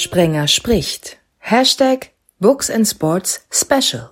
Sprenger 0.00 0.48
spricht. 0.48 1.18
Hashtag 1.40 2.12
Books 2.38 2.70
and 2.70 2.88
Sports 2.88 3.46
Special. 3.50 4.08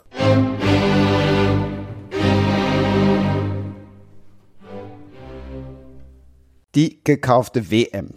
Die 6.75 7.03
gekaufte 7.03 7.71
WM, 7.71 8.11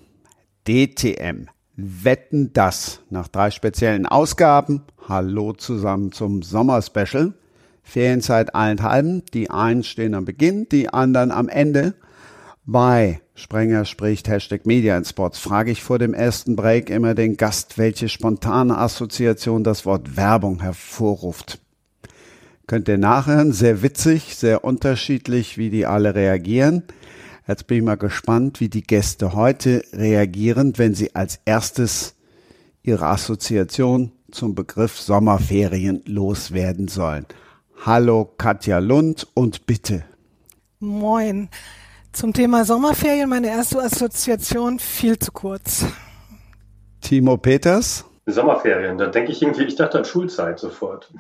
DTM, 0.68 1.48
Wetten 1.78 2.52
das 2.52 3.00
nach 3.10 3.30
drei 3.30 3.52
speziellen 3.52 4.06
Ausgaben. 4.06 4.84
Hallo 5.08 5.54
zusammen 5.54 6.12
zum 6.12 6.42
Sommerspecial. 6.42 7.36
Ferienzeit 7.84 8.54
allenthalben. 8.54 9.24
Die 9.34 9.50
einen 9.50 9.86
stehen 9.86 10.14
am 10.14 10.26
Beginn, 10.26 10.68
die 10.68 10.90
anderen 10.90 11.32
am 11.32 11.48
Ende. 11.48 11.94
Bei 12.66 13.22
Sprenger 13.34 13.86
spricht 13.86 14.28
Hashtag 14.28 14.68
Media 14.68 14.96
in 14.96 15.04
Sports 15.04 15.40
frage 15.40 15.72
ich 15.72 15.82
vor 15.82 15.98
dem 15.98 16.14
ersten 16.14 16.56
Break 16.56 16.92
immer 16.92 17.16
den 17.16 17.36
Gast, 17.36 17.80
welche 17.80 18.08
spontane 18.08 18.78
Assoziation 18.78 19.64
das 19.64 19.86
Wort 19.88 20.16
Werbung 20.16 20.62
hervorruft. 20.62 21.60
Könnt 22.68 22.88
ihr 22.88 23.00
nachhören, 23.00 23.52
sehr 23.52 23.82
witzig, 23.82 24.36
sehr 24.36 24.64
unterschiedlich, 24.64 25.58
wie 25.58 25.72
die 25.72 25.88
alle 25.88 26.14
reagieren. 26.14 26.84
Jetzt 27.48 27.66
bin 27.66 27.80
ich 27.80 27.84
mal 27.84 27.96
gespannt, 27.96 28.60
wie 28.60 28.70
die 28.70 28.84
Gäste 28.84 29.34
heute 29.34 29.84
reagieren, 29.92 30.78
wenn 30.78 30.94
sie 30.94 31.16
als 31.16 31.40
erstes 31.46 32.14
ihre 32.84 33.08
Assoziation 33.08 34.12
zum 34.30 34.54
Begriff 34.54 35.00
Sommerferien 35.00 36.04
loswerden 36.06 36.88
sollen. 36.88 37.26
Hallo 37.84 38.32
Katja 38.38 38.78
Lund 38.78 39.28
und 39.34 39.66
bitte. 39.66 40.06
Moin. 40.80 41.50
Zum 42.14 42.34
Thema 42.34 42.66
Sommerferien 42.66 43.30
meine 43.30 43.48
erste 43.48 43.80
Assoziation 43.80 44.80
viel 44.80 45.18
zu 45.18 45.32
kurz. 45.32 45.86
Timo 47.00 47.38
Peters. 47.38 48.06
Sommerferien, 48.26 48.98
da 48.98 49.08
denke 49.08 49.32
ich 49.32 49.42
irgendwie, 49.42 49.64
ich 49.64 49.76
dachte 49.76 49.98
an 50.00 50.06
Schulzeit 50.06 50.60
sofort. 50.60 51.12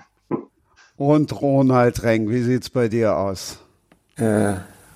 Und 0.97 1.41
Ronald 1.41 2.03
Reng, 2.03 2.29
wie 2.29 2.41
sieht's 2.41 2.69
bei 2.69 2.89
dir 2.89 3.17
aus? 3.17 3.57
Äh, 4.17 4.53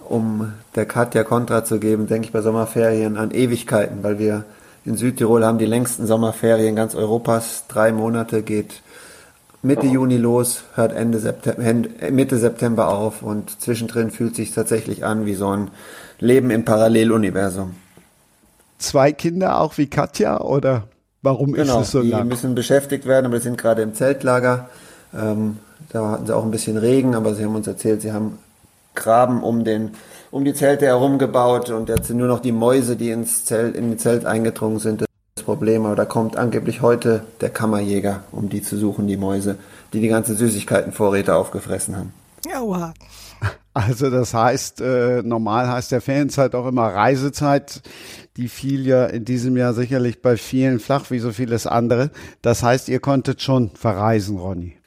um 0.07 0.53
der 0.75 0.85
Katja 0.85 1.23
Kontra 1.23 1.63
zu 1.63 1.79
geben, 1.79 2.07
denke 2.07 2.27
ich 2.27 2.33
bei 2.33 2.41
Sommerferien 2.41 3.17
an 3.17 3.31
Ewigkeiten, 3.31 4.03
weil 4.03 4.19
wir 4.19 4.43
in 4.83 4.97
Südtirol 4.97 5.43
haben 5.43 5.57
die 5.57 5.65
längsten 5.65 6.05
Sommerferien 6.05 6.75
ganz 6.75 6.93
Europas. 6.93 7.65
Drei 7.67 7.91
Monate 7.91 8.43
geht 8.43 8.83
Mitte. 9.65 9.87
Juni 9.87 10.17
los, 10.17 10.63
hört 10.75 10.93
Ende 10.93 11.19
September, 11.19 12.11
Mitte 12.11 12.37
September 12.37 12.87
auf 12.89 13.21
und 13.21 13.61
zwischendrin 13.61 14.11
fühlt 14.11 14.35
sich 14.35 14.53
tatsächlich 14.53 15.03
an 15.05 15.25
wie 15.25 15.35
so 15.35 15.49
ein 15.49 15.71
Leben 16.19 16.49
im 16.51 16.65
Paralleluniversum. 16.65 17.75
Zwei 18.77 19.11
Kinder 19.11 19.59
auch 19.59 19.77
wie 19.77 19.87
Katja 19.87 20.39
oder 20.41 20.83
warum 21.21 21.53
genau, 21.53 21.81
ist 21.81 21.87
es 21.87 21.91
so 21.91 22.01
lang? 22.01 22.23
Die 22.23 22.29
müssen 22.29 22.55
beschäftigt 22.55 23.05
werden, 23.05 23.25
aber 23.25 23.37
die 23.37 23.43
sind 23.43 23.57
gerade 23.57 23.81
im 23.81 23.93
Zeltlager. 23.93 24.69
Ähm, 25.13 25.57
da 25.89 26.11
hatten 26.11 26.25
sie 26.25 26.35
auch 26.35 26.43
ein 26.43 26.51
bisschen 26.51 26.77
Regen, 26.77 27.15
aber 27.15 27.33
sie 27.35 27.43
haben 27.43 27.55
uns 27.55 27.67
erzählt, 27.67 28.01
sie 28.01 28.11
haben 28.11 28.37
Graben 28.93 29.43
um 29.43 29.63
den 29.63 29.91
um 30.31 30.43
die 30.43 30.53
Zelte 30.53 30.85
herum 30.85 31.17
gebaut 31.17 31.69
und 31.69 31.87
jetzt 31.87 32.07
sind 32.07 32.17
nur 32.17 32.27
noch 32.27 32.39
die 32.39 32.51
Mäuse, 32.51 32.97
die 32.97 33.09
ins 33.09 33.45
Zelt 33.45 33.75
in 33.75 33.91
die 33.91 33.97
Zelt 33.97 34.25
eingedrungen 34.25 34.79
sind. 34.79 35.05
Problem, 35.45 35.85
aber 35.85 35.95
da 35.95 36.05
kommt 36.05 36.35
angeblich 36.37 36.81
heute 36.81 37.23
der 37.41 37.49
Kammerjäger, 37.49 38.23
um 38.31 38.49
die 38.49 38.61
zu 38.61 38.77
suchen, 38.77 39.07
die 39.07 39.17
Mäuse, 39.17 39.55
die 39.93 40.01
die 40.01 40.07
ganzen 40.07 40.35
Süßigkeitenvorräte 40.35 41.35
aufgefressen 41.35 41.95
haben. 41.95 42.13
Aua. 42.53 42.93
Also 43.73 44.09
das 44.09 44.33
heißt, 44.33 44.79
äh, 44.79 45.21
normal 45.21 45.67
heißt 45.67 45.91
der 45.91 45.99
Ferienzeit 45.99 46.55
auch 46.55 46.65
immer 46.65 46.87
Reisezeit. 46.87 47.81
Die 48.37 48.47
fiel 48.47 48.87
ja 48.87 49.05
in 49.05 49.25
diesem 49.25 49.57
Jahr 49.57 49.73
sicherlich 49.73 50.21
bei 50.21 50.37
vielen 50.37 50.79
flach, 50.79 51.11
wie 51.11 51.19
so 51.19 51.31
vieles 51.31 51.67
andere. 51.67 52.09
Das 52.41 52.63
heißt, 52.63 52.87
ihr 52.87 53.01
konntet 53.01 53.41
schon 53.41 53.71
verreisen, 53.71 54.39
Ronny. 54.39 54.77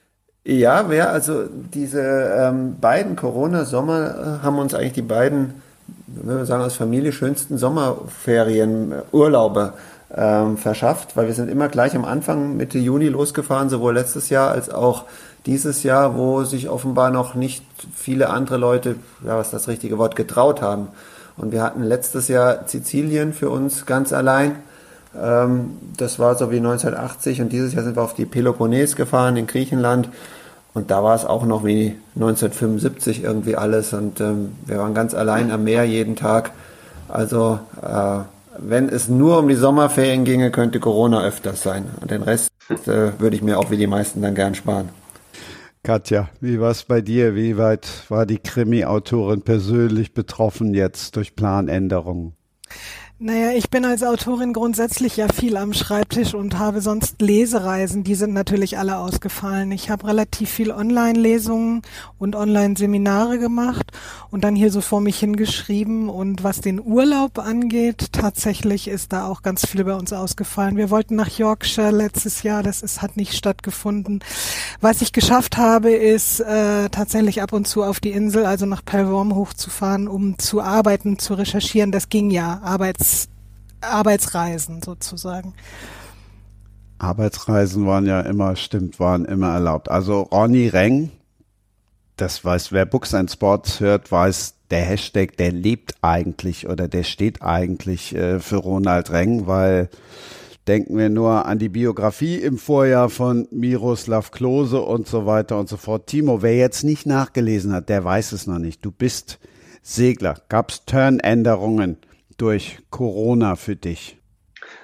Ja, 0.45 0.89
wer 0.89 1.11
also 1.11 1.45
diese 1.75 2.01
ähm, 2.01 2.77
beiden 2.81 3.17
Corona-Sommer 3.17 4.41
äh, 4.41 4.45
haben 4.45 4.59
uns 4.59 4.73
eigentlich 4.73 4.95
die 4.95 5.03
beiden, 5.03 5.61
wenn 6.07 6.39
wir 6.39 6.47
sagen 6.47 6.63
als 6.63 6.75
Familie, 6.75 7.13
schönsten 7.13 7.59
Sommerferien, 7.59 8.93
äh, 8.93 9.03
Urlaube 9.13 9.75
ähm, 10.15 10.57
verschafft, 10.57 11.17
weil 11.17 11.27
wir 11.27 11.35
sind 11.35 11.51
immer 11.51 11.69
gleich 11.69 11.95
am 11.95 12.05
Anfang 12.05 12.57
Mitte 12.57 12.79
Juni 12.79 13.09
losgefahren, 13.09 13.69
sowohl 13.69 13.95
letztes 13.95 14.31
Jahr 14.31 14.51
als 14.51 14.71
auch 14.71 15.05
dieses 15.47 15.83
Jahr, 15.83 16.17
wo 16.17 16.45
sich 16.45 16.69
offenbar 16.69 17.11
noch 17.11 17.35
nicht 17.35 17.65
viele 17.95 18.31
andere 18.31 18.57
Leute, 18.57 18.97
ja, 19.25 19.37
was 19.37 19.51
das 19.51 19.69
richtige 19.69 19.99
Wort, 19.99 20.17
getraut 20.17 20.63
haben. 20.63 20.89
Und 21.37 21.53
wir 21.53 21.63
hatten 21.63 21.83
letztes 21.83 22.29
Jahr 22.29 22.67
Sizilien 22.67 23.33
für 23.33 23.51
uns 23.51 23.87
ganz 23.87 24.13
allein 24.13 24.57
ähm, 25.17 25.79
das 25.97 26.19
war 26.19 26.35
so 26.37 26.51
wie 26.51 26.59
1980 26.59 27.41
und 27.41 27.53
dieses 27.53 27.75
Jahr 27.75 27.85
sind 27.85 27.97
wir 27.97 28.03
auf 28.03 28.15
die 28.15 28.27
Peloponnes 28.27 28.97
gefahren 28.97 29.37
in 29.37 29.47
Griechenland 29.47 30.09
und 30.75 30.91
da 30.91 31.03
war 31.03 31.15
es 31.15 31.25
auch 31.25 31.45
noch 31.45 31.65
wie 31.65 31.97
1975 32.15 33.25
irgendwie 33.25 33.57
alles 33.57 33.93
und 33.93 34.21
ähm, 34.21 34.53
wir 34.67 34.79
waren 34.79 34.95
ganz 34.95 35.15
allein 35.15 35.51
am 35.51 35.65
Meer 35.65 35.85
jeden 35.85 36.17
Tag. 36.17 36.53
Also 37.09 37.59
äh, 37.83 38.21
wenn 38.61 38.89
es 38.89 39.09
nur 39.09 39.39
um 39.39 39.49
die 39.49 39.55
Sommerferien 39.55 40.25
ginge, 40.25 40.51
könnte 40.51 40.81
Corona 40.81 41.23
öfters 41.23 41.63
sein. 41.63 41.87
Und 42.01 42.11
den 42.11 42.23
Rest 42.23 42.51
äh, 42.71 43.19
würde 43.19 43.37
ich 43.37 43.43
mir 43.43 43.59
auch 43.59 43.71
wie 43.71 43.77
die 43.77 43.87
meisten 43.87 44.23
dann 44.23 44.35
gern 44.35 44.55
sparen. 44.55 44.89
Katja, 45.83 46.29
wie 46.41 46.61
war 46.61 46.71
es 46.71 46.85
bei 46.85 47.01
dir? 47.01 47.35
Wie 47.35 47.57
weit 47.57 47.89
war 48.09 48.27
die 48.27 48.39
Krimi-Autorin 48.39 49.43
persönlich 49.43 50.13
betroffen 50.13 50.75
jetzt 50.75 51.17
durch 51.17 51.35
Planänderungen? 51.35 52.35
Naja, 53.21 53.51
ich 53.51 53.69
bin 53.69 53.85
als 53.85 54.05
Autorin 54.05 54.53
grundsätzlich 54.53 55.17
ja 55.17 55.27
viel 55.27 55.57
am 55.57 55.73
Schreibtisch 55.73 56.35
und 56.35 56.57
habe 56.57 56.81
sonst 56.81 57.21
Lesereisen. 57.21 58.05
Die 58.05 58.15
sind 58.15 58.33
natürlich 58.33 58.79
alle 58.79 58.99
ausgefallen. 58.99 59.73
Ich 59.73 59.91
habe 59.91 60.07
relativ 60.07 60.49
viel 60.51 60.71
Online-Lesungen 60.71 61.83
und 62.19 62.37
Online-Seminare 62.37 63.41
gemacht 63.41 63.91
und 64.31 64.45
dann 64.45 64.55
hier 64.55 64.71
so 64.71 64.81
vor 64.81 65.01
mich 65.01 65.19
hingeschrieben. 65.19 66.09
Und 66.09 66.45
was 66.45 66.61
den 66.61 66.81
Urlaub 66.81 67.41
angeht, 67.41 68.13
tatsächlich 68.13 68.87
ist 68.87 69.13
da 69.13 69.27
auch 69.27 69.43
ganz 69.43 69.67
viel 69.67 69.83
bei 69.83 69.95
uns 69.95 70.13
ausgefallen. 70.13 70.77
Wir 70.77 70.91
wollten 70.91 71.17
nach 71.17 71.29
Yorkshire 71.29 71.91
letztes 71.91 72.45
Jahr, 72.45 72.63
das 72.63 72.83
ist, 72.83 73.03
hat 73.03 73.17
nicht 73.17 73.35
stattgefunden. 73.35 74.21
Was 74.81 75.03
ich 75.03 75.13
geschafft 75.13 75.57
habe, 75.57 75.91
ist 75.91 76.39
äh, 76.39 76.89
tatsächlich 76.89 77.43
ab 77.43 77.53
und 77.53 77.67
zu 77.67 77.83
auf 77.83 77.99
die 77.99 78.13
Insel, 78.13 78.47
also 78.47 78.65
nach 78.65 78.85
Pelvorm 78.85 79.35
hochzufahren, 79.35 80.07
um 80.07 80.39
zu 80.39 80.61
arbeiten, 80.61 81.19
zu 81.19 81.35
recherchieren. 81.35 81.91
Das 81.91 82.11
ging 82.11 82.31
ja, 82.31 82.61
Arbeits 82.63 83.08
Arbeitsreisen 83.81 84.83
sozusagen. 84.83 85.55
Arbeitsreisen 86.99 87.87
waren 87.87 88.07
ja 88.07 88.21
immer, 88.21 88.57
stimmt, 88.57 88.99
waren 88.99 89.25
immer 89.25 89.53
erlaubt. 89.53 89.91
Also 89.91 90.23
Ronny 90.23 90.69
Reng, 90.69 91.11
das 92.17 92.45
weiß, 92.45 92.73
wer 92.73 92.87
Books 92.87 93.15
and 93.15 93.31
Sports 93.31 93.81
hört, 93.81 94.11
weiß, 94.11 94.55
der 94.71 94.83
Hashtag, 94.83 95.37
der 95.37 95.53
lebt 95.53 95.95
eigentlich 96.03 96.69
oder 96.69 96.89
der 96.89 97.05
steht 97.05 97.43
eigentlich 97.43 98.15
äh, 98.15 98.41
für 98.41 98.57
Ronald 98.57 99.11
Reng, 99.11 99.47
weil 99.47 99.89
denken 100.67 100.99
wir 100.99 101.09
nur 101.09 101.47
an 101.47 101.59
die 101.59 101.71
Biografie 101.71 102.37
im 102.37 102.59
Vorjahr 102.59 103.09
von 103.09 103.49
Miroslav 103.51 104.31
Klose 104.31 104.83
und 104.83 105.07
so 105.07 105.25
weiter 105.25 105.59
und 105.59 105.69
so 105.69 105.79
fort. 105.79 106.07
Timo, 106.07 106.43
wer 106.43 106.57
jetzt 106.57 106.85
nicht 106.85 107.07
nachgelesen 107.07 107.73
hat, 107.73 107.89
der 107.89 108.05
weiß 108.05 108.33
es 108.33 108.47
noch 108.47 108.59
nicht. 108.59 108.85
Du 108.85 108.91
bist 108.91 109.39
Segler. 109.83 110.35
Gab 110.49 110.71
es 110.71 110.85
Turnänderungen? 110.85 111.97
Durch 112.39 112.79
Corona 112.91 113.57
für 113.57 113.77
dich? 113.77 114.19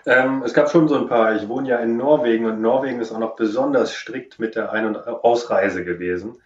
Ähm, 0.07 0.43
es 0.45 0.53
gab 0.53 0.71
schon 0.71 0.89
so 0.89 0.97
ein 0.97 1.09
paar. 1.09 1.35
Ich 1.37 1.49
wohne 1.49 1.69
ja 1.69 1.79
in 1.79 1.97
Norwegen 1.97 2.45
und 2.47 2.61
Norwegen 2.61 3.01
ist 3.01 3.13
auch 3.13 3.19
noch 3.19 3.37
besonders 3.37 3.93
strikt 3.93 4.39
mit 4.39 4.55
der 4.55 4.73
Ein- 4.73 4.87
und 4.87 4.97
Ausreise 5.07 5.85
gewesen. 5.85 6.37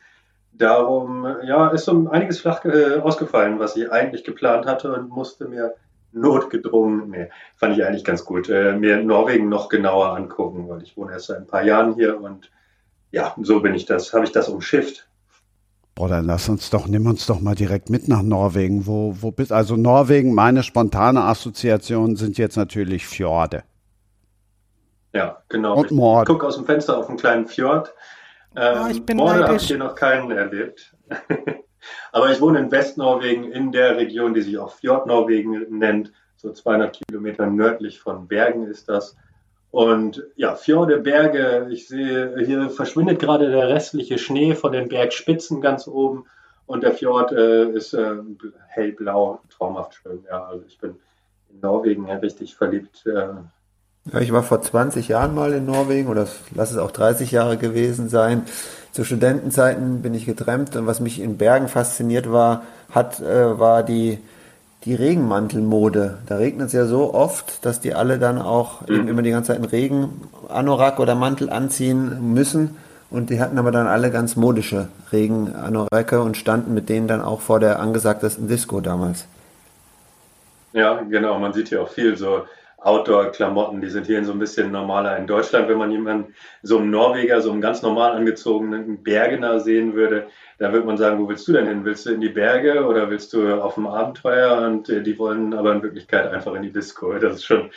Darum 0.53 1.27
ja, 1.45 1.69
ist 1.69 1.85
so 1.85 2.09
einiges 2.11 2.41
flach 2.41 2.65
äh, 2.65 2.97
ausgefallen, 2.97 3.59
was 3.59 3.77
ich 3.77 3.91
eigentlich 3.91 4.25
geplant 4.25 4.67
hatte 4.67 4.93
und 4.93 5.09
musste 5.09 5.47
mir 5.47 5.75
notgedrungen, 6.13 7.11
nee, 7.11 7.31
fand 7.57 7.77
ich 7.77 7.84
eigentlich 7.84 8.04
ganz 8.04 8.25
gut, 8.25 8.49
äh, 8.49 8.72
mir 8.72 9.03
Norwegen 9.03 9.49
noch 9.49 9.69
genauer 9.69 10.16
angucken, 10.16 10.69
weil 10.69 10.83
ich 10.83 10.97
wohne 10.97 11.13
erst 11.13 11.27
seit 11.27 11.39
ein 11.39 11.47
paar 11.47 11.63
Jahren 11.63 11.95
hier 11.95 12.21
und 12.21 12.51
ja, 13.11 13.34
so 13.41 13.61
bin 13.61 13.75
ich 13.75 13.87
das, 13.87 14.13
habe 14.13 14.25
ich 14.25 14.33
das 14.33 14.49
umschifft. 14.49 15.09
Boah, 15.98 16.09
dann 16.09 16.27
lass 16.27 16.48
uns 16.48 16.71
doch, 16.71 16.86
nimm 16.86 17.06
uns 17.06 17.27
doch 17.27 17.41
mal 17.41 17.56
direkt 17.56 17.91
mit 17.91 18.06
nach 18.06 18.22
Norwegen. 18.22 18.86
Wo, 18.86 19.16
wo 19.21 19.33
bist, 19.33 19.50
also 19.50 19.74
Norwegen, 19.74 20.33
meine 20.33 20.62
spontane 20.62 21.22
Assoziation 21.22 22.15
sind 22.15 22.39
jetzt 22.39 22.56
natürlich 22.56 23.04
Fjorde. 23.04 23.65
Ja, 25.12 25.42
genau. 25.48 25.74
Und 25.77 25.91
Mord. 25.91 26.28
Ich 26.28 26.33
gucke 26.33 26.47
aus 26.47 26.54
dem 26.54 26.66
Fenster 26.66 26.98
auf 26.98 27.09
einen 27.09 27.18
kleinen 27.18 27.48
Fjord. 27.48 27.92
Ähm, 28.54 28.78
oh, 28.80 28.86
ich 28.89 29.04
bin 29.04 29.16
Morde 29.16 29.42
habe 29.42 29.56
ich 29.56 29.66
hier 29.66 29.78
noch 29.78 29.97
keinen 29.97 30.30
erlebt. 30.30 30.95
Aber 32.12 32.30
ich 32.30 32.41
wohne 32.41 32.60
in 32.60 32.71
Westnorwegen, 32.71 33.51
in 33.51 33.72
der 33.72 33.97
Region, 33.97 34.34
die 34.34 34.42
sich 34.42 34.56
auch 34.56 34.71
Fjordnorwegen 34.71 35.66
nennt. 35.77 36.12
So 36.36 36.53
200 36.53 36.97
Kilometer 36.97 37.47
nördlich 37.47 37.98
von 37.98 38.28
Bergen 38.28 38.68
ist 38.68 38.89
das. 38.89 39.16
Und 39.70 40.24
ja, 40.36 40.54
Fjorde, 40.54 40.98
Berge, 40.98 41.68
ich 41.70 41.88
sehe, 41.88 42.34
hier 42.44 42.70
verschwindet 42.70 43.18
gerade 43.18 43.50
der 43.50 43.68
restliche 43.68 44.18
Schnee 44.18 44.54
von 44.54 44.72
den 44.72 44.88
Bergspitzen 44.88 45.60
ganz 45.60 45.86
oben 45.86 46.24
und 46.66 46.82
der 46.82 46.92
Fjord 46.92 47.32
äh, 47.32 47.70
ist 47.70 47.94
äh, 47.94 48.16
hellblau, 48.68 49.41
traumhaft 49.56 49.94
schön. 49.94 50.24
Ja, 50.30 50.44
also 50.44 50.65
ich 50.68 50.78
bin 50.78 50.97
in 51.50 51.60
Norwegen 51.60 52.10
richtig 52.10 52.56
verliebt. 52.56 53.04
Äh, 53.06 53.28
Ja, 54.12 54.20
ich 54.20 54.32
war 54.32 54.42
vor 54.42 54.62
20 54.62 55.09
Jahren 55.09 55.34
mal 55.34 55.53
in 55.53 55.66
Norwegen 55.66 56.09
oder 56.09 56.26
lass 56.54 56.70
es 56.70 56.78
auch 56.78 56.91
30 56.91 57.30
Jahre 57.30 57.56
gewesen 57.56 58.09
sein. 58.09 58.44
Zu 58.92 59.04
Studentenzeiten 59.04 60.03
bin 60.03 60.15
ich 60.15 60.26
getrennt 60.26 60.76
und 60.76 60.86
was 60.86 61.00
mich 61.00 61.20
in 61.20 61.38
Bergen 61.38 61.68
fasziniert 61.68 62.30
war, 62.30 62.62
hat, 62.91 63.20
äh, 63.20 63.59
war 63.59 63.82
die, 63.82 64.18
die 64.89 64.95
Regenmantelmode. 64.95 66.19
Da 66.27 66.37
regnet 66.37 66.69
es 66.69 66.73
ja 66.73 66.87
so 66.87 67.13
oft, 67.13 67.65
dass 67.67 67.81
die 67.81 67.95
alle 67.95 68.19
dann 68.19 68.41
auch 68.41 68.89
mhm. 68.89 68.95
eben 68.95 69.09
immer 69.09 69.23
die 69.23 69.31
ganze 69.31 69.49
Zeit 69.49 69.57
einen 69.57 69.67
Regen, 69.67 70.23
Anorak 70.49 70.99
oder 70.99 71.15
Mantel 71.15 71.51
anziehen 71.51 72.33
müssen. 72.33 72.77
Und 73.11 73.29
die 73.31 73.41
hatten 73.41 73.59
aber 73.59 73.71
dann 73.71 73.87
alle 73.87 74.11
ganz 74.11 74.37
modische 74.37 74.89
Regenanorake 75.13 76.23
und 76.23 76.37
standen 76.37 76.73
mit 76.73 76.89
denen 76.89 77.07
dann 77.07 77.21
auch 77.21 77.41
vor 77.41 77.61
der 77.61 77.81
angesagtesten 77.81 78.49
Disco 78.49 78.81
damals. 78.81 79.27
Ja, 80.73 81.03
genau. 81.03 81.39
Man 81.39 81.53
sieht 81.53 81.69
hier 81.69 81.83
auch 81.83 81.91
viel 81.91 82.17
so 82.17 82.45
Outdoor-Klamotten, 82.79 83.81
die 83.81 83.91
sind 83.91 84.07
hier 84.07 84.25
so 84.25 84.33
ein 84.33 84.39
bisschen 84.39 84.71
normaler. 84.71 85.17
In 85.17 85.27
Deutschland, 85.27 85.69
wenn 85.69 85.79
man 85.79 85.91
jemanden, 85.91 86.35
so 86.63 86.79
einen 86.79 86.91
Norweger, 86.91 87.41
so 87.41 87.51
einen 87.51 87.61
ganz 87.61 87.83
normal 87.83 88.13
angezogenen 88.13 89.03
Bergener 89.03 89.61
sehen 89.61 89.95
würde, 89.95 90.29
da 90.59 90.72
würde 90.72 90.87
man 90.87 90.97
sagen, 90.97 91.21
wo 91.21 91.28
willst 91.28 91.47
du 91.47 91.53
denn 91.53 91.69
hin? 91.69 91.84
Willst 91.84 92.05
du 92.05 92.10
in 92.10 92.21
die 92.21 92.28
Berge 92.28 92.84
oder 92.84 93.10
willst 93.10 93.33
du 93.33 93.63
auf 93.63 93.75
dem 93.75 93.87
Abenteuer? 93.87 94.66
Und 94.66 94.89
äh, 94.89 95.03
die 95.03 95.19
wollen 95.19 95.55
aber 95.55 95.72
in 95.72 95.83
Wirklichkeit 95.83 96.33
einfach 96.33 96.55
in 96.55 96.63
die 96.63 96.72
Disco. 96.72 97.13
Das 97.15 97.37
ist 97.37 97.45
schon 97.45 97.71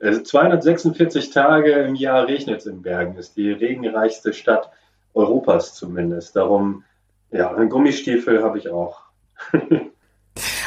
äh, 0.00 0.20
246 0.20 1.30
Tage 1.30 1.72
im 1.72 1.94
Jahr 1.94 2.26
regnet 2.26 2.60
es 2.60 2.66
in 2.66 2.82
Bergen. 2.82 3.16
Ist 3.16 3.36
die 3.36 3.52
regenreichste 3.52 4.32
Stadt 4.32 4.70
Europas 5.14 5.74
zumindest. 5.74 6.34
Darum, 6.34 6.82
ja, 7.30 7.54
einen 7.54 7.70
Gummistiefel 7.70 8.42
habe 8.42 8.58
ich 8.58 8.68
auch. 8.68 9.02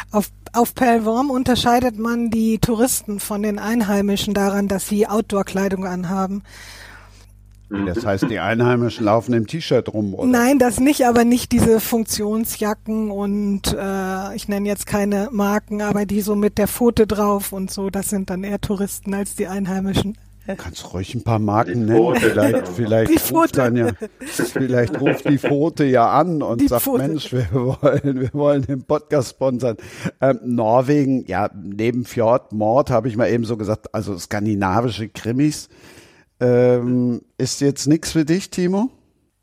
Auf, 0.09 0.29
auf 0.53 0.73
Pellworm 0.73 1.29
unterscheidet 1.29 1.99
man 1.99 2.29
die 2.29 2.59
Touristen 2.59 3.19
von 3.19 3.43
den 3.43 3.59
Einheimischen 3.59 4.33
daran, 4.33 4.69
dass 4.69 4.87
sie 4.87 5.05
Outdoor-Kleidung 5.05 5.85
anhaben. 5.85 6.43
Das 7.69 8.05
heißt, 8.05 8.29
die 8.29 8.39
Einheimischen 8.39 9.05
laufen 9.05 9.33
im 9.33 9.45
T-Shirt 9.45 9.93
rum, 9.93 10.13
oder? 10.13 10.27
Nein, 10.27 10.57
das 10.57 10.79
nicht, 10.79 11.05
aber 11.05 11.25
nicht 11.25 11.51
diese 11.51 11.81
Funktionsjacken 11.81 13.11
und 13.11 13.75
äh, 13.77 14.35
ich 14.35 14.47
nenne 14.47 14.67
jetzt 14.67 14.85
keine 14.85 15.27
Marken, 15.31 15.81
aber 15.81 16.05
die 16.05 16.21
so 16.21 16.35
mit 16.35 16.57
der 16.57 16.69
Pfote 16.69 17.07
drauf 17.07 17.51
und 17.51 17.69
so, 17.69 17.89
das 17.89 18.09
sind 18.09 18.29
dann 18.29 18.45
eher 18.45 18.61
Touristen 18.61 19.13
als 19.13 19.35
die 19.35 19.47
Einheimischen. 19.47 20.17
Du 20.47 20.55
kannst 20.55 20.93
ruhig 20.93 21.13
ein 21.13 21.23
paar 21.23 21.39
Marken 21.39 21.85
nennen. 21.85 22.15
Vielleicht, 22.15 22.67
vielleicht, 22.69 23.33
ruft 23.33 23.57
dann 23.57 23.75
ja, 23.75 23.89
vielleicht 24.21 25.01
ruft 25.01 25.27
die 25.27 25.37
Pfote 25.37 25.83
ja 25.83 26.09
an 26.09 26.41
und 26.41 26.61
die 26.61 26.69
sagt, 26.69 26.83
Pfote. 26.83 27.05
Mensch, 27.05 27.33
wir 27.33 27.47
wollen, 27.51 28.21
wir 28.21 28.33
wollen 28.33 28.61
den 28.61 28.83
Podcast 28.83 29.31
sponsern. 29.31 29.75
Ähm, 30.21 30.39
Norwegen, 30.45 31.25
ja, 31.27 31.49
neben 31.53 32.05
Fjord, 32.05 32.53
Mord 32.53 32.91
habe 32.91 33.09
ich 33.09 33.17
mal 33.17 33.29
eben 33.29 33.43
so 33.43 33.57
gesagt, 33.57 33.93
also 33.93 34.17
skandinavische 34.17 35.09
Krimis. 35.09 35.67
Ähm, 36.39 37.21
ist 37.37 37.61
jetzt 37.61 37.87
nichts 37.87 38.11
für 38.11 38.25
dich, 38.25 38.49
Timo? 38.49 38.89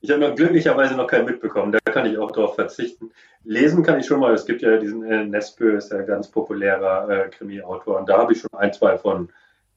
Ich 0.01 0.11
habe 0.11 0.21
noch 0.21 0.35
glücklicherweise 0.35 0.95
noch 0.95 1.07
keinen 1.07 1.25
mitbekommen, 1.25 1.73
da 1.73 1.79
kann 1.91 2.07
ich 2.07 2.19
auch 2.19 2.31
darauf 2.31 2.55
verzichten. 2.55 3.11
Lesen 3.43 3.83
kann 3.83 4.01
ich 4.01 4.07
schon 4.07 4.21
mal, 4.21 4.35
es 4.35 4.45
gibt 4.45 4.63
ja 4.63 4.77
diesen 4.77 5.03
äh, 5.05 5.25
Nesbø, 5.25 5.77
ist 5.77 5.93
ja 5.93 5.99
ein 5.99 6.07
ganz 6.07 6.29
populärer 6.29 7.09
äh, 7.09 7.29
Krimi-Autor 7.31 8.01
und 8.01 8.09
da 8.09 8.19
habe 8.19 8.35
ich 8.35 8.41
schon 8.41 8.51
ein, 8.53 8.73
zwei 8.73 8.99
von 8.99 9.31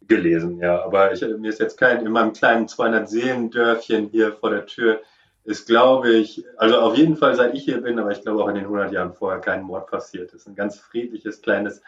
gelesen, 0.08 0.60
ja. 0.60 0.84
Aber 0.84 1.14
ich, 1.14 1.22
mir 1.22 1.50
ist 1.50 1.60
jetzt 1.60 1.78
kein, 1.78 2.06
in 2.06 2.12
meinem 2.12 2.34
kleinen 2.34 2.68
200-Seelen-Dörfchen 2.68 4.10
hier 4.10 4.34
vor 4.34 4.50
der 4.50 4.66
Tür 4.66 5.02
ist, 5.44 5.66
glaube 5.66 6.12
ich, 6.12 6.46
also 6.58 6.80
auf 6.80 6.98
jeden 6.98 7.16
Fall 7.16 7.36
seit 7.36 7.54
ich 7.54 7.64
hier 7.64 7.81
bin, 7.81 8.00
aber 8.00 8.12
ich 8.12 8.22
glaube 8.22 8.44
auch 8.44 8.50
in 8.50 8.56
den 8.56 8.66
100 8.66 8.92
Jahren 8.92 9.14
vorher 9.14 9.40
kein 9.40 9.64
Mord 9.64 9.90
passiert. 9.90 10.34
Ist 10.34 10.48
ein 10.48 10.56
ganz 10.56 10.78
friedliches, 10.78 11.42
kleines 11.42 11.81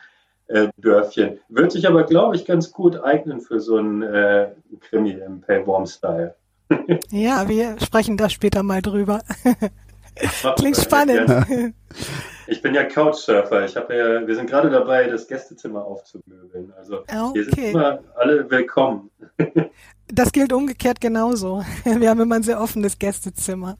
äh, 0.49 0.67
Dörfchen. 0.77 1.39
Wird 1.49 1.71
sich 1.71 1.87
aber, 1.87 2.03
glaube 2.03 2.35
ich, 2.35 2.45
ganz 2.45 2.71
gut 2.71 3.01
eignen 3.03 3.39
für 3.41 3.59
so 3.59 3.77
ein 3.77 4.01
äh, 4.01 4.49
Krimi 4.81 5.11
im 5.11 5.41
Payworm-Style. 5.41 6.35
ja, 7.11 7.47
wir 7.47 7.77
sprechen 7.79 8.17
da 8.17 8.29
später 8.29 8.63
mal 8.63 8.81
drüber. 8.81 9.21
Klingt 10.57 10.77
spannend. 10.77 11.31
Ich 12.47 12.61
bin 12.61 12.73
ja 12.73 12.83
Couchsurfer. 12.83 13.63
Ich 13.65 13.75
habe 13.75 13.95
ja, 13.95 14.27
wir 14.27 14.35
sind 14.35 14.49
gerade 14.49 14.69
dabei, 14.69 15.07
das 15.07 15.27
Gästezimmer 15.27 15.85
aufzumöbeln. 15.85 16.73
Also 16.77 17.01
okay. 17.01 17.31
hier 17.33 17.43
sind 17.45 17.57
immer 17.57 17.99
alle 18.15 18.49
willkommen. 18.49 19.09
Das 20.11 20.31
gilt 20.31 20.51
umgekehrt 20.51 20.99
genauso. 20.99 21.63
Wir 21.83 22.09
haben 22.09 22.19
immer 22.19 22.33
ein 22.33 22.41
sehr 22.41 22.59
offenes 22.59 22.97
Gästezimmer. 22.97 23.77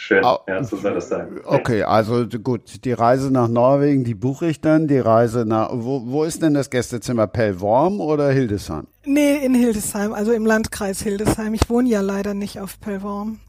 Schön, 0.00 0.24
oh, 0.24 0.38
ja, 0.48 0.64
so 0.64 0.78
soll 0.78 0.94
das 0.94 1.10
sein. 1.10 1.40
Okay, 1.44 1.82
also 1.82 2.26
gut, 2.26 2.86
die 2.86 2.92
Reise 2.92 3.30
nach 3.30 3.48
Norwegen, 3.48 4.02
die 4.02 4.14
buche 4.14 4.46
ich 4.46 4.62
dann. 4.62 4.88
Die 4.88 4.98
Reise 4.98 5.44
nach, 5.44 5.68
wo, 5.74 6.06
wo 6.06 6.24
ist 6.24 6.42
denn 6.42 6.54
das 6.54 6.70
Gästezimmer? 6.70 7.26
Pellworm 7.26 8.00
oder 8.00 8.30
Hildesheim? 8.30 8.86
Nee, 9.04 9.44
in 9.44 9.54
Hildesheim, 9.54 10.14
also 10.14 10.32
im 10.32 10.46
Landkreis 10.46 11.02
Hildesheim. 11.02 11.52
Ich 11.52 11.68
wohne 11.68 11.90
ja 11.90 12.00
leider 12.00 12.32
nicht 12.32 12.60
auf 12.60 12.80
Pellworm. 12.80 13.40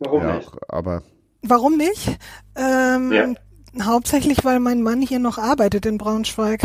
Warum 0.00 0.22
ja, 0.22 0.36
nicht? 0.38 0.50
Aber 0.66 1.04
Warum 1.42 1.76
nicht? 1.76 2.18
Ähm, 2.56 3.12
ja. 3.12 3.84
Hauptsächlich, 3.84 4.44
weil 4.44 4.58
mein 4.58 4.82
Mann 4.82 5.00
hier 5.00 5.20
noch 5.20 5.38
arbeitet 5.38 5.86
in 5.86 5.96
Braunschweig. 5.96 6.62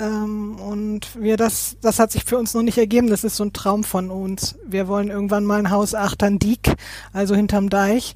Ähm, 0.00 0.56
und 0.56 1.20
wir 1.20 1.36
das, 1.36 1.76
das 1.80 1.98
hat 1.98 2.10
sich 2.10 2.24
für 2.24 2.38
uns 2.38 2.54
noch 2.54 2.62
nicht 2.62 2.78
ergeben. 2.78 3.08
Das 3.08 3.24
ist 3.24 3.36
so 3.36 3.44
ein 3.44 3.52
Traum 3.52 3.84
von 3.84 4.10
uns. 4.10 4.58
Wir 4.66 4.88
wollen 4.88 5.08
irgendwann 5.08 5.44
mal 5.44 5.58
ein 5.58 5.70
Haus 5.70 5.94
Achtern-Diek, 5.94 6.74
also 7.12 7.34
hinterm 7.34 7.68
Deich. 7.68 8.14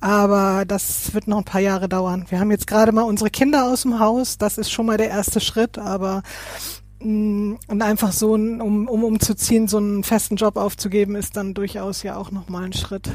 Aber 0.00 0.64
das 0.66 1.14
wird 1.14 1.28
noch 1.28 1.38
ein 1.38 1.44
paar 1.44 1.60
Jahre 1.60 1.88
dauern. 1.88 2.24
Wir 2.30 2.40
haben 2.40 2.50
jetzt 2.50 2.66
gerade 2.66 2.90
mal 2.90 3.02
unsere 3.02 3.30
Kinder 3.30 3.66
aus 3.66 3.82
dem 3.82 4.00
Haus. 4.00 4.38
Das 4.38 4.58
ist 4.58 4.70
schon 4.70 4.86
mal 4.86 4.96
der 4.96 5.10
erste 5.10 5.40
Schritt. 5.40 5.78
Aber 5.78 6.22
mm, 7.00 7.54
und 7.68 7.82
einfach 7.82 8.12
so, 8.12 8.32
um, 8.32 8.88
um 8.88 9.04
umzuziehen, 9.04 9.68
so 9.68 9.76
einen 9.76 10.02
festen 10.02 10.36
Job 10.36 10.56
aufzugeben, 10.56 11.16
ist 11.16 11.36
dann 11.36 11.54
durchaus 11.54 12.02
ja 12.02 12.16
auch 12.16 12.30
nochmal 12.30 12.64
ein 12.64 12.72
Schritt. 12.72 13.10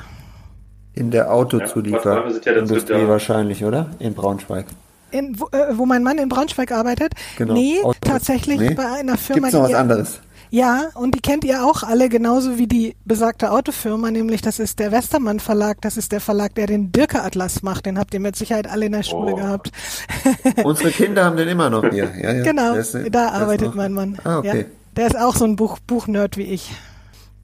In 0.93 1.11
der 1.11 1.33
Autozulieferindustrie 1.33 2.93
ja, 2.93 3.07
wahrscheinlich, 3.09 3.65
oder? 3.65 3.89
In 3.99 4.13
Braunschweig. 4.13 4.67
In, 5.17 5.39
wo, 5.39 5.45
äh, 5.51 5.77
wo, 5.77 5.85
mein 5.85 6.03
Mann 6.03 6.17
in 6.17 6.29
Braunschweig 6.29 6.71
arbeitet? 6.71 7.13
Genau. 7.37 7.53
Nee, 7.53 7.79
Autos. 7.81 7.97
tatsächlich 8.01 8.59
nee? 8.59 8.73
bei 8.73 8.85
einer 8.85 9.17
Firma. 9.17 9.47
Gibt's 9.47 9.53
noch 9.53 9.63
was 9.63 9.69
ihr, 9.71 9.79
anderes? 9.79 10.21
Ja, 10.51 10.89
und 10.93 11.15
die 11.15 11.21
kennt 11.21 11.43
ihr 11.43 11.65
auch 11.65 11.83
alle, 11.83 12.07
genauso 12.07 12.57
wie 12.57 12.67
die 12.67 12.95
besagte 13.03 13.51
Autofirma, 13.51 14.11
nämlich 14.11 14.41
das 14.41 14.59
ist 14.59 14.79
der 14.79 14.91
Westermann 14.91 15.39
Verlag, 15.39 15.81
das 15.81 15.97
ist 15.97 16.11
der 16.11 16.21
Verlag, 16.21 16.55
der 16.55 16.67
den 16.67 16.91
Birke 16.91 17.23
Atlas 17.23 17.61
macht, 17.61 17.85
den 17.85 17.97
habt 17.99 18.13
ihr 18.13 18.19
mit 18.19 18.35
Sicherheit 18.35 18.67
alle 18.69 18.85
in 18.85 18.91
der 18.91 19.03
Schule 19.03 19.33
oh. 19.33 19.35
gehabt. 19.35 19.71
Unsere 20.63 20.91
Kinder 20.91 21.25
haben 21.25 21.37
den 21.37 21.47
immer 21.47 21.69
noch 21.69 21.89
hier. 21.89 22.11
Ja, 22.21 22.33
ja. 22.33 22.43
Genau, 22.43 22.73
ist, 22.73 22.97
da 23.11 23.29
arbeitet 23.29 23.75
mein 23.75 23.93
Mann. 23.93 24.17
Ah, 24.23 24.39
okay. 24.39 24.59
Ja, 24.59 24.65
der 24.95 25.07
ist 25.07 25.17
auch 25.17 25.35
so 25.35 25.45
ein 25.45 25.55
Buch, 25.55 25.79
Buchnerd 25.85 26.37
wie 26.37 26.43
ich. 26.43 26.71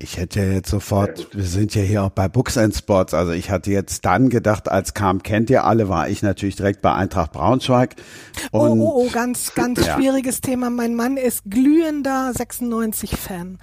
Ich 0.02 0.18
hätte 0.18 0.40
ja 0.40 0.48
jetzt 0.48 0.70
sofort, 0.70 1.28
wir 1.32 1.44
sind 1.44 1.76
ja 1.76 1.84
hier 1.84 2.04
auch 2.04 2.10
bei 2.10 2.28
Books 2.28 2.58
and 2.58 2.76
Sports, 2.76 3.14
also 3.14 3.34
ich 3.34 3.52
hatte 3.52 3.70
jetzt 3.70 4.04
dann 4.04 4.30
gedacht, 4.30 4.68
als 4.68 4.96
kam, 4.96 5.22
kennt 5.22 5.52
ihr 5.52 5.64
alle, 5.64 5.90
war 5.90 6.10
ich 6.10 6.24
natürlich 6.24 6.56
direkt 6.56 6.82
bei 6.82 6.92
Eintracht 6.92 7.32
Braunschweig. 7.32 7.96
Oh, 8.52 8.62
und, 8.62 8.80
oh, 8.80 8.84
oh, 8.84 9.06
oh, 9.06 9.10
ganz, 9.12 9.54
ganz 9.54 9.86
ja. 9.86 9.96
schwieriges 9.96 10.42
Thema. 10.42 10.72
Mein 10.72 10.96
Mann 10.96 11.18
ist 11.18 11.44
glühender 11.48 12.32
96-Fan. 12.36 13.60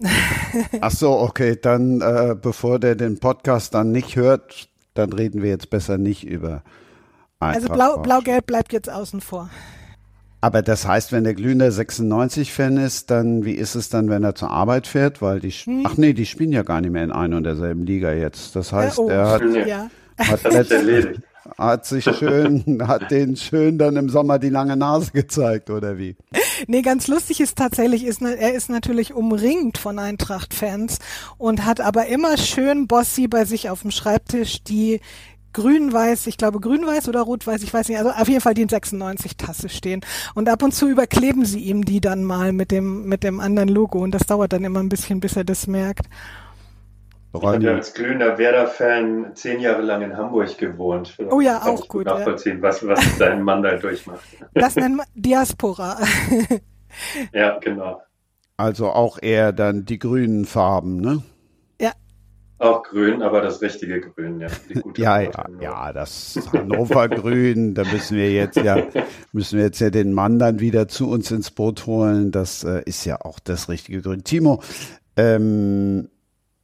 Ach 0.80 0.90
so, 0.90 1.18
okay, 1.18 1.58
dann 1.60 2.00
äh, 2.00 2.34
bevor 2.40 2.78
der 2.78 2.94
den 2.94 3.20
Podcast 3.20 3.74
dann 3.74 3.92
nicht 3.92 4.16
hört, 4.16 4.70
dann 4.94 5.12
reden 5.12 5.42
wir 5.42 5.50
jetzt 5.50 5.68
besser 5.68 5.98
nicht 5.98 6.24
über 6.24 6.62
Eintracht 7.40 7.70
Also 7.70 7.74
blau, 7.74 7.98
blau-gelb 7.98 8.46
bleibt 8.46 8.72
jetzt 8.72 8.88
außen 8.88 9.20
vor. 9.20 9.50
Aber 10.44 10.60
das 10.60 10.86
heißt, 10.86 11.10
wenn 11.10 11.24
der 11.24 11.32
glühende 11.32 11.70
96-Fan 11.70 12.76
ist, 12.76 13.10
dann 13.10 13.46
wie 13.46 13.54
ist 13.54 13.76
es 13.76 13.88
dann, 13.88 14.10
wenn 14.10 14.24
er 14.24 14.34
zur 14.34 14.50
Arbeit 14.50 14.86
fährt? 14.86 15.22
Weil 15.22 15.40
die, 15.40 15.50
hm. 15.50 15.86
ach 15.86 15.96
nee, 15.96 16.12
die 16.12 16.26
spielen 16.26 16.52
ja 16.52 16.62
gar 16.62 16.82
nicht 16.82 16.90
mehr 16.90 17.02
in 17.02 17.12
einer 17.12 17.38
und 17.38 17.44
derselben 17.44 17.86
Liga 17.86 18.12
jetzt. 18.12 18.54
Das 18.54 18.70
heißt, 18.70 18.98
oh, 18.98 19.08
er 19.08 19.30
hat, 19.30 19.42
ja. 19.66 19.88
hat, 20.18 20.42
letzt, 20.42 21.22
hat 21.56 21.86
sich 21.86 22.04
schön, 22.04 22.82
hat 22.86 23.10
den 23.10 23.36
schön 23.36 23.78
dann 23.78 23.96
im 23.96 24.10
Sommer 24.10 24.38
die 24.38 24.50
lange 24.50 24.76
Nase 24.76 25.12
gezeigt 25.12 25.70
oder 25.70 25.96
wie? 25.96 26.14
Nee, 26.66 26.82
ganz 26.82 27.08
lustig 27.08 27.40
ist 27.40 27.56
tatsächlich, 27.56 28.04
ist, 28.04 28.20
er 28.20 28.52
ist 28.52 28.68
natürlich 28.68 29.14
umringt 29.14 29.78
von 29.78 29.98
Eintracht-Fans 29.98 30.98
und 31.38 31.64
hat 31.64 31.80
aber 31.80 32.06
immer 32.08 32.36
schön 32.36 32.86
Bossi 32.86 33.28
bei 33.28 33.46
sich 33.46 33.70
auf 33.70 33.80
dem 33.80 33.90
Schreibtisch 33.90 34.62
die 34.62 35.00
grün-weiß, 35.54 36.26
ich 36.26 36.36
glaube 36.36 36.60
grün-weiß 36.60 37.08
oder 37.08 37.22
rot-weiß, 37.22 37.62
ich 37.62 37.72
weiß 37.72 37.88
nicht, 37.88 37.98
also 37.98 38.10
auf 38.10 38.28
jeden 38.28 38.40
Fall 38.40 38.54
die 38.54 38.62
in 38.62 38.68
96 38.68 39.36
Tasse 39.36 39.68
stehen. 39.68 40.02
Und 40.34 40.48
ab 40.48 40.62
und 40.62 40.72
zu 40.72 40.88
überkleben 40.88 41.46
sie 41.46 41.60
ihm 41.60 41.84
die 41.84 42.00
dann 42.00 42.24
mal 42.24 42.52
mit 42.52 42.70
dem, 42.70 43.06
mit 43.06 43.24
dem 43.24 43.40
anderen 43.40 43.68
Logo 43.68 44.00
und 44.00 44.12
das 44.12 44.26
dauert 44.26 44.52
dann 44.52 44.64
immer 44.64 44.80
ein 44.80 44.88
bisschen, 44.90 45.20
bis 45.20 45.36
er 45.36 45.44
das 45.44 45.66
merkt. 45.66 46.06
Ich 47.36 47.42
habe 47.42 47.64
ja 47.64 47.74
als 47.74 47.94
glühender 47.94 48.38
Werder-Fan 48.38 49.32
zehn 49.34 49.58
Jahre 49.58 49.82
lang 49.82 50.02
in 50.02 50.16
Hamburg 50.16 50.56
gewohnt. 50.56 51.16
Oh 51.30 51.40
ja, 51.40 51.62
auch 51.62 51.88
gut. 51.88 52.06
Nachvollziehen, 52.06 52.58
ja. 52.58 52.62
was, 52.62 52.86
was 52.86 53.18
dein 53.18 53.42
Mann 53.42 53.62
da 53.62 53.76
durchmacht. 53.76 54.20
Das 54.54 54.76
nennt 54.76 54.98
man 54.98 55.06
Diaspora. 55.14 55.98
ja, 57.32 57.58
genau. 57.58 58.00
Also 58.56 58.90
auch 58.90 59.18
eher 59.20 59.52
dann 59.52 59.84
die 59.84 59.98
grünen 59.98 60.44
Farben, 60.44 61.00
ne? 61.00 61.22
Auch 62.58 62.84
grün, 62.84 63.20
aber 63.20 63.40
das 63.40 63.60
richtige 63.62 64.00
Grün, 64.00 64.40
ja. 64.40 64.46
ja, 64.96 65.20
ja, 65.20 65.46
ja, 65.60 65.92
das 65.92 66.38
Hannover 66.52 67.08
Grün, 67.08 67.74
da 67.74 67.82
müssen 67.82 68.16
wir 68.16 68.30
jetzt 68.30 68.56
ja, 68.56 68.78
müssen 69.32 69.58
wir 69.58 69.66
jetzt 69.66 69.80
ja 69.80 69.90
den 69.90 70.12
Mann 70.12 70.38
dann 70.38 70.60
wieder 70.60 70.86
zu 70.86 71.10
uns 71.10 71.32
ins 71.32 71.50
Boot 71.50 71.86
holen. 71.86 72.30
Das 72.30 72.62
äh, 72.62 72.82
ist 72.86 73.04
ja 73.04 73.20
auch 73.20 73.40
das 73.40 73.68
richtige 73.68 74.02
Grün. 74.02 74.22
Timo, 74.22 74.62
ähm, 75.16 76.10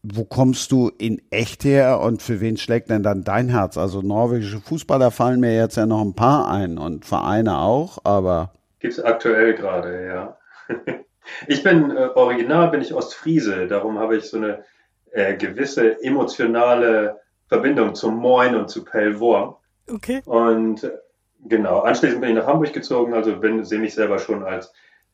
wo 0.03 0.25
kommst 0.25 0.71
du 0.73 0.91
in 0.97 1.21
echt 1.31 1.65
her 1.65 2.01
und 2.01 2.23
für 2.23 2.41
wen 2.41 2.57
schlägt 2.57 2.89
denn 2.89 3.03
dann 3.03 3.25
dein 3.25 3.49
Herz? 3.49 3.77
Also 3.77 4.01
norwegische 4.01 4.61
Fußballer 4.61 5.11
fallen 5.11 5.41
mir 5.41 5.57
jetzt 5.57 5.77
ja 5.77 5.87
noch 5.87 6.03
ein 6.03 6.15
paar 6.15 6.49
ein 6.49 6.79
und 6.79 7.05
Vereine 7.05 7.59
auch, 7.59 7.99
aber. 8.05 8.53
Gibt's 8.79 9.01
aktuell 9.01 9.55
gerade, 9.55 10.07
ja. 10.07 10.39
ich 11.49 11.63
bin 11.63 11.91
äh, 11.91 12.11
original, 12.15 12.71
bin 12.71 12.81
ich 12.81 12.95
Ostfriese, 12.95 13.67
darum 13.67 13.99
habe 13.99 14.17
ich 14.17 14.25
so 14.25 14.37
eine 14.37 14.65
äh, 15.13 15.37
gewisse 15.37 16.03
emotionale 16.03 17.21
Verbindung 17.49 17.95
zum 17.95 18.17
Moin 18.17 18.55
und 18.55 18.69
zu 18.69 18.85
Pellworm. 18.85 19.57
Okay. 19.91 20.23
Und 20.25 20.85
äh, 20.85 20.91
genau, 21.47 21.81
anschließend 21.81 22.21
bin 22.21 22.31
ich 22.31 22.37
nach 22.37 22.47
Hamburg 22.47 22.73
gezogen, 22.73 23.15
also 23.15 23.37
bin, 23.37 23.65
sehe 23.65 23.81
mich 23.81 23.95
selber 23.95 24.19
schon 24.19 24.45
als 24.45 24.73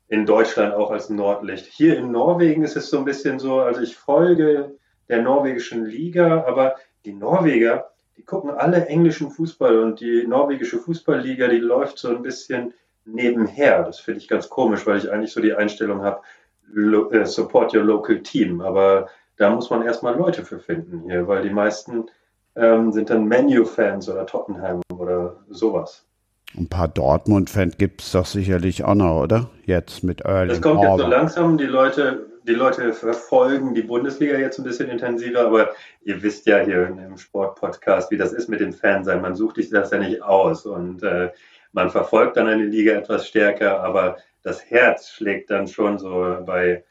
in 0.08 0.26
Deutschland 0.26 0.74
auch 0.74 0.90
als 0.90 1.10
Nordlicht. 1.10 1.66
Hier 1.66 1.98
in 1.98 2.12
Norwegen 2.12 2.62
ist 2.62 2.76
es 2.76 2.90
so 2.90 2.98
ein 2.98 3.04
bisschen 3.04 3.38
so, 3.38 3.60
also 3.60 3.80
ich 3.80 3.96
folge 3.96 4.76
der 5.08 5.22
norwegischen 5.22 5.84
Liga, 5.84 6.44
aber 6.46 6.76
die 7.04 7.12
Norweger, 7.12 7.90
die 8.16 8.24
gucken 8.24 8.50
alle 8.50 8.86
englischen 8.86 9.30
Fußball 9.30 9.78
und 9.80 10.00
die 10.00 10.26
norwegische 10.26 10.78
Fußballliga, 10.78 11.48
die 11.48 11.58
läuft 11.58 11.98
so 11.98 12.08
ein 12.08 12.22
bisschen 12.22 12.74
nebenher. 13.04 13.82
Das 13.82 14.00
finde 14.00 14.20
ich 14.20 14.28
ganz 14.28 14.48
komisch, 14.48 14.86
weil 14.86 14.98
ich 14.98 15.10
eigentlich 15.10 15.32
so 15.32 15.40
die 15.40 15.54
Einstellung 15.54 16.02
habe, 16.02 16.20
äh, 17.12 17.24
support 17.24 17.74
your 17.74 17.84
local 17.84 18.20
team. 18.20 18.60
Aber 18.60 19.08
da 19.36 19.50
muss 19.50 19.70
man 19.70 19.82
erstmal 19.82 20.16
Leute 20.16 20.44
für 20.44 20.58
finden 20.58 21.02
hier, 21.06 21.28
weil 21.28 21.42
die 21.42 21.50
meisten 21.50 22.06
ähm, 22.54 22.92
sind 22.92 23.10
dann 23.10 23.26
Menu-Fans 23.26 24.08
oder 24.08 24.26
Tottenham 24.26 24.80
oder 24.92 25.36
sowas. 25.48 26.06
Ein 26.56 26.68
paar 26.68 26.88
Dortmund-Fans 26.88 27.76
gibt 27.76 28.00
es 28.02 28.12
doch 28.12 28.24
sicherlich 28.24 28.84
auch 28.84 28.94
noch, 28.94 29.22
oder? 29.22 29.50
Jetzt 29.64 30.02
mit 30.02 30.22
Erling 30.22 30.48
Das 30.48 30.62
kommt 30.62 30.82
jetzt 30.82 30.98
so 30.98 31.06
langsam. 31.06 31.58
Die 31.58 31.64
Leute, 31.64 32.26
die 32.44 32.54
Leute 32.54 32.92
verfolgen 32.92 33.74
die 33.74 33.82
Bundesliga 33.82 34.38
jetzt 34.38 34.58
ein 34.58 34.64
bisschen 34.64 34.88
intensiver, 34.88 35.40
aber 35.40 35.70
ihr 36.02 36.22
wisst 36.22 36.46
ja 36.46 36.60
hier 36.60 36.86
im 36.86 37.18
Sport-Podcast, 37.18 38.10
wie 38.10 38.16
das 38.16 38.32
ist 38.32 38.48
mit 38.48 38.60
dem 38.60 38.72
Fansein. 38.72 39.20
Man 39.20 39.34
sucht 39.34 39.56
sich 39.56 39.68
das 39.68 39.90
ja 39.90 39.98
nicht 39.98 40.22
aus 40.22 40.64
und 40.64 41.02
äh, 41.02 41.30
man 41.72 41.90
verfolgt 41.90 42.38
dann 42.38 42.46
eine 42.46 42.64
Liga 42.64 42.92
etwas 42.94 43.28
stärker, 43.28 43.82
aber 43.82 44.16
das 44.42 44.70
Herz 44.70 45.10
schlägt 45.10 45.50
dann 45.50 45.66
schon 45.66 45.98
so 45.98 46.38
bei 46.46 46.84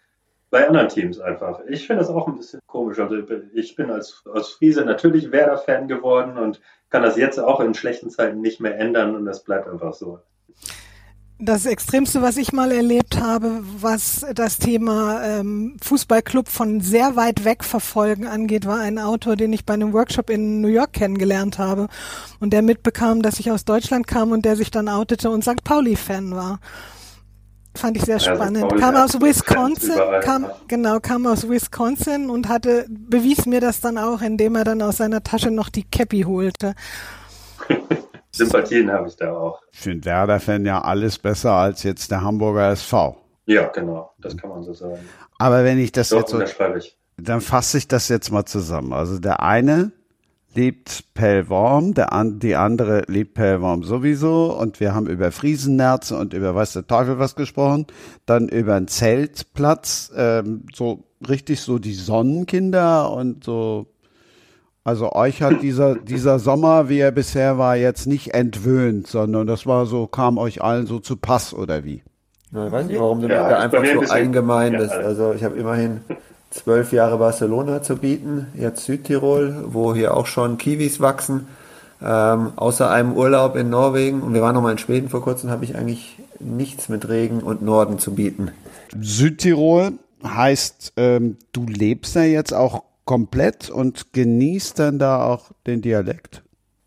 bei 0.56 0.70
anderen 0.70 0.88
Teams 0.88 1.20
einfach. 1.20 1.60
Ich 1.68 1.86
finde 1.86 2.04
das 2.04 2.10
auch 2.10 2.30
ein 2.30 2.38
bisschen 2.38 2.62
komisch. 2.66 2.98
Also 2.98 3.18
ich 3.54 3.76
bin 3.76 3.92
als, 3.92 4.24
als 4.34 4.52
Friese 4.52 4.86
natürlich 4.86 5.30
Werder-Fan 5.30 5.90
geworden 5.90 6.38
und 6.38 6.62
kann 6.90 7.04
das 7.04 7.18
jetzt 7.18 7.40
auch 7.40 7.60
in 7.60 7.74
schlechten 7.74 8.10
Zeiten 8.10 8.40
nicht 8.40 8.62
mehr 8.62 8.80
ändern 8.80 9.18
und 9.18 9.26
das 9.26 9.44
bleibt 9.44 9.68
einfach 9.68 9.94
so. 9.94 10.20
Das 11.40 11.66
Extremste, 11.66 12.22
was 12.22 12.38
ich 12.38 12.54
mal 12.54 12.72
erlebt 12.72 13.20
habe, 13.20 13.64
was 13.82 14.26
das 14.34 14.58
Thema 14.58 15.22
ähm, 15.26 15.76
Fußballclub 15.84 16.48
von 16.48 16.80
sehr 16.80 17.18
weit 17.18 17.44
weg 17.44 17.66
verfolgen 17.66 18.26
angeht, 18.26 18.66
war 18.66 18.80
ein 18.80 18.98
Autor, 18.98 19.36
den 19.36 19.52
ich 19.52 19.66
bei 19.66 19.74
einem 19.74 19.92
Workshop 19.92 20.30
in 20.30 20.62
New 20.62 20.70
York 20.70 20.94
kennengelernt 20.94 21.60
habe 21.60 21.90
und 22.40 22.54
der 22.54 22.62
mitbekam, 22.62 23.22
dass 23.22 23.42
ich 23.42 23.52
aus 23.52 23.66
Deutschland 23.66 24.08
kam 24.08 24.32
und 24.32 24.46
der 24.46 24.56
sich 24.56 24.72
dann 24.72 24.88
outete 24.88 25.30
und 25.30 25.44
St. 25.44 25.66
Pauli-Fan 25.66 26.34
war. 26.34 26.62
Fand 27.76 27.98
ich 27.98 28.04
sehr 28.04 28.20
spannend. 28.20 28.72
Ja, 28.72 28.78
kam 28.78 28.96
aus 28.96 29.20
Wisconsin, 29.20 29.96
kam, 30.22 30.48
genau, 30.68 31.00
kam 31.00 31.28
aus 31.28 31.50
Wisconsin 31.50 32.30
und 32.30 32.48
hatte, 32.48 32.86
bewies 32.90 33.46
mir 33.46 33.62
das 33.62 33.82
dann 33.82 33.98
auch, 33.98 34.22
indem 34.22 34.56
er 34.56 34.64
dann 34.64 34.82
aus 34.82 34.98
seiner 34.98 35.24
Tasche 35.24 35.52
noch 35.52 35.70
die 35.70 35.84
Cappy 35.84 36.22
holte. 36.22 36.74
Sympathien 38.32 38.92
habe 38.92 39.08
ich 39.08 39.16
da 39.16 39.32
auch. 39.32 39.62
Ich 39.72 39.80
finde 39.80 40.06
Werder-Fan 40.06 40.66
ja 40.66 40.82
alles 40.82 41.18
besser 41.18 41.54
als 41.54 41.84
jetzt 41.84 42.12
der 42.12 42.22
Hamburger 42.22 42.72
SV. 42.72 43.18
Ja, 43.46 43.68
genau, 43.68 44.12
das 44.20 44.36
kann 44.36 44.50
man 44.50 44.64
so 44.64 44.74
sagen. 44.74 45.00
Aber 45.38 45.64
wenn 45.64 45.80
ich 45.80 45.92
das 45.92 46.10
Doch, 46.10 46.20
jetzt 46.20 46.58
so, 46.58 46.64
dann 47.18 47.42
fasse 47.42 47.78
ich 47.78 47.88
das 47.88 48.10
jetzt 48.10 48.32
mal 48.32 48.46
zusammen. 48.46 48.94
Also 48.94 49.20
der 49.20 49.42
eine 49.42 49.92
liebt 50.56 51.14
Pellworm, 51.14 51.94
der 51.94 52.14
an, 52.14 52.40
die 52.40 52.56
andere 52.56 53.04
liebt 53.08 53.34
Pellworm 53.34 53.84
sowieso 53.84 54.58
und 54.58 54.80
wir 54.80 54.96
haben 54.96 55.08
über 55.08 55.32
Friesennerze 55.32 56.18
und 56.18 56.34
über 56.34 56.56
weiß 56.56 56.74
der 56.74 56.88
Teufel 56.88 57.20
was 57.20 57.36
gesprochen, 57.36 57.86
dann 58.26 58.48
über 58.48 58.76
einen 58.76 58.88
Zeltplatz, 58.88 60.12
ähm, 60.16 60.64
so 60.74 61.04
richtig 61.28 61.62
so 61.62 61.80
die 61.80 61.94
Sonnenkinder 61.94 63.12
und 63.12 63.44
so. 63.44 63.88
Also 64.84 65.14
euch 65.14 65.42
hat 65.42 65.64
dieser 65.64 65.96
dieser 65.96 66.38
Sommer, 66.38 66.90
wie 66.90 67.00
er 67.00 67.12
bisher 67.12 67.58
war, 67.58 67.76
jetzt 67.76 68.06
nicht 68.06 68.34
entwöhnt, 68.34 69.08
sondern 69.08 69.48
das 69.48 69.66
war 69.66 69.86
so 69.86 70.08
kam 70.08 70.38
euch 70.38 70.62
allen 70.62 70.86
so 70.86 71.00
zu 71.00 71.18
Pass 71.18 71.54
oder 71.54 71.84
wie? 71.84 72.04
Ja, 72.52 72.68
ich 72.68 72.72
weiß 72.72 72.86
nicht, 72.88 73.00
warum 73.00 73.22
du 73.22 73.28
ja, 73.28 73.50
da 73.50 73.60
einfach 73.60 73.84
so 73.84 74.14
allgemein 74.14 74.78
bist. 74.78 74.94
Also 74.94 75.34
ich 75.34 75.44
habe 75.44 75.56
immerhin 75.58 76.02
zwölf 76.56 76.94
Jahre 76.94 77.18
Barcelona 77.18 77.82
zu 77.82 77.98
bieten, 77.98 78.48
jetzt 78.56 78.86
Südtirol, 78.86 79.66
wo 79.68 79.94
hier 79.94 80.16
auch 80.16 80.26
schon 80.26 80.58
Kiwis 80.58 81.02
wachsen. 81.02 81.48
Ähm, 82.02 82.54
außer 82.56 82.90
einem 82.90 83.14
Urlaub 83.14 83.56
in 83.56 83.70
Norwegen 83.70 84.22
und 84.22 84.34
wir 84.34 84.42
waren 84.42 84.54
noch 84.54 84.62
mal 84.62 84.72
in 84.72 84.78
Schweden 84.78 85.10
vor 85.10 85.22
kurzem, 85.22 85.50
habe 85.50 85.64
ich 85.64 85.76
eigentlich 85.76 86.18
nichts 86.40 86.90
mit 86.90 87.08
Regen 87.08 87.40
und 87.40 87.62
Norden 87.62 88.00
zu 88.00 88.16
bieten. 88.16 88.52
Südtirol 89.00 89.94
heißt, 90.24 90.94
ähm, 90.98 91.38
du 91.52 91.66
lebst 91.66 92.16
da 92.16 92.24
jetzt 92.24 92.54
auch 92.54 92.84
komplett 93.06 93.70
und 93.70 94.14
genießt 94.14 94.80
dann 94.80 95.00
da 95.00 95.24
auch 95.24 95.52
den 95.68 95.82
Dialekt? 95.82 96.44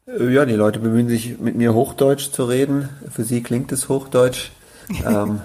Äh, 0.07 0.33
ja, 0.33 0.45
die 0.45 0.55
Leute 0.55 0.79
bemühen 0.79 1.09
sich, 1.09 1.39
mit 1.39 1.57
mir 1.57 1.75
Hochdeutsch 1.75 2.31
zu 2.31 2.45
reden. 2.45 2.89
Für 3.11 3.25
sie 3.25 3.43
klingt 3.43 3.73
es 3.73 3.89
Hochdeutsch. 3.89 4.51
ähm, 5.07 5.41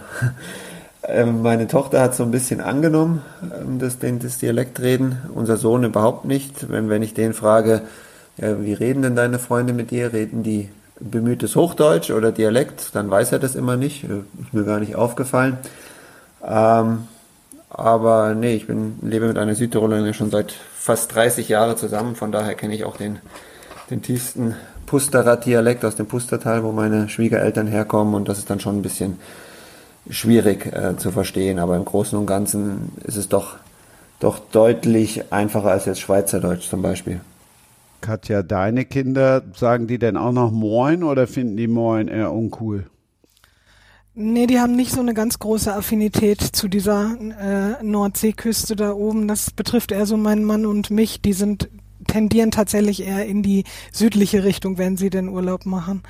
meine 1.08 1.68
Tochter 1.68 2.02
hat 2.02 2.16
so 2.16 2.24
ein 2.24 2.32
bisschen 2.32 2.62
angenommen, 2.62 3.22
ähm, 3.42 3.80
das, 3.80 4.00
den, 4.00 4.20
das 4.20 4.38
Dialektreden. 4.38 5.18
Unser 5.34 5.58
Sohn 5.58 5.84
überhaupt 5.84 6.26
nicht. 6.26 6.70
Wenn, 6.70 6.90
wenn 6.90 7.04
ich 7.04 7.14
den 7.14 7.34
frage, 7.34 7.82
ja, 8.38 8.62
wie 8.62 8.74
reden 8.74 9.02
denn 9.02 9.16
deine 9.16 9.40
Freunde 9.40 9.74
mit 9.74 9.92
dir? 9.92 10.14
Reden 10.14 10.44
die 10.44 10.70
bemühtes 11.00 11.56
Hochdeutsch 11.56 12.12
oder 12.12 12.32
Dialekt? 12.32 12.96
Dann 12.96 13.12
weiß 13.12 13.34
er 13.34 13.40
das 13.40 13.56
immer 13.56 13.76
nicht. 13.76 14.06
Äh, 14.06 14.20
ist 14.42 14.54
mir 14.54 14.64
gar 14.64 14.80
nicht 14.80 14.96
aufgefallen. 14.96 15.58
Ähm, 16.44 17.08
aber 17.70 18.34
nee, 18.36 18.56
ich 18.56 18.68
bin, 18.68 19.00
lebe 19.02 19.28
mit 19.28 19.38
einer 19.38 19.56
Südtirolerin 19.56 20.14
schon 20.14 20.32
seit 20.32 20.52
fast 20.52 21.14
30 21.14 21.50
Jahren 21.50 21.76
zusammen. 21.76 22.16
Von 22.16 22.32
daher 22.32 22.56
kenne 22.56 22.76
ich 22.76 22.86
auch 22.86 22.96
den, 22.96 23.20
den 23.90 24.02
tiefsten 24.02 24.56
Pusterer 24.86 25.38
Dialekt 25.38 25.84
aus 25.84 25.96
dem 25.96 26.06
Pustertal, 26.06 26.64
wo 26.64 26.72
meine 26.72 27.10
Schwiegereltern 27.10 27.68
herkommen. 27.68 28.14
Und 28.14 28.30
das 28.30 28.38
ist 28.38 28.50
dann 28.50 28.62
schon 28.62 28.78
ein 28.78 28.84
bisschen 28.84 29.18
schwierig 30.10 30.66
äh, 30.68 30.98
zu 30.98 31.12
verstehen, 31.12 31.60
aber 31.60 31.76
im 31.76 31.86
Großen 31.86 32.18
und 32.18 32.26
Ganzen 32.26 32.92
ist 33.06 33.18
es 33.18 33.30
doch, 33.30 33.58
doch 34.20 34.40
deutlich 34.40 35.32
einfacher 35.32 35.72
als 35.72 35.86
jetzt 35.86 36.02
Schweizerdeutsch 36.02 36.70
zum 36.70 36.82
Beispiel. 36.82 37.22
Katja, 38.02 38.44
deine 38.44 38.84
Kinder, 38.84 39.42
sagen 39.56 39.88
die 39.88 39.98
denn 39.98 40.18
auch 40.18 40.34
noch 40.34 40.52
Moin 40.52 41.04
oder 41.04 41.26
finden 41.26 41.56
die 41.56 41.68
Moin 41.68 42.10
eher 42.10 42.34
uncool? 42.34 42.86
Nee, 44.16 44.46
die 44.46 44.60
haben 44.60 44.76
nicht 44.76 44.92
so 44.92 45.00
eine 45.00 45.16
ganz 45.16 45.40
große 45.40 45.74
Affinität 45.74 46.40
zu 46.40 46.68
dieser 46.68 47.16
äh, 47.20 47.84
Nordseeküste 47.84 48.76
da 48.76 48.92
oben. 48.92 49.28
Das 49.28 49.50
betrifft 49.50 49.92
eher 49.92 50.06
so 50.06 50.18
meinen 50.18 50.44
Mann 50.44 50.68
und 50.68 50.92
mich. 50.92 51.22
Die 51.22 51.34
sind 51.34 51.70
tendieren 52.06 52.52
tatsächlich 52.52 53.04
eher 53.04 53.26
in 53.26 53.42
die 53.42 53.64
südliche 53.92 54.44
Richtung, 54.44 54.78
wenn 54.78 54.98
sie 54.98 55.10
den 55.10 55.30
Urlaub 55.30 55.66
machen. 55.66 56.04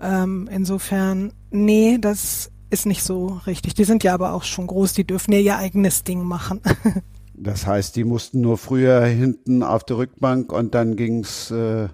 Ähm, 0.00 0.48
insofern, 0.52 1.32
nee, 1.50 1.98
das 1.98 2.50
ist 2.70 2.86
nicht 2.86 3.02
so 3.02 3.40
richtig. 3.46 3.74
Die 3.74 3.84
sind 3.84 4.04
ja 4.04 4.14
aber 4.14 4.32
auch 4.32 4.44
schon 4.44 4.66
groß, 4.66 4.92
die 4.92 5.04
dürfen 5.04 5.32
ja 5.32 5.38
ihr 5.38 5.56
eigenes 5.56 6.04
Ding 6.04 6.22
machen. 6.22 6.60
das 7.34 7.66
heißt, 7.66 7.96
die 7.96 8.04
mussten 8.04 8.40
nur 8.40 8.58
früher 8.58 9.04
hinten 9.04 9.62
auf 9.62 9.84
der 9.84 9.98
Rückbank 9.98 10.52
und 10.52 10.74
dann 10.74 10.96
ging's 10.96 11.50
äh, 11.50 11.88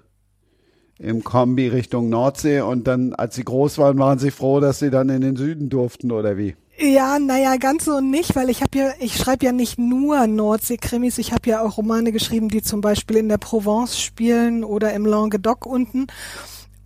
im 0.98 1.24
Kombi 1.24 1.68
Richtung 1.68 2.08
Nordsee 2.08 2.60
und 2.60 2.86
dann, 2.86 3.14
als 3.14 3.34
sie 3.34 3.44
groß 3.44 3.78
waren, 3.78 3.98
waren 3.98 4.18
sie 4.18 4.30
froh, 4.30 4.60
dass 4.60 4.78
sie 4.78 4.90
dann 4.90 5.08
in 5.08 5.20
den 5.20 5.36
Süden 5.36 5.68
durften 5.68 6.10
oder 6.10 6.36
wie? 6.36 6.56
Ja, 6.78 7.18
naja, 7.18 7.56
ganz 7.56 7.86
so 7.86 8.00
nicht, 8.00 8.36
weil 8.36 8.50
ich 8.50 8.60
habe 8.60 8.78
ja, 8.78 8.90
ich 9.00 9.16
schreibe 9.16 9.46
ja 9.46 9.52
nicht 9.52 9.78
nur 9.78 10.26
Nordsee-Krimis, 10.26 11.16
ich 11.16 11.32
habe 11.32 11.48
ja 11.48 11.62
auch 11.62 11.78
Romane 11.78 12.12
geschrieben, 12.12 12.48
die 12.48 12.62
zum 12.62 12.82
Beispiel 12.82 13.16
in 13.16 13.30
der 13.30 13.38
Provence 13.38 13.98
spielen 13.98 14.62
oder 14.62 14.92
im 14.92 15.06
Languedoc 15.06 15.64
unten. 15.64 16.06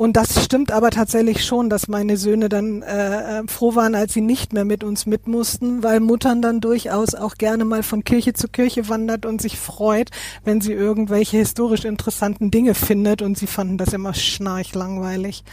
Und 0.00 0.16
das 0.16 0.42
stimmt 0.42 0.72
aber 0.72 0.88
tatsächlich 0.88 1.44
schon, 1.44 1.68
dass 1.68 1.86
meine 1.86 2.16
Söhne 2.16 2.48
dann 2.48 2.80
äh, 2.80 3.40
äh, 3.40 3.42
froh 3.46 3.74
waren, 3.74 3.94
als 3.94 4.14
sie 4.14 4.22
nicht 4.22 4.54
mehr 4.54 4.64
mit 4.64 4.82
uns 4.82 5.04
mit 5.04 5.26
mussten, 5.26 5.82
weil 5.82 6.00
Muttern 6.00 6.40
dann 6.40 6.62
durchaus 6.62 7.14
auch 7.14 7.34
gerne 7.34 7.66
mal 7.66 7.82
von 7.82 8.02
Kirche 8.02 8.32
zu 8.32 8.48
Kirche 8.48 8.88
wandert 8.88 9.26
und 9.26 9.42
sich 9.42 9.58
freut, 9.58 10.08
wenn 10.42 10.62
sie 10.62 10.72
irgendwelche 10.72 11.36
historisch 11.36 11.84
interessanten 11.84 12.50
Dinge 12.50 12.72
findet. 12.72 13.20
Und 13.20 13.36
sie 13.36 13.46
fanden 13.46 13.76
das 13.76 13.92
immer 13.92 14.14
schnarchlangweilig. 14.14 15.44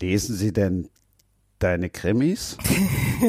Lesen 0.00 0.34
Sie 0.34 0.52
denn 0.52 0.88
deine 1.58 1.90
Krimis? 1.90 2.56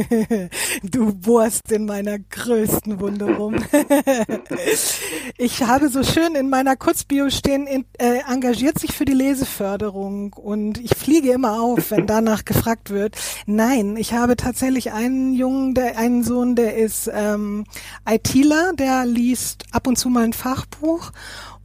du 0.84 1.14
bohrst 1.14 1.72
in 1.72 1.86
meiner 1.86 2.20
größten 2.20 3.00
Wunde 3.00 3.36
rum. 3.36 3.56
ich 5.38 5.64
habe 5.64 5.90
so 5.90 6.04
schön 6.04 6.36
in 6.36 6.50
meiner 6.50 6.76
Kurzbio 6.76 7.30
stehen, 7.30 7.68
in, 7.68 7.86
äh, 7.98 8.20
engagiert 8.30 8.80
sich 8.80 8.94
für 8.94 9.06
die 9.06 9.14
Leseförderung 9.14 10.34
und 10.34 10.80
ich 10.80 10.96
fliege 10.96 11.32
immer 11.32 11.62
auf, 11.62 11.92
wenn 11.92 12.08
danach 12.08 12.46
gefragt 12.46 12.90
wird. 12.90 13.16
Nein, 13.46 13.98
ich 13.98 14.14
habe 14.14 14.36
tatsächlich 14.36 14.92
einen 14.92 15.34
Jungen, 15.34 15.74
der, 15.74 15.98
einen 15.98 16.24
Sohn, 16.24 16.56
der 16.56 16.76
ist 16.78 17.10
ähm, 17.14 17.66
ITler, 18.08 18.74
der 18.74 19.06
liest 19.06 19.66
ab 19.72 19.88
und 19.88 19.98
zu 19.98 20.10
mal 20.10 20.24
ein 20.24 20.34
Fachbuch 20.34 21.12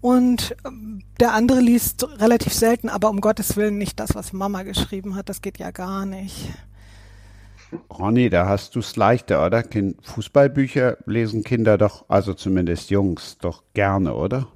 und 0.04 0.54
ähm, 0.66 1.00
der 1.18 1.32
andere 1.32 1.61
liest 1.61 2.06
relativ 2.20 2.52
selten, 2.52 2.90
aber 2.90 3.08
um 3.08 3.23
Gottes 3.23 3.56
Willen 3.56 3.78
nicht 3.78 3.99
das, 3.99 4.14
was 4.14 4.34
Mama 4.34 4.62
geschrieben 4.62 5.16
hat. 5.16 5.30
Das 5.30 5.40
geht 5.40 5.56
ja 5.56 5.70
gar 5.70 6.04
nicht. 6.04 6.50
Ronny, 7.90 8.28
da 8.28 8.46
hast 8.46 8.75
du 8.75 8.80
es 8.80 8.96
leichter, 8.96 9.46
oder? 9.46 9.64
Fußballbücher 10.02 10.99
lesen 11.06 11.42
Kinder 11.42 11.78
doch, 11.78 12.04
also 12.08 12.34
zumindest 12.34 12.90
Jungs, 12.90 13.38
doch 13.38 13.62
gerne, 13.73 14.14
oder? 14.14 14.49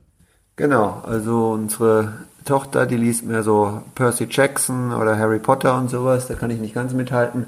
Genau, 0.56 1.02
also 1.06 1.52
unsere 1.52 2.12
Tochter, 2.44 2.84
die 2.84 2.98
liest 2.98 3.24
mehr 3.24 3.42
so 3.42 3.80
Percy 3.94 4.26
Jackson 4.28 4.92
oder 4.92 5.16
Harry 5.16 5.38
Potter 5.38 5.78
und 5.78 5.88
sowas, 5.88 6.28
da 6.28 6.34
kann 6.34 6.50
ich 6.50 6.60
nicht 6.60 6.74
ganz 6.74 6.92
mithalten. 6.92 7.46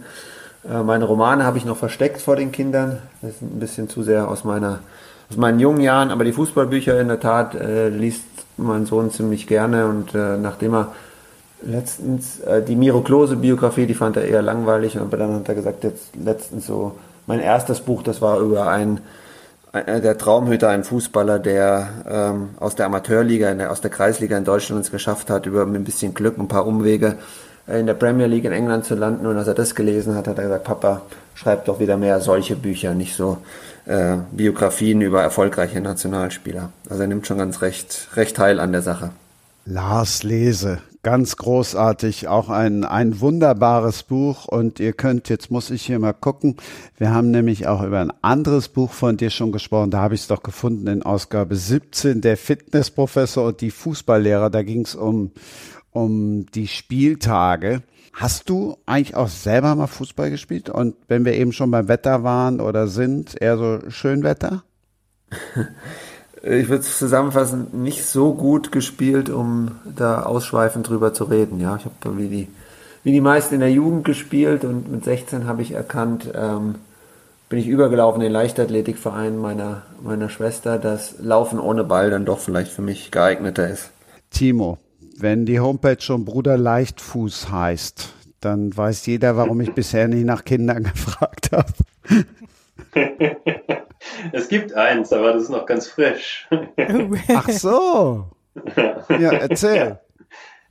Äh, 0.67 0.83
meine 0.85 1.05
Romane 1.05 1.45
habe 1.45 1.59
ich 1.59 1.67
noch 1.67 1.77
versteckt 1.77 2.23
vor 2.23 2.37
den 2.37 2.51
Kindern. 2.51 3.03
Das 3.21 3.33
ist 3.33 3.43
ein 3.43 3.61
bisschen 3.61 3.91
zu 3.91 4.03
sehr 4.03 4.27
aus 4.27 4.45
meiner 4.45 4.79
aus 5.31 5.37
meinen 5.37 5.61
jungen 5.61 5.81
Jahren, 5.81 6.11
aber 6.11 6.25
die 6.25 6.33
Fußballbücher 6.33 7.01
in 7.01 7.09
der 7.09 7.21
Tat 7.21 7.55
äh, 7.55 7.89
liest 7.89 8.25
mein 8.57 8.85
Sohn 8.85 9.11
ziemlich 9.11 9.47
gerne 9.47 9.87
und 9.87 10.15
äh, 10.15 10.37
nachdem 10.37 10.75
er 10.75 10.93
letztens 11.63 12.41
äh, 12.41 12.63
die 12.63 12.77
Miro 12.77 13.01
Klose 13.01 13.37
Biografie, 13.37 13.87
die 13.87 13.95
fand 13.95 14.17
er 14.17 14.25
eher 14.25 14.43
langweilig, 14.43 14.99
aber 14.99 15.17
dann 15.17 15.35
hat 15.35 15.49
er 15.49 15.55
gesagt, 15.55 15.85
jetzt 15.85 16.17
letztens 16.17 16.67
so 16.67 16.93
mein 17.27 17.41
erstes 17.41 17.81
Buch, 17.81 18.03
das 18.03 18.21
war 18.21 18.41
über 18.41 18.69
einen 18.69 19.01
äh, 19.73 20.01
der 20.01 20.19
Traumhüter, 20.19 20.69
ein 20.69 20.85
Fußballer, 20.85 21.39
der 21.39 21.89
ähm, 22.09 22.51
aus 22.59 22.75
der 22.75 22.87
Amateurliga, 22.87 23.55
der, 23.55 23.71
aus 23.71 23.81
der 23.81 23.91
Kreisliga 23.91 24.37
in 24.37 24.45
Deutschland 24.45 24.85
es 24.85 24.91
geschafft 24.91 25.31
hat, 25.31 25.47
über 25.47 25.63
ein 25.63 25.85
bisschen 25.85 26.13
Glück, 26.13 26.39
ein 26.39 26.49
paar 26.49 26.67
Umwege 26.67 27.17
äh, 27.69 27.79
in 27.79 27.87
der 27.87 27.95
Premier 27.95 28.27
League 28.27 28.45
in 28.45 28.53
England 28.53 28.85
zu 28.85 28.97
landen. 28.97 29.27
Und 29.27 29.37
als 29.37 29.47
er 29.47 29.55
das 29.55 29.75
gelesen 29.75 30.17
hat, 30.17 30.27
hat 30.27 30.39
er 30.39 30.45
gesagt, 30.45 30.65
Papa, 30.65 31.03
schreib 31.35 31.67
doch 31.67 31.79
wieder 31.79 31.97
mehr 31.97 32.21
solche 32.21 32.57
Bücher, 32.57 32.95
nicht 32.95 33.15
so 33.15 33.39
äh, 33.91 34.19
Biografien 34.31 35.01
über 35.01 35.21
erfolgreiche 35.21 35.81
Nationalspieler. 35.81 36.73
Also 36.89 37.03
er 37.03 37.09
nimmt 37.09 37.27
schon 37.27 37.39
ganz 37.39 37.61
recht, 37.61 38.09
recht 38.15 38.37
teil 38.37 38.61
an 38.61 38.71
der 38.71 38.83
Sache. 38.83 39.11
Lars 39.65 40.23
Lese, 40.23 40.79
ganz 41.03 41.37
großartig, 41.37 42.29
auch 42.29 42.49
ein, 42.51 42.85
ein 42.85 43.21
wunderbares 43.21 44.05
Buch 44.05 44.47
und 44.47 44.79
ihr 44.79 44.93
könnt, 44.93 45.29
jetzt 45.29 45.51
muss 45.51 45.71
ich 45.71 45.83
hier 45.83 45.99
mal 45.99 46.13
gucken, 46.13 46.57
wir 46.99 47.11
haben 47.11 47.33
nämlich 47.33 47.67
auch 47.67 47.83
über 47.83 47.99
ein 47.99 48.13
anderes 48.23 48.69
Buch 48.69 48.93
von 48.93 49.17
dir 49.17 49.31
schon 49.31 49.51
gesprochen, 49.51 49.91
da 49.91 49.99
habe 49.99 50.15
ich 50.15 50.23
es 50.23 50.29
doch 50.29 50.45
gefunden 50.45 50.87
in 50.87 51.03
Ausgabe 51.03 51.57
17, 51.57 52.21
der 52.21 52.37
Fitnessprofessor 52.37 53.49
und 53.49 53.61
die 53.61 53.73
Fußballlehrer, 53.73 54.51
da 54.51 54.63
ging 54.63 54.83
es 54.83 54.95
um, 54.95 55.33
um 55.91 56.47
die 56.47 56.69
Spieltage. 56.69 57.83
Hast 58.13 58.51
du 58.51 58.77
eigentlich 58.87 59.15
auch 59.15 59.29
selber 59.29 59.75
mal 59.75 59.87
Fußball 59.87 60.31
gespielt? 60.31 60.69
Und 60.69 60.97
wenn 61.09 61.25
wir 61.25 61.35
eben 61.35 61.53
schon 61.53 61.71
beim 61.71 61.89
Wetter 61.89 62.23
waren 62.23 62.61
oder 62.61 62.87
sind, 62.87 63.41
eher 63.41 63.57
so 63.57 63.79
Schönwetter? 63.89 64.65
ich 66.43 66.69
würde 66.69 66.83
es 66.83 66.99
zusammenfassen, 66.99 67.69
nicht 67.83 68.05
so 68.05 68.35
gut 68.35 68.73
gespielt, 68.73 69.31
um 69.31 69.73
da 69.85 70.23
ausschweifend 70.23 70.89
drüber 70.89 71.15
zu 71.15 71.25
reden. 71.25 71.61
Ja, 71.61 71.77
ich 71.77 71.85
habe 71.85 72.19
wie 72.19 72.29
die, 72.29 72.49
wie 73.05 73.13
die 73.13 73.21
meisten 73.21 73.55
in 73.55 73.61
der 73.61 73.71
Jugend 73.71 74.05
gespielt 74.05 74.65
und 74.65 74.91
mit 74.91 75.05
16 75.05 75.47
habe 75.47 75.63
ich 75.63 75.73
erkannt, 75.73 76.31
ähm, 76.35 76.77
bin 77.49 77.59
ich 77.59 77.67
übergelaufen 77.67 78.21
in 78.21 78.27
den 78.27 78.33
Leichtathletikverein 78.33 79.39
meiner, 79.39 79.83
meiner 80.03 80.29
Schwester, 80.29 80.79
dass 80.79 81.17
Laufen 81.19 81.59
ohne 81.59 81.85
Ball 81.85 82.11
dann 82.11 82.25
doch 82.25 82.39
vielleicht 82.39 82.73
für 82.73 82.83
mich 82.83 83.11
geeigneter 83.11 83.69
ist. 83.69 83.91
Timo, 84.31 84.79
wenn 85.23 85.47
die 85.47 85.61
Homepage 85.61 86.01
schon 86.01 86.25
Bruder 86.25 86.57
Leichtfuß 86.57 87.51
heißt, 87.51 88.15
dann 88.41 88.77
weiß 88.77 89.07
jeder, 89.07 89.37
warum 89.37 89.61
ich 89.61 89.73
bisher 89.73 90.09
nicht 90.09 90.25
nach 90.25 90.45
Kindern 90.45 90.85
gefragt 90.95 91.51
habe. 91.53 91.73
es 94.33 94.49
gibt 94.49 94.75
eins, 94.75 95.13
aber 95.13 95.33
das 95.33 95.45
ist 95.45 95.51
noch 95.51 95.67
ganz 95.67 95.89
frisch. 95.89 96.49
Ach 97.35 97.49
so. 97.49 98.27
Ja, 99.09 99.33
erzähl. 99.33 99.77
Ja. 99.77 100.01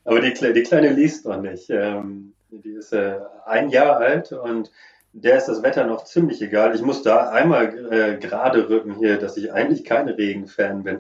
Aber 0.06 0.22
die, 0.22 0.34
die 0.34 0.64
Kleine 0.64 0.90
liest 0.90 1.26
noch 1.26 1.42
nicht. 1.42 1.70
Ähm, 1.70 2.34
die 2.50 2.72
ist 2.72 2.94
äh, 2.94 3.18
ein 3.46 3.70
Jahr 3.70 3.98
alt 3.98 4.32
und 4.32 4.72
der 5.14 5.38
ist 5.38 5.46
das 5.46 5.64
Wetter 5.64 5.86
noch 5.86 6.04
ziemlich 6.06 6.42
egal. 6.42 6.76
Ich 6.76 6.82
muss 6.82 7.04
da 7.04 7.30
einmal 7.30 7.92
äh, 7.92 8.18
gerade 8.18 8.70
rücken 8.70 8.96
hier, 8.96 9.18
dass 9.18 9.38
ich 9.38 9.54
eigentlich 9.54 9.84
kein 9.84 10.08
Regenfan 10.08 10.84
bin 10.84 11.00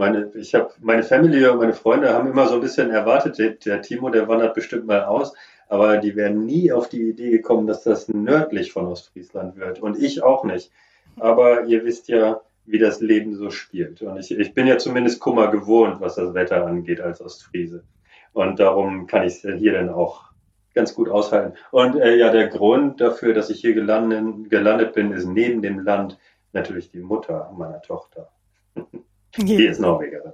meine, 0.00 0.32
ich 0.34 0.54
habe 0.54 0.70
meine 0.80 1.02
Familie 1.02 1.52
und 1.52 1.58
meine 1.58 1.74
Freunde 1.74 2.12
haben 2.12 2.28
immer 2.28 2.48
so 2.48 2.54
ein 2.54 2.60
bisschen 2.62 2.90
erwartet, 2.90 3.38
der, 3.38 3.50
der 3.50 3.82
Timo, 3.82 4.08
der 4.08 4.26
wandert 4.26 4.54
bestimmt 4.54 4.86
mal 4.86 5.04
aus, 5.04 5.34
aber 5.68 5.98
die 5.98 6.16
wären 6.16 6.46
nie 6.46 6.72
auf 6.72 6.88
die 6.88 7.10
Idee 7.10 7.30
gekommen, 7.30 7.66
dass 7.66 7.84
das 7.84 8.08
nördlich 8.08 8.72
von 8.72 8.86
Ostfriesland 8.86 9.56
wird. 9.56 9.80
Und 9.80 10.02
ich 10.02 10.22
auch 10.22 10.42
nicht. 10.44 10.72
Aber 11.16 11.64
ihr 11.64 11.84
wisst 11.84 12.08
ja, 12.08 12.40
wie 12.64 12.78
das 12.78 13.00
Leben 13.00 13.36
so 13.36 13.50
spielt. 13.50 14.00
Und 14.00 14.18
ich, 14.18 14.30
ich 14.30 14.54
bin 14.54 14.66
ja 14.66 14.78
zumindest 14.78 15.20
Kummer 15.20 15.50
gewohnt, 15.50 16.00
was 16.00 16.14
das 16.14 16.34
Wetter 16.34 16.66
angeht 16.66 17.00
als 17.00 17.20
Ostfriese. 17.20 17.84
Und 18.32 18.58
darum 18.58 19.06
kann 19.06 19.24
ich 19.24 19.44
es 19.44 19.58
hier 19.58 19.74
dann 19.74 19.90
auch 19.90 20.30
ganz 20.74 20.94
gut 20.94 21.10
aushalten. 21.10 21.58
Und 21.72 21.96
äh, 21.96 22.16
ja, 22.16 22.30
der 22.30 22.48
Grund 22.48 23.00
dafür, 23.02 23.34
dass 23.34 23.50
ich 23.50 23.60
hier 23.60 23.74
gelandet, 23.74 24.48
gelandet 24.48 24.94
bin, 24.94 25.12
ist 25.12 25.26
neben 25.26 25.60
dem 25.60 25.80
Land 25.80 26.18
natürlich 26.52 26.90
die 26.90 27.00
Mutter 27.00 27.52
meiner 27.56 27.82
Tochter. 27.82 28.30
Die 29.36 29.64
ist 29.66 29.80
Norwegerin. 29.80 30.32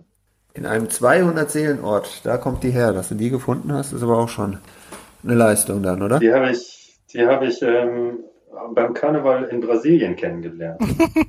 In 0.55 0.65
einem 0.65 0.87
200-Seelen-Ort, 0.87 2.25
da 2.25 2.39
kommt 2.39 2.63
die 2.63 2.71
her. 2.71 2.93
Dass 2.93 3.11
du 3.11 3.15
die 3.15 3.31
gefunden 3.31 3.73
hast, 3.73 3.93
ist 3.93 4.03
aber 4.03 4.19
auch 4.19 4.29
schon 4.29 4.59
eine 5.23 5.35
Leistung 5.35 5.83
dann, 5.83 6.03
oder? 6.03 6.19
Die 6.19 6.33
habe 6.33 6.51
ich, 6.51 6.99
die 7.13 7.27
habe 7.27 7.47
ich 7.47 7.61
ähm, 7.63 8.21
beim 8.75 8.95
Karneval 8.95 9.45
in 9.45 9.61
Brasilien 9.61 10.17
kennengelernt. 10.17 10.81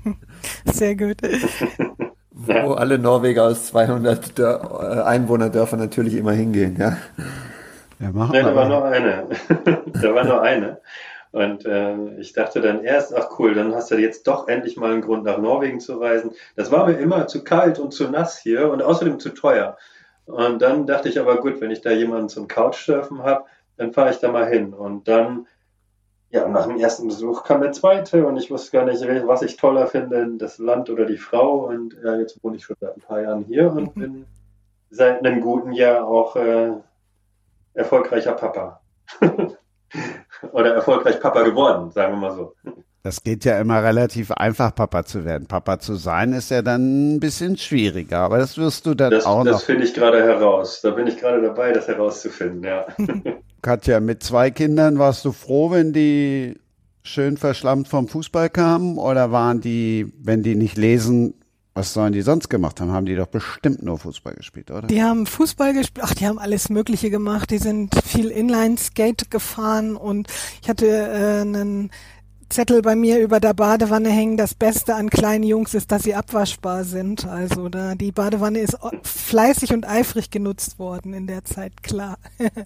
Sehr 0.65 0.95
gut. 0.95 1.17
Wo 2.31 2.73
alle 2.73 2.99
Norweger 2.99 3.45
aus 3.45 3.67
200 3.67 4.37
Dör 4.37 4.79
äh, 4.81 5.01
Einwohnerdörfern 5.01 5.79
natürlich 5.79 6.13
immer 6.15 6.33
hingehen, 6.33 6.77
ja. 6.79 6.97
Ja, 7.99 8.11
machen 8.11 8.31
Nein, 8.33 8.45
da 8.45 8.55
war 8.55 8.69
nur 8.69 8.85
eine. 8.85 9.27
da 10.01 10.13
war 10.13 10.23
nur 10.23 10.41
eine. 10.41 10.79
Und 11.31 11.65
äh, 11.65 12.15
ich 12.19 12.33
dachte 12.33 12.61
dann 12.61 12.83
erst, 12.83 13.13
ach 13.15 13.39
cool, 13.39 13.53
dann 13.53 13.75
hast 13.75 13.91
du 13.91 13.95
jetzt 13.95 14.27
doch 14.27 14.47
endlich 14.47 14.77
mal 14.77 14.91
einen 14.91 15.01
Grund 15.01 15.23
nach 15.23 15.37
Norwegen 15.37 15.79
zu 15.79 15.97
reisen. 15.97 16.31
Das 16.55 16.71
war 16.71 16.87
mir 16.87 16.97
immer 16.97 17.27
zu 17.27 17.43
kalt 17.43 17.79
und 17.79 17.93
zu 17.93 18.09
nass 18.09 18.37
hier 18.37 18.71
und 18.71 18.81
außerdem 18.81 19.19
zu 19.19 19.29
teuer. 19.29 19.77
Und 20.25 20.61
dann 20.61 20.87
dachte 20.87 21.09
ich 21.09 21.19
aber 21.19 21.37
gut, 21.37 21.61
wenn 21.61 21.71
ich 21.71 21.81
da 21.81 21.91
jemanden 21.91 22.29
zum 22.29 22.47
Couchsurfen 22.47 23.23
habe, 23.23 23.45
dann 23.77 23.93
fahre 23.93 24.11
ich 24.11 24.19
da 24.19 24.31
mal 24.31 24.47
hin. 24.47 24.73
Und 24.73 25.07
dann, 25.07 25.47
ja, 26.29 26.47
nach 26.47 26.67
dem 26.67 26.77
ersten 26.77 27.07
Besuch 27.07 27.43
kam 27.43 27.61
der 27.61 27.71
zweite 27.71 28.25
und 28.25 28.37
ich 28.37 28.51
wusste 28.51 28.71
gar 28.71 28.85
nicht, 28.85 29.01
was 29.27 29.41
ich 29.41 29.57
toller 29.57 29.87
finde, 29.87 30.27
das 30.37 30.57
Land 30.57 30.89
oder 30.89 31.05
die 31.05 31.17
Frau. 31.17 31.67
Und 31.67 31.95
ja, 32.03 32.15
jetzt 32.17 32.43
wohne 32.43 32.57
ich 32.57 32.65
schon 32.65 32.75
seit 32.79 32.95
ein 32.95 33.01
paar 33.01 33.21
Jahren 33.21 33.45
hier 33.45 33.71
und 33.71 33.95
bin 33.95 34.25
seit 34.89 35.25
einem 35.25 35.41
guten 35.41 35.71
Jahr 35.71 36.05
auch 36.05 36.35
äh, 36.35 36.71
erfolgreicher 37.73 38.33
Papa. 38.33 38.81
oder 40.51 40.73
erfolgreich 40.73 41.19
Papa 41.19 41.43
geworden, 41.43 41.91
sagen 41.91 42.13
wir 42.13 42.29
mal 42.29 42.35
so. 42.35 42.53
Das 43.03 43.23
geht 43.23 43.45
ja 43.45 43.57
immer 43.59 43.81
relativ 43.83 44.31
einfach, 44.31 44.75
Papa 44.75 45.05
zu 45.05 45.23
werden. 45.23 45.47
Papa 45.47 45.79
zu 45.79 45.95
sein 45.95 46.33
ist 46.33 46.51
ja 46.51 46.61
dann 46.61 47.15
ein 47.15 47.19
bisschen 47.21 47.55
schwieriger, 47.57 48.19
aber 48.19 48.37
das 48.37 48.57
wirst 48.57 48.85
du 48.85 48.95
dann 48.95 49.11
das, 49.11 49.25
auch 49.25 49.45
das 49.45 49.45
noch. 49.45 49.59
Das 49.59 49.63
finde 49.63 49.85
ich 49.85 49.93
gerade 49.93 50.21
heraus. 50.21 50.81
Da 50.81 50.89
bin 50.89 51.07
ich 51.07 51.17
gerade 51.17 51.41
dabei, 51.41 51.71
das 51.71 51.87
herauszufinden, 51.87 52.63
ja. 52.63 52.85
Katja, 53.61 54.01
mit 54.01 54.23
zwei 54.23 54.51
Kindern 54.51 54.99
warst 54.99 55.23
du 55.23 55.31
froh, 55.31 55.71
wenn 55.71 55.93
die 55.93 56.59
schön 57.03 57.37
verschlammt 57.37 57.87
vom 57.87 58.07
Fußball 58.07 58.49
kamen 58.49 58.97
oder 58.97 59.31
waren 59.31 59.61
die, 59.61 60.11
wenn 60.21 60.43
die 60.43 60.55
nicht 60.55 60.77
lesen, 60.77 61.35
was 61.77 61.93
sollen 61.93 62.11
die 62.11 62.23
sonst 62.23 62.49
gemacht 62.49 62.81
haben? 62.81 62.91
Haben 62.91 63.05
die 63.05 63.15
doch 63.15 63.27
bestimmt 63.27 63.83
nur 63.83 63.99
Fußball 63.99 64.33
gespielt, 64.33 64.71
oder? 64.71 64.87
Die 64.87 65.03
haben 65.03 65.27
Fußball 65.27 65.73
gespielt, 65.73 66.03
ach, 66.03 66.15
die 66.15 66.25
haben 66.25 66.39
alles 66.39 66.69
Mögliche 66.69 67.11
gemacht. 67.11 67.51
Die 67.51 67.59
sind 67.59 67.93
viel 68.03 68.29
Inline-Skate 68.29 69.29
gefahren 69.29 69.95
und 69.95 70.27
ich 70.61 70.69
hatte 70.69 70.87
äh, 70.87 71.41
einen 71.41 71.91
Zettel 72.49 72.81
bei 72.81 72.95
mir 72.95 73.19
über 73.19 73.39
der 73.39 73.53
Badewanne 73.53 74.09
hängen. 74.09 74.37
Das 74.37 74.55
Beste 74.55 74.95
an 74.95 75.11
kleinen 75.11 75.43
Jungs 75.43 75.75
ist, 75.75 75.91
dass 75.91 76.01
sie 76.01 76.15
abwaschbar 76.15 76.83
sind. 76.83 77.27
Also 77.27 77.69
da 77.69 77.93
die 77.93 78.11
Badewanne 78.11 78.59
ist 78.59 78.77
fleißig 79.03 79.71
und 79.71 79.87
eifrig 79.87 80.31
genutzt 80.31 80.79
worden 80.79 81.13
in 81.13 81.27
der 81.27 81.45
Zeit, 81.45 81.83
klar. 81.83 82.17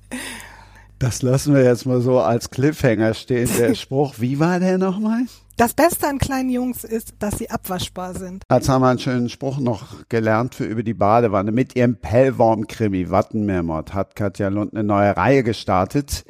Das 0.99 1.23
lassen 1.23 1.55
wir 1.55 1.63
jetzt 1.63 1.87
mal 1.87 1.99
so 1.99 2.19
als 2.19 2.51
Cliffhanger 2.51 3.15
stehen. 3.15 3.49
Der 3.57 3.73
Spruch, 3.75 4.15
wie 4.19 4.39
war 4.39 4.59
der 4.59 4.77
nochmal? 4.77 5.23
Das 5.57 5.73
Beste 5.73 6.07
an 6.07 6.17
kleinen 6.17 6.49
Jungs 6.49 6.83
ist, 6.83 7.13
dass 7.19 7.37
sie 7.37 7.49
abwaschbar 7.49 8.15
sind. 8.15 8.43
Jetzt 8.51 8.69
haben 8.69 8.81
wir 8.81 8.89
einen 8.89 8.99
schönen 8.99 9.29
Spruch 9.29 9.59
noch 9.59 10.07
gelernt 10.09 10.55
für 10.55 10.65
über 10.65 10.81
die 10.81 10.93
Badewanne. 10.93 11.51
Mit 11.51 11.75
ihrem 11.75 11.97
Pellworm-Krimi 11.97 13.09
Wattenmeermord 13.09 13.93
hat 13.93 14.15
Katja 14.15 14.47
Lund 14.47 14.73
eine 14.73 14.83
neue 14.83 15.15
Reihe 15.15 15.43
gestartet. 15.43 16.25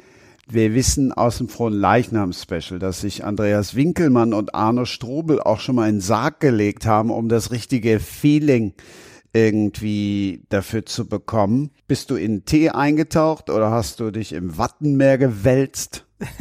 Wir 0.48 0.74
wissen 0.74 1.12
aus 1.12 1.38
dem 1.38 1.48
frohen 1.48 1.72
Leichnam-Special, 1.72 2.78
dass 2.78 3.00
sich 3.00 3.24
Andreas 3.24 3.74
Winkelmann 3.74 4.34
und 4.34 4.54
Arno 4.54 4.84
Strobel 4.84 5.40
auch 5.40 5.60
schon 5.60 5.76
mal 5.76 5.88
in 5.88 5.96
den 5.96 6.00
Sarg 6.00 6.40
gelegt 6.40 6.84
haben, 6.84 7.10
um 7.10 7.28
das 7.28 7.52
richtige 7.52 8.00
Feeling 8.00 8.74
irgendwie 9.32 10.44
dafür 10.50 10.84
zu 10.84 11.08
bekommen. 11.08 11.70
Bist 11.86 12.10
du 12.10 12.16
in 12.16 12.44
Tee 12.44 12.70
eingetaucht 12.70 13.48
oder 13.50 13.70
hast 13.70 14.00
du 14.00 14.10
dich 14.10 14.32
im 14.32 14.58
Wattenmeer 14.58 15.16
gewälzt? 15.16 16.04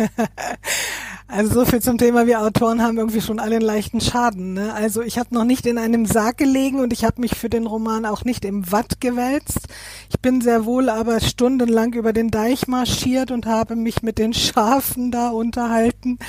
Also 1.32 1.62
so 1.62 1.66
viel 1.66 1.82
zum 1.82 1.98
Thema, 1.98 2.28
wir 2.28 2.42
Autoren 2.42 2.82
haben 2.82 2.98
irgendwie 2.98 3.22
schon 3.22 3.40
alle 3.40 3.56
einen 3.56 3.64
leichten 3.64 4.02
Schaden. 4.02 4.54
Ne? 4.54 4.74
Also 4.74 5.02
ich 5.02 5.18
habe 5.18 5.34
noch 5.34 5.46
nicht 5.46 5.66
in 5.66 5.78
einem 5.78 6.06
Sarg 6.06 6.38
gelegen 6.38 6.82
und 6.82 6.92
ich 6.92 7.06
habe 7.06 7.22
mich 7.22 7.36
für 7.36 7.48
den 7.48 7.68
Roman 7.68 8.06
auch 8.06 8.26
nicht 8.26 8.44
im 8.44 8.70
Watt 8.70 9.00
gewälzt. 9.00 9.70
Ich 10.10 10.20
bin 10.20 10.42
sehr 10.42 10.66
wohl 10.66 10.90
aber 10.90 11.22
stundenlang 11.22 11.94
über 11.94 12.12
den 12.12 12.32
Deich 12.32 12.68
marschiert 12.68 13.32
und 13.32 13.46
habe 13.46 13.78
mich 13.78 14.04
mit 14.04 14.18
den 14.18 14.34
Schafen 14.34 15.10
da 15.10 15.30
unterhalten 15.30 16.20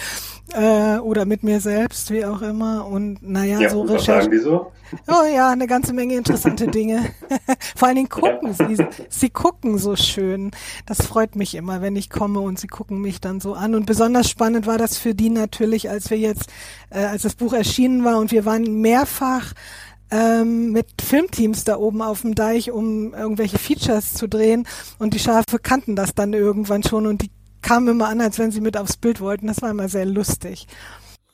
äh, 0.52 0.98
oder 0.98 1.24
mit 1.24 1.42
mir 1.42 1.60
selbst, 1.60 2.10
wie 2.10 2.24
auch 2.24 2.42
immer. 2.42 2.86
Und 2.86 3.22
naja, 3.22 3.60
ja, 3.60 3.70
so 3.70 3.88
was 3.88 4.04
sagen 4.04 4.30
die 4.30 4.38
so? 4.38 4.72
Oh 5.08 5.24
ja, 5.24 5.50
eine 5.50 5.66
ganze 5.66 5.92
Menge 5.92 6.14
interessante 6.14 6.66
Dinge. 6.68 7.10
Vor 7.76 7.88
allen 7.88 7.96
Dingen 7.96 8.08
gucken 8.08 8.54
ja. 8.58 8.68
sie, 8.68 8.86
sie 9.08 9.30
gucken 9.30 9.78
so 9.78 9.96
schön. 9.96 10.50
Das 10.86 11.06
freut 11.06 11.36
mich 11.36 11.54
immer, 11.54 11.80
wenn 11.80 11.96
ich 11.96 12.10
komme 12.10 12.40
und 12.40 12.58
sie 12.58 12.66
gucken 12.66 13.00
mich 13.00 13.20
dann 13.20 13.40
so 13.40 13.54
an. 13.54 13.74
Und 13.74 13.86
besonders 13.86 14.28
spannend 14.28 14.66
war 14.66 14.78
das 14.78 14.98
für 14.98 15.14
die 15.14 15.30
natürlich, 15.30 15.88
als 15.88 16.10
wir 16.10 16.18
jetzt, 16.18 16.50
äh, 16.90 17.04
als 17.04 17.22
das 17.22 17.34
Buch 17.34 17.52
erschienen 17.52 18.04
war 18.04 18.18
und 18.18 18.32
wir 18.32 18.44
waren 18.44 18.80
mehrfach 18.80 19.54
ähm, 20.10 20.72
mit 20.72 21.00
Filmteams 21.00 21.64
da 21.64 21.78
oben 21.78 22.02
auf 22.02 22.20
dem 22.20 22.34
Deich, 22.34 22.70
um 22.70 23.14
irgendwelche 23.14 23.58
Features 23.58 24.12
zu 24.12 24.28
drehen. 24.28 24.66
Und 24.98 25.14
die 25.14 25.18
Schafe 25.18 25.58
kannten 25.58 25.96
das 25.96 26.14
dann 26.14 26.34
irgendwann 26.34 26.82
schon 26.82 27.06
und 27.06 27.22
die 27.22 27.30
kamen 27.62 27.88
immer 27.88 28.08
an, 28.08 28.20
als 28.20 28.38
wenn 28.38 28.50
sie 28.50 28.60
mit 28.60 28.76
aufs 28.76 28.96
Bild 28.96 29.20
wollten. 29.20 29.46
Das 29.46 29.62
war 29.62 29.70
immer 29.70 29.88
sehr 29.88 30.06
lustig. 30.06 30.66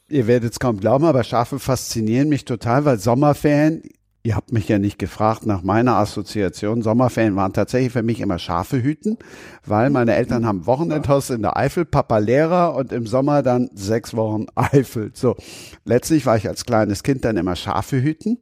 Ihr 0.08 0.26
werdet 0.26 0.52
es 0.52 0.60
kaum 0.60 0.80
glauben, 0.80 1.04
aber 1.04 1.22
Schafe 1.22 1.58
faszinieren 1.58 2.30
mich 2.30 2.46
total, 2.46 2.86
weil 2.86 2.98
Sommerferien, 2.98 3.82
ihr 4.22 4.36
habt 4.36 4.52
mich 4.52 4.66
ja 4.66 4.78
nicht 4.78 4.98
gefragt 4.98 5.44
nach 5.44 5.62
meiner 5.62 5.96
Assoziation, 5.96 6.80
Sommerferien 6.80 7.36
waren 7.36 7.52
tatsächlich 7.52 7.92
für 7.92 8.02
mich 8.02 8.20
immer 8.20 8.38
Schafe 8.38 8.82
hüten, 8.82 9.18
weil 9.66 9.90
meine 9.90 10.14
Eltern 10.14 10.46
haben 10.46 10.64
Wochenendhaus 10.64 11.28
in 11.28 11.42
der 11.42 11.58
Eifel, 11.58 11.84
Papa 11.84 12.18
Lehrer 12.18 12.74
und 12.74 12.90
im 12.90 13.06
Sommer 13.06 13.42
dann 13.42 13.68
sechs 13.74 14.16
Wochen 14.16 14.46
Eifel. 14.54 15.10
So, 15.12 15.36
letztlich 15.84 16.24
war 16.24 16.38
ich 16.38 16.48
als 16.48 16.64
kleines 16.64 17.02
Kind 17.02 17.26
dann 17.26 17.36
immer 17.36 17.54
Schafe 17.54 18.00
hüten 18.00 18.38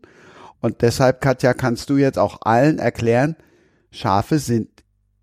und 0.61 0.83
deshalb, 0.83 1.21
Katja, 1.21 1.53
kannst 1.53 1.91
du 1.91 1.97
jetzt 1.97 2.19
auch 2.19 2.43
allen 2.43 2.79
erklären, 2.79 3.35
Schafe 3.91 4.39
sind 4.39 4.69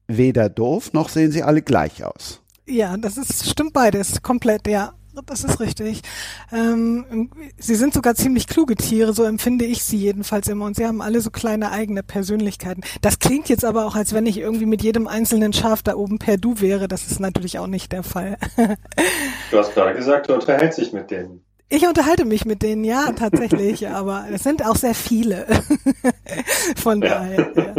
weder 0.08 0.50
doof, 0.50 0.92
noch 0.92 1.08
sehen 1.08 1.32
sie 1.32 1.44
alle 1.44 1.62
gleich 1.62 2.04
aus. 2.04 2.43
Ja, 2.66 2.96
das 2.98 3.18
ist, 3.18 3.50
stimmt 3.50 3.74
beides, 3.74 4.22
komplett, 4.22 4.68
ja. 4.68 4.94
Das 5.28 5.44
ist 5.44 5.60
richtig. 5.60 6.02
Ähm, 6.52 7.30
sie 7.60 7.76
sind 7.76 7.94
sogar 7.94 8.16
ziemlich 8.16 8.48
kluge 8.48 8.76
Tiere, 8.76 9.14
so 9.14 9.24
empfinde 9.24 9.64
ich 9.64 9.84
sie 9.84 9.98
jedenfalls 9.98 10.48
immer. 10.48 10.66
Und 10.66 10.76
sie 10.76 10.88
haben 10.88 11.04
alle 11.04 11.22
so 11.22 11.30
kleine 11.30 11.72
eigene 11.72 12.02
Persönlichkeiten. 12.02 12.82
Das 13.02 13.20
klingt 13.20 13.48
jetzt 13.48 13.64
aber 13.64 13.86
auch, 13.86 13.96
als 13.96 14.14
wenn 14.14 14.26
ich 14.26 14.40
irgendwie 14.40 14.66
mit 14.66 14.82
jedem 14.82 15.08
einzelnen 15.08 15.54
Schaf 15.54 15.84
da 15.84 15.94
oben 15.96 16.18
per 16.18 16.38
Du 16.38 16.62
wäre. 16.62 16.88
Das 16.88 17.06
ist 17.06 17.20
natürlich 17.20 17.60
auch 17.60 17.68
nicht 17.68 17.92
der 17.92 18.02
Fall. 18.02 18.38
du 19.52 19.58
hast 19.58 19.76
gerade 19.76 19.94
gesagt, 19.94 20.30
du 20.30 20.34
unterhältst 20.34 20.80
dich 20.80 20.94
mit 20.94 21.12
denen. 21.12 21.46
Ich 21.70 21.88
unterhalte 21.88 22.26
mich 22.26 22.46
mit 22.46 22.62
denen, 22.62 22.84
ja, 22.84 23.12
tatsächlich, 23.14 23.88
aber 23.90 24.26
es 24.32 24.44
sind 24.44 24.66
auch 24.66 24.76
sehr 24.76 24.96
viele. 24.96 25.46
Von 26.76 27.02
daher, 27.02 27.52
ja. 27.56 27.74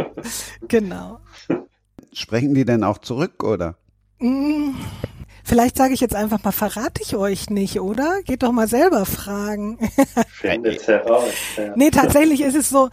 genau. 0.67 1.19
Sprechen 2.13 2.53
die 2.53 2.65
denn 2.65 2.83
auch 2.85 2.97
zurück, 2.97 3.43
oder? 3.43 3.77
Mm, 4.19 4.71
vielleicht 5.43 5.77
sage 5.77 5.93
ich 5.93 5.99
jetzt 5.99 6.15
einfach 6.15 6.43
mal, 6.43 6.51
verrate 6.51 7.01
ich 7.01 7.15
euch 7.15 7.49
nicht, 7.49 7.79
oder? 7.79 8.21
Geht 8.23 8.43
doch 8.43 8.51
mal 8.51 8.67
selber 8.67 9.05
fragen. 9.05 9.77
Findet 10.29 10.87
heraus. 10.87 11.33
Ja. 11.57 11.73
Nee, 11.75 11.91
tatsächlich 11.91 12.41
ist 12.41 12.55
es 12.55 12.69
so, 12.69 12.89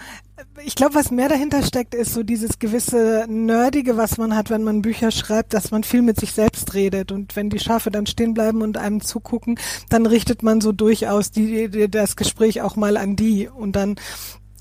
ich 0.64 0.74
glaube, 0.74 0.94
was 0.94 1.10
mehr 1.10 1.28
dahinter 1.28 1.62
steckt, 1.62 1.94
ist 1.94 2.14
so 2.14 2.22
dieses 2.22 2.58
gewisse 2.58 3.26
Nerdige, 3.28 3.96
was 3.96 4.18
man 4.18 4.34
hat, 4.36 4.50
wenn 4.50 4.62
man 4.62 4.82
Bücher 4.82 5.10
schreibt, 5.10 5.54
dass 5.54 5.70
man 5.70 5.84
viel 5.84 6.02
mit 6.02 6.18
sich 6.18 6.32
selbst 6.32 6.74
redet. 6.74 7.12
Und 7.12 7.36
wenn 7.36 7.50
die 7.50 7.58
Schafe 7.58 7.90
dann 7.90 8.06
stehen 8.06 8.34
bleiben 8.34 8.62
und 8.62 8.76
einem 8.76 9.00
zugucken, 9.00 9.58
dann 9.88 10.06
richtet 10.06 10.42
man 10.42 10.60
so 10.60 10.72
durchaus 10.72 11.30
die, 11.30 11.88
das 11.90 12.16
Gespräch 12.16 12.62
auch 12.62 12.76
mal 12.76 12.96
an 12.96 13.16
die. 13.16 13.48
Und 13.48 13.76
dann 13.76 13.96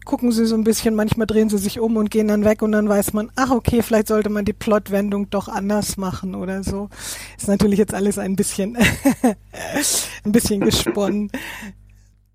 gucken 0.06 0.32
sie 0.32 0.46
so 0.46 0.56
ein 0.56 0.64
bisschen, 0.64 0.96
manchmal 0.96 1.28
drehen 1.28 1.50
sie 1.50 1.58
sich 1.58 1.80
um 1.80 1.98
und 1.98 2.10
gehen 2.12 2.28
dann 2.28 2.46
weg 2.46 2.62
und 2.62 2.72
dann 2.72 2.90
weiß 2.90 3.14
man, 3.14 3.32
ach 3.36 3.52
okay, 3.52 3.82
vielleicht 3.82 4.08
sollte 4.08 4.30
man 4.30 4.46
die 4.46 4.54
Plotwendung 4.54 5.30
doch 5.30 5.48
anders 5.48 5.98
machen 5.98 6.36
oder 6.36 6.64
so. 6.64 6.90
Ist 7.38 7.48
natürlich 7.48 7.80
jetzt 7.80 7.94
alles 7.94 8.18
ein 8.18 8.36
bisschen, 8.36 8.78
ein 10.24 10.32
bisschen 10.32 10.62
gesponnen. 10.62 11.32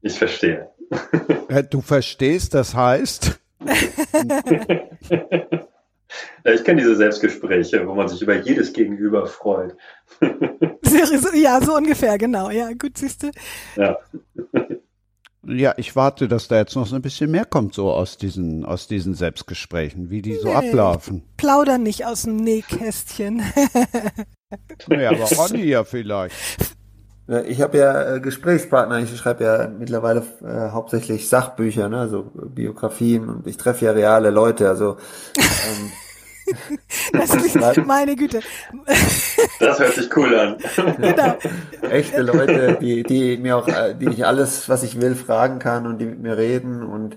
Ich 0.03 0.19
verstehe. 0.19 0.69
Du 1.71 1.81
verstehst, 1.81 2.55
das 2.55 2.75
heißt? 2.75 3.41
ich 6.45 6.65
kenne 6.65 6.81
diese 6.81 6.97
Selbstgespräche, 6.97 7.87
wo 7.87 7.95
man 7.95 8.09
sich 8.09 8.21
über 8.23 8.37
jedes 8.37 8.73
Gegenüber 8.73 9.27
freut. 9.27 9.77
ja, 11.35 11.61
so 11.61 11.77
ungefähr, 11.77 12.19
genau. 12.19 12.51
Ja, 12.51 12.73
gut, 12.73 12.99
siehst 12.99 13.23
du. 13.23 13.31
Ja. 13.77 13.97
Ja, 15.49 15.75
ich 15.77 15.95
warte, 15.95 16.27
dass 16.27 16.49
da 16.49 16.57
jetzt 16.57 16.75
noch 16.75 16.87
so 16.87 16.97
ein 16.97 17.03
bisschen 17.03 17.31
mehr 17.31 17.45
kommt, 17.45 17.75
so 17.75 17.93
aus 17.93 18.17
diesen, 18.17 18.65
aus 18.65 18.89
diesen 18.89 19.15
Selbstgesprächen, 19.15 20.11
wie 20.11 20.21
die 20.21 20.35
so 20.35 20.49
nee, 20.49 20.55
ablaufen. 20.55 21.23
Plauder 21.37 21.79
nicht 21.79 22.05
aus 22.05 22.23
dem 22.23 22.37
Nähkästchen. 22.37 23.39
ja, 24.91 25.11
aber 25.11 25.25
Ronny 25.37 25.65
ja 25.65 25.85
vielleicht. 25.85 26.35
Ich 27.49 27.61
habe 27.61 27.79
ja 27.79 28.15
äh, 28.15 28.21
Gesprächspartner, 28.21 29.01
ich 29.01 29.17
schreibe 29.17 29.45
ja 29.45 29.69
mittlerweile 29.69 30.23
äh, 30.45 30.71
hauptsächlich 30.71 31.29
Sachbücher, 31.29 31.89
ne, 31.89 31.99
also 31.99 32.31
Biografien 32.35 33.29
und 33.29 33.47
ich 33.49 33.57
treffe 33.57 33.85
ja 33.87 33.93
reale 33.93 34.31
Leute, 34.31 34.69
also 34.69 34.97
ähm, 35.37 35.91
das 37.13 37.35
ist, 37.35 37.87
meine 37.87 38.17
Güte. 38.17 38.41
Das 39.61 39.79
hört 39.79 39.95
sich 39.95 40.17
cool 40.17 40.35
an. 40.35 40.57
Genau. 40.99 41.37
Echte 41.91 42.23
Leute, 42.23 42.79
die, 42.81 43.03
die 43.03 43.37
mir 43.37 43.57
auch, 43.57 43.69
äh, 43.69 43.95
die 43.95 44.09
ich 44.09 44.27
alles, 44.27 44.69
was 44.69 44.83
ich 44.83 45.01
will, 45.01 45.15
fragen 45.15 45.59
kann 45.59 45.87
und 45.87 45.99
die 45.99 46.07
mit 46.07 46.21
mir 46.21 46.37
reden. 46.37 46.83
Und 46.83 47.17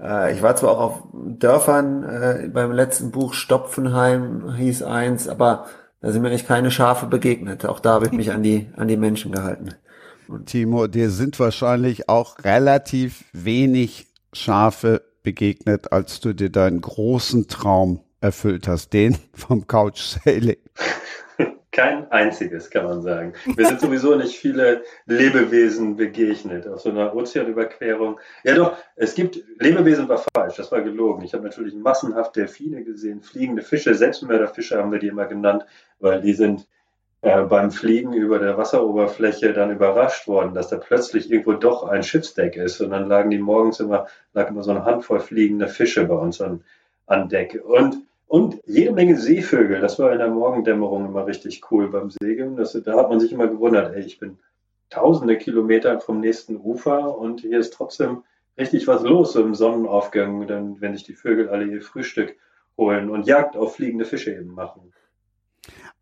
äh, 0.00 0.34
ich 0.34 0.42
war 0.42 0.56
zwar 0.56 0.70
auch 0.72 0.80
auf 0.80 1.02
Dörfern 1.12 2.02
äh, 2.04 2.48
beim 2.48 2.72
letzten 2.72 3.10
Buch 3.10 3.34
Stopfenheim 3.34 4.54
hieß 4.56 4.82
eins, 4.82 5.28
aber 5.28 5.66
da 6.00 6.12
sind 6.12 6.22
mir 6.22 6.30
echt 6.30 6.46
keine 6.46 6.70
Schafe 6.70 7.06
begegnet. 7.06 7.64
Auch 7.66 7.80
da 7.80 7.94
habe 7.94 8.06
ich 8.06 8.12
mich 8.12 8.32
an 8.32 8.42
die, 8.42 8.68
an 8.76 8.88
die 8.88 8.96
Menschen 8.96 9.32
gehalten. 9.32 9.70
Und 10.28 10.46
Timo, 10.46 10.86
dir 10.86 11.10
sind 11.10 11.38
wahrscheinlich 11.38 12.08
auch 12.08 12.44
relativ 12.44 13.24
wenig 13.32 14.06
Schafe 14.32 15.02
begegnet, 15.22 15.92
als 15.92 16.20
du 16.20 16.32
dir 16.32 16.50
deinen 16.50 16.80
großen 16.80 17.48
Traum 17.48 18.00
erfüllt 18.20 18.68
hast, 18.68 18.92
den 18.92 19.16
vom 19.34 19.66
Couch 19.66 20.00
Sailing. 20.00 20.56
Kein 21.72 22.10
einziges, 22.10 22.70
kann 22.70 22.84
man 22.86 23.02
sagen. 23.02 23.34
Wir 23.54 23.66
sind 23.66 23.82
sowieso 23.82 24.14
nicht 24.16 24.36
viele 24.36 24.82
Lebewesen 25.04 25.96
begegnet 25.96 26.66
auf 26.66 26.80
so 26.80 26.88
einer 26.88 27.14
Ozeanüberquerung. 27.14 28.18
Ja 28.44 28.54
doch, 28.54 28.78
es 28.94 29.14
gibt, 29.14 29.44
Lebewesen 29.58 30.08
war 30.08 30.24
falsch, 30.34 30.56
das 30.56 30.72
war 30.72 30.80
gelogen. 30.80 31.22
Ich 31.22 31.34
habe 31.34 31.44
natürlich 31.44 31.74
massenhaft 31.74 32.34
Delfine 32.34 32.82
gesehen, 32.82 33.20
fliegende 33.20 33.60
Fische, 33.60 33.94
Selbstmörderfische 33.94 34.78
haben 34.78 34.90
wir 34.90 35.00
die 35.00 35.08
immer 35.08 35.26
genannt, 35.26 35.66
weil 35.98 36.22
die 36.22 36.32
sind 36.32 36.66
äh, 37.26 37.42
beim 37.42 37.70
Fliegen 37.70 38.12
über 38.12 38.38
der 38.38 38.56
Wasseroberfläche 38.56 39.52
dann 39.52 39.70
überrascht 39.70 40.28
worden, 40.28 40.54
dass 40.54 40.68
da 40.68 40.78
plötzlich 40.78 41.30
irgendwo 41.30 41.54
doch 41.54 41.84
ein 41.84 42.02
Schiffsdeck 42.02 42.56
ist. 42.56 42.80
Und 42.80 42.90
dann 42.90 43.08
lagen 43.08 43.30
die 43.30 43.38
morgens 43.38 43.80
immer, 43.80 44.06
lag 44.32 44.48
immer 44.48 44.62
so 44.62 44.70
eine 44.70 44.84
Handvoll 44.84 45.20
fliegende 45.20 45.66
Fische 45.66 46.04
bei 46.04 46.14
uns 46.14 46.40
an, 46.40 46.62
an 47.06 47.28
Deck. 47.28 47.62
Und 47.64 48.06
und 48.28 48.60
jede 48.66 48.92
Menge 48.92 49.16
Seevögel, 49.16 49.80
das 49.80 49.98
war 49.98 50.12
in 50.12 50.18
der 50.18 50.28
Morgendämmerung 50.28 51.06
immer 51.06 51.26
richtig 51.26 51.70
cool 51.70 51.88
beim 51.88 52.10
Segeln. 52.10 52.56
Das, 52.56 52.72
da 52.72 52.96
hat 52.96 53.08
man 53.08 53.20
sich 53.20 53.32
immer 53.32 53.46
gewundert, 53.46 53.94
ey, 53.94 54.02
ich 54.02 54.18
bin 54.18 54.38
tausende 54.90 55.38
Kilometer 55.38 56.00
vom 56.00 56.20
nächsten 56.20 56.56
Ufer 56.56 57.16
und 57.16 57.40
hier 57.40 57.58
ist 57.60 57.72
trotzdem 57.72 58.24
richtig 58.58 58.88
was 58.88 59.02
los 59.02 59.36
im 59.36 59.54
Sonnenaufgang, 59.54 60.48
wenn 60.80 60.94
sich 60.94 61.04
die 61.04 61.14
Vögel 61.14 61.48
alle 61.48 61.66
ihr 61.66 61.82
Frühstück 61.82 62.36
holen 62.76 63.10
und 63.10 63.26
Jagd 63.26 63.56
auf 63.56 63.76
fliegende 63.76 64.04
Fische 64.04 64.32
eben 64.32 64.54
machen. 64.54 64.92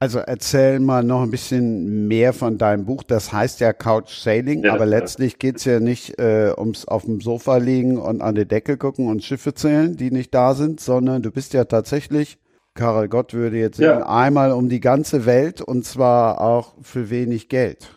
Also 0.01 0.19
erzähl 0.19 0.81
mal 0.81 1.03
noch 1.03 1.23
ein 1.23 1.31
bisschen 1.31 2.09
mehr 2.09 2.33
von 2.33 2.59
deinem 2.59 2.85
Buch. 2.85 3.05
Das 3.05 3.33
heißt 3.33 3.61
ja 3.61 3.73
Couch 3.73 4.11
Sailing, 4.11 4.65
ja, 4.65 4.75
aber 4.75 4.87
letztlich 4.87 5.39
geht 5.39 5.57
es 5.57 5.65
ja 5.65 5.81
nicht 5.81 6.19
äh, 6.19 6.53
ums 6.57 6.87
auf 6.87 7.05
dem 7.05 7.21
Sofa 7.21 7.57
liegen 7.57 7.99
und 7.99 8.21
an 8.21 8.35
die 8.35 8.47
Decke 8.47 8.77
gucken 8.77 9.09
und 9.09 9.23
Schiffe 9.23 9.55
zählen, 9.55 9.97
die 9.97 10.11
nicht 10.11 10.35
da 10.35 10.55
sind, 10.55 10.81
sondern 10.81 11.23
du 11.23 11.31
bist 11.31 11.55
ja 11.55 11.65
tatsächlich, 11.65 12.39
Karel 12.75 13.09
Gott 13.09 13.33
würde 13.35 13.57
jetzt 13.57 13.79
ja. 13.79 13.95
sagen, 13.95 14.03
einmal 14.03 14.53
um 14.53 14.69
die 14.69 14.81
ganze 14.81 15.27
Welt 15.27 15.63
und 15.63 15.85
zwar 15.85 16.41
auch 16.41 16.75
für 16.83 17.09
wenig 17.09 17.49
Geld. 17.49 17.89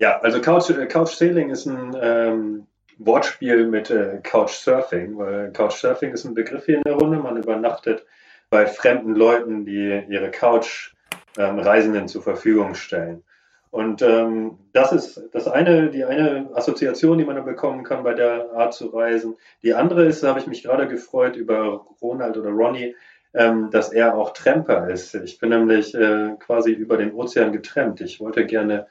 Ja, 0.00 0.20
also 0.20 0.40
Couch, 0.40 0.70
äh, 0.70 0.86
Couch 0.86 1.14
Sailing 1.14 1.50
ist 1.50 1.66
ein 1.66 1.96
ähm, 2.00 2.66
Wortspiel 2.98 3.66
mit 3.66 3.90
äh, 3.90 4.18
Couch 4.22 4.52
Surfing, 4.52 5.16
weil 5.16 5.52
Couch 5.52 5.74
Surfing 5.74 6.12
ist 6.12 6.24
ein 6.24 6.34
Begriff 6.34 6.66
hier 6.66 6.78
in 6.78 6.82
der 6.82 6.94
Runde. 6.94 7.18
Man 7.18 7.36
übernachtet 7.36 8.04
bei 8.50 8.66
fremden 8.66 9.14
Leuten, 9.14 9.64
die 9.64 10.02
ihre 10.08 10.30
Couch 10.30 10.94
ähm, 11.36 11.58
Reisenden 11.58 12.08
zur 12.08 12.22
Verfügung 12.22 12.74
stellen. 12.74 13.22
Und 13.70 14.00
ähm, 14.00 14.58
das 14.72 14.92
ist 14.92 15.22
das 15.32 15.46
eine, 15.46 15.90
die 15.90 16.04
eine 16.04 16.48
Assoziation, 16.54 17.18
die 17.18 17.24
man 17.24 17.36
da 17.36 17.42
bekommen 17.42 17.84
kann 17.84 18.02
bei 18.02 18.14
der 18.14 18.50
Art 18.54 18.72
zu 18.72 18.86
reisen. 18.86 19.36
Die 19.62 19.74
andere 19.74 20.06
ist, 20.06 20.22
da 20.22 20.28
habe 20.28 20.40
ich 20.40 20.46
mich 20.46 20.62
gerade 20.62 20.88
gefreut 20.88 21.36
über 21.36 21.86
Ronald 22.00 22.38
oder 22.38 22.50
Ronny, 22.50 22.94
ähm, 23.34 23.70
dass 23.70 23.92
er 23.92 24.16
auch 24.16 24.32
Tramper 24.32 24.88
ist. 24.88 25.14
Ich 25.14 25.38
bin 25.38 25.50
nämlich 25.50 25.94
äh, 25.94 26.34
quasi 26.38 26.72
über 26.72 26.96
den 26.96 27.12
Ozean 27.12 27.52
getrennt. 27.52 28.00
Ich 28.00 28.20
wollte 28.20 28.46
gerne 28.46 28.86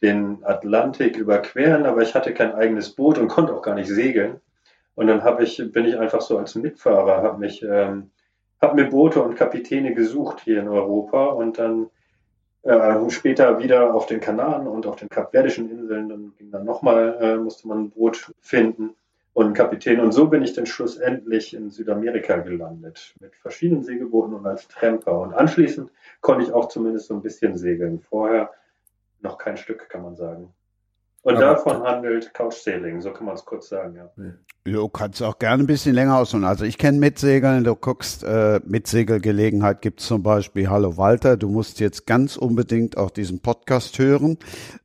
den 0.00 0.44
Atlantik 0.44 1.16
überqueren, 1.16 1.84
aber 1.84 2.02
ich 2.02 2.14
hatte 2.14 2.32
kein 2.32 2.54
eigenes 2.54 2.90
Boot 2.90 3.18
und 3.18 3.28
konnte 3.28 3.52
auch 3.52 3.62
gar 3.62 3.74
nicht 3.74 3.88
segeln. 3.88 4.40
Und 4.94 5.08
dann 5.08 5.22
ich, 5.40 5.62
bin 5.72 5.86
ich 5.86 5.98
einfach 5.98 6.20
so 6.20 6.38
als 6.38 6.54
Mitfahrer, 6.54 7.22
habe 7.22 7.38
mich, 7.38 7.62
ähm, 7.62 8.10
habe 8.60 8.82
mir 8.82 8.88
Boote 8.88 9.22
und 9.22 9.36
Kapitäne 9.36 9.94
gesucht 9.94 10.40
hier 10.40 10.60
in 10.60 10.68
Europa 10.68 11.26
und 11.26 11.58
dann 11.58 11.90
äh, 12.62 13.10
später 13.10 13.58
wieder 13.58 13.94
auf 13.94 14.06
den 14.06 14.20
Kanaren 14.20 14.66
und 14.66 14.86
auf 14.86 14.96
den 14.96 15.08
Kapverdischen 15.08 15.70
Inseln, 15.70 16.08
dann 16.08 16.32
ging 16.36 16.50
dann 16.50 16.64
nochmal, 16.64 17.16
äh, 17.20 17.36
musste 17.36 17.68
man 17.68 17.84
ein 17.84 17.90
Boot 17.90 18.32
finden 18.40 18.94
und 19.32 19.46
einen 19.46 19.54
Kapitän. 19.54 20.00
Und 20.00 20.12
so 20.12 20.28
bin 20.28 20.42
ich 20.42 20.52
dann 20.52 20.66
schlussendlich 20.66 21.54
in 21.54 21.70
Südamerika 21.70 22.36
gelandet, 22.36 23.14
mit 23.20 23.34
verschiedenen 23.36 23.82
Segelbooten 23.82 24.34
und 24.34 24.46
als 24.46 24.68
Tramper. 24.68 25.20
Und 25.20 25.32
anschließend 25.32 25.90
konnte 26.20 26.44
ich 26.44 26.52
auch 26.52 26.68
zumindest 26.68 27.06
so 27.06 27.14
ein 27.14 27.22
bisschen 27.22 27.56
segeln. 27.56 28.00
Vorher 28.00 28.50
noch 29.22 29.38
kein 29.38 29.56
Stück, 29.56 29.88
kann 29.88 30.02
man 30.02 30.16
sagen. 30.16 30.52
Und 31.22 31.36
Aber 31.36 31.44
davon 31.44 31.82
handelt 31.82 32.32
Couch 32.32 32.54
Sailing, 32.54 33.02
so 33.02 33.12
kann 33.12 33.26
man 33.26 33.34
es 33.34 33.44
kurz 33.44 33.68
sagen, 33.68 33.94
ja. 33.94 34.10
Du 34.64 34.88
kannst 34.88 35.22
auch 35.22 35.38
gerne 35.38 35.62
ein 35.62 35.66
bisschen 35.66 35.94
länger 35.94 36.16
ausholen. 36.16 36.44
Also 36.46 36.64
ich 36.64 36.78
kenne 36.78 36.98
Mitsegeln, 36.98 37.64
du 37.64 37.74
guckst, 37.74 38.24
äh, 38.24 38.60
Mitsegelgelegenheit 38.64 39.82
gibt 39.82 40.00
es 40.00 40.06
zum 40.06 40.22
Beispiel, 40.22 40.70
hallo 40.70 40.96
Walter, 40.96 41.36
du 41.36 41.50
musst 41.50 41.78
jetzt 41.78 42.06
ganz 42.06 42.38
unbedingt 42.38 42.96
auch 42.96 43.10
diesen 43.10 43.42
Podcast 43.42 43.98
hören. 43.98 44.38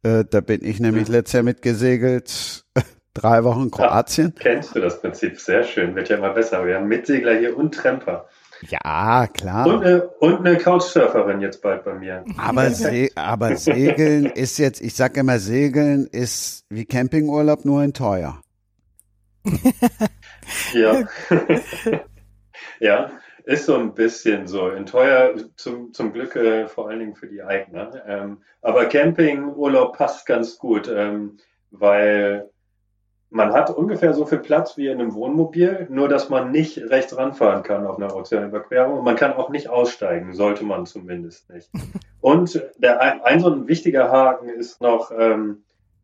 Äh, 0.03 0.25
da 0.29 0.41
bin 0.41 0.63
ich 0.63 0.81
nämlich 0.81 1.07
ja. 1.07 1.13
letztes 1.13 1.33
Jahr 1.33 1.43
mitgesegelt, 1.43 2.65
drei 3.13 3.45
Wochen 3.45 3.71
Kroatien. 3.71 4.33
Ja, 4.35 4.41
kennst 4.41 4.75
du 4.75 4.81
das 4.81 4.99
Prinzip, 4.99 5.39
sehr 5.39 5.63
schön, 5.63 5.95
wird 5.95 6.09
ja 6.09 6.17
immer 6.17 6.33
besser. 6.33 6.65
Wir 6.65 6.75
haben 6.75 6.89
Mitsegler 6.89 7.37
hier 7.37 7.57
und 7.57 7.73
Tremper. 7.73 8.27
Ja, 8.69 9.27
klar. 9.27 9.67
Und 9.67 9.85
eine, 9.85 10.07
und 10.19 10.39
eine 10.45 10.57
Couchsurferin 10.57 11.41
jetzt 11.41 11.61
bald 11.61 11.83
bei 11.83 11.93
mir. 11.93 12.23
Aber, 12.37 12.69
Se 12.71 13.09
aber 13.15 13.55
Segeln 13.55 14.25
ist 14.25 14.57
jetzt, 14.57 14.81
ich 14.81 14.95
sag 14.95 15.17
immer, 15.17 15.39
Segeln 15.39 16.07
ist 16.07 16.65
wie 16.69 16.85
Campingurlaub 16.85 17.65
nur 17.65 17.83
in 17.83 17.93
teuer. 17.93 18.41
ja. 20.73 21.03
ja, 22.79 23.11
ist 23.43 23.65
so 23.65 23.75
ein 23.77 23.93
bisschen 23.93 24.47
so. 24.47 24.69
In 24.69 24.85
teuer 24.85 25.35
zum, 25.55 25.93
zum 25.93 26.13
Glück 26.13 26.35
äh, 26.35 26.67
vor 26.67 26.89
allen 26.89 26.99
Dingen 26.99 27.15
für 27.15 27.27
die 27.27 27.43
Eigner. 27.43 28.03
Ähm, 28.07 28.41
aber 28.61 28.85
Campingurlaub 28.85 29.95
passt 29.95 30.25
ganz 30.25 30.57
gut, 30.57 30.87
ähm, 30.87 31.37
weil 31.71 32.49
man 33.35 33.51
hat 33.51 33.69
ungefähr 33.69 34.13
so 34.13 34.25
viel 34.25 34.37
Platz 34.37 34.77
wie 34.77 34.87
in 34.87 35.01
einem 35.01 35.13
Wohnmobil, 35.13 35.87
nur 35.89 36.07
dass 36.07 36.29
man 36.29 36.51
nicht 36.51 36.77
rechts 36.77 37.17
ranfahren 37.17 37.63
kann 37.63 37.85
auf 37.85 37.97
einer 37.97 38.15
Ozeanüberquerung 38.15 38.97
und 38.97 39.03
man 39.03 39.17
kann 39.17 39.33
auch 39.33 39.49
nicht 39.49 39.67
aussteigen, 39.67 40.33
sollte 40.33 40.63
man 40.63 40.85
zumindest 40.85 41.49
nicht. 41.49 41.69
Und 42.21 42.63
der, 42.77 43.01
ein, 43.01 43.21
ein 43.21 43.41
so 43.41 43.51
ein 43.51 43.67
wichtiger 43.67 44.09
Haken 44.09 44.47
ist 44.47 44.81
noch, 44.81 45.11
ähm, 45.11 45.63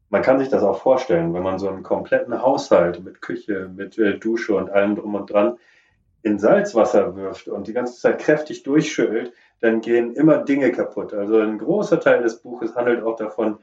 man 0.10 0.22
kann 0.22 0.40
sich 0.40 0.50
das 0.50 0.62
auch 0.62 0.82
vorstellen, 0.82 1.34
wenn 1.34 1.42
man 1.42 1.58
so 1.58 1.70
einen 1.70 1.84
kompletten 1.84 2.42
Haushalt 2.42 3.02
mit 3.02 3.22
Küche, 3.22 3.72
mit 3.74 3.98
äh, 3.98 4.20
Dusche 4.20 4.54
und 4.54 4.70
allem 4.70 4.98
drum 4.98 5.16
und 5.16 5.32
dran 5.32 5.58
in 6.24 6.38
Salzwasser 6.38 7.16
wirft 7.16 7.48
und 7.48 7.66
die 7.66 7.74
ganze 7.74 7.98
Zeit 7.98 8.20
kräftig 8.20 8.64
durchschüttelt, 8.64 9.32
dann 9.62 9.80
gehen 9.80 10.14
immer 10.14 10.40
Dinge 10.40 10.74
kaputt. 10.74 11.14
Also 11.14 11.40
ein 11.40 11.58
großer 11.58 12.02
Teil 12.02 12.24
des 12.24 12.42
Buches 12.42 12.76
handelt 12.76 13.04
auch 13.04 13.16
davon, 13.16 13.58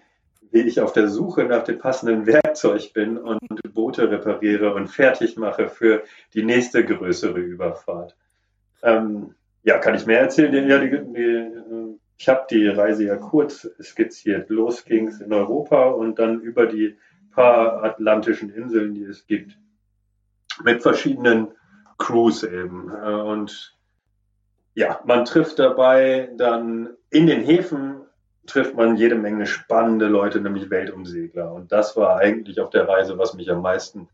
wie 0.51 0.61
ich 0.61 0.81
auf 0.81 0.93
der 0.93 1.09
Suche 1.09 1.45
nach 1.45 1.65
dem 1.65 1.79
passenden 1.79 2.27
Werkzeug 2.27 2.93
bin 2.93 3.19
und 3.19 3.39
Boote 3.75 4.11
repariere 4.11 4.75
und 4.75 4.89
fertig 4.89 5.37
mache 5.37 5.69
für 5.69 6.03
die 6.35 6.43
nächste 6.43 6.85
größere 6.85 7.39
Überfahrt. 7.39 8.17
Ähm, 8.83 9.35
ja, 9.63 9.79
kann 9.79 9.95
ich 9.95 10.07
mehr 10.07 10.21
erzählen? 10.21 10.69
Ja, 10.69 10.79
die, 10.79 10.91
die, 10.91 11.99
ich 12.17 12.29
habe 12.29 12.47
die 12.51 12.67
Reise 12.69 13.05
ja 13.05 13.17
kurz 13.17 13.69
skizziert. 13.81 14.49
Los 14.51 14.85
ging 14.85 15.09
es 15.09 15.21
in 15.21 15.33
Europa 15.33 15.87
und 15.89 16.19
dann 16.19 16.41
über 16.41 16.67
die 16.67 16.97
paar 17.31 17.85
atlantischen 17.85 18.51
Inseln, 18.51 18.95
die 18.95 19.05
es 19.05 19.27
gibt, 19.27 19.57
mit 20.65 20.83
verschiedenen 20.83 21.49
Crews 21.99 22.43
eben. 22.43 22.91
Äh, 22.91 23.13
und 23.13 23.77
ja, 24.75 25.01
man 25.05 25.25
trifft 25.25 25.59
dabei 25.59 26.31
dann 26.37 26.91
in 27.11 27.27
den 27.27 27.43
Häfen 27.43 28.01
trifft 28.49 28.75
man 28.75 28.97
jede 28.97 29.15
Menge 29.15 29.47
spannende 29.47 30.07
Leute, 30.07 30.41
nämlich 30.41 30.71
Weltumsegler. 30.71 31.53
Und 31.53 31.71
das 31.71 31.97
war 31.97 32.19
eigentlich 32.19 32.61
auf 32.61 32.71
der 32.71 32.89
Reise, 32.89 33.19
was 33.19 33.35
mich 33.35 33.51
am 33.51 33.63
meisten 33.63 34.09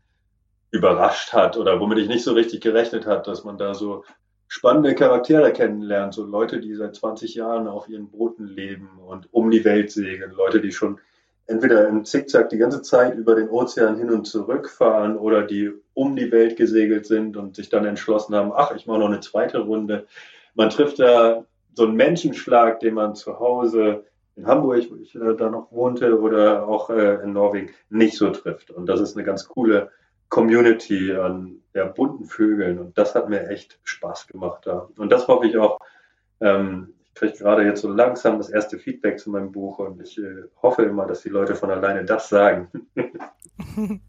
überrascht 0.71 1.33
hat 1.33 1.57
oder 1.57 1.79
womit 1.79 1.99
ich 1.99 2.07
nicht 2.07 2.23
so 2.23 2.33
richtig 2.33 2.61
gerechnet 2.61 3.05
hat, 3.05 3.27
dass 3.27 3.43
man 3.43 3.57
da 3.57 3.73
so 3.73 4.03
spannende 4.47 4.93
Charaktere 4.93 5.51
kennenlernt, 5.53 6.13
so 6.13 6.23
Leute, 6.23 6.59
die 6.59 6.75
seit 6.75 6.95
20 6.95 7.35
Jahren 7.35 7.67
auf 7.67 7.87
ihren 7.89 8.09
Booten 8.09 8.45
leben 8.45 8.99
und 9.05 9.27
um 9.33 9.49
die 9.49 9.65
Welt 9.65 9.91
segeln, 9.91 10.31
Leute, 10.31 10.61
die 10.61 10.71
schon 10.71 10.99
entweder 11.47 11.87
im 11.87 12.05
Zickzack 12.05 12.49
die 12.49 12.57
ganze 12.57 12.81
Zeit 12.81 13.15
über 13.15 13.35
den 13.35 13.49
Ozean 13.49 13.97
hin 13.97 14.09
und 14.09 14.25
zurück 14.25 14.69
fahren 14.69 15.17
oder 15.17 15.43
die 15.43 15.71
um 15.93 16.15
die 16.15 16.31
Welt 16.31 16.57
gesegelt 16.57 17.05
sind 17.05 17.37
und 17.37 17.55
sich 17.55 17.69
dann 17.69 17.85
entschlossen 17.85 18.35
haben, 18.35 18.51
ach, 18.53 18.75
ich 18.75 18.85
mache 18.87 18.99
noch 18.99 19.07
eine 19.07 19.19
zweite 19.19 19.59
Runde. 19.59 20.07
Man 20.55 20.69
trifft 20.69 20.99
da 20.99 21.45
so 21.73 21.83
einen 21.83 21.95
Menschenschlag, 21.95 22.79
den 22.79 22.95
man 22.95 23.15
zu 23.15 23.39
Hause 23.39 24.05
in 24.35 24.47
Hamburg, 24.47 24.85
wo 24.89 24.95
ich 24.95 25.15
äh, 25.15 25.35
da 25.35 25.49
noch 25.49 25.71
wohnte, 25.71 26.19
oder 26.19 26.67
auch 26.67 26.89
äh, 26.89 27.23
in 27.23 27.33
Norwegen 27.33 27.71
nicht 27.89 28.17
so 28.17 28.29
trifft. 28.29 28.71
Und 28.71 28.87
das 28.87 28.99
ist 28.99 29.15
eine 29.15 29.25
ganz 29.25 29.47
coole 29.47 29.91
Community 30.29 31.13
an 31.13 31.61
ja, 31.73 31.85
bunten 31.85 32.25
Vögeln. 32.25 32.79
Und 32.79 32.97
das 32.97 33.15
hat 33.15 33.29
mir 33.29 33.49
echt 33.49 33.79
Spaß 33.83 34.27
gemacht 34.27 34.65
da. 34.65 34.89
Und 34.97 35.11
das 35.11 35.27
hoffe 35.27 35.47
ich 35.47 35.57
auch. 35.57 35.79
Ähm, 36.41 36.93
ich 37.03 37.13
kriege 37.13 37.37
gerade 37.37 37.63
jetzt 37.63 37.81
so 37.81 37.89
langsam 37.89 38.37
das 38.37 38.49
erste 38.49 38.77
Feedback 38.77 39.19
zu 39.19 39.29
meinem 39.29 39.53
Buch 39.53 39.79
und 39.79 40.01
ich 40.01 40.17
äh, 40.17 40.43
hoffe 40.61 40.83
immer, 40.83 41.05
dass 41.05 41.21
die 41.21 41.29
Leute 41.29 41.55
von 41.55 41.71
alleine 41.71 42.03
das 42.03 42.27
sagen. 42.27 42.69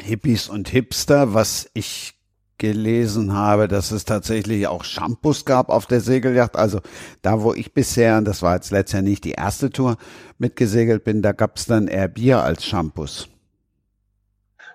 Hippies 0.00 0.48
und 0.48 0.68
Hipster, 0.68 1.32
was 1.32 1.70
ich 1.72 2.19
gelesen 2.60 3.34
habe, 3.34 3.66
dass 3.66 3.90
es 3.90 4.04
tatsächlich 4.04 4.68
auch 4.68 4.84
Shampoos 4.84 5.44
gab 5.44 5.68
auf 5.68 5.86
der 5.86 6.00
Segelyacht. 6.00 6.54
Also 6.54 6.80
da, 7.22 7.42
wo 7.42 7.52
ich 7.52 7.74
bisher, 7.74 8.18
und 8.18 8.26
das 8.26 8.42
war 8.42 8.54
jetzt 8.54 8.70
letztes 8.70 8.92
Jahr 8.92 9.02
nicht 9.02 9.24
die 9.24 9.32
erste 9.32 9.70
Tour, 9.70 9.96
mitgesegelt 10.38 11.02
bin, 11.02 11.22
da 11.22 11.32
gab 11.32 11.56
es 11.56 11.66
dann 11.66 11.88
eher 11.88 12.06
Bier 12.06 12.42
als 12.42 12.64
Shampoos. 12.64 13.28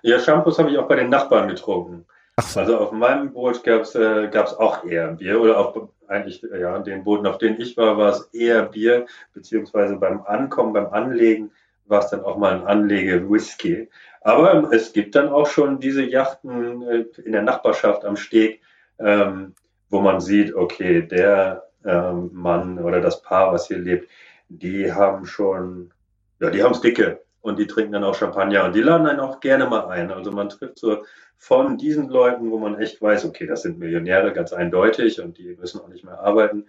Ja, 0.02 0.20
Shampoos 0.20 0.58
habe 0.58 0.70
ich 0.70 0.78
auch 0.78 0.88
bei 0.88 0.96
den 0.96 1.08
Nachbarn 1.08 1.48
getrunken. 1.48 2.04
So. 2.42 2.60
Also 2.60 2.78
auf 2.78 2.92
meinem 2.92 3.32
Boot 3.32 3.64
gab 3.64 3.80
es 3.82 3.94
äh, 3.94 4.28
gab's 4.30 4.52
auch 4.52 4.84
eher 4.84 5.12
Bier 5.12 5.40
oder 5.40 5.58
auf 5.58 5.88
eigentlich 6.06 6.42
ja 6.42 6.78
den 6.80 7.02
Booten, 7.02 7.26
auf 7.26 7.38
denen 7.38 7.60
ich 7.60 7.76
war, 7.76 7.96
war 7.96 8.10
es 8.10 8.28
eher 8.34 8.62
Bier, 8.64 9.06
beziehungsweise 9.32 9.96
beim 9.96 10.22
Ankommen, 10.26 10.74
beim 10.74 10.92
Anlegen 10.92 11.50
war 11.86 12.00
es 12.00 12.10
dann 12.10 12.24
auch 12.24 12.36
mal 12.36 12.52
ein 12.52 12.66
Anlege-Whisky. 12.66 13.88
Aber 14.26 14.72
es 14.72 14.92
gibt 14.92 15.14
dann 15.14 15.28
auch 15.28 15.46
schon 15.46 15.78
diese 15.78 16.02
Yachten 16.02 16.82
äh, 16.82 17.04
in 17.24 17.30
der 17.30 17.42
Nachbarschaft 17.42 18.04
am 18.04 18.16
Steg, 18.16 18.60
ähm, 18.98 19.54
wo 19.88 20.00
man 20.00 20.20
sieht, 20.20 20.52
okay, 20.52 21.02
der 21.02 21.68
ähm, 21.84 22.30
Mann 22.32 22.80
oder 22.80 23.00
das 23.00 23.22
Paar, 23.22 23.52
was 23.52 23.68
hier 23.68 23.78
lebt, 23.78 24.10
die 24.48 24.92
haben 24.92 25.26
schon, 25.26 25.92
ja, 26.40 26.50
die 26.50 26.64
haben 26.64 26.72
es 26.72 26.80
dicke 26.80 27.20
und 27.40 27.60
die 27.60 27.68
trinken 27.68 27.92
dann 27.92 28.02
auch 28.02 28.16
Champagner 28.16 28.64
und 28.64 28.74
die 28.74 28.80
laden 28.80 29.06
einen 29.06 29.20
auch 29.20 29.38
gerne 29.38 29.66
mal 29.66 29.86
ein. 29.86 30.10
Also 30.10 30.32
man 30.32 30.48
trifft 30.48 30.80
so 30.80 31.04
von 31.36 31.78
diesen 31.78 32.08
Leuten, 32.08 32.50
wo 32.50 32.58
man 32.58 32.80
echt 32.80 33.00
weiß, 33.00 33.26
okay, 33.26 33.46
das 33.46 33.62
sind 33.62 33.78
Millionäre, 33.78 34.32
ganz 34.32 34.52
eindeutig 34.52 35.20
und 35.20 35.38
die 35.38 35.54
müssen 35.54 35.80
auch 35.80 35.88
nicht 35.88 36.04
mehr 36.04 36.18
arbeiten, 36.18 36.66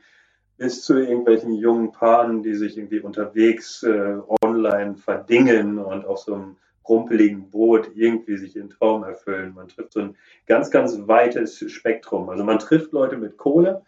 bis 0.58 0.84
zu 0.84 1.00
irgendwelchen 1.00 1.54
jungen 1.56 1.92
Paaren, 1.92 2.44
die 2.44 2.54
sich 2.54 2.78
irgendwie 2.78 3.00
unterwegs 3.00 3.82
äh, 3.82 4.18
online 4.44 4.96
verdingen 4.98 5.80
und 5.80 6.06
auf 6.06 6.20
so 6.20 6.36
einem 6.36 6.58
rumpeligen 6.88 7.50
Boot 7.50 7.92
irgendwie 7.96 8.38
sich 8.38 8.56
ihren 8.56 8.70
Traum 8.70 9.04
erfüllen. 9.04 9.54
Man 9.54 9.68
trifft 9.68 9.94
so 9.94 10.02
ein 10.02 10.16
ganz, 10.46 10.72
ganz 10.72 11.08
weites 11.08 11.72
Spektrum. 11.72 12.30
Also 12.30 12.44
man 12.44 12.60
trifft 12.60 12.92
Leute 12.92 13.18
mit 13.18 13.38
Kohle, 13.38 13.84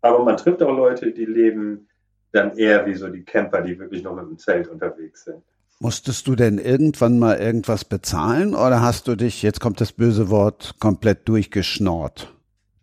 aber 0.00 0.24
man 0.24 0.36
trifft 0.36 0.62
auch 0.62 0.76
Leute, 0.76 1.12
die 1.12 1.24
leben 1.24 1.88
dann 2.32 2.56
eher 2.56 2.86
wie 2.86 2.94
so 2.94 3.08
die 3.08 3.24
Camper, 3.24 3.62
die 3.62 3.78
wirklich 3.78 4.02
noch 4.02 4.14
mit 4.14 4.26
dem 4.26 4.38
Zelt 4.38 4.68
unterwegs 4.68 5.24
sind. 5.24 5.42
Musstest 5.80 6.26
du 6.26 6.34
denn 6.34 6.58
irgendwann 6.58 7.18
mal 7.18 7.38
irgendwas 7.38 7.84
bezahlen 7.84 8.54
oder 8.54 8.82
hast 8.82 9.06
du 9.06 9.14
dich, 9.14 9.42
jetzt 9.42 9.60
kommt 9.60 9.80
das 9.80 9.92
böse 9.92 10.28
Wort, 10.28 10.74
komplett 10.80 11.28
durchgeschnort? 11.28 12.34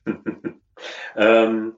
ähm, 1.18 1.74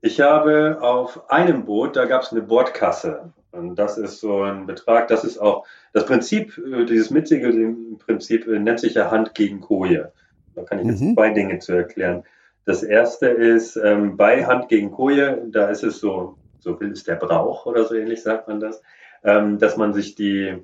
ich 0.00 0.20
habe 0.20 0.78
auf 0.80 1.30
einem 1.30 1.64
Boot, 1.64 1.96
da 1.96 2.04
gab 2.04 2.22
es 2.22 2.30
eine 2.30 2.42
Bordkasse. 2.42 3.32
Und 3.54 3.76
das 3.76 3.98
ist 3.98 4.20
so 4.20 4.42
ein 4.42 4.66
Betrag, 4.66 5.08
das 5.08 5.24
ist 5.24 5.38
auch 5.38 5.66
das 5.92 6.06
Prinzip, 6.06 6.58
äh, 6.58 6.84
dieses 6.84 7.10
Mitsegeln-Prinzip 7.10 8.46
äh, 8.46 8.58
nennt 8.58 8.80
sich 8.80 8.94
ja 8.94 9.10
Hand 9.10 9.34
gegen 9.34 9.60
Koje. 9.60 10.12
Da 10.54 10.62
kann 10.62 10.80
ich 10.80 10.86
jetzt 10.86 11.00
mhm. 11.00 11.14
zwei 11.14 11.30
Dinge 11.30 11.58
zu 11.58 11.72
erklären. 11.72 12.24
Das 12.64 12.82
erste 12.82 13.28
ist, 13.28 13.76
ähm, 13.76 14.16
bei 14.16 14.46
Hand 14.46 14.68
gegen 14.68 14.90
Koje, 14.90 15.42
da 15.50 15.68
ist 15.68 15.82
es 15.82 16.00
so, 16.00 16.36
so 16.58 16.80
will 16.80 16.92
es 16.92 17.04
der 17.04 17.16
Brauch 17.16 17.66
oder 17.66 17.84
so 17.84 17.94
ähnlich 17.94 18.22
sagt 18.22 18.48
man 18.48 18.60
das, 18.60 18.82
ähm, 19.22 19.58
dass 19.58 19.76
man 19.76 19.92
sich 19.92 20.14
die 20.14 20.56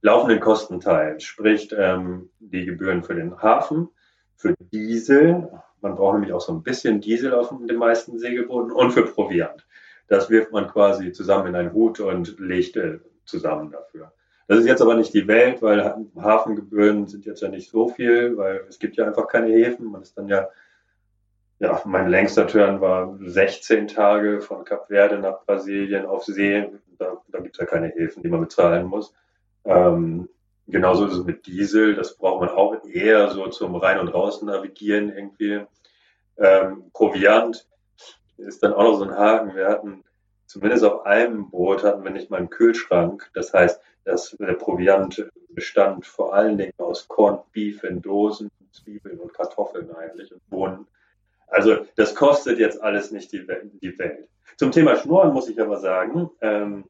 laufenden 0.00 0.40
Kosten 0.40 0.80
teilt, 0.80 1.22
sprich 1.22 1.74
ähm, 1.76 2.30
die 2.40 2.64
Gebühren 2.64 3.02
für 3.02 3.14
den 3.14 3.40
Hafen, 3.40 3.88
für 4.36 4.54
Diesel, 4.72 5.48
man 5.80 5.94
braucht 5.94 6.14
nämlich 6.14 6.32
auch 6.32 6.40
so 6.40 6.52
ein 6.52 6.62
bisschen 6.62 7.00
Diesel 7.00 7.34
auf 7.34 7.50
den 7.50 7.76
meisten 7.76 8.18
Segelbooten 8.18 8.72
und 8.72 8.92
für 8.92 9.04
Proviant. 9.04 9.66
Das 10.12 10.28
wirft 10.28 10.52
man 10.52 10.68
quasi 10.68 11.10
zusammen 11.12 11.46
in 11.46 11.56
einen 11.56 11.72
Hut 11.72 11.98
und 11.98 12.38
legt 12.38 12.76
äh, 12.76 12.98
zusammen 13.24 13.70
dafür. 13.70 14.12
Das 14.46 14.58
ist 14.58 14.66
jetzt 14.66 14.82
aber 14.82 14.94
nicht 14.94 15.14
die 15.14 15.26
Welt, 15.26 15.62
weil 15.62 16.06
Hafengebühren 16.20 17.06
sind 17.06 17.24
jetzt 17.24 17.40
ja 17.40 17.48
nicht 17.48 17.70
so 17.70 17.88
viel, 17.88 18.36
weil 18.36 18.66
es 18.68 18.78
gibt 18.78 18.96
ja 18.96 19.06
einfach 19.06 19.26
keine 19.26 19.50
Häfen. 19.50 19.90
Man 19.90 20.02
ist 20.02 20.18
dann 20.18 20.28
ja, 20.28 20.50
ja, 21.60 21.80
mein 21.86 22.10
längster 22.10 22.46
Turn 22.46 22.82
war 22.82 23.16
16 23.22 23.88
Tage 23.88 24.42
von 24.42 24.66
Kap 24.66 24.88
Verde 24.88 25.18
nach 25.18 25.46
Brasilien 25.46 26.04
auf 26.04 26.24
See. 26.24 26.68
Da, 26.98 27.16
da 27.28 27.38
gibt 27.38 27.56
es 27.56 27.60
ja 27.60 27.64
keine 27.64 27.88
Häfen, 27.88 28.22
die 28.22 28.28
man 28.28 28.42
bezahlen 28.42 28.84
muss. 28.84 29.14
Ähm, 29.64 30.28
genauso 30.68 31.06
ist 31.06 31.14
es 31.14 31.24
mit 31.24 31.46
Diesel. 31.46 31.94
Das 31.94 32.18
braucht 32.18 32.40
man 32.40 32.50
auch 32.50 32.84
eher 32.84 33.30
so 33.30 33.46
zum 33.46 33.76
Rein- 33.76 33.98
und 34.00 34.08
Raus 34.08 34.42
navigieren 34.42 35.08
irgendwie. 35.08 35.62
Ähm, 36.36 36.90
Proviant 36.92 37.66
ist 38.42 38.62
dann 38.62 38.72
auch 38.72 38.82
noch 38.82 38.98
so 38.98 39.04
ein 39.04 39.16
Haken. 39.16 39.54
Wir 39.54 39.68
hatten 39.68 40.04
zumindest 40.46 40.84
auf 40.84 41.06
einem 41.06 41.50
Boot 41.50 41.82
hatten 41.82 42.04
wir 42.04 42.10
nicht 42.10 42.30
mal 42.30 42.38
einen 42.38 42.50
Kühlschrank. 42.50 43.30
Das 43.34 43.52
heißt, 43.52 43.80
der 44.04 44.54
Proviant 44.54 45.30
bestand 45.50 46.06
vor 46.06 46.34
allen 46.34 46.58
Dingen 46.58 46.72
aus 46.78 47.08
Corned 47.08 47.40
Beef 47.52 47.84
in 47.84 48.02
Dosen, 48.02 48.50
Zwiebeln 48.72 49.18
und 49.18 49.32
Kartoffeln 49.32 49.94
eigentlich 49.94 50.32
und 50.32 50.48
Bohnen. 50.50 50.86
Also 51.48 51.86
das 51.96 52.14
kostet 52.14 52.58
jetzt 52.58 52.82
alles 52.82 53.12
nicht 53.12 53.32
die, 53.32 53.46
Welt. 53.46 54.28
Zum 54.56 54.72
Thema 54.72 54.96
Schnorren 54.96 55.32
muss 55.32 55.48
ich 55.48 55.60
aber 55.60 55.78
sagen, 55.78 56.30
ähm, 56.40 56.84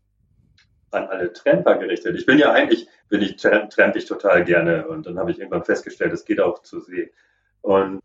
an 0.92 1.06
alle 1.06 1.32
Tramper 1.32 1.76
gerichtet. 1.76 2.16
Ich 2.16 2.26
bin 2.26 2.38
ja 2.38 2.52
eigentlich, 2.52 2.86
bin 3.08 3.22
ich 3.22 3.36
tramp 3.36 3.96
ich 3.96 4.04
total 4.04 4.44
gerne 4.44 4.86
und 4.86 5.06
dann 5.06 5.18
habe 5.18 5.30
ich 5.30 5.38
irgendwann 5.38 5.64
festgestellt, 5.64 6.12
es 6.12 6.24
geht 6.24 6.40
auch 6.40 6.62
zur 6.62 6.82
See. 6.82 7.10
Und 7.62 8.02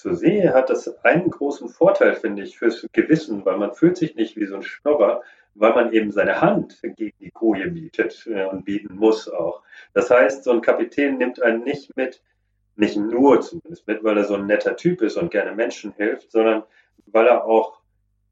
zur 0.00 0.14
See 0.14 0.48
hat 0.48 0.70
das 0.70 1.04
einen 1.04 1.30
großen 1.30 1.68
Vorteil, 1.68 2.14
finde 2.14 2.42
ich, 2.42 2.58
fürs 2.58 2.86
Gewissen, 2.92 3.44
weil 3.44 3.58
man 3.58 3.74
fühlt 3.74 3.98
sich 3.98 4.14
nicht 4.14 4.36
wie 4.36 4.46
so 4.46 4.56
ein 4.56 4.62
Schnorrer, 4.62 5.22
weil 5.54 5.74
man 5.74 5.92
eben 5.92 6.10
seine 6.10 6.40
Hand 6.40 6.80
gegen 6.82 7.16
die 7.20 7.30
Koje 7.30 7.70
bietet 7.70 8.26
äh, 8.26 8.46
und 8.46 8.64
bieten 8.64 8.94
muss 8.96 9.28
auch. 9.28 9.62
Das 9.92 10.10
heißt, 10.10 10.44
so 10.44 10.52
ein 10.52 10.62
Kapitän 10.62 11.18
nimmt 11.18 11.42
einen 11.42 11.64
nicht 11.64 11.96
mit, 11.96 12.22
nicht 12.76 12.96
nur 12.96 13.42
zumindest 13.42 13.86
mit, 13.86 14.02
weil 14.02 14.16
er 14.16 14.24
so 14.24 14.34
ein 14.34 14.46
netter 14.46 14.76
Typ 14.76 15.02
ist 15.02 15.16
und 15.16 15.30
gerne 15.30 15.54
Menschen 15.54 15.92
hilft, 15.92 16.32
sondern 16.32 16.62
weil 17.06 17.26
er 17.26 17.44
auch 17.44 17.80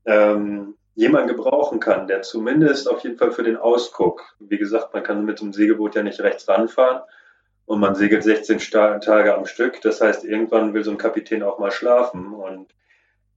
ähm, 0.07 0.75
jemanden 0.95 1.29
gebrauchen 1.29 1.81
kann, 1.81 2.07
der 2.07 2.23
zumindest 2.23 2.89
auf 2.91 3.01
jeden 3.01 3.19
Fall 3.19 3.33
für 3.33 3.43
den 3.43 3.57
Ausguck, 3.57 4.35
wie 4.39 4.59
gesagt, 4.59 4.95
man 4.95 5.03
kann 5.03 5.27
mit 5.27 5.41
dem 5.41 5.53
Segelboot 5.53 5.97
ja 5.97 6.03
nicht 6.03 6.21
rechts 6.21 6.49
ranfahren 6.49 7.03
und 7.69 7.81
man 7.81 7.95
segelt 7.95 8.23
16 8.25 8.59
Tage 8.59 9.35
am 9.35 9.45
Stück. 9.45 9.83
Das 9.83 10.01
heißt, 10.01 10.25
irgendwann 10.25 10.73
will 10.73 10.83
so 10.83 10.91
ein 10.91 10.97
Kapitän 10.97 11.43
auch 11.43 11.59
mal 11.59 11.71
schlafen 11.71 12.33
und 12.33 12.75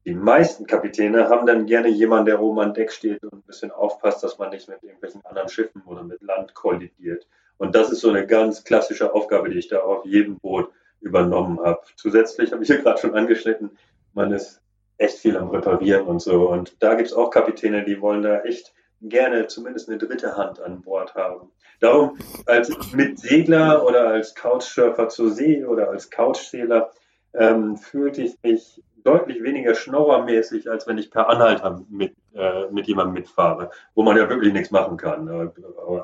die 0.06 0.15
meisten 0.15 0.65
Kapitäne 0.65 1.28
haben 1.28 1.46
dann 1.46 1.65
gerne 1.65 1.89
jemanden, 1.89 2.28
der 2.28 2.41
oben 2.41 2.62
an 2.62 2.74
Deck 2.74 2.94
steht 2.94 3.22
und 3.24 3.34
ein 3.34 3.41
bisschen 3.41 3.72
aufpasst, 3.72 4.24
dass 4.24 4.39
man 4.39 4.50
nicht 4.50 4.70
mit 4.70 4.82
irgendwelchen 4.82 5.24
anderen 5.26 5.50
Schiffen 5.50 5.84
oder 5.86 6.04
mit 6.04 6.22
Land 6.22 6.54
kollidiert. 6.54 7.28
Und 7.58 7.76
das 7.76 7.91
ist 7.91 8.00
so 8.00 8.10
eine 8.10 8.26
ganz 8.26 8.63
klassische 8.63 9.13
Aufgabe, 9.13 9.50
die 9.50 9.60
ich 9.60 9.67
da 9.67 9.80
auf 9.80 10.06
jedem 10.06 10.39
Boot 10.39 10.72
übernommen 11.02 11.60
habe. 11.60 11.82
Zusätzlich 11.98 12.54
habe 12.54 12.63
ich 12.63 12.67
hier 12.67 12.82
gerade 12.82 13.02
schon 13.02 13.13
angeschnitten, 13.13 13.78
man 14.13 14.32
ist 14.32 14.62
echt 14.98 15.17
viel 15.17 15.38
am 15.38 15.50
Reparieren 15.50 16.08
und 16.08 16.22
so. 16.22 16.50
Und 16.50 16.82
da 16.82 16.96
gibt 16.96 17.10
es 17.10 17.13
auch 17.13 17.32
Kapitäne, 17.32 17.84
die 17.84 18.00
wollen 18.00 18.22
da 18.22 18.41
echt 18.44 18.74
gerne 19.02 19.48
zumindest 19.48 19.90
eine 19.90 19.98
dritte 19.98 20.38
Hand 20.38 20.60
an 20.62 20.82
Bord 20.82 21.16
haben. 21.16 21.52
Darum 21.80 22.18
als 22.46 22.70
Mitsegler 22.94 23.84
oder 23.86 24.08
als 24.10 24.36
Couchsurfer 24.36 25.10
zur 25.10 25.32
See 25.32 25.66
oder 25.66 25.90
als 25.90 26.10
Couchsegler 26.10 26.92
ähm, 27.34 27.78
fühlte 27.78 28.22
ich 28.22 28.38
mich 28.44 28.84
deutlich 29.04 29.42
weniger 29.42 29.74
schnorrermäßig, 29.74 30.70
als 30.70 30.86
wenn 30.88 30.98
ich 30.98 31.10
per 31.10 31.30
Anhalter 31.30 31.82
mit, 31.90 32.14
äh, 32.36 32.68
mit 32.72 32.88
jemandem 32.88 33.16
mitfahre, 33.16 33.72
wo 33.96 34.04
man 34.04 34.18
ja 34.18 34.30
wirklich 34.30 34.54
nichts 34.54 34.72
machen 34.72 34.98
kann 34.98 35.28
äh, 35.28 35.50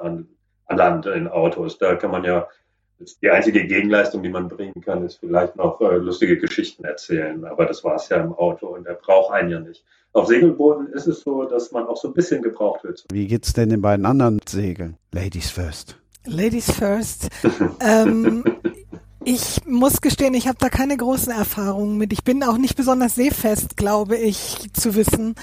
an, 0.01 0.27
an 0.65 0.77
Land 0.77 1.05
in 1.05 1.27
Autos. 1.27 1.77
Da 1.77 1.95
kann 1.95 2.12
man 2.12 2.23
ja, 2.23 2.47
die 3.21 3.29
einzige 3.29 3.65
Gegenleistung, 3.67 4.23
die 4.23 4.29
man 4.29 4.47
bringen 4.47 4.81
kann, 4.81 5.05
ist 5.05 5.19
vielleicht 5.19 5.55
noch 5.55 5.79
äh, 5.81 5.97
lustige 5.97 6.38
Geschichten 6.38 6.86
erzählen. 6.86 7.45
Aber 7.45 7.65
das 7.65 7.83
war 7.83 7.95
es 7.95 8.10
ja 8.10 8.17
im 8.17 8.33
Auto 8.33 8.67
und 8.67 8.86
der 8.88 8.93
braucht 8.93 9.31
einen 9.33 9.49
ja 9.49 9.60
nicht. 9.60 9.86
Auf 10.17 10.30
Segelbooten 10.30 10.88
ist 10.93 11.06
es 11.06 11.21
so, 11.21 11.43
dass 11.43 11.71
man 11.71 11.86
auch 11.86 11.95
so 11.95 12.08
ein 12.08 12.13
bisschen 12.15 12.41
gebraucht 12.41 12.84
wird. 12.84 13.06
Wie 13.12 13.27
geht's 13.27 13.53
denn 13.53 13.69
den 13.69 13.84
beiden 13.84 14.03
anderen 14.03 14.39
Segeln? 14.49 14.97
Ladies 15.12 15.51
first. 15.51 15.95
Ladies 16.25 16.71
first. 16.71 17.30
ähm, 17.82 18.43
ich 19.23 19.63
muss 19.67 20.01
gestehen, 20.01 20.34
ich 20.34 20.47
habe 20.47 20.58
da 20.60 20.69
keine 20.69 20.97
großen 20.97 21.32
Erfahrungen 21.32 21.99
mit. 21.99 22.13
Ich 22.13 22.23
bin 22.23 22.43
auch 22.43 22.58
nicht 22.58 22.75
besonders 22.75 23.13
seefest, 23.13 23.77
glaube 23.77 24.17
ich, 24.17 24.71
zu 24.73 24.95
wissen. 24.95 25.36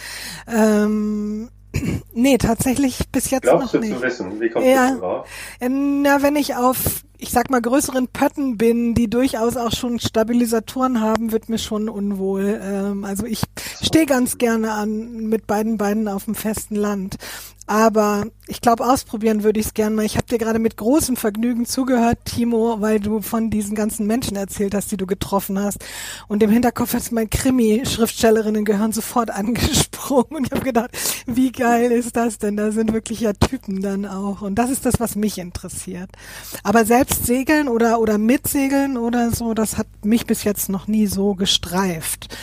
Ähm, 0.49 1.51
nee, 2.13 2.37
tatsächlich 2.39 2.99
bis 3.13 3.31
jetzt 3.31 3.45
Glaubst 3.45 3.75
noch 3.75 3.81
nicht. 3.81 3.93
du 3.93 3.99
zu 3.99 4.03
wissen? 4.03 4.41
Wie 4.41 4.51
kommst 4.51 4.69
ja, 4.69 4.91
du 4.91 4.99
drauf? 4.99 5.29
Na, 5.61 6.21
wenn 6.23 6.35
ich 6.35 6.57
auf, 6.57 7.05
ich 7.25 7.31
sag 7.31 7.49
mal, 7.49 7.63
größeren 7.63 8.09
Pötten 8.09 8.59
bin, 8.59 8.95
die 8.95 9.09
durchaus 9.09 9.57
auch 9.57 9.73
schon 9.73 9.99
Stabilisatoren 9.99 11.01
haben, 11.01 11.33
wird 11.33 11.49
mir 11.49 11.57
schon 11.57 11.89
unwohl. 11.89 12.61
Ähm, 12.63 13.05
also 13.07 13.25
ich 13.25 13.41
stehe 13.81 14.05
ganz 14.05 14.37
gerne 14.37 14.73
an 14.73 15.29
mit 15.31 15.47
beiden 15.47 15.79
Beinen 15.79 16.07
auf 16.07 16.27
dem 16.27 16.35
festen 16.35 16.77
Land. 16.77 17.17
Aber 17.67 18.27
ich 18.47 18.61
glaube, 18.61 18.87
ausprobieren 18.87 19.43
würde 19.43 19.59
ich 19.59 19.67
es 19.67 19.75
gerne 19.75 19.97
mal. 19.97 20.05
Ich 20.05 20.17
habe 20.17 20.27
dir 20.27 20.37
gerade 20.37 20.59
mit 20.59 20.77
großem 20.77 21.17
Vergnügen 21.17 21.65
zugehört, 21.65 22.19
Timo, 22.27 22.81
weil 22.81 23.01
du 23.01 23.23
von 23.23 23.49
diesen 23.49 23.75
ganzen 23.75 24.07
Menschen 24.07 24.37
erzählt 24.37 24.75
hast, 24.75 24.93
die 24.93 24.99
du 24.99 25.07
getroffen 25.07 25.59
hast. 25.59 25.79
Und 26.29 26.43
im 26.43 26.51
Hinterkopf 26.51 26.93
hat 26.93 27.11
mein 27.11 27.31
Krimi-Schriftstellerinnen 27.31 28.67
gehören 28.67 28.93
sofort 28.93 29.31
angesprungen. 29.35 30.37
Und 30.37 30.47
ich 30.47 30.53
habe 30.53 30.63
gedacht, 30.63 30.91
wie 31.27 31.53
geil 31.53 31.91
ist 31.91 32.17
das 32.17 32.37
denn? 32.37 32.59
Da 32.59 32.71
sind 32.71 32.93
wirklich 32.93 33.21
ja 33.21 33.33
Typen 33.33 33.81
dann 33.81 34.05
auch. 34.05 34.43
Und 34.43 34.57
das 34.57 34.69
ist 34.69 34.85
das, 34.85 35.01
was 35.01 35.17
mich 35.17 35.39
interessiert. 35.39 36.11
Aber 36.65 36.85
selbst 36.85 37.14
segeln 37.17 37.69
oder, 37.69 38.01
oder 38.01 38.19
mitsegeln 38.19 38.97
oder 38.97 39.31
so, 39.31 39.55
das 39.55 39.77
hat 39.79 39.87
mich 40.05 40.27
bis 40.27 40.45
jetzt 40.45 40.69
noch 40.69 40.87
nie 40.89 41.07
so 41.07 41.35
gestreift. 41.35 42.37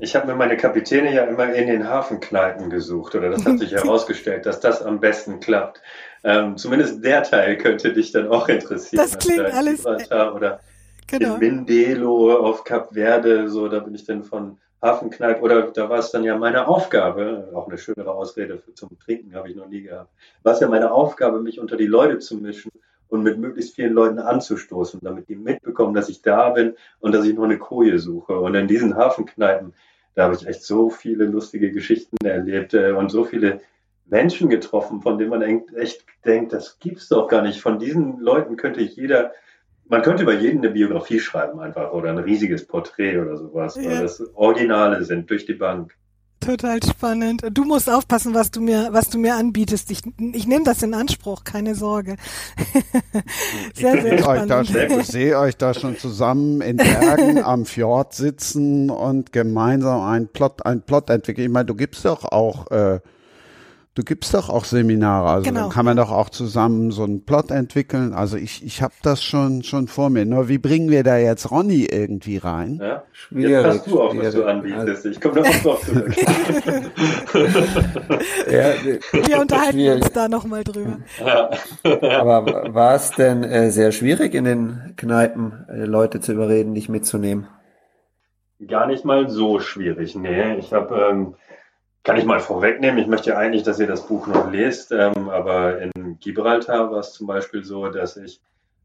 Ich 0.00 0.14
habe 0.16 0.26
mir 0.26 0.34
meine 0.34 0.56
Kapitäne 0.56 1.12
ja 1.14 1.24
immer 1.24 1.52
in 1.52 1.66
den 1.66 1.88
Hafenkneipen 1.88 2.70
gesucht, 2.70 3.14
oder 3.14 3.30
das 3.30 3.44
hat 3.44 3.58
sich 3.58 3.72
herausgestellt, 3.72 4.46
dass 4.46 4.60
das 4.60 4.82
am 4.82 5.00
besten 5.00 5.40
klappt. 5.40 5.80
Ähm, 6.24 6.56
zumindest 6.56 7.04
der 7.04 7.22
Teil 7.22 7.56
könnte 7.58 7.92
dich 7.92 8.12
dann 8.12 8.28
auch 8.28 8.48
interessieren. 8.48 9.02
Das 9.02 9.18
klingt 9.18 9.40
alles- 9.52 9.78
Gibraltar 9.84 10.34
Oder 10.34 10.60
Genau. 11.08 11.34
in 11.34 11.40
Mindelo 11.40 12.36
auf 12.36 12.64
Kap 12.64 12.94
Verde, 12.94 13.48
so, 13.48 13.68
da 13.68 13.78
bin 13.78 13.94
ich 13.94 14.04
dann 14.04 14.24
von 14.24 14.58
Hafenkneipe, 14.82 15.40
oder 15.40 15.62
da 15.70 15.88
war 15.88 16.00
es 16.00 16.10
dann 16.10 16.24
ja 16.24 16.36
meine 16.36 16.66
Aufgabe, 16.66 17.48
auch 17.54 17.68
eine 17.68 17.78
schönere 17.78 18.12
Ausrede 18.12 18.58
für, 18.58 18.74
zum 18.74 18.98
Trinken 18.98 19.34
habe 19.36 19.48
ich 19.48 19.54
noch 19.56 19.68
nie 19.68 19.82
gehabt, 19.82 20.10
war 20.42 20.54
es 20.54 20.60
ja 20.60 20.66
meine 20.68 20.90
Aufgabe, 20.90 21.40
mich 21.40 21.60
unter 21.60 21.76
die 21.76 21.86
Leute 21.86 22.18
zu 22.18 22.36
mischen 22.38 22.72
und 23.08 23.22
mit 23.22 23.38
möglichst 23.38 23.74
vielen 23.76 23.92
Leuten 23.92 24.18
anzustoßen, 24.18 25.00
damit 25.02 25.28
die 25.28 25.36
mitbekommen, 25.36 25.94
dass 25.94 26.08
ich 26.08 26.22
da 26.22 26.50
bin 26.50 26.74
und 27.00 27.14
dass 27.14 27.24
ich 27.24 27.34
noch 27.34 27.44
eine 27.44 27.58
Koje 27.58 27.98
suche. 27.98 28.38
Und 28.38 28.54
in 28.54 28.66
diesen 28.68 28.96
Hafenkneipen, 28.96 29.74
da 30.14 30.24
habe 30.24 30.34
ich 30.34 30.46
echt 30.46 30.62
so 30.64 30.90
viele 30.90 31.24
lustige 31.26 31.70
Geschichten 31.70 32.16
erlebt 32.24 32.74
äh, 32.74 32.92
und 32.92 33.10
so 33.10 33.24
viele 33.24 33.60
Menschen 34.06 34.48
getroffen, 34.48 35.02
von 35.02 35.18
denen 35.18 35.30
man 35.30 35.42
echt- 35.42 36.04
denkt, 36.24 36.52
das 36.52 36.78
gibt's 36.80 37.08
doch 37.08 37.28
gar 37.28 37.42
nicht. 37.42 37.60
Von 37.60 37.78
diesen 37.78 38.18
Leuten 38.18 38.56
könnte 38.56 38.80
jeder, 38.80 39.32
man 39.86 40.02
könnte 40.02 40.24
über 40.24 40.34
jeden 40.34 40.58
eine 40.58 40.70
Biografie 40.70 41.20
schreiben 41.20 41.60
einfach 41.60 41.92
oder 41.92 42.10
ein 42.10 42.18
riesiges 42.18 42.66
Porträt 42.66 43.18
oder 43.18 43.36
sowas, 43.36 43.76
Ja. 43.76 43.90
weil 43.90 44.02
das 44.02 44.20
Originale 44.34 45.04
sind 45.04 45.30
durch 45.30 45.46
die 45.46 45.54
Bank. 45.54 45.94
Total 46.40 46.80
spannend. 46.82 47.42
Du 47.50 47.64
musst 47.64 47.90
aufpassen, 47.90 48.34
was 48.34 48.50
du 48.50 48.60
mir, 48.60 48.88
was 48.92 49.08
du 49.08 49.18
mir 49.18 49.34
anbietest. 49.34 49.90
Ich, 49.90 50.02
ich 50.32 50.46
nehme 50.46 50.64
das 50.64 50.82
in 50.82 50.94
Anspruch, 50.94 51.44
keine 51.44 51.74
Sorge. 51.74 52.16
sehr, 53.74 53.92
sehr 54.02 54.14
Ich 54.14 54.20
sehe 54.20 54.28
euch, 54.28 54.46
da, 54.46 54.64
spannend. 54.64 54.92
ich 55.00 55.06
sehe 55.06 55.38
euch 55.38 55.56
da 55.56 55.74
schon 55.74 55.96
zusammen 55.98 56.60
in 56.60 56.76
Bergen 56.76 57.38
am 57.44 57.64
Fjord 57.64 58.14
sitzen 58.14 58.90
und 58.90 59.32
gemeinsam 59.32 60.02
einen 60.02 60.28
Plot, 60.28 60.64
einen 60.66 60.82
Plot 60.82 61.10
entwickeln. 61.10 61.46
Ich 61.46 61.52
meine, 61.52 61.66
du 61.66 61.74
gibst 61.74 62.04
doch 62.04 62.24
auch, 62.24 62.70
äh, 62.70 63.00
du 63.96 64.02
gibst 64.04 64.32
doch 64.34 64.48
auch 64.48 64.64
Seminare. 64.64 65.28
Also 65.28 65.44
Genau. 65.50 65.62
dann 65.62 65.70
kann 65.70 65.84
man 65.84 65.96
doch 65.96 66.12
auch 66.12 66.28
zusammen 66.30 66.92
so 66.92 67.02
einen 67.02 67.24
Plot 67.24 67.50
entwickeln. 67.50 68.12
Also 68.12 68.36
ich, 68.36 68.64
ich 68.64 68.80
habe 68.82 68.94
das 69.02 69.22
schon, 69.24 69.64
schon 69.64 69.88
vor 69.88 70.10
mir. 70.10 70.24
Nur 70.24 70.48
wie 70.48 70.58
bringen 70.58 70.88
wir 70.90 71.02
da 71.02 71.16
jetzt 71.16 71.50
Ronny 71.50 71.86
irgendwie 71.90 72.36
rein? 72.36 72.78
Ja? 72.80 73.02
Schwierig, 73.12 73.50
Jetzt 73.50 73.62
passt 73.64 73.86
du 73.90 74.00
auf, 74.00 74.16
was 74.16 74.34
du 74.34 74.44
anbietest. 74.44 75.06
Ich 75.06 75.20
komme 75.20 75.42
da 75.42 75.48
auch 75.48 75.62
drauf 75.62 75.84
zurück. 75.84 76.14
Ja, 78.50 78.72
Wir 79.12 79.40
unterhalten 79.40 79.72
schwierig. 79.72 80.02
uns 80.04 80.12
da 80.12 80.28
nochmal 80.28 80.62
drüber. 80.64 80.98
Aber 82.02 82.74
war 82.74 82.94
es 82.94 83.10
denn 83.12 83.42
äh, 83.44 83.70
sehr 83.70 83.92
schwierig 83.92 84.34
in 84.34 84.44
den 84.44 84.94
Kneipen, 84.96 85.64
äh, 85.68 85.84
Leute 85.84 86.20
zu 86.20 86.32
überreden, 86.32 86.74
dich 86.74 86.88
mitzunehmen? 86.88 87.48
Gar 88.66 88.86
nicht 88.86 89.04
mal 89.04 89.28
so 89.28 89.58
schwierig. 89.60 90.14
Nee, 90.16 90.54
ich 90.56 90.72
habe 90.72 91.08
ähm, 91.10 91.34
Kann 92.06 92.18
ich 92.18 92.24
mal 92.24 92.38
vorwegnehmen. 92.38 93.00
Ich 93.00 93.08
möchte 93.08 93.36
eigentlich, 93.36 93.64
dass 93.64 93.80
ihr 93.80 93.88
das 93.88 94.06
Buch 94.06 94.28
noch 94.28 94.48
lest, 94.52 94.92
ähm, 94.92 95.28
aber 95.28 95.80
in 95.80 96.20
Gibraltar 96.20 96.92
war 96.92 97.00
es 97.00 97.12
zum 97.12 97.26
Beispiel 97.26 97.64
so, 97.64 97.88
dass 97.88 98.16
ich 98.16 98.40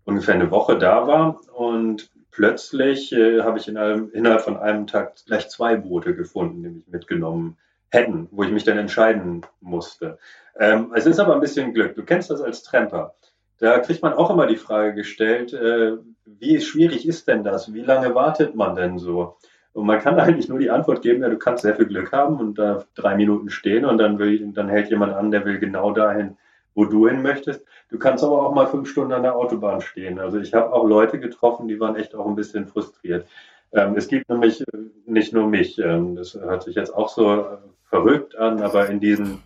ungefähr 0.05 0.33
eine 0.33 0.49
Woche 0.49 0.75
da 0.79 1.05
war 1.05 1.39
und 1.53 2.09
plötzlich 2.31 3.13
äh, 3.13 3.41
habe 3.43 3.59
ich 3.59 3.67
in 3.67 3.77
einem, 3.77 4.09
innerhalb 4.11 4.41
von 4.41 4.57
einem 4.57 4.87
Tag 4.87 5.17
gleich 5.27 5.49
zwei 5.49 5.75
Boote 5.75 6.15
gefunden, 6.15 6.63
die 6.63 6.69
mich 6.69 6.87
mitgenommen 6.87 7.57
hätten, 7.89 8.27
wo 8.31 8.41
ich 8.41 8.49
mich 8.49 8.63
dann 8.63 8.79
entscheiden 8.79 9.45
musste. 9.59 10.17
Ähm, 10.57 10.91
es 10.95 11.05
ist 11.05 11.19
aber 11.19 11.35
ein 11.35 11.41
bisschen 11.41 11.75
Glück. 11.75 11.93
Du 11.93 12.03
kennst 12.03 12.31
das 12.31 12.41
als 12.41 12.63
Tramper. 12.63 13.13
Da 13.59 13.77
kriegt 13.77 14.01
man 14.01 14.13
auch 14.13 14.31
immer 14.31 14.47
die 14.47 14.57
Frage 14.57 14.95
gestellt, 14.95 15.53
äh, 15.53 15.91
wie 16.25 16.59
schwierig 16.59 17.07
ist 17.07 17.27
denn 17.27 17.43
das? 17.43 17.71
Wie 17.71 17.83
lange 17.83 18.15
wartet 18.15 18.55
man 18.55 18.75
denn 18.75 18.97
so? 18.97 19.37
Und 19.73 19.85
man 19.85 19.99
kann 19.99 20.19
eigentlich 20.19 20.49
nur 20.49 20.59
die 20.59 20.69
Antwort 20.69 21.01
geben, 21.01 21.21
ja, 21.21 21.29
du 21.29 21.37
kannst 21.37 21.63
sehr 21.63 21.75
viel 21.75 21.87
Glück 21.87 22.11
haben 22.11 22.39
und 22.39 22.57
da 22.57 22.83
drei 22.95 23.15
Minuten 23.15 23.49
stehen 23.49 23.85
und 23.85 23.97
dann, 23.97 24.19
will, 24.19 24.51
dann 24.53 24.69
hält 24.69 24.89
jemand 24.89 25.13
an, 25.13 25.31
der 25.31 25.45
will 25.45 25.59
genau 25.59 25.91
dahin, 25.91 26.37
wo 26.73 26.85
du 26.85 27.07
hin 27.07 27.21
möchtest. 27.21 27.65
Du 27.89 27.99
kannst 27.99 28.23
aber 28.23 28.45
auch 28.45 28.53
mal 28.53 28.67
fünf 28.67 28.89
Stunden 28.89 29.13
an 29.13 29.23
der 29.23 29.35
Autobahn 29.35 29.81
stehen. 29.81 30.19
Also 30.19 30.39
ich 30.39 30.53
habe 30.53 30.71
auch 30.73 30.87
Leute 30.87 31.19
getroffen, 31.19 31.67
die 31.67 31.79
waren 31.79 31.95
echt 31.95 32.15
auch 32.15 32.25
ein 32.25 32.35
bisschen 32.35 32.67
frustriert. 32.67 33.27
Ähm, 33.73 33.95
es 33.95 34.07
gibt 34.07 34.29
nämlich 34.29 34.61
äh, 34.61 34.65
nicht 35.05 35.33
nur 35.33 35.47
mich, 35.47 35.79
ähm, 35.79 36.15
das 36.15 36.33
hört 36.33 36.63
sich 36.63 36.75
jetzt 36.75 36.93
auch 36.93 37.09
so 37.09 37.33
äh, 37.33 37.45
verrückt 37.89 38.37
an, 38.37 38.61
aber 38.61 38.89
in 38.89 38.99
diesen, 38.99 39.41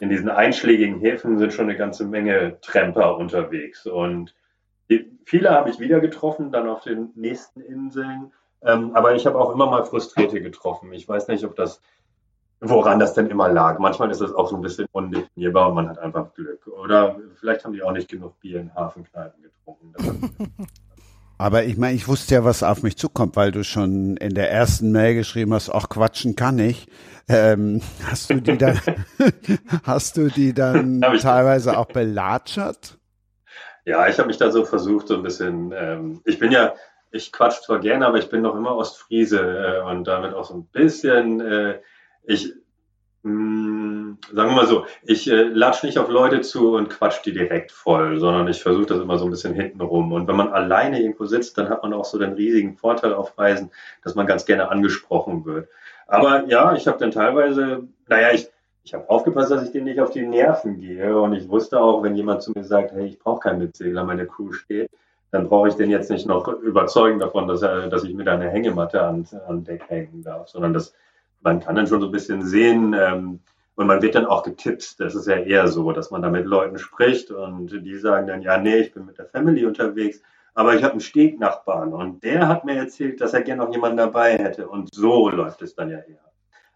in 0.00 0.10
diesen 0.10 0.28
einschlägigen 0.28 0.98
Häfen 1.00 1.38
sind 1.38 1.52
schon 1.52 1.68
eine 1.68 1.76
ganze 1.76 2.04
Menge 2.04 2.58
Tramper 2.60 3.16
unterwegs. 3.16 3.86
Und 3.86 4.34
die, 4.90 5.10
viele 5.24 5.50
habe 5.50 5.70
ich 5.70 5.80
wieder 5.80 6.00
getroffen, 6.00 6.52
dann 6.52 6.68
auf 6.68 6.82
den 6.82 7.10
nächsten 7.14 7.60
Inseln. 7.60 8.32
Ähm, 8.62 8.94
aber 8.94 9.14
ich 9.14 9.26
habe 9.26 9.38
auch 9.38 9.52
immer 9.52 9.66
mal 9.66 9.84
Frustrierte 9.84 10.40
getroffen. 10.40 10.92
Ich 10.92 11.08
weiß 11.08 11.28
nicht, 11.28 11.44
ob 11.44 11.56
das, 11.56 11.80
woran 12.60 12.98
das 12.98 13.14
denn 13.14 13.28
immer 13.28 13.48
lag. 13.48 13.78
Manchmal 13.78 14.10
ist 14.10 14.20
das 14.20 14.32
auch 14.32 14.48
so 14.48 14.56
ein 14.56 14.62
bisschen 14.62 14.86
undefinierbar 14.92 15.68
und 15.68 15.74
man 15.74 15.88
hat 15.88 15.98
einfach 15.98 16.34
Glück. 16.34 16.66
Oder 16.66 17.16
vielleicht 17.38 17.64
haben 17.64 17.72
die 17.72 17.82
auch 17.82 17.92
nicht 17.92 18.08
genug 18.08 18.38
Bier 18.40 18.60
in 18.60 18.74
Hafenkneipen 18.74 19.42
getrunken. 19.42 19.94
Aber 21.40 21.64
ich 21.64 21.78
meine, 21.78 21.94
ich 21.94 22.06
wusste 22.06 22.34
ja, 22.34 22.44
was 22.44 22.62
auf 22.62 22.82
mich 22.82 22.98
zukommt, 22.98 23.34
weil 23.34 23.50
du 23.50 23.64
schon 23.64 24.18
in 24.18 24.34
der 24.34 24.50
ersten 24.50 24.92
Mail 24.92 25.14
geschrieben 25.14 25.54
hast, 25.54 25.70
ach 25.70 25.88
quatschen 25.88 26.36
kann 26.36 26.58
ich. 26.58 26.86
Ähm, 27.30 27.80
hast 28.04 28.28
du 28.28 28.42
die 28.42 28.58
dann, 28.58 28.78
hast 29.84 30.18
du 30.18 30.28
die 30.28 30.52
dann 30.52 31.00
teilweise 31.22 31.78
auch 31.78 31.86
belatschert? 31.86 32.98
Ja, 33.86 34.06
ich 34.06 34.18
habe 34.18 34.28
mich 34.28 34.36
da 34.36 34.50
so 34.50 34.66
versucht, 34.66 35.08
so 35.08 35.14
ein 35.14 35.22
bisschen, 35.22 35.72
ähm, 35.74 36.20
ich 36.26 36.38
bin 36.38 36.52
ja, 36.52 36.74
ich 37.10 37.32
quatsch 37.32 37.62
zwar 37.62 37.80
gerne, 37.80 38.06
aber 38.06 38.18
ich 38.18 38.28
bin 38.28 38.42
noch 38.42 38.56
immer 38.56 38.76
Ostfriese 38.76 39.40
äh, 39.40 39.90
und 39.90 40.04
damit 40.04 40.34
auch 40.34 40.44
so 40.44 40.54
ein 40.54 40.66
bisschen, 40.66 41.40
äh, 41.40 41.80
ich, 42.24 42.54
mh, 43.22 43.30
hm, 43.30 44.18
sagen 44.32 44.50
wir 44.50 44.56
mal 44.56 44.66
so, 44.66 44.86
ich 45.02 45.30
äh, 45.30 45.42
latsch 45.42 45.82
nicht 45.82 45.98
auf 45.98 46.08
Leute 46.08 46.40
zu 46.40 46.74
und 46.74 46.90
quatsch 46.90 47.22
die 47.24 47.32
direkt 47.32 47.72
voll, 47.72 48.18
sondern 48.18 48.48
ich 48.48 48.62
versuche 48.62 48.86
das 48.86 49.00
immer 49.00 49.18
so 49.18 49.24
ein 49.24 49.30
bisschen 49.30 49.54
hintenrum. 49.54 50.12
Und 50.12 50.28
wenn 50.28 50.36
man 50.36 50.52
alleine 50.52 51.00
irgendwo 51.00 51.26
sitzt, 51.26 51.58
dann 51.58 51.68
hat 51.68 51.82
man 51.82 51.92
auch 51.92 52.04
so 52.04 52.18
den 52.18 52.32
riesigen 52.32 52.76
Vorteil 52.76 53.14
auf 53.14 53.38
Reisen, 53.38 53.70
dass 54.02 54.14
man 54.14 54.26
ganz 54.26 54.46
gerne 54.46 54.68
angesprochen 54.70 55.44
wird. 55.44 55.68
Aber 56.06 56.46
ja, 56.46 56.74
ich 56.74 56.86
habe 56.86 56.98
dann 56.98 57.12
teilweise, 57.12 57.88
naja, 58.08 58.30
ich, 58.32 58.48
ich 58.82 58.94
habe 58.94 59.08
aufgepasst, 59.08 59.50
dass 59.50 59.62
ich 59.62 59.70
denen 59.70 59.84
nicht 59.84 60.00
auf 60.00 60.10
die 60.10 60.26
Nerven 60.26 60.80
gehe. 60.80 61.18
Und 61.20 61.34
ich 61.34 61.48
wusste 61.48 61.80
auch, 61.80 62.02
wenn 62.02 62.16
jemand 62.16 62.42
zu 62.42 62.52
mir 62.52 62.64
sagt, 62.64 62.92
hey, 62.92 63.06
ich 63.06 63.18
brauche 63.18 63.40
keinen 63.40 63.58
Mitsegler, 63.58 64.04
meine 64.04 64.26
Crew 64.26 64.52
steht, 64.52 64.90
dann 65.30 65.48
brauche 65.48 65.68
ich 65.68 65.74
den 65.74 65.90
jetzt 65.90 66.10
nicht 66.10 66.26
noch 66.26 66.48
überzeugen 66.48 67.20
davon, 67.20 67.46
dass, 67.46 67.62
er, 67.62 67.88
dass 67.88 68.04
ich 68.04 68.14
mit 68.14 68.28
einer 68.28 68.48
Hängematte 68.48 69.02
an, 69.02 69.26
an 69.46 69.64
Deck 69.64 69.84
hängen 69.88 70.22
darf, 70.22 70.48
sondern 70.48 70.74
dass 70.74 70.94
man 71.40 71.60
kann 71.60 71.76
dann 71.76 71.86
schon 71.86 72.00
so 72.00 72.06
ein 72.06 72.12
bisschen 72.12 72.44
sehen 72.44 72.94
ähm, 72.98 73.40
und 73.76 73.86
man 73.86 74.02
wird 74.02 74.14
dann 74.14 74.26
auch 74.26 74.42
getippt. 74.42 75.00
Das 75.00 75.14
ist 75.14 75.26
ja 75.26 75.36
eher 75.36 75.68
so, 75.68 75.92
dass 75.92 76.10
man 76.10 76.22
da 76.22 76.28
mit 76.28 76.46
Leuten 76.46 76.78
spricht 76.78 77.30
und 77.30 77.68
die 77.68 77.96
sagen 77.96 78.26
dann, 78.26 78.42
ja, 78.42 78.58
nee, 78.58 78.78
ich 78.78 78.92
bin 78.92 79.06
mit 79.06 79.18
der 79.18 79.26
Family 79.26 79.64
unterwegs, 79.64 80.20
aber 80.54 80.74
ich 80.74 80.82
habe 80.82 80.92
einen 80.92 81.00
Stegnachbarn 81.00 81.92
und 81.92 82.22
der 82.24 82.48
hat 82.48 82.64
mir 82.64 82.76
erzählt, 82.76 83.20
dass 83.20 83.32
er 83.32 83.42
gerne 83.42 83.64
noch 83.64 83.72
jemanden 83.72 83.98
dabei 83.98 84.36
hätte 84.36 84.68
und 84.68 84.92
so 84.92 85.30
läuft 85.30 85.62
es 85.62 85.74
dann 85.74 85.90
ja 85.90 85.98
eher. 85.98 86.18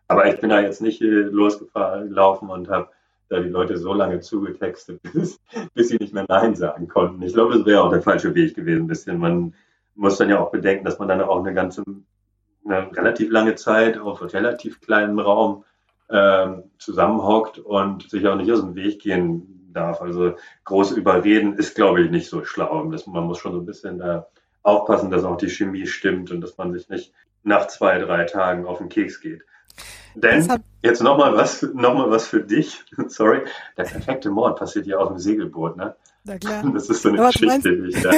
Aber 0.07 0.27
ich 0.27 0.39
bin 0.39 0.51
da 0.51 0.61
jetzt 0.61 0.81
nicht 0.81 1.01
losgelaufen 1.01 2.51
und 2.51 2.69
habe 2.69 2.91
da 3.29 3.41
die 3.41 3.49
Leute 3.49 3.79
so 3.79 3.93
lange 3.95 4.21
zugetextet, 4.21 5.01
bis, 5.13 5.41
bis 5.75 5.89
sie 5.89 5.97
nicht 5.97 6.15
mehr 6.15 6.27
Nein 6.29 6.55
sagen 6.55 6.89
konnten. 6.89 7.23
Ich 7.23 7.35
glaube, 7.35 7.55
das 7.55 7.67
wäre 7.67 7.83
auch 7.83 7.91
der 7.91 8.03
falsche 8.03 8.35
Weg 8.35 8.55
gewesen, 8.55 8.85
ein 8.85 8.89
bisschen. 8.89 9.19
Man 9.19 9.55
muss 9.95 10.19
dann 10.19 10.31
ja 10.31 10.41
auch 10.41 10.51
bedenken, 10.51 10.85
dass 10.85 10.99
man 10.99 11.09
dann 11.09 11.21
auch 11.21 11.39
eine 11.39 11.55
ganze, 11.55 11.85
eine 12.65 12.91
relativ 12.97 13.31
lange 13.31 13.55
Zeit 13.55 13.99
auf 13.99 14.23
relativ 14.33 14.81
kleinen 14.81 15.19
Raum 15.19 15.65
ähm, 16.11 16.65
zusammenhockt 16.79 17.59
und 17.59 18.09
sich 18.11 18.27
auch 18.27 18.37
nicht 18.37 18.53
aus 18.53 18.61
dem 18.61 18.75
Weg 18.75 19.01
gehen 19.01 19.71
darf. 19.73 20.01
Also 20.01 20.35
groß 20.65 20.93
überreden 20.93 21.55
ist, 21.55 21.75
glaube 21.75 22.03
ich, 22.03 22.11
nicht 22.11 22.29
so 22.29 22.45
schlau. 22.45 22.85
Das, 22.91 23.07
man 23.07 23.25
muss 23.25 23.39
schon 23.39 23.53
so 23.53 23.59
ein 23.59 23.67
bisschen 23.67 23.99
da 23.99 24.27
aufpassen, 24.63 25.11
dass 25.11 25.25
auch 25.25 25.37
die 25.37 25.51
Chemie 25.51 25.87
stimmt 25.87 26.31
und 26.31 26.41
dass 26.41 26.57
man 26.57 26.73
sich 26.73 26.89
nicht 26.89 27.13
nach 27.43 27.67
zwei, 27.67 27.99
drei 27.99 28.25
Tagen 28.25 28.67
auf 28.67 28.79
den 28.79 28.89
Keks 28.89 29.21
geht. 29.21 29.45
Denn 30.15 30.63
jetzt 30.83 31.03
nochmal 31.03 31.35
was, 31.37 31.63
noch 31.63 31.95
mal 31.95 32.11
was 32.11 32.27
für 32.27 32.43
dich. 32.43 32.85
Sorry, 33.09 33.43
der 33.77 33.85
perfekte 33.85 34.31
Mord 34.31 34.59
passiert 34.59 34.87
ja 34.87 34.99
auf 34.99 35.09
dem 35.09 35.19
Segelboot, 35.19 35.77
ne? 35.77 35.95
Na 36.27 36.39
klar. 36.39 36.65
Das 36.75 36.89
ist 36.89 37.03
so 37.03 37.11
eine 37.11 37.21
Aber 37.21 37.31
Geschichte, 37.31 37.89
da. 38.03 38.13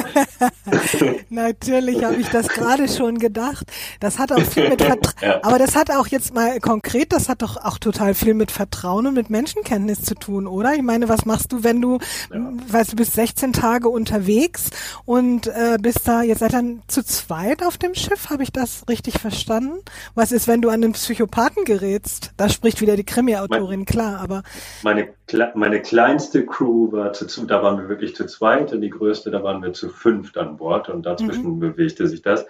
Natürlich 1.28 2.04
habe 2.04 2.16
ich 2.16 2.28
das 2.28 2.48
gerade 2.48 2.88
schon 2.88 3.18
gedacht. 3.18 3.66
Das 3.98 4.18
hat 4.18 4.30
auch 4.32 4.42
viel 4.42 4.68
mit 4.68 4.82
Vertrauen. 4.82 5.06
Ja. 5.22 5.40
Aber 5.42 5.58
das 5.58 5.74
hat 5.74 5.90
auch 5.90 6.08
jetzt 6.08 6.34
mal 6.34 6.60
konkret, 6.60 7.12
das 7.12 7.28
hat 7.28 7.40
doch 7.40 7.56
auch 7.56 7.78
total 7.78 8.12
viel 8.12 8.34
mit 8.34 8.50
Vertrauen 8.50 9.06
und 9.06 9.14
mit 9.14 9.30
Menschenkenntnis 9.30 10.02
zu 10.02 10.14
tun, 10.14 10.46
oder? 10.46 10.74
Ich 10.74 10.82
meine, 10.82 11.08
was 11.08 11.24
machst 11.24 11.52
du, 11.52 11.64
wenn 11.64 11.80
du, 11.80 11.98
ja. 12.32 12.52
weißt 12.68 12.92
du, 12.92 12.96
bist 12.96 13.14
16 13.14 13.54
Tage 13.54 13.88
unterwegs 13.88 14.70
und 15.06 15.46
äh, 15.46 15.78
bist 15.80 16.06
da, 16.06 16.22
jetzt 16.22 16.40
seid 16.40 16.52
dann 16.52 16.82
zu 16.86 17.02
zweit 17.02 17.62
auf 17.62 17.78
dem 17.78 17.94
Schiff, 17.94 18.28
habe 18.28 18.42
ich 18.42 18.52
das 18.52 18.84
richtig 18.88 19.18
verstanden? 19.18 19.78
Was 20.14 20.32
ist, 20.32 20.48
wenn 20.48 20.60
du 20.60 20.68
an 20.68 20.82
den 20.82 20.92
Psychopathen 20.92 21.64
gerätst? 21.64 22.32
Da 22.36 22.50
spricht 22.50 22.82
wieder 22.82 22.96
die 22.96 23.04
Krimi-Autorin, 23.04 23.86
klar, 23.86 24.20
aber. 24.20 24.42
Meine, 24.82 25.08
meine 25.54 25.80
kleinste 25.80 26.44
Crew 26.44 26.92
war 26.92 27.14
zu, 27.14 27.46
da 27.46 27.62
waren 27.62 27.78
wir 27.78 27.95
wirklich 27.96 28.14
zu 28.14 28.26
zweit 28.26 28.72
und 28.72 28.82
die 28.82 28.90
größte, 28.90 29.30
da 29.30 29.42
waren 29.42 29.62
wir 29.62 29.72
zu 29.72 29.88
fünft 29.88 30.36
an 30.36 30.58
Bord 30.58 30.90
und 30.90 31.06
dazwischen 31.06 31.56
mhm. 31.56 31.60
bewegte 31.60 32.06
sich 32.06 32.22
das. 32.22 32.46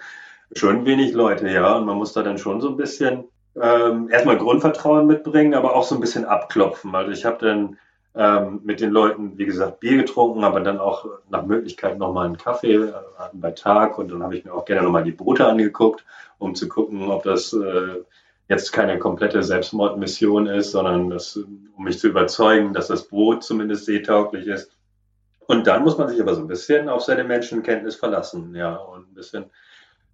Schon 0.53 0.85
wenig 0.85 1.13
Leute, 1.13 1.49
ja, 1.49 1.77
und 1.77 1.85
man 1.85 1.97
muss 1.97 2.13
da 2.13 2.21
dann 2.21 2.37
schon 2.37 2.61
so 2.61 2.69
ein 2.69 2.77
bisschen 2.77 3.25
ähm, 3.61 4.09
erstmal 4.09 4.37
Grundvertrauen 4.37 5.07
mitbringen, 5.07 5.53
aber 5.53 5.75
auch 5.75 5.83
so 5.83 5.95
ein 5.95 6.01
bisschen 6.01 6.25
abklopfen. 6.25 6.93
Also 6.95 7.11
ich 7.11 7.25
habe 7.25 7.37
dann 7.45 7.77
ähm, 8.15 8.61
mit 8.63 8.81
den 8.81 8.91
Leuten, 8.91 9.37
wie 9.37 9.45
gesagt, 9.45 9.79
Bier 9.79 9.97
getrunken, 9.97 10.43
aber 10.43 10.59
dann 10.59 10.79
auch 10.79 11.05
nach 11.29 11.45
Möglichkeit 11.45 11.97
nochmal 11.97 12.25
einen 12.25 12.37
Kaffee 12.37 12.75
äh, 12.75 12.93
bei 13.33 13.51
Tag 13.51 13.97
und 13.97 14.11
dann 14.11 14.23
habe 14.23 14.35
ich 14.35 14.45
mir 14.45 14.53
auch 14.53 14.65
gerne 14.65 14.83
nochmal 14.83 15.03
die 15.03 15.11
Boote 15.11 15.47
angeguckt, 15.47 16.05
um 16.37 16.55
zu 16.55 16.67
gucken, 16.67 17.09
ob 17.09 17.23
das 17.23 17.53
äh, 17.53 18.03
jetzt 18.49 18.71
keine 18.71 18.99
komplette 18.99 19.43
Selbstmordmission 19.43 20.47
ist, 20.47 20.71
sondern 20.71 21.09
das, 21.09 21.35
um 21.35 21.83
mich 21.83 21.99
zu 21.99 22.07
überzeugen, 22.07 22.73
dass 22.73 22.87
das 22.87 23.07
Boot 23.07 23.43
zumindest 23.43 23.85
seetauglich 23.85 24.47
ist. 24.47 24.71
Und 25.47 25.65
dann 25.65 25.83
muss 25.83 25.97
man 25.97 26.09
sich 26.09 26.21
aber 26.21 26.35
so 26.35 26.41
ein 26.41 26.47
bisschen 26.47 26.89
auf 26.89 27.01
seine 27.01 27.23
Menschenkenntnis 27.23 27.95
verlassen, 27.95 28.53
ja, 28.53 28.75
und 28.75 29.11
ein 29.11 29.13
bisschen 29.13 29.45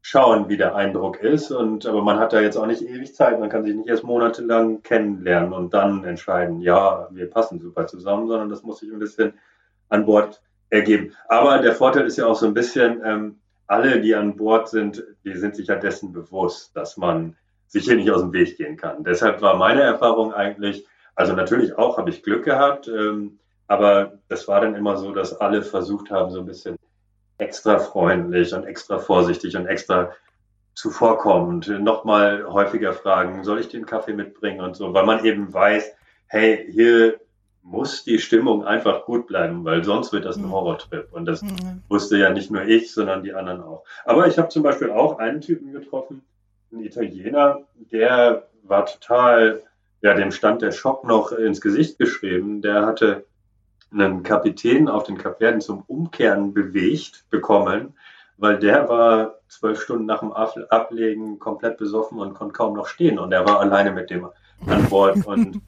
schauen, 0.02 0.50
wie 0.50 0.58
der 0.58 0.76
Eindruck 0.76 1.22
ist. 1.22 1.50
Und 1.52 1.86
aber 1.86 2.04
man 2.04 2.20
hat 2.20 2.34
da 2.34 2.42
jetzt 2.42 2.58
auch 2.58 2.68
nicht 2.68 2.84
ewig 2.84 3.16
Zeit. 3.16 3.40
Man 3.40 3.50
kann 3.50 3.64
sich 3.64 3.76
nicht 3.76 3.88
erst 3.88 4.04
monatelang 4.04 4.84
kennenlernen 4.84 5.54
und 5.54 5.74
dann 5.74 6.04
entscheiden, 6.04 6.62
ja, 6.62 7.08
wir 7.12 7.30
passen 7.30 7.60
super 7.60 7.88
zusammen, 7.88 8.28
sondern 8.28 8.50
das 8.50 8.64
muss 8.64 8.80
sich 8.80 8.92
ein 8.92 9.00
bisschen 9.00 9.34
an 9.90 10.06
Bord 10.06 10.42
ergeben. 10.70 11.16
Aber 11.30 11.60
der 11.60 11.74
Vorteil 11.74 12.06
ist 12.06 12.18
ja 12.18 12.28
auch 12.28 12.36
so 12.36 12.46
ein 12.46 12.54
bisschen, 12.54 13.02
ähm, 13.04 13.40
alle, 13.66 14.02
die 14.02 14.14
an 14.14 14.36
Bord 14.36 14.70
sind, 14.70 15.04
die 15.24 15.36
sind 15.36 15.56
sich 15.56 15.68
ja 15.68 15.76
dessen 15.76 16.12
bewusst, 16.12 16.76
dass 16.76 16.98
man 16.98 17.38
sich 17.68 17.86
hier 17.86 17.96
nicht 17.96 18.12
aus 18.12 18.22
dem 18.22 18.34
Weg 18.34 18.58
gehen 18.58 18.78
kann. 18.78 19.04
Deshalb 19.04 19.42
war 19.42 19.56
meine 19.56 19.82
Erfahrung 19.82 20.34
eigentlich, 20.34 20.86
also 21.16 21.34
natürlich 21.34 21.78
auch 21.78 21.98
habe 21.98 22.10
ich 22.10 22.24
Glück 22.24 22.44
gehabt. 22.44 22.88
Ähm, 22.88 23.40
aber 23.74 24.20
das 24.30 24.48
war 24.48 24.62
dann 24.62 24.76
immer 24.76 24.98
so, 24.98 25.12
dass 25.14 25.42
alle 25.42 25.64
versucht 25.64 26.12
haben, 26.12 26.30
so 26.30 26.40
ein 26.40 26.46
bisschen 26.46 26.78
extra 27.40 27.80
freundlich 27.80 28.54
und 28.54 28.66
extra 28.66 29.00
vorsichtig 29.00 29.58
und 29.58 29.66
extra 29.66 30.12
zuvorkommend, 30.76 31.68
nochmal 31.82 32.46
häufiger 32.46 32.94
fragen, 32.94 33.44
soll 33.44 33.60
ich 33.60 33.70
den 33.70 33.88
Kaffee 33.88 34.14
mitbringen 34.14 34.62
und 34.62 34.76
so, 34.76 34.94
weil 34.94 35.08
man 35.08 35.26
eben 35.26 35.52
weiß, 35.52 35.92
hey, 36.28 36.68
hier 36.72 37.20
muss 37.64 38.04
die 38.04 38.20
Stimmung 38.20 38.64
einfach 38.64 39.06
gut 39.06 39.26
bleiben, 39.26 39.66
weil 39.66 39.84
sonst 39.84 40.14
wird 40.14 40.26
das 40.26 40.38
ein 40.38 40.44
mhm. 40.44 40.52
Horrortrip. 40.52 41.12
Und 41.12 41.26
das 41.26 41.42
mhm. 41.42 41.82
wusste 41.90 42.18
ja 42.18 42.30
nicht 42.30 42.52
nur 42.52 42.64
ich, 42.64 42.94
sondern 42.94 43.24
die 43.24 43.34
anderen 43.34 43.64
auch. 43.64 43.86
Aber 44.06 44.28
ich 44.28 44.38
habe 44.38 44.50
zum 44.50 44.62
Beispiel 44.62 44.92
auch 44.92 45.18
einen 45.18 45.42
Typen 45.42 45.72
getroffen, 45.72 46.22
einen 46.72 46.84
Italiener, 46.84 47.62
der 47.92 48.48
war 48.62 48.86
total, 48.86 49.64
ja, 50.02 50.14
dem 50.14 50.32
stand 50.32 50.62
der 50.62 50.72
Schock 50.72 51.06
noch 51.06 51.32
ins 51.32 51.60
Gesicht 51.60 51.98
geschrieben. 51.98 52.62
Der 52.62 52.86
hatte 52.86 53.26
einen 53.94 54.24
Kapitän 54.24 54.90
auf 54.90 55.04
den 55.04 55.18
Kapverden 55.18 55.62
zum 55.62 55.84
Umkehren 55.88 56.54
bewegt 56.54 57.26
bekommen, 57.30 57.94
weil 58.38 58.58
der 58.58 58.90
war 58.90 59.36
zwölf 59.48 59.82
Stunden 59.82 60.06
nach 60.06 60.22
dem 60.22 60.32
Ablegen 60.32 61.40
komplett 61.40 61.78
besoffen 61.78 62.20
und 62.20 62.34
konnte 62.34 62.54
kaum 62.54 62.76
noch 62.76 62.88
stehen 62.88 63.20
und 63.20 63.32
er 63.32 63.46
war 63.46 63.60
alleine 63.60 63.92
mit 63.92 64.10
dem 64.10 64.28
an 64.68 64.90
Bord 64.90 65.18
und, 65.26 65.62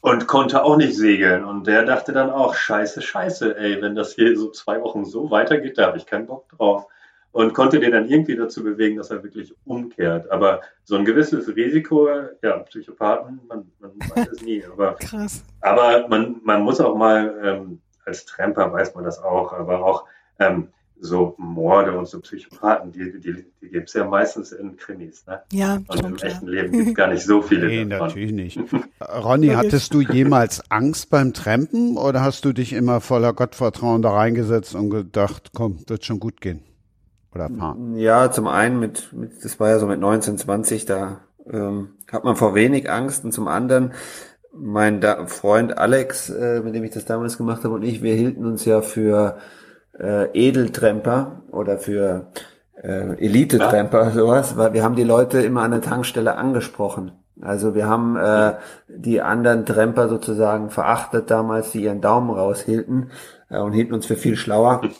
und 0.00 0.26
konnte 0.26 0.64
auch 0.64 0.76
nicht 0.76 0.96
segeln. 0.96 1.44
Und 1.44 1.66
der 1.66 1.84
dachte 1.84 2.12
dann 2.12 2.30
auch, 2.30 2.54
scheiße, 2.54 3.02
scheiße, 3.02 3.56
ey, 3.56 3.82
wenn 3.82 3.94
das 3.94 4.14
hier 4.14 4.36
so 4.36 4.50
zwei 4.50 4.80
Wochen 4.80 5.04
so 5.04 5.30
weitergeht, 5.30 5.78
da 5.78 5.86
habe 5.86 5.98
ich 5.98 6.06
keinen 6.06 6.26
Bock 6.26 6.48
drauf. 6.48 6.86
Und 7.32 7.54
konnte 7.54 7.80
den 7.80 7.92
dann 7.92 8.08
irgendwie 8.08 8.36
dazu 8.36 8.62
bewegen, 8.62 8.96
dass 8.98 9.10
er 9.10 9.22
wirklich 9.22 9.54
umkehrt. 9.64 10.30
Aber 10.30 10.60
so 10.84 10.96
ein 10.96 11.04
gewisses 11.06 11.48
Risiko, 11.56 12.08
ja, 12.42 12.58
Psychopathen, 12.58 13.40
man, 13.48 13.64
man 13.80 13.92
weiß 14.14 14.28
es 14.32 14.42
nie. 14.42 14.62
Aber, 14.70 14.94
Krass. 15.00 15.42
aber 15.62 16.06
man, 16.08 16.36
man 16.44 16.62
muss 16.62 16.78
auch 16.80 16.94
mal, 16.94 17.34
ähm, 17.42 17.80
als 18.04 18.26
Tramper 18.26 18.70
weiß 18.72 18.94
man 18.94 19.04
das 19.04 19.18
auch, 19.18 19.52
aber 19.54 19.82
auch 19.84 20.04
ähm, 20.38 20.68
so 21.00 21.34
Morde 21.38 21.96
und 21.98 22.06
so 22.06 22.20
Psychopathen, 22.20 22.92
die, 22.92 23.18
die, 23.18 23.44
die 23.62 23.68
gibt 23.70 23.88
es 23.88 23.94
ja 23.94 24.04
meistens 24.04 24.52
in 24.52 24.76
Krimis. 24.76 25.26
Ne? 25.26 25.40
Ja, 25.52 25.76
Und 25.88 25.98
schon 25.98 26.10
im 26.10 26.16
klar. 26.16 26.30
echten 26.32 26.46
Leben 26.48 26.72
gibt 26.72 26.88
es 26.90 26.94
gar 26.94 27.08
nicht 27.08 27.24
so 27.24 27.40
viele 27.48 27.66
Nee, 27.66 27.84
davon. 27.86 28.08
natürlich 28.08 28.32
nicht. 28.32 28.60
Ronny, 29.00 29.48
hattest 29.48 29.94
du 29.94 30.00
jemals 30.02 30.62
Angst 30.70 31.08
beim 31.10 31.32
Trampen 31.32 31.96
oder 31.96 32.20
hast 32.20 32.44
du 32.44 32.52
dich 32.52 32.72
immer 32.74 33.00
voller 33.00 33.32
Gottvertrauen 33.32 34.02
da 34.02 34.10
reingesetzt 34.10 34.74
und 34.74 34.90
gedacht, 34.90 35.50
komm, 35.54 35.78
wird 35.88 36.04
schon 36.04 36.20
gut 36.20 36.40
gehen? 36.40 36.62
Oder 37.34 37.48
fahren? 37.48 37.96
Ja, 37.96 38.30
zum 38.30 38.46
einen 38.46 38.78
mit, 38.78 39.12
mit 39.12 39.44
das 39.44 39.58
war 39.58 39.70
ja 39.70 39.78
so 39.78 39.86
mit 39.86 40.00
19, 40.00 40.38
20, 40.38 40.84
da 40.84 41.20
ähm, 41.50 41.90
hat 42.10 42.24
man 42.24 42.36
vor 42.36 42.54
wenig 42.54 42.90
Angst 42.90 43.24
und 43.24 43.32
zum 43.32 43.48
anderen 43.48 43.92
mein 44.54 45.00
da 45.00 45.26
Freund 45.26 45.78
Alex, 45.78 46.28
äh, 46.28 46.60
mit 46.60 46.74
dem 46.74 46.84
ich 46.84 46.90
das 46.90 47.06
damals 47.06 47.38
gemacht 47.38 47.64
habe 47.64 47.74
und 47.74 47.82
ich, 47.82 48.02
wir 48.02 48.14
hielten 48.14 48.44
uns 48.44 48.64
ja 48.64 48.82
für 48.82 49.38
äh, 49.98 50.28
Edeltremper 50.32 51.42
oder 51.50 51.78
für 51.78 52.32
äh, 52.82 53.14
Elite-Tremper, 53.24 54.10
sowas, 54.10 54.56
weil 54.56 54.72
wir 54.72 54.82
haben 54.82 54.96
die 54.96 55.04
Leute 55.04 55.40
immer 55.40 55.62
an 55.62 55.70
der 55.70 55.80
Tankstelle 55.80 56.36
angesprochen. 56.36 57.12
Also 57.42 57.74
wir 57.74 57.86
haben 57.86 58.16
äh, 58.16 58.54
die 58.88 59.20
anderen 59.20 59.66
Tremper 59.66 60.08
sozusagen 60.08 60.70
verachtet 60.70 61.30
damals, 61.30 61.72
die 61.72 61.82
ihren 61.82 62.00
Daumen 62.00 62.30
raushielten 62.30 63.10
äh, 63.50 63.58
und 63.58 63.72
hielten 63.72 63.94
uns 63.94 64.06
für 64.06 64.16
viel 64.16 64.36
schlauer. 64.36 64.82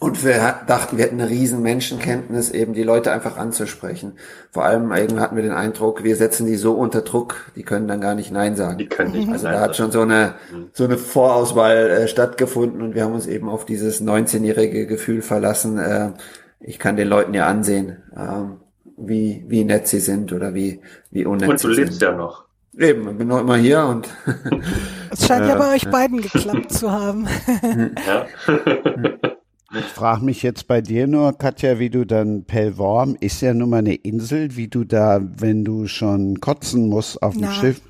Und 0.00 0.24
wir 0.24 0.54
dachten, 0.68 0.96
wir 0.96 1.04
hätten 1.04 1.20
eine 1.20 1.28
riesen 1.28 1.60
Menschenkenntnis, 1.60 2.52
eben 2.52 2.72
die 2.72 2.84
Leute 2.84 3.10
einfach 3.10 3.36
anzusprechen. 3.36 4.12
Vor 4.52 4.64
allem 4.64 4.92
eben 4.92 5.18
hatten 5.18 5.34
wir 5.34 5.42
den 5.42 5.52
Eindruck, 5.52 6.04
wir 6.04 6.14
setzen 6.14 6.46
die 6.46 6.54
so 6.54 6.74
unter 6.74 7.00
Druck, 7.00 7.50
die 7.56 7.64
können 7.64 7.88
dann 7.88 8.00
gar 8.00 8.14
nicht 8.14 8.30
Nein 8.30 8.54
sagen. 8.54 8.78
Die 8.78 8.86
können 8.86 9.10
nicht 9.10 9.28
Also 9.28 9.48
da 9.48 9.58
hat 9.58 9.74
schon 9.74 9.90
so 9.90 10.02
eine, 10.02 10.34
so 10.72 10.84
eine 10.84 10.98
Vorauswahl 10.98 11.76
äh, 11.76 12.08
stattgefunden 12.08 12.80
und 12.80 12.94
wir 12.94 13.02
haben 13.02 13.14
uns 13.14 13.26
eben 13.26 13.48
auf 13.48 13.66
dieses 13.66 14.00
19-jährige 14.00 14.86
Gefühl 14.86 15.20
verlassen. 15.20 15.78
Äh, 15.78 16.12
ich 16.60 16.78
kann 16.78 16.94
den 16.94 17.08
Leuten 17.08 17.34
ja 17.34 17.48
ansehen, 17.48 17.96
ähm, 18.16 18.58
wie, 19.00 19.44
wie 19.48 19.64
nett 19.64 19.88
sie 19.88 20.00
sind 20.00 20.32
oder 20.32 20.54
wie, 20.54 20.80
wie 21.10 21.24
unnett 21.24 21.48
Und 21.48 21.62
du 21.64 21.68
sie 21.68 21.80
lebst 21.80 22.00
sind. 22.00 22.02
ja 22.02 22.16
noch. 22.16 22.44
Eben, 22.78 23.08
ich 23.10 23.16
bin 23.16 23.28
noch 23.28 23.40
immer 23.40 23.56
hier 23.56 23.84
und 23.84 24.08
Es 25.10 25.26
scheint 25.26 25.46
ja 25.46 25.56
bei 25.56 25.74
euch 25.74 25.88
beiden 25.88 26.20
geklappt 26.20 26.72
zu 26.72 26.90
haben. 26.90 27.26
Ja? 28.06 28.26
Ich 29.76 29.84
frage 29.84 30.24
mich 30.24 30.42
jetzt 30.42 30.66
bei 30.66 30.80
dir 30.80 31.06
nur, 31.06 31.36
Katja, 31.36 31.78
wie 31.78 31.90
du 31.90 32.06
dann 32.06 32.44
Pellworm 32.44 33.16
ist 33.20 33.42
ja 33.42 33.52
nun 33.52 33.68
mal 33.68 33.78
eine 33.78 33.96
Insel, 33.96 34.56
wie 34.56 34.68
du 34.68 34.84
da, 34.84 35.20
wenn 35.38 35.62
du 35.62 35.86
schon 35.86 36.40
kotzen 36.40 36.88
musst 36.88 37.22
auf 37.22 37.34
dem 37.34 37.42
Na, 37.42 37.52
Schiff. 37.52 37.82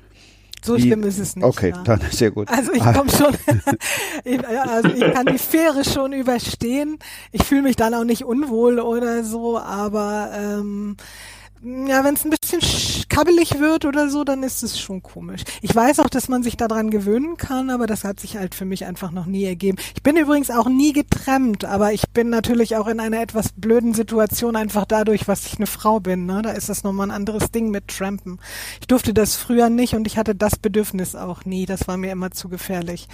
So 0.63 0.77
wie- 0.77 0.81
schlimm 0.81 1.03
ist 1.03 1.19
es 1.19 1.35
nicht. 1.35 1.45
Okay, 1.45 1.69
ja. 1.75 1.83
dann 1.83 2.01
ist 2.01 2.19
ja 2.19 2.29
gut. 2.29 2.49
Also 2.49 2.71
ich 2.73 2.83
komme 2.83 3.09
schon, 3.09 3.33
ich, 4.23 4.41
ja, 4.41 4.63
also 4.63 4.89
ich 4.89 5.13
kann 5.13 5.25
die 5.25 5.37
Fähre 5.37 5.83
schon 5.85 6.13
überstehen. 6.13 6.99
Ich 7.31 7.43
fühle 7.43 7.61
mich 7.63 7.75
dann 7.75 7.93
auch 7.93 8.03
nicht 8.03 8.25
unwohl 8.25 8.79
oder 8.79 9.23
so, 9.23 9.57
aber 9.57 10.31
ähm, 10.33 10.97
ja, 11.61 12.03
wenn 12.05 12.13
es 12.15 12.23
ein 12.23 12.29
bisschen 12.29 12.61
sch- 12.61 13.07
kabbelig 13.09 13.59
wird 13.59 13.83
oder 13.85 14.09
so, 14.09 14.23
dann 14.23 14.43
ist 14.43 14.63
es 14.63 14.79
schon 14.79 15.03
komisch. 15.03 15.43
Ich 15.61 15.75
weiß 15.75 15.99
auch, 15.99 16.09
dass 16.09 16.29
man 16.29 16.41
sich 16.41 16.55
daran 16.55 16.89
gewöhnen 16.89 17.35
kann, 17.37 17.69
aber 17.69 17.85
das 17.85 18.03
hat 18.05 18.19
sich 18.19 18.37
halt 18.37 18.55
für 18.55 18.63
mich 18.65 18.85
einfach 18.85 19.11
noch 19.11 19.25
nie 19.25 19.43
ergeben. 19.43 19.77
Ich 19.95 20.01
bin 20.01 20.15
übrigens 20.15 20.51
auch 20.51 20.69
nie 20.69 20.93
getrennt, 20.93 21.65
aber 21.65 21.91
ich 21.91 22.03
bin 22.13 22.29
natürlich 22.29 22.77
auch 22.77 22.87
in 22.87 22.99
einer 23.01 23.21
etwas 23.21 23.49
blöden 23.55 23.93
Situation, 23.93 24.55
einfach 24.55 24.85
dadurch, 24.85 25.27
was 25.27 25.45
ich 25.47 25.57
eine 25.57 25.67
Frau 25.67 25.99
bin. 25.99 26.25
Ne? 26.25 26.41
Da 26.41 26.51
ist 26.51 26.69
das 26.69 26.83
nochmal 26.83 27.07
ein 27.07 27.15
anderes 27.15 27.51
Ding 27.51 27.71
mit 27.71 27.89
Trampen. 27.89 28.39
Ich 28.79 28.87
durfte 28.87 29.13
das 29.13 29.35
früher 29.35 29.69
nicht 29.69 29.95
und 29.95 30.07
ich 30.07 30.17
hatte 30.17 30.35
das 30.35 30.55
Bedürfnis 30.57 31.15
auch 31.15 31.43
nie. 31.45 31.65
Das 31.65 31.87
war 31.89 31.97
mir 31.97 32.11
immer 32.11 32.31
zu 32.31 32.47
gefährlich. 32.47 33.07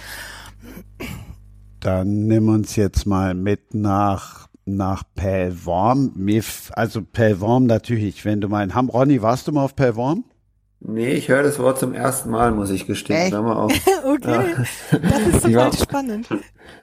Dann 1.80 2.26
nimm 2.26 2.48
uns 2.48 2.76
jetzt 2.76 3.06
mal 3.06 3.34
mit 3.34 3.74
nach 3.74 4.46
nach 4.66 5.04
Pellworm. 5.14 6.12
Mir 6.16 6.42
Also 6.72 7.00
Pellworm 7.02 7.66
natürlich, 7.66 8.24
wenn 8.24 8.40
du 8.40 8.48
mal 8.48 8.62
in 8.64 8.74
Ham, 8.74 8.90
Ronny, 8.90 9.22
warst 9.22 9.48
du 9.48 9.52
mal 9.52 9.64
auf 9.64 9.74
Pellworm? 9.76 10.24
nee, 10.80 11.12
ich 11.12 11.28
höre 11.28 11.42
das 11.42 11.58
Wort 11.58 11.78
zum 11.78 11.94
ersten 11.94 12.30
Mal, 12.30 12.52
muss 12.52 12.70
ich 12.70 12.86
gestehen. 12.86 13.32
Waren 13.32 13.46
wir 13.46 13.56
auf, 13.56 13.72
Okay, 14.04 14.54
das 14.90 15.34
ist 15.34 15.46
Ja. 15.48 15.64
total 15.70 15.72
spannend. 15.82 16.28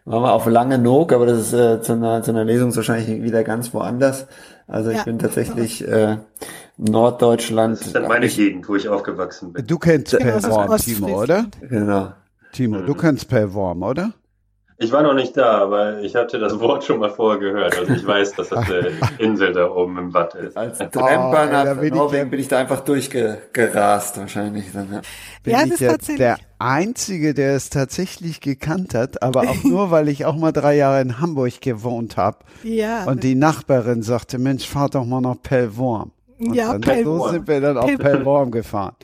waren 0.06 0.24
wir 0.24 0.34
auf 0.34 0.46
Langenog, 0.48 1.14
aber 1.14 1.26
das 1.28 1.40
ist 1.40 1.54
äh, 1.54 1.82
zu, 1.82 1.94
einer, 1.94 2.24
zu 2.24 2.32
einer 2.32 2.44
Lesung 2.44 2.76
wahrscheinlich 2.76 3.22
wieder 3.22 3.44
ganz 3.44 3.74
woanders. 3.74 4.28
Also 4.68 4.90
ich 4.90 4.98
Ja. 4.98 5.04
bin 5.04 5.20
tatsächlich 5.20 5.88
äh, 5.88 6.18
Norddeutschland. 6.78 7.80
Das 7.80 7.88
ist 7.88 7.96
dann 7.96 8.08
meine 8.08 8.26
ich, 8.26 8.36
Gegend, 8.36 8.68
wo 8.68 8.76
ich 8.76 8.90
aufgewachsen 8.90 9.54
bin. 9.54 9.68
Du 9.68 9.78
kennst 9.78 10.18
Genau, 10.18 10.24
Pellworm. 10.40 10.78
Timo, 10.78 11.22
oder? 11.22 11.46
Genau. 11.62 12.14
Timo, 12.52 12.82
du 12.82 12.96
kennst 12.96 13.28
Pellworm, 13.30 13.84
oder? 13.84 14.14
Ich 14.80 14.92
war 14.92 15.04
noch 15.04 15.14
nicht 15.14 15.38
da, 15.38 15.60
aber 15.60 16.00
ich 16.02 16.16
hatte 16.16 16.40
das 16.40 16.60
Wort 16.60 16.84
schon 16.84 17.00
mal 17.00 17.10
vorher 17.10 17.40
gehört. 17.40 17.78
Also 17.78 17.94
ich 17.94 18.06
weiß, 18.06 18.34
dass 18.34 18.50
das 18.50 18.66
eine 18.70 18.92
Insel 19.20 19.54
da 19.54 19.70
oben 19.70 19.98
im 19.98 20.14
Watt 20.14 20.36
ist. 20.36 20.58
Als 20.58 20.78
Tremper 20.80 21.08
ey, 21.46 21.50
da 21.52 21.64
nach 21.66 21.76
bin 21.76 21.86
ich 21.86 21.94
Norwegen 21.94 22.30
bin 22.30 22.40
ich 22.40 22.48
da 22.48 22.58
einfach 22.60 22.82
durchgerast 22.82 24.18
wahrscheinlich. 24.18 24.72
Dann, 24.74 24.92
ja. 24.92 25.02
Bin 25.44 25.54
Ja, 25.54 25.60
es 25.60 25.66
ich 25.68 25.72
ist 25.74 25.80
ja 25.82 25.92
tatsächlich- 25.92 26.18
der 26.18 26.38
Einzige, 26.60 27.34
der 27.34 27.56
es 27.56 27.70
tatsächlich 27.70 28.40
gekannt 28.42 28.94
hat, 28.94 29.22
aber 29.22 29.42
auch 29.42 29.64
nur, 29.64 29.92
weil 29.92 30.08
ich 30.10 30.26
auch 30.26 30.36
mal 30.36 30.52
drei 30.52 30.76
Jahre 30.76 31.02
in 31.02 31.20
Hamburg 31.20 31.60
gewohnt 31.62 32.18
habe. 32.18 32.38
Ja, 32.64 33.04
Und 33.06 33.24
die 33.24 33.36
Nachbarin 33.36 34.02
sagte, 34.02 34.38
Mensch, 34.40 34.68
fahr 34.68 34.90
doch 34.90 35.06
mal 35.06 35.22
nach 35.22 35.42
Pellworm. 35.42 36.12
Und 36.40 36.54
Ja, 36.56 36.72
dann, 36.74 36.82
Pellworm. 36.82 37.20
So 37.20 37.28
sind 37.30 37.48
wir 37.48 37.62
dann 37.62 37.78
auf 37.78 37.86
Pellworm. 37.86 38.04
Pellworm 38.12 38.52
gefahren. 38.52 38.96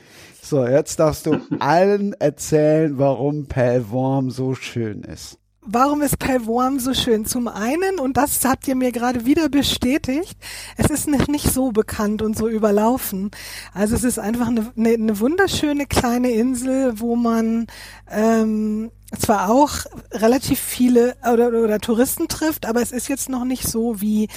So, 0.41 0.65
jetzt 0.65 0.99
darfst 0.99 1.25
du 1.25 1.37
allen 1.59 2.13
erzählen, 2.19 2.97
warum 2.97 3.45
Pellworm 3.45 4.31
so 4.31 4.55
schön 4.55 5.03
ist. 5.03 5.37
Warum 5.71 6.01
ist 6.01 6.17
Pellworm 6.17 6.79
so 6.79 6.95
schön? 6.95 7.25
Zum 7.25 7.47
einen, 7.47 7.99
und 7.99 8.17
das 8.17 8.43
habt 8.43 8.67
ihr 8.67 8.75
mir 8.75 8.91
gerade 8.91 9.25
wieder 9.25 9.49
bestätigt, 9.49 10.35
es 10.77 10.89
ist 10.89 11.07
nicht 11.07 11.53
so 11.53 11.71
bekannt 11.71 12.23
und 12.23 12.35
so 12.35 12.47
überlaufen. 12.47 13.29
Also 13.71 13.95
es 13.95 14.03
ist 14.03 14.17
einfach 14.17 14.47
eine, 14.47 14.71
eine, 14.75 14.89
eine 14.93 15.19
wunderschöne 15.19 15.85
kleine 15.85 16.31
Insel, 16.31 16.99
wo 16.99 17.15
man 17.15 17.67
ähm, 18.09 18.89
zwar 19.15 19.51
auch 19.51 19.71
relativ 20.11 20.59
viele 20.59 21.15
oder, 21.31 21.49
oder 21.49 21.77
Touristen 21.77 22.27
trifft, 22.27 22.65
aber 22.65 22.81
es 22.81 22.91
ist 22.91 23.07
jetzt 23.07 23.29
noch 23.29 23.45
nicht 23.45 23.67
so 23.67 24.01
wie 24.01 24.27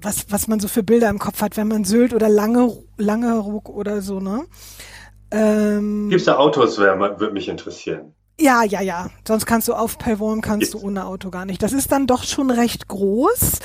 was, 0.00 0.26
was 0.30 0.46
man 0.46 0.60
so 0.60 0.68
für 0.68 0.84
Bilder 0.84 1.08
im 1.08 1.18
Kopf 1.18 1.42
hat, 1.42 1.56
wenn 1.56 1.66
man 1.66 1.82
Sylt 1.82 2.14
oder 2.14 2.28
Lange, 2.28 2.72
Langeruck 2.98 3.68
oder 3.68 4.00
so, 4.00 4.20
ne? 4.20 4.44
Ähm, 5.32 6.08
Gibt 6.08 6.20
es 6.20 6.26
da 6.26 6.36
Autos, 6.36 6.78
würde 6.78 7.32
mich 7.32 7.48
interessieren. 7.48 8.14
Ja, 8.38 8.62
ja, 8.62 8.80
ja. 8.80 9.10
Sonst 9.26 9.46
kannst 9.46 9.68
du 9.68 9.74
auf 9.74 9.98
Pellworm 9.98 10.40
kannst 10.40 10.74
du 10.74 10.78
ohne 10.80 11.06
Auto 11.06 11.30
gar 11.30 11.44
nicht. 11.44 11.62
Das 11.62 11.72
ist 11.72 11.90
dann 11.92 12.06
doch 12.06 12.24
schon 12.24 12.50
recht 12.50 12.88
groß. 12.88 13.58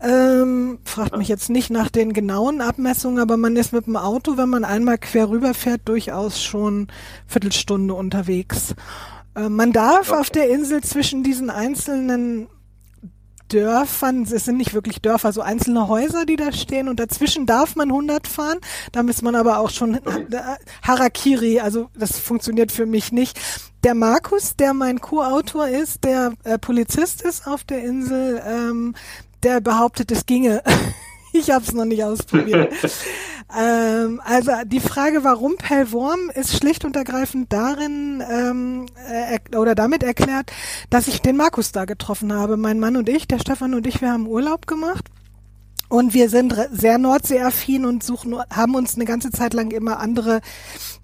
Ähm, 0.00 0.78
fragt 0.84 1.16
mich 1.16 1.28
jetzt 1.28 1.48
nicht 1.50 1.70
nach 1.70 1.88
den 1.90 2.12
genauen 2.12 2.60
Abmessungen, 2.60 3.20
aber 3.20 3.36
man 3.36 3.56
ist 3.56 3.72
mit 3.72 3.86
dem 3.86 3.96
Auto, 3.96 4.36
wenn 4.36 4.48
man 4.48 4.64
einmal 4.64 4.98
quer 4.98 5.30
rüberfährt, 5.30 5.82
durchaus 5.86 6.42
schon 6.42 6.88
Viertelstunde 7.26 7.94
unterwegs. 7.94 8.74
Äh, 9.34 9.48
man 9.48 9.72
darf 9.72 10.10
Okay. 10.10 10.20
auf 10.20 10.30
der 10.30 10.50
Insel 10.50 10.82
zwischen 10.82 11.22
diesen 11.22 11.50
einzelnen 11.50 12.48
Dörfern, 13.48 14.22
es 14.22 14.44
sind 14.44 14.56
nicht 14.56 14.74
wirklich 14.74 15.00
Dörfer, 15.00 15.32
so 15.32 15.40
einzelne 15.40 15.88
Häuser, 15.88 16.26
die 16.26 16.36
da 16.36 16.52
stehen 16.52 16.88
und 16.88 17.00
dazwischen 17.00 17.46
darf 17.46 17.76
man 17.76 17.88
100 17.88 18.26
fahren, 18.26 18.58
da 18.92 19.02
muss 19.02 19.22
man 19.22 19.34
aber 19.34 19.58
auch 19.58 19.70
schon 19.70 19.94
äh, 19.94 20.00
Harakiri, 20.82 21.60
also 21.60 21.88
das 21.96 22.18
funktioniert 22.18 22.72
für 22.72 22.86
mich 22.86 23.12
nicht. 23.12 23.38
Der 23.84 23.94
Markus, 23.94 24.56
der 24.56 24.74
mein 24.74 25.00
Co-Autor 25.00 25.68
ist, 25.68 26.04
der 26.04 26.32
äh, 26.44 26.58
Polizist 26.58 27.22
ist 27.22 27.46
auf 27.46 27.64
der 27.64 27.84
Insel, 27.84 28.42
ähm, 28.44 28.94
der 29.42 29.60
behauptet, 29.60 30.10
es 30.10 30.26
ginge. 30.26 30.62
ich 31.38 31.50
habe 31.50 31.64
es 31.64 31.72
noch 31.72 31.84
nicht 31.84 32.02
ausprobiert. 32.04 32.72
ähm, 33.56 34.20
also 34.24 34.52
die 34.64 34.80
Frage, 34.80 35.24
warum 35.24 35.56
Pellworm, 35.56 36.30
ist 36.34 36.56
schlicht 36.56 36.84
und 36.84 36.96
ergreifend 36.96 37.52
darin 37.52 38.22
ähm, 38.28 38.86
äh, 39.08 39.36
er- 39.36 39.60
oder 39.60 39.74
damit 39.74 40.02
erklärt, 40.02 40.52
dass 40.90 41.08
ich 41.08 41.20
den 41.20 41.36
Markus 41.36 41.72
da 41.72 41.84
getroffen 41.84 42.32
habe. 42.32 42.56
Mein 42.56 42.80
Mann 42.80 42.96
und 42.96 43.08
ich, 43.08 43.28
der 43.28 43.38
Stefan 43.38 43.74
und 43.74 43.86
ich, 43.86 44.00
wir 44.00 44.10
haben 44.10 44.26
Urlaub 44.26 44.66
gemacht. 44.66 45.06
Und 45.88 46.14
wir 46.14 46.28
sind 46.28 46.54
sehr 46.72 46.98
Nordseeaffin 46.98 47.84
und 47.84 48.02
suchen, 48.02 48.36
haben 48.50 48.74
uns 48.74 48.96
eine 48.96 49.04
ganze 49.04 49.30
Zeit 49.30 49.54
lang 49.54 49.70
immer 49.70 50.00
andere 50.00 50.40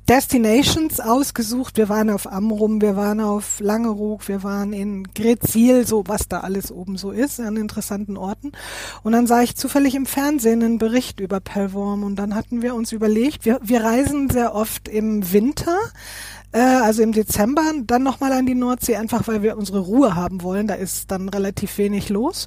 Destinations 0.08 0.98
ausgesucht. 0.98 1.76
Wir 1.76 1.88
waren 1.88 2.10
auf 2.10 2.30
Amrum, 2.30 2.80
wir 2.80 2.96
waren 2.96 3.20
auf 3.20 3.60
Langeroog, 3.60 4.26
wir 4.26 4.42
waren 4.42 4.72
in 4.72 5.04
Grezil, 5.14 5.86
so 5.86 6.02
was 6.06 6.28
da 6.28 6.40
alles 6.40 6.72
oben 6.72 6.96
so 6.96 7.12
ist, 7.12 7.38
an 7.38 7.56
interessanten 7.56 8.16
Orten. 8.16 8.52
Und 9.02 9.12
dann 9.12 9.26
sah 9.26 9.42
ich 9.42 9.54
zufällig 9.56 9.94
im 9.94 10.06
Fernsehen 10.06 10.62
einen 10.62 10.78
Bericht 10.78 11.20
über 11.20 11.40
Pellworm 11.40 12.02
und 12.02 12.16
dann 12.16 12.34
hatten 12.34 12.62
wir 12.62 12.74
uns 12.74 12.92
überlegt, 12.92 13.44
wir, 13.44 13.60
wir 13.62 13.84
reisen 13.84 14.28
sehr 14.28 14.54
oft 14.54 14.88
im 14.88 15.32
Winter 15.32 15.78
äh, 16.52 16.58
also 16.58 17.02
im 17.02 17.12
Dezember 17.12 17.62
dann 17.84 18.02
nochmal 18.02 18.32
an 18.32 18.46
die 18.46 18.54
Nordsee, 18.54 18.96
einfach 18.96 19.26
weil 19.26 19.42
wir 19.42 19.56
unsere 19.56 19.80
Ruhe 19.80 20.14
haben 20.14 20.42
wollen. 20.42 20.66
Da 20.66 20.74
ist 20.74 21.10
dann 21.10 21.28
relativ 21.28 21.78
wenig 21.78 22.08
los. 22.08 22.46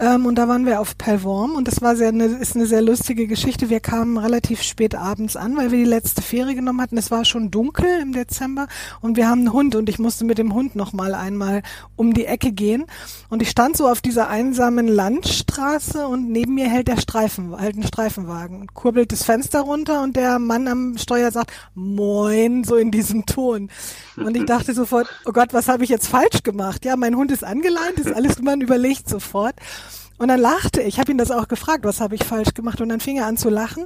Ähm, 0.00 0.26
und 0.26 0.34
da 0.36 0.48
waren 0.48 0.66
wir 0.66 0.80
auf 0.80 0.98
Pellworm 0.98 1.54
und 1.54 1.68
das 1.68 1.80
war 1.80 1.94
sehr 1.94 2.08
eine, 2.08 2.24
ist 2.24 2.56
eine 2.56 2.66
sehr 2.66 2.82
lustige 2.82 3.28
Geschichte. 3.28 3.70
Wir 3.70 3.78
kamen 3.78 4.18
relativ 4.18 4.60
spät 4.62 4.96
abends 4.96 5.36
an, 5.36 5.56
weil 5.56 5.70
wir 5.70 5.78
die 5.78 5.84
letzte 5.84 6.20
Fähre 6.20 6.56
genommen 6.56 6.80
hatten. 6.80 6.98
Es 6.98 7.12
war 7.12 7.24
schon 7.24 7.52
dunkel 7.52 8.00
im 8.02 8.12
Dezember 8.12 8.66
und 9.00 9.16
wir 9.16 9.28
haben 9.28 9.40
einen 9.40 9.52
Hund 9.52 9.76
und 9.76 9.88
ich 9.88 10.00
musste 10.00 10.24
mit 10.24 10.38
dem 10.38 10.52
Hund 10.52 10.74
noch 10.74 10.92
mal 10.92 11.14
einmal 11.14 11.62
um 11.94 12.12
die 12.12 12.26
Ecke 12.26 12.50
gehen 12.50 12.86
und 13.28 13.40
ich 13.40 13.50
stand 13.50 13.76
so 13.76 13.88
auf 13.88 14.00
dieser 14.00 14.28
einsamen 14.28 14.88
Landstraße 14.88 16.08
und 16.08 16.28
neben 16.28 16.54
mir 16.54 16.68
hält 16.68 16.88
der 16.88 17.00
Streifen, 17.00 17.56
halt 17.56 17.76
ein 17.76 17.84
Streifenwagen 17.84 18.66
kurbelt 18.74 19.12
das 19.12 19.22
Fenster 19.22 19.60
runter 19.60 20.02
und 20.02 20.16
der 20.16 20.40
Mann 20.40 20.66
am 20.66 20.98
Steuer 20.98 21.30
sagt 21.30 21.52
Moin 21.74 22.64
so 22.64 22.74
in 22.74 22.90
diesem 22.90 23.26
Ton 23.26 23.70
und 24.16 24.36
ich 24.36 24.44
dachte 24.44 24.74
sofort, 24.74 25.08
oh 25.24 25.32
Gott, 25.32 25.52
was 25.52 25.68
habe 25.68 25.84
ich 25.84 25.90
jetzt 25.90 26.08
falsch 26.08 26.42
gemacht? 26.42 26.84
Ja, 26.84 26.96
mein 26.96 27.14
Hund 27.14 27.30
ist 27.30 27.44
angeleint, 27.44 27.98
ist 27.98 28.12
alles, 28.12 28.40
man 28.42 28.60
überlegt 28.60 29.08
sofort. 29.08 29.54
Und 30.24 30.28
dann 30.28 30.40
lachte 30.40 30.80
ich, 30.80 30.98
habe 30.98 31.12
ihn 31.12 31.18
das 31.18 31.30
auch 31.30 31.48
gefragt, 31.48 31.84
was 31.84 32.00
habe 32.00 32.14
ich 32.14 32.24
falsch 32.24 32.54
gemacht? 32.54 32.80
Und 32.80 32.88
dann 32.88 33.00
fing 33.00 33.18
er 33.18 33.26
an 33.26 33.36
zu 33.36 33.50
lachen 33.50 33.84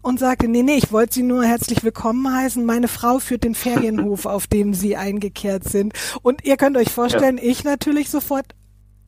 und 0.00 0.20
sagte, 0.20 0.46
nee, 0.46 0.62
nee, 0.62 0.76
ich 0.76 0.92
wollte 0.92 1.14
Sie 1.14 1.24
nur 1.24 1.44
herzlich 1.44 1.82
willkommen 1.82 2.32
heißen. 2.32 2.64
Meine 2.64 2.86
Frau 2.86 3.18
führt 3.18 3.42
den 3.42 3.56
Ferienhof, 3.56 4.26
auf 4.26 4.46
dem 4.46 4.74
Sie 4.74 4.96
eingekehrt 4.96 5.64
sind. 5.64 5.92
Und 6.22 6.44
ihr 6.44 6.56
könnt 6.56 6.76
euch 6.76 6.88
vorstellen, 6.88 7.36
ja. 7.36 7.42
ich 7.42 7.64
natürlich 7.64 8.10
sofort, 8.10 8.46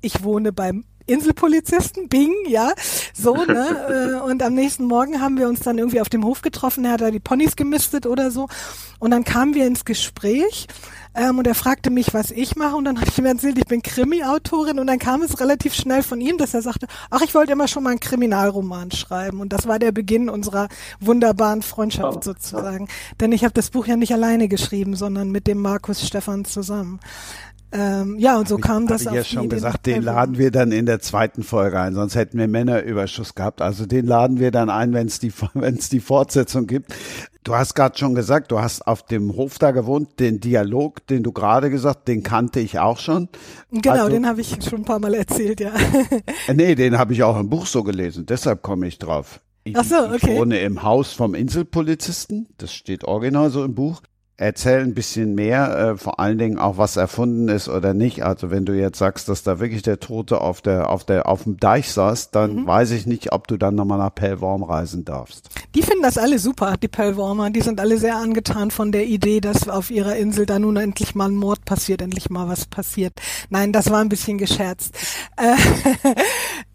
ich 0.01 0.25
wohne 0.25 0.53
beim 0.53 0.85
Inselpolizisten, 1.07 2.09
Bing, 2.09 2.33
ja, 2.47 2.73
so, 3.13 3.35
ne? 3.35 3.65
Äh, 3.85 4.21
und 4.21 4.43
am 4.43 4.55
nächsten 4.55 4.85
Morgen 4.85 5.21
haben 5.21 5.39
wir 5.39 5.49
uns 5.49 5.61
dann 5.61 5.79
irgendwie 5.79 6.01
auf 6.01 6.09
dem 6.09 6.25
Hof 6.25 6.43
getroffen, 6.43 6.85
er 6.85 6.93
hat 6.93 7.01
da 7.01 7.11
die 7.11 7.21
Ponys 7.21 7.57
gemistet 7.57 8.07
oder 8.07 8.31
so. 8.31 8.49
Und 8.99 9.11
dann 9.11 9.25
kamen 9.25 9.55
wir 9.55 9.67
ins 9.67 9.85
Gespräch 9.85 10.67
ähm, 11.15 11.39
und 11.39 11.47
er 11.47 11.55
fragte 11.55 11.91
mich, 11.91 12.13
was 12.13 12.31
ich 12.31 12.57
mache. 12.57 12.75
Und 12.75 12.85
dann 12.85 12.99
habe 12.99 13.09
ich 13.09 13.19
ihm 13.19 13.27
erzählt, 13.27 13.59
ich 13.59 13.67
bin 13.67 13.83
Krimi-Autorin. 13.83 14.79
Und 14.79 14.87
dann 14.87 14.99
kam 14.99 15.23
es 15.23 15.39
relativ 15.41 15.75
schnell 15.75 16.03
von 16.03 16.21
ihm, 16.21 16.39
dass 16.39 16.55
er 16.55 16.63
sagte, 16.63 16.87
ach, 17.11 17.23
ich 17.23 17.35
wollte 17.35 17.53
immer 17.53 17.69
schon 17.69 17.85
mal 17.85 17.91
einen 17.91 18.01
Kriminalroman 18.01 18.91
schreiben. 18.91 19.41
Und 19.41 19.53
das 19.53 19.69
war 19.69 19.79
der 19.79 19.93
Beginn 19.93 20.29
unserer 20.29 20.69
wunderbaren 21.01 21.63
Freundschaft 21.63 22.19
oh, 22.19 22.23
sozusagen. 22.23 22.87
Ja. 22.87 22.93
Denn 23.21 23.33
ich 23.33 23.45
habe 23.45 23.55
das 23.55 23.71
Buch 23.71 23.87
ja 23.87 23.97
nicht 23.97 24.13
alleine 24.13 24.49
geschrieben, 24.49 24.97
sondern 24.97 25.31
mit 25.31 25.47
dem 25.47 25.59
Markus 25.59 26.05
Stefan 26.07 26.45
zusammen. 26.45 26.99
Ähm, 27.77 28.19
ja, 28.21 28.39
und 28.39 28.47
so 28.47 28.55
hab 28.55 28.63
kam 28.63 28.83
ich, 28.85 28.91
das 28.91 29.07
auf 29.09 29.15
ich 29.15 29.17
ja 29.17 29.25
schon 29.25 29.49
gesagt, 29.49 29.87
den 29.87 30.03
laden 30.03 30.39
wir 30.39 30.53
dann 30.53 30.71
in 30.71 30.87
der 30.87 31.01
zweiten 31.01 31.43
Folge 31.43 31.81
ein, 31.81 31.93
sonst 31.93 32.15
hätten 32.15 32.39
wir 32.39 32.47
Männerüberschuss 32.47 33.35
gehabt. 33.35 33.61
Also 33.61 33.85
den 33.85 34.07
laden 34.07 34.39
wir 34.39 34.53
dann 34.53 34.71
ein, 34.71 34.93
wenn 34.93 35.09
es 35.09 35.19
die, 35.19 35.33
wenn's 35.55 35.89
die 35.89 35.99
Fortsetzung 35.99 36.69
gibt. 36.69 36.95
Du 37.43 37.55
hast 37.55 37.75
gerade 37.75 37.99
schon 37.99 38.15
gesagt, 38.15 38.53
du 38.53 38.61
hast 38.61 38.87
auf 38.87 39.05
dem 39.05 39.35
Hof 39.35 39.59
da 39.59 39.73
gewohnt. 39.73 40.21
Den 40.21 40.39
Dialog, 40.39 41.05
den 41.09 41.25
du 41.25 41.33
gerade 41.33 41.69
gesagt, 41.69 42.07
den 42.07 42.23
kannte 42.23 42.61
ich 42.61 42.79
auch 42.79 42.99
schon. 42.99 43.29
Genau, 43.71 43.91
also, 43.91 44.09
den 44.09 44.27
habe 44.27 44.41
ich 44.41 44.57
schon 44.65 44.81
ein 44.81 44.85
paar 44.85 45.01
Mal 45.01 45.15
erzählt, 45.15 45.61
ja. 45.61 45.73
Nee, 46.55 46.77
den 46.77 46.97
habe 46.97 47.13
ich 47.13 47.25
auch 47.25 47.39
im 47.39 47.51
Buch 47.51 47.67
so 47.67 47.83
gelesen. 47.83 48.25
Deshalb 48.25 48.63
komme 48.63 48.87
ich 48.87 48.99
drauf. 48.99 49.41
Ich, 49.65 49.77
Ach 49.77 49.85
so, 49.85 49.97
okay. 49.97 50.17
ich 50.17 50.39
wohne 50.39 50.61
im 50.61 50.83
Haus 50.85 51.13
vom 51.13 51.35
Inselpolizisten. 51.35 52.47
Das 52.57 52.73
steht 52.73 53.05
original 53.05 53.51
so 53.51 53.65
im 53.65 53.75
Buch 53.75 54.01
erzähl 54.37 54.81
ein 54.81 54.95
bisschen 54.95 55.35
mehr, 55.35 55.79
äh, 55.79 55.97
vor 55.97 56.19
allen 56.19 56.39
Dingen 56.39 56.59
auch 56.59 56.77
was 56.77 56.97
erfunden 56.97 57.49
ist 57.49 57.69
oder 57.69 57.95
nicht. 57.95 58.25
Also 58.25 58.51
wenn 58.51 58.65
du 58.65 58.73
jetzt 58.73 58.99
sagst, 58.99 59.29
dass 59.29 59.45
da 59.45 59.61
wirklich 59.61 59.83
der 59.83 60.01
Tote 60.01 60.41
auf 60.41 60.61
der 60.61 60.91
auf 60.91 61.05
der 61.05 61.29
auf 61.29 61.45
dem 61.45 61.59
Deich 61.59 61.93
saß, 61.93 62.31
dann 62.31 62.57
mhm. 62.57 62.67
weiß 62.67 62.91
ich 62.91 63.07
nicht, 63.07 63.33
ob 63.33 63.47
du 63.47 63.57
dann 63.57 63.77
nochmal 63.77 63.99
nach 63.99 64.15
Pellworm 64.15 64.65
reisen 64.65 65.05
darfst. 65.05 65.51
Die 65.75 65.83
finden 65.83 66.03
das 66.03 66.19
alle 66.19 66.39
super, 66.39 66.77
die 66.77 66.89
Pellwormer. 66.89 67.51
Die 67.51 67.61
sind 67.61 67.81
alle 67.81 67.99
sehr 67.99 68.17
angetan 68.17 68.71
von 68.71 68.91
der 68.91 69.07
Idee, 69.07 69.41
dass 69.41 69.69
auf 69.69 69.91
ihrer 69.91 70.17
Insel 70.17 70.47
da 70.47 70.59
nun 70.59 70.77
endlich 70.77 71.15
mal 71.15 71.29
ein 71.29 71.37
Mord 71.37 71.65
passiert, 71.65 72.03
endlich 72.03 72.29
mal 72.29 72.49
was 72.49 72.67
passiert. 72.67 73.15
Nein, 73.51 73.73
das 73.73 73.91
war 73.91 74.01
ein 74.01 74.09
bisschen 74.09 74.39
gescherzt. 74.39 74.97
Äh, 75.37 75.55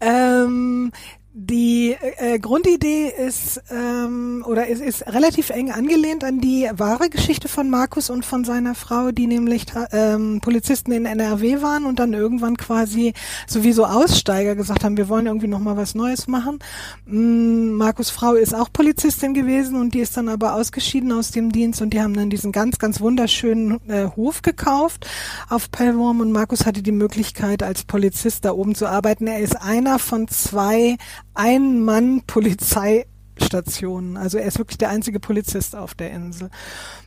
ähm, 0.00 0.92
die 1.32 1.96
äh, 2.18 2.40
Grundidee 2.40 3.06
ist 3.06 3.62
ähm, 3.70 4.44
oder 4.48 4.66
ist, 4.66 4.82
ist 4.82 5.06
relativ 5.06 5.50
eng 5.50 5.70
angelehnt 5.70 6.24
an 6.24 6.40
die 6.40 6.68
wahre 6.72 7.08
Geschichte 7.08 7.46
von 7.46 7.70
Markus 7.70 8.10
und 8.10 8.24
von 8.24 8.44
seiner 8.44 8.74
Frau, 8.74 9.12
die 9.12 9.28
nämlich 9.28 9.66
ähm, 9.92 10.40
Polizisten 10.42 10.90
in 10.90 11.06
NRW 11.06 11.62
waren 11.62 11.84
und 11.84 12.00
dann 12.00 12.14
irgendwann 12.14 12.56
quasi 12.56 13.12
sowieso 13.46 13.86
Aussteiger 13.86 14.56
gesagt 14.56 14.82
haben, 14.82 14.96
wir 14.96 15.08
wollen 15.08 15.26
irgendwie 15.26 15.46
noch 15.46 15.60
mal 15.60 15.76
was 15.76 15.94
Neues 15.94 16.26
machen. 16.26 16.58
Ähm, 17.06 17.74
Markus 17.74 18.10
Frau 18.10 18.34
ist 18.34 18.52
auch 18.52 18.72
Polizistin 18.72 19.32
gewesen 19.32 19.76
und 19.76 19.94
die 19.94 20.00
ist 20.00 20.16
dann 20.16 20.28
aber 20.28 20.54
ausgeschieden 20.54 21.12
aus 21.12 21.30
dem 21.30 21.52
Dienst 21.52 21.80
und 21.80 21.90
die 21.90 22.00
haben 22.00 22.14
dann 22.14 22.30
diesen 22.30 22.50
ganz 22.50 22.78
ganz 22.80 23.00
wunderschönen 23.00 23.80
äh, 23.88 24.06
Hof 24.16 24.42
gekauft 24.42 25.06
auf 25.48 25.70
Pellworm 25.70 26.20
und 26.20 26.32
Markus 26.32 26.66
hatte 26.66 26.82
die 26.82 26.90
Möglichkeit 26.90 27.62
als 27.62 27.84
Polizist 27.84 28.44
da 28.44 28.50
oben 28.50 28.74
zu 28.74 28.88
arbeiten. 28.88 29.28
Er 29.28 29.38
ist 29.38 29.54
einer 29.54 30.00
von 30.00 30.26
zwei 30.26 30.96
ein-Mann-Polizeistationen. 31.34 34.16
Also 34.16 34.38
er 34.38 34.46
ist 34.46 34.58
wirklich 34.58 34.78
der 34.78 34.90
einzige 34.90 35.20
Polizist 35.20 35.76
auf 35.76 35.94
der 35.94 36.10
Insel. 36.10 36.50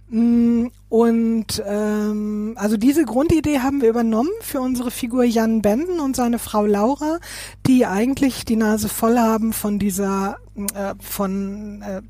Mm, 0.10 0.68
und 0.90 1.64
ähm, 1.66 2.54
also 2.56 2.78
diese 2.78 3.06
Grundidee 3.06 3.60
haben 3.60 3.82
wir 3.82 3.90
übernommen 3.90 4.30
für 4.42 4.62
unsere 4.62 4.92
Figur 4.92 5.24
Jan 5.24 5.62
Benden 5.62 6.00
und 6.00 6.16
seine 6.16 6.40
Frau 6.40 6.66
Laura, 6.66 7.20
die 7.66 7.86
eigentlich 7.86 8.46
die 8.46 8.58
Nase 8.58 8.90
voll 8.90 9.18
haben 9.18 9.54
von 9.54 9.80
dieser 9.80 10.38
äh, 10.76 10.94
von 11.00 11.82
äh, 11.82 12.02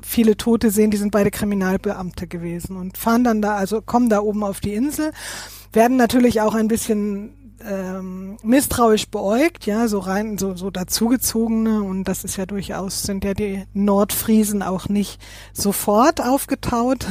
viele 0.00 0.36
Tote 0.36 0.70
sehen, 0.70 0.92
die 0.92 0.96
sind 0.96 1.10
beide 1.10 1.32
Kriminalbeamte 1.32 2.28
gewesen 2.28 2.76
und 2.76 2.98
fahren 2.98 3.24
dann 3.24 3.42
da, 3.42 3.56
also 3.56 3.82
kommen 3.82 4.08
da 4.08 4.20
oben 4.20 4.44
auf 4.44 4.60
die 4.60 4.74
Insel, 4.74 5.10
werden 5.72 5.96
natürlich 5.96 6.40
auch 6.40 6.54
ein 6.54 6.68
bisschen 6.68 7.43
ähm, 7.66 8.36
misstrauisch 8.42 9.08
beäugt, 9.08 9.66
ja, 9.66 9.88
so 9.88 9.98
rein, 9.98 10.38
so, 10.38 10.54
so 10.54 10.70
dazugezogene 10.70 11.82
und 11.82 12.04
das 12.04 12.24
ist 12.24 12.36
ja 12.36 12.46
durchaus, 12.46 13.02
sind 13.02 13.24
ja 13.24 13.34
die 13.34 13.64
Nordfriesen 13.72 14.62
auch 14.62 14.88
nicht 14.88 15.20
sofort 15.52 16.20
aufgetaut. 16.20 17.06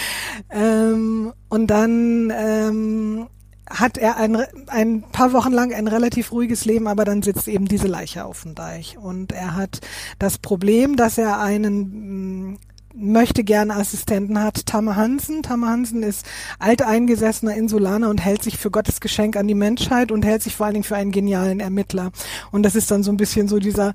ähm, 0.50 1.32
und 1.48 1.66
dann 1.68 2.32
ähm, 2.34 3.26
hat 3.68 3.98
er 3.98 4.16
ein, 4.16 4.36
ein 4.68 5.02
paar 5.10 5.32
Wochen 5.32 5.52
lang 5.52 5.72
ein 5.72 5.88
relativ 5.88 6.32
ruhiges 6.32 6.64
Leben, 6.64 6.86
aber 6.86 7.04
dann 7.04 7.22
sitzt 7.22 7.48
eben 7.48 7.66
diese 7.66 7.88
Leiche 7.88 8.24
auf 8.24 8.42
dem 8.42 8.54
Deich. 8.54 8.96
Und 8.98 9.32
er 9.32 9.56
hat 9.56 9.80
das 10.18 10.38
Problem, 10.38 10.96
dass 10.96 11.18
er 11.18 11.40
einen 11.40 12.58
möchte 12.96 13.44
gerne 13.44 13.74
Assistenten 13.76 14.42
hat. 14.42 14.66
Tamme 14.66 14.96
Hansen. 14.96 15.42
Tamme 15.42 15.68
Hansen 15.68 16.02
ist 16.02 16.26
alteingesessener 16.58 17.54
Insulaner 17.54 18.08
und 18.10 18.24
hält 18.24 18.42
sich 18.42 18.58
für 18.58 18.70
Gottes 18.70 19.00
Geschenk 19.00 19.36
an 19.36 19.48
die 19.48 19.54
Menschheit 19.54 20.10
und 20.10 20.24
hält 20.24 20.42
sich 20.42 20.56
vor 20.56 20.66
allen 20.66 20.74
Dingen 20.74 20.84
für 20.84 20.96
einen 20.96 21.12
genialen 21.12 21.60
Ermittler. 21.60 22.10
Und 22.50 22.62
das 22.62 22.74
ist 22.74 22.90
dann 22.90 23.02
so 23.02 23.10
ein 23.10 23.16
bisschen 23.16 23.48
so 23.48 23.58
dieser 23.58 23.92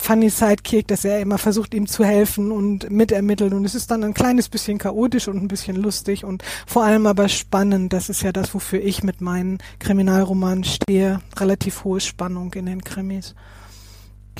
funny 0.00 0.30
Sidekick, 0.30 0.88
dass 0.88 1.04
er 1.04 1.20
immer 1.20 1.38
versucht, 1.38 1.74
ihm 1.74 1.86
zu 1.86 2.04
helfen 2.04 2.52
und 2.52 2.90
mitermittelt. 2.90 3.52
Und 3.52 3.64
es 3.64 3.74
ist 3.74 3.90
dann 3.90 4.02
ein 4.02 4.14
kleines 4.14 4.48
bisschen 4.48 4.78
chaotisch 4.78 5.28
und 5.28 5.36
ein 5.36 5.48
bisschen 5.48 5.76
lustig 5.76 6.24
und 6.24 6.42
vor 6.66 6.84
allem 6.84 7.06
aber 7.06 7.28
spannend. 7.28 7.92
Das 7.92 8.08
ist 8.08 8.22
ja 8.22 8.32
das, 8.32 8.54
wofür 8.54 8.80
ich 8.80 9.02
mit 9.02 9.20
meinen 9.20 9.58
Kriminalromanen 9.78 10.64
stehe. 10.64 11.20
Relativ 11.36 11.84
hohe 11.84 12.00
Spannung 12.00 12.52
in 12.54 12.66
den 12.66 12.82
Krimis. 12.82 13.34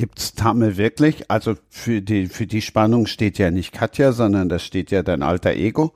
Gibt's 0.01 0.33
Tamme 0.33 0.79
wirklich? 0.79 1.31
Also 1.31 1.57
für 1.69 2.01
die, 2.01 2.29
für 2.29 2.47
die 2.47 2.63
Spannung 2.63 3.05
steht 3.05 3.37
ja 3.37 3.51
nicht 3.51 3.73
Katja, 3.75 4.13
sondern 4.13 4.49
da 4.49 4.59
steht 4.59 4.91
ja 4.91 5.03
dein 5.03 5.23
alter 5.23 5.51
Ego. 5.51 5.93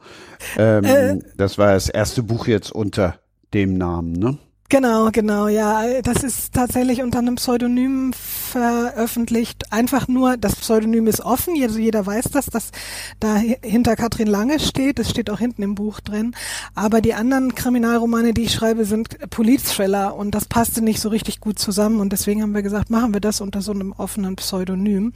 Ähm, 0.58 0.84
äh, 0.84 1.18
das 1.38 1.56
war 1.56 1.72
das 1.72 1.88
erste 1.88 2.22
Buch 2.22 2.46
jetzt 2.46 2.70
unter 2.70 3.18
dem 3.54 3.78
Namen, 3.78 4.12
ne? 4.12 4.36
Genau, 4.74 5.10
genau, 5.12 5.46
ja. 5.46 6.02
Das 6.02 6.24
ist 6.24 6.52
tatsächlich 6.52 7.00
unter 7.00 7.20
einem 7.20 7.36
Pseudonym 7.36 8.12
veröffentlicht. 8.12 9.72
Einfach 9.72 10.08
nur, 10.08 10.36
das 10.36 10.56
Pseudonym 10.56 11.06
ist 11.06 11.20
offen, 11.20 11.54
also 11.62 11.78
jeder 11.78 12.04
weiß 12.04 12.24
das, 12.32 12.46
dass 12.46 12.72
da 13.20 13.36
hinter 13.36 13.94
Katrin 13.94 14.26
Lange 14.26 14.58
steht. 14.58 14.98
Das 14.98 15.10
steht 15.10 15.30
auch 15.30 15.38
hinten 15.38 15.62
im 15.62 15.76
Buch 15.76 16.00
drin. 16.00 16.34
Aber 16.74 17.00
die 17.00 17.14
anderen 17.14 17.54
Kriminalromane, 17.54 18.34
die 18.34 18.42
ich 18.42 18.52
schreibe, 18.52 18.84
sind 18.84 19.30
Politthriller 19.30 20.16
und 20.16 20.32
das 20.34 20.46
passte 20.46 20.82
nicht 20.82 20.98
so 21.00 21.08
richtig 21.08 21.38
gut 21.38 21.60
zusammen 21.60 22.00
und 22.00 22.12
deswegen 22.12 22.42
haben 22.42 22.52
wir 22.52 22.62
gesagt, 22.62 22.90
machen 22.90 23.12
wir 23.12 23.20
das 23.20 23.40
unter 23.40 23.62
so 23.62 23.70
einem 23.70 23.92
offenen 23.92 24.34
Pseudonym. 24.34 25.12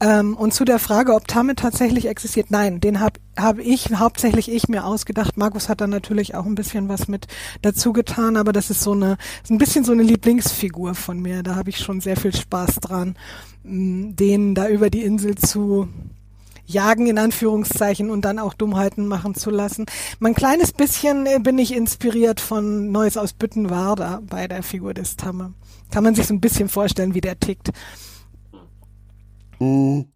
Ähm, 0.00 0.34
und 0.34 0.54
zu 0.54 0.64
der 0.64 0.78
Frage, 0.78 1.14
ob 1.14 1.28
Tame 1.28 1.54
tatsächlich 1.54 2.06
existiert, 2.06 2.50
nein, 2.50 2.80
den 2.80 3.00
habe 3.00 3.20
hab 3.36 3.58
ich, 3.58 3.90
hauptsächlich 3.94 4.50
ich 4.50 4.68
mir 4.68 4.84
ausgedacht. 4.84 5.36
Markus 5.36 5.68
hat 5.68 5.82
da 5.82 5.86
natürlich 5.86 6.34
auch 6.34 6.46
ein 6.46 6.54
bisschen 6.54 6.88
was 6.88 7.06
mit 7.06 7.26
dazu 7.60 7.92
getan, 7.92 8.36
aber 8.36 8.52
das 8.52 8.70
ist 8.70 8.80
so 8.80 8.92
eine, 8.92 9.18
ist 9.42 9.50
ein 9.50 9.58
bisschen 9.58 9.84
so 9.84 9.92
eine 9.92 10.02
Lieblingsfigur 10.02 10.94
von 10.94 11.20
mir. 11.20 11.42
Da 11.42 11.54
habe 11.54 11.68
ich 11.68 11.78
schon 11.78 12.00
sehr 12.00 12.16
viel 12.16 12.34
Spaß 12.34 12.76
dran, 12.76 13.14
den 13.62 14.54
da 14.54 14.68
über 14.68 14.88
die 14.88 15.02
Insel 15.02 15.36
zu 15.36 15.88
jagen 16.70 17.06
in 17.06 17.18
Anführungszeichen 17.18 18.10
und 18.10 18.24
dann 18.24 18.38
auch 18.38 18.54
Dummheiten 18.54 19.06
machen 19.06 19.34
zu 19.34 19.50
lassen. 19.50 19.86
Mein 20.18 20.34
kleines 20.34 20.72
bisschen 20.72 21.26
äh, 21.26 21.40
bin 21.40 21.58
ich 21.58 21.74
inspiriert 21.74 22.40
von 22.40 22.90
Neues 22.92 23.16
aus 23.16 23.32
Büttenwader 23.32 24.22
bei 24.28 24.46
der 24.46 24.62
Figur 24.62 24.94
des 24.94 25.16
Tamme. 25.16 25.52
Kann 25.90 26.04
man 26.04 26.14
sich 26.14 26.26
so 26.26 26.34
ein 26.34 26.40
bisschen 26.40 26.68
vorstellen, 26.68 27.14
wie 27.14 27.20
der 27.20 27.40
tickt. 27.40 27.70
Mhm. 29.60 30.06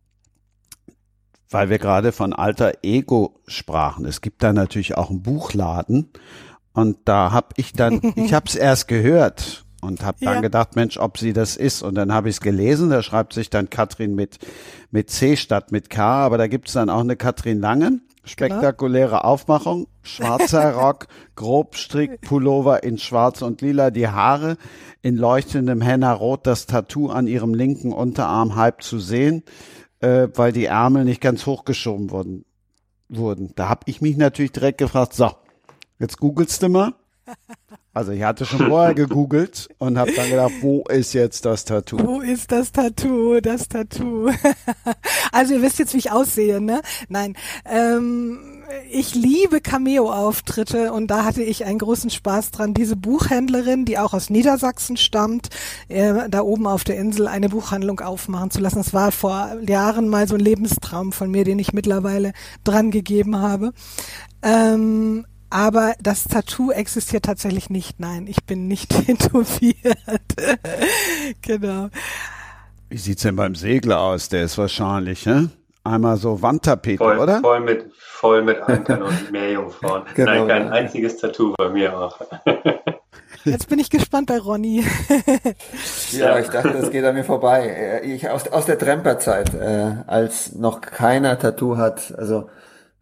Weil 1.51 1.71
wir 1.71 1.79
gerade 1.79 2.11
von 2.11 2.33
alter 2.33 2.73
Ego 2.83 3.41
sprachen. 3.47 4.05
Es 4.07 4.21
gibt 4.21 4.43
da 4.43 4.53
natürlich 4.53 4.97
auch 4.97 5.11
einen 5.11 5.23
Buchladen 5.23 6.11
und 6.73 6.99
da 7.05 7.31
habe 7.31 7.49
ich 7.57 7.73
dann, 7.73 8.01
ich 8.17 8.35
habe 8.35 8.47
es 8.47 8.57
erst 8.57 8.89
gehört 8.89 9.65
und 9.81 10.03
habe 10.03 10.19
dann 10.21 10.37
ja. 10.37 10.41
gedacht, 10.41 10.77
Mensch, 10.77 10.99
ob 10.99 11.19
sie 11.19 11.33
das 11.33 11.57
ist. 11.57 11.83
Und 11.83 11.95
dann 11.95 12.13
habe 12.13 12.29
ich 12.29 12.37
es 12.37 12.41
gelesen, 12.41 12.91
da 12.91 13.03
schreibt 13.03 13.33
sich 13.33 13.51
dann 13.51 13.71
Katrin 13.71 14.15
mit, 14.15 14.39
mit 14.91 15.11
C 15.11 15.37
statt 15.37 15.71
mit 15.71 15.91
K, 15.91 16.25
aber 16.25 16.39
da 16.39 16.49
gibt 16.49 16.69
es 16.69 16.75
dann 16.75 16.91
auch 16.91 17.01
eine 17.01 17.17
Katrin 17.17 17.61
Langen. 17.61 18.03
Spektakuläre 18.25 19.17
genau. 19.17 19.23
Aufmachung, 19.23 19.87
schwarzer 20.03 20.73
Rock, 20.77 21.07
Grobstrick, 21.37 22.21
Pullover 22.23 22.83
in 22.83 22.99
schwarz 22.99 23.43
und 23.43 23.61
lila, 23.61 23.91
die 23.91 24.09
Haare 24.09 24.57
in 25.03 25.17
leuchtendem 25.17 25.81
Henna-Rot, 25.81 26.47
das 26.47 26.67
Tattoo 26.67 27.11
an 27.11 27.27
ihrem 27.27 27.55
linken 27.55 27.93
Unterarm 27.93 28.57
halb 28.57 28.83
zu 28.83 28.99
sehen, 28.99 29.43
äh, 30.01 30.29
weil 30.35 30.53
die 30.53 30.67
Ärmel 30.67 31.05
nicht 31.05 31.21
ganz 31.21 31.47
hochgeschoben 31.47 32.11
wurden. 32.11 32.45
wurden. 33.09 33.53
Da 33.55 33.69
habe 33.69 33.83
ich 33.87 34.01
mich 34.01 34.17
natürlich 34.17 34.53
direkt 34.53 34.79
gefragt, 34.79 35.13
so, 35.13 35.31
jetzt 35.99 36.19
googelst 36.19 36.63
du 36.63 36.69
mal. 36.69 36.95
Also 37.95 38.11
ich 38.11 38.25
hatte 38.25 38.45
schon 38.45 38.59
vorher 38.59 38.95
gegoogelt 38.95 39.69
und 39.79 39.99
habe 39.99 40.13
dann 40.13 40.29
gedacht, 40.29 40.53
wo 40.61 40.83
ist 40.89 41.15
jetzt 41.15 41.45
das 41.45 41.65
Tattoo? 41.65 41.99
Wo 42.01 42.21
ist 42.21 42.51
das 42.51 42.73
Tattoo? 42.73 43.41
Das 43.41 43.69
Tattoo. 43.69 44.31
also 45.33 45.55
ihr 45.55 45.63
wisst 45.63 45.79
jetzt, 45.79 45.95
wie 45.95 45.99
ich 45.99 46.11
aussehe, 46.11 46.61
ne? 46.61 46.83
Nein. 47.09 47.35
Ähm, 47.65 48.41
ich 48.91 49.15
liebe 49.15 49.61
Cameo-Auftritte 49.61 50.93
und 50.93 51.07
da 51.09 51.25
hatte 51.25 51.45
ich 51.45 51.65
einen 51.65 51.79
großen 51.79 52.11
Spaß 52.11 52.51
dran. 52.51 52.75
Diese 52.75 52.97
Buchhändlerin, 52.97 53.85
die 53.85 53.99
auch 53.99 54.13
aus 54.13 54.29
Niedersachsen 54.29 54.97
stammt, 54.97 55.51
äh, 55.89 56.29
da 56.29 56.41
oben 56.41 56.67
auf 56.67 56.83
der 56.83 56.97
Insel 56.97 57.29
eine 57.29 57.49
Buchhandlung 57.49 58.01
aufmachen 58.01 58.51
zu 58.51 58.61
lassen. 58.61 58.79
Das 58.79 58.93
war 58.93 59.13
vor 59.13 59.57
Jahren 59.67 60.09
mal 60.09 60.27
so 60.27 60.35
ein 60.35 60.41
Lebenstraum 60.41 61.13
von 61.13 61.31
mir, 61.31 61.45
den 61.45 61.61
ich 61.61 61.73
mittlerweile 61.73 62.33
dran 62.65 62.91
gegeben 62.91 63.39
habe. 63.39 63.73
Ähm, 64.43 65.27
aber 65.55 65.95
das 66.03 66.25
Tattoo 66.25 66.73
existiert 66.73 67.27
tatsächlich 67.27 67.71
nicht. 67.71 68.01
Nein, 68.01 68.27
ich 68.27 68.45
bin 68.45 68.67
nicht 68.67 68.91
tätowiert. 69.07 70.25
genau. 71.43 71.91
Wie 72.89 72.99
sieht's 72.99 73.23
denn 73.23 73.37
beim 73.37 73.55
Segler 73.55 74.01
aus? 74.01 74.29
Der 74.29 74.43
ist 74.43 74.59
wahrscheinlich, 74.59 75.27
ne? 75.27 75.51
Einmal 75.85 76.17
so 76.17 76.43
Wandtapete, 76.43 76.99
voll, 76.99 77.19
oder? 77.19 77.41
Voll 77.41 77.61
mit, 77.61 77.89
voll 77.97 78.43
mit 78.43 78.61
Ankern 78.63 79.05
und 79.05 79.31
Meerjungfrauen. 79.31 80.03
genau. 80.17 80.33
Nein, 80.33 80.49
kein 80.49 80.73
einziges 80.73 81.19
Tattoo 81.19 81.55
bei 81.57 81.69
mir 81.69 81.97
auch. 81.97 82.19
Jetzt 83.45 83.69
bin 83.69 83.79
ich 83.79 83.91
gespannt 83.91 84.27
bei 84.27 84.39
Ronny. 84.39 84.85
ja, 86.13 86.39
ich 86.41 86.49
dachte, 86.49 86.73
das 86.73 86.91
geht 86.91 87.05
an 87.05 87.15
mir 87.15 87.25
vorbei. 87.25 88.01
Ich 88.03 88.29
aus, 88.29 88.49
aus 88.49 88.67
der 88.67 88.79
Tremperzeit, 88.79 89.55
äh, 89.55 90.03
als 90.09 90.55
noch 90.55 90.81
keiner 90.81 91.39
Tattoo 91.39 91.77
hat, 91.77 92.13
also 92.19 92.49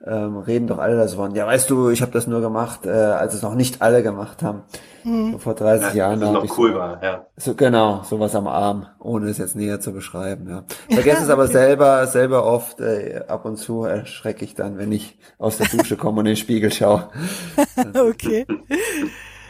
ähm, 0.07 0.38
reden 0.38 0.66
doch 0.66 0.78
alle 0.78 0.96
davon. 0.96 1.34
Ja, 1.34 1.46
weißt 1.46 1.70
du, 1.70 1.90
ich 1.90 2.03
habe 2.03 2.12
das 2.12 2.26
nur 2.26 2.40
gemacht, 2.40 2.86
äh, 2.86 2.90
als 2.90 3.34
es 3.34 3.42
noch 3.42 3.55
nicht 3.55 3.82
alle 3.82 4.03
gemacht 4.03 4.42
haben. 4.42 4.62
Mhm. 5.05 5.32
So 5.32 5.38
vor 5.38 5.55
30 5.55 5.88
ja, 5.88 5.94
Jahren. 5.94 6.20
Das 6.20 6.32
noch 6.32 6.59
cool 6.59 6.72
so, 6.72 6.78
war, 6.78 7.03
ja. 7.03 7.26
So, 7.36 7.55
genau, 7.55 8.03
sowas 8.03 8.34
am 8.34 8.46
Arm, 8.46 8.86
ohne 8.98 9.28
es 9.28 9.38
jetzt 9.38 9.57
näher 9.57 9.80
zu 9.80 9.92
beschreiben. 9.92 10.48
Ja. 10.48 10.64
Vergesse 10.90 11.22
es 11.22 11.28
aber 11.30 11.46
selber, 11.48 12.07
selber 12.07 12.44
oft. 12.44 12.80
Äh, 12.80 13.24
ab 13.28 13.44
und 13.44 13.57
zu 13.57 13.84
erschrecke 13.84 14.44
ich 14.44 14.55
dann, 14.55 14.78
wenn 14.78 14.92
ich 14.92 15.18
aus 15.38 15.59
der 15.59 15.68
Dusche 15.68 15.96
komme 15.96 16.20
und 16.20 16.26
in 16.26 16.32
den 16.32 16.36
Spiegel 16.36 16.72
schaue. 16.72 17.09
okay. 17.94 18.46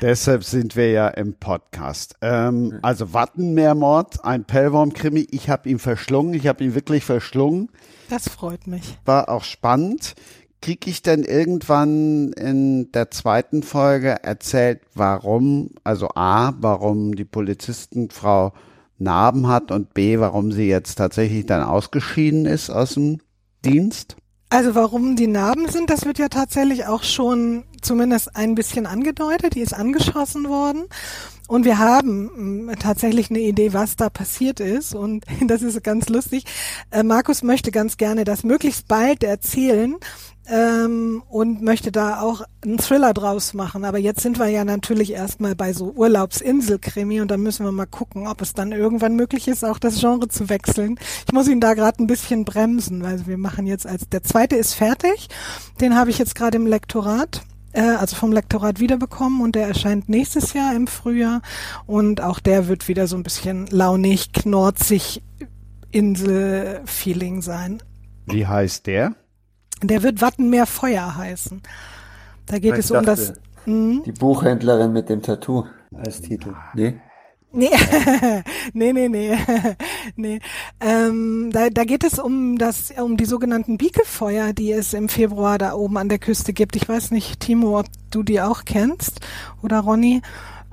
Deshalb 0.03 0.43
sind 0.43 0.75
wir 0.75 0.91
ja 0.91 1.07
im 1.07 1.35
Podcast. 1.35 2.17
Ähm, 2.23 2.81
also 2.83 3.15
Wattenmeermord, 3.15 4.25
ein 4.25 4.45
Pellworm-Krimi. 4.45 5.29
Ich 5.31 5.49
habe 5.49 5.69
ihn 5.69 5.79
verschlungen. 5.79 6.35
Ich 6.35 6.49
habe 6.49 6.65
ihn 6.65 6.75
wirklich 6.75 7.05
verschlungen. 7.05 7.71
Das 8.11 8.29
freut 8.29 8.67
mich. 8.67 8.99
War 9.05 9.29
auch 9.29 9.45
spannend 9.45 10.15
kriege 10.63 10.89
ich 10.89 11.03
dann 11.03 11.25
irgendwann 11.25 12.33
in 12.33 12.91
der 12.93 13.11
zweiten 13.11 13.63
Folge 13.63 14.23
erzählt, 14.23 14.81
warum, 14.95 15.71
also 15.85 16.09
A, 16.15 16.55
warum 16.59 17.15
die 17.15 17.25
Polizistenfrau 17.25 18.53
Narben 18.99 19.49
hat 19.49 19.71
und 19.71 19.93
B, 19.95 20.19
warum 20.21 20.53
sie 20.53 20.69
jetzt 20.69 20.95
tatsächlich 20.95 21.45
dann 21.45 21.63
ausgeschieden 21.63 22.47
ist 22.47 22.71
aus 22.71 22.95
dem 22.95 23.19
Dienst? 23.65 24.17
Also 24.49 24.75
warum 24.75 25.17
die 25.17 25.27
Narben 25.27 25.69
sind, 25.69 25.91
das 25.91 26.05
wird 26.05 26.19
ja 26.19 26.29
tatsächlich 26.29 26.87
auch 26.87 27.03
schon 27.03 27.65
zumindest 27.81 28.37
ein 28.37 28.55
bisschen 28.55 28.87
angedeutet. 28.87 29.55
Die 29.55 29.61
ist 29.61 29.75
angeschossen 29.75 30.49
worden. 30.49 30.85
Und 31.49 31.65
wir 31.65 31.79
haben 31.79 32.67
mm, 32.67 32.73
tatsächlich 32.79 33.31
eine 33.31 33.41
Idee, 33.41 33.73
was 33.73 33.97
da 33.97 34.11
passiert 34.11 34.61
ist. 34.61 34.95
Und 34.95 35.25
das 35.47 35.63
ist 35.63 35.83
ganz 35.83 36.09
lustig. 36.09 36.45
Äh, 36.91 37.03
Markus 37.03 37.43
möchte 37.43 37.71
ganz 37.73 37.97
gerne 37.97 38.25
das 38.25 38.45
möglichst 38.45 38.89
bald 38.89 39.25
erzählen 39.25 39.97
ähm, 40.49 41.23
und 41.29 41.63
möchte 41.63 41.93
da 41.93 42.21
auch 42.21 42.43
einen 42.65 42.79
Thriller 42.79 43.15
draus 43.15 43.55
machen. 43.55 43.85
Aber 43.85 43.99
jetzt 43.99 44.21
sind 44.21 44.39
wir 44.39 44.49
ja 44.49 44.65
natürlich 44.65 45.13
erstmal 45.13 45.55
bei 45.55 45.73
so 45.73 45.93
Urlaubsinselkrimi 45.93 47.21
und 47.21 47.31
dann 47.31 47.43
müssen 47.43 47.65
wir 47.65 47.73
mal 47.73 47.87
gucken, 47.87 48.27
ob 48.27 48.43
es 48.43 48.53
dann 48.53 48.73
irgendwann 48.73 49.17
möglich 49.17 49.49
ist, 49.49 49.65
auch 49.65 49.79
das 49.79 50.01
Genre 50.01 50.29
zu 50.29 50.49
wechseln. 50.49 50.99
Ich 51.27 51.33
muss 51.33 51.49
ihn 51.49 51.61
da 51.61 51.75
gerade 51.75 52.03
ein 52.03 52.07
bisschen 52.07 52.45
bremsen, 52.45 53.03
weil 53.03 53.27
wir 53.27 53.39
machen 53.39 53.67
jetzt 53.67 53.87
als 53.87 54.09
der 54.09 54.23
zweite 54.23 54.57
ist 54.57 54.75
fertig. 54.75 55.29
Den 55.81 55.97
habe 55.97 56.11
ich 56.11 56.19
jetzt 56.19 56.35
gerade 56.35 56.57
im 56.57 56.67
Lektorat 56.67 57.43
äh, 57.73 57.81
also 57.81 58.17
vom 58.17 58.33
Lektorat 58.33 58.81
wiederbekommen 58.81 59.41
und 59.41 59.55
der 59.55 59.67
erscheint 59.67 60.09
nächstes 60.09 60.53
Jahr 60.53 60.75
im 60.75 60.87
Frühjahr 60.87 61.43
und 61.87 62.21
auch 62.21 62.41
der 62.41 62.69
wird 62.69 62.89
wieder 62.89 63.07
so 63.07 63.17
ein 63.17 63.23
bisschen 63.23 63.67
launig, 63.69 64.33
knorzig 64.33 65.23
Insel-Feeling 65.91 67.43
sein. 67.43 67.83
Wie 68.27 68.47
heißt 68.47 68.87
der? 68.87 69.15
Der 69.83 70.03
wird 70.03 70.21
Wattenmeer 70.21 70.67
Feuer 70.67 71.17
heißen. 71.17 71.63
Da 72.47 72.59
geht 72.59 72.75
ich 72.75 72.81
es 72.81 72.91
um 72.91 73.05
das. 73.05 73.35
Mh? 73.67 74.03
Die 74.05 74.13
Buchhändlerin 74.13 74.93
mit 74.93 75.09
dem 75.09 75.23
Tattoo 75.23 75.67
als 75.93 76.21
Titel. 76.21 76.55
Nee? 76.75 77.01
Nee, 77.55 77.69
nee, 78.73 78.93
nee, 78.93 79.09
nee. 79.09 79.37
nee. 80.17 80.41
Ähm, 80.81 81.51
da, 81.53 81.69
da 81.69 81.85
geht 81.85 82.03
es 82.03 82.19
um 82.19 82.57
das, 82.57 82.93
um 82.93 83.19
die 83.19 83.27
sogenannten 83.27 83.77
Biekefeuer, 83.77 84.55
die 84.55 84.73
es 84.73 84.95
im 84.95 85.11
Februar 85.11 85.59
da 85.59 85.75
oben 85.75 85.99
an 85.99 86.09
der 86.09 86.19
Küste 86.19 86.55
gibt. 86.55 86.77
Ich 86.77 86.89
weiß 86.89 87.11
nicht, 87.11 87.41
Timo, 87.41 87.79
ob 87.79 87.87
du 88.11 88.23
die 88.23 88.41
auch 88.41 88.65
kennst 88.65 89.21
oder 89.63 89.81
Ronny. 89.81 90.23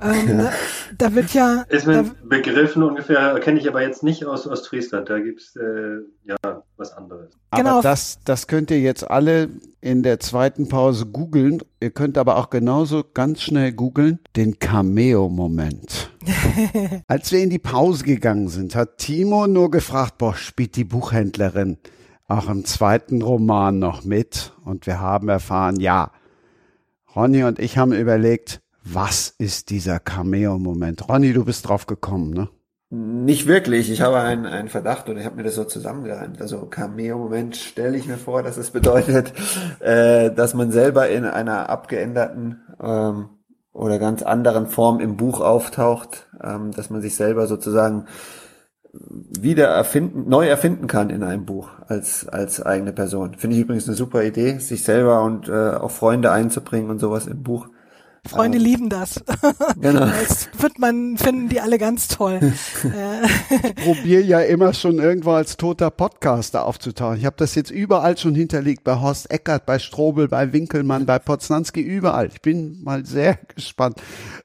Ähm, 0.02 0.38
da, 0.38 0.52
da, 0.96 1.14
wird 1.14 1.34
ja. 1.34 1.64
Ist 1.68 1.86
mir 1.86 2.02
da, 2.02 2.10
Begriffen 2.24 2.82
ungefähr, 2.82 3.38
kenne 3.40 3.60
ich 3.60 3.68
aber 3.68 3.82
jetzt 3.82 4.02
nicht 4.02 4.24
aus 4.24 4.46
Ostfriesland. 4.46 5.08
Da 5.08 5.18
gibt's 5.18 5.56
äh, 5.56 6.00
ja 6.24 6.62
was 6.76 6.92
anderes. 6.92 7.30
Aber 7.50 7.62
genau. 7.62 7.82
das, 7.82 8.18
das 8.24 8.46
könnt 8.46 8.70
ihr 8.70 8.80
jetzt 8.80 9.08
alle 9.08 9.48
in 9.80 10.02
der 10.02 10.20
zweiten 10.20 10.68
Pause 10.68 11.06
googeln. 11.06 11.62
Ihr 11.80 11.90
könnt 11.90 12.18
aber 12.18 12.36
auch 12.36 12.50
genauso 12.50 13.04
ganz 13.14 13.42
schnell 13.42 13.72
googeln 13.72 14.18
den 14.36 14.58
Cameo-Moment. 14.58 16.10
Als 17.08 17.32
wir 17.32 17.40
in 17.40 17.50
die 17.50 17.58
Pause 17.58 18.04
gegangen 18.04 18.48
sind, 18.48 18.74
hat 18.74 18.98
Timo 18.98 19.46
nur 19.46 19.70
gefragt, 19.70 20.18
boah, 20.18 20.34
spielt 20.34 20.76
die 20.76 20.84
Buchhändlerin 20.84 21.78
auch 22.28 22.48
im 22.48 22.64
zweiten 22.64 23.22
Roman 23.22 23.78
noch 23.78 24.04
mit? 24.04 24.52
Und 24.64 24.86
wir 24.86 25.00
haben 25.00 25.28
erfahren, 25.28 25.80
ja. 25.80 26.12
Ronny 27.14 27.42
und 27.42 27.58
ich 27.58 27.76
haben 27.76 27.92
überlegt, 27.92 28.60
was 28.84 29.34
ist 29.38 29.70
dieser 29.70 29.98
Cameo-Moment? 29.98 31.08
Ronny, 31.08 31.32
du 31.32 31.44
bist 31.44 31.68
drauf 31.68 31.86
gekommen, 31.86 32.32
ne? 32.32 32.48
Nicht 32.92 33.46
wirklich. 33.46 33.88
Ich 33.90 34.00
habe 34.00 34.18
einen, 34.18 34.46
einen 34.46 34.68
Verdacht 34.68 35.08
und 35.08 35.16
ich 35.16 35.24
habe 35.24 35.36
mir 35.36 35.44
das 35.44 35.54
so 35.54 35.62
zusammengereimt. 35.62 36.40
Also 36.40 36.66
Cameo-Moment 36.66 37.56
stelle 37.56 37.96
ich 37.96 38.08
mir 38.08 38.16
vor, 38.16 38.42
dass 38.42 38.56
es 38.56 38.72
bedeutet, 38.72 39.32
äh, 39.80 40.32
dass 40.32 40.54
man 40.54 40.72
selber 40.72 41.08
in 41.08 41.24
einer 41.24 41.68
abgeänderten 41.70 42.62
ähm, 42.82 43.28
oder 43.72 44.00
ganz 44.00 44.22
anderen 44.22 44.66
Form 44.66 44.98
im 44.98 45.16
Buch 45.16 45.40
auftaucht, 45.40 46.28
ähm, 46.42 46.72
dass 46.72 46.90
man 46.90 47.00
sich 47.00 47.14
selber 47.14 47.46
sozusagen 47.46 48.06
wieder 48.92 49.68
erfinden, 49.68 50.28
neu 50.28 50.48
erfinden 50.48 50.88
kann 50.88 51.10
in 51.10 51.22
einem 51.22 51.46
Buch 51.46 51.68
als, 51.86 52.26
als 52.28 52.60
eigene 52.60 52.92
Person. 52.92 53.34
Finde 53.34 53.54
ich 53.54 53.62
übrigens 53.62 53.86
eine 53.86 53.96
super 53.96 54.24
Idee, 54.24 54.58
sich 54.58 54.82
selber 54.82 55.22
und 55.22 55.48
äh, 55.48 55.70
auch 55.70 55.92
Freunde 55.92 56.32
einzubringen 56.32 56.90
und 56.90 56.98
sowas 56.98 57.28
im 57.28 57.44
Buch 57.44 57.68
Freunde 58.26 58.58
Ähm, 58.58 58.64
lieben 58.64 58.88
das. 58.88 59.20
Genau. 59.80 60.06
Das 60.20 60.48
wird 60.58 60.78
man, 60.78 61.16
finden 61.16 61.48
die 61.48 61.60
alle 61.60 61.78
ganz 61.78 62.08
toll. 62.08 62.40
Äh, 62.82 63.74
probiere 63.74 64.22
ja 64.22 64.40
immer 64.40 64.72
schon 64.72 64.98
irgendwo 64.98 65.32
als 65.32 65.56
toter 65.56 65.90
Podcaster 65.90 66.64
aufzutauchen. 66.64 67.18
Ich 67.18 67.26
habe 67.26 67.36
das 67.38 67.54
jetzt 67.54 67.70
überall 67.70 68.16
schon 68.16 68.34
hinterlegt, 68.34 68.84
bei 68.84 69.00
Horst 69.00 69.30
Eckert, 69.30 69.66
bei 69.66 69.78
Strobel, 69.78 70.28
bei 70.28 70.52
Winkelmann, 70.52 71.06
bei 71.06 71.18
Poznanski, 71.18 71.80
überall. 71.80 72.28
Ich 72.28 72.40
bin 72.40 72.82
mal 72.82 73.04
sehr 73.04 73.38
gespannt. 73.54 73.98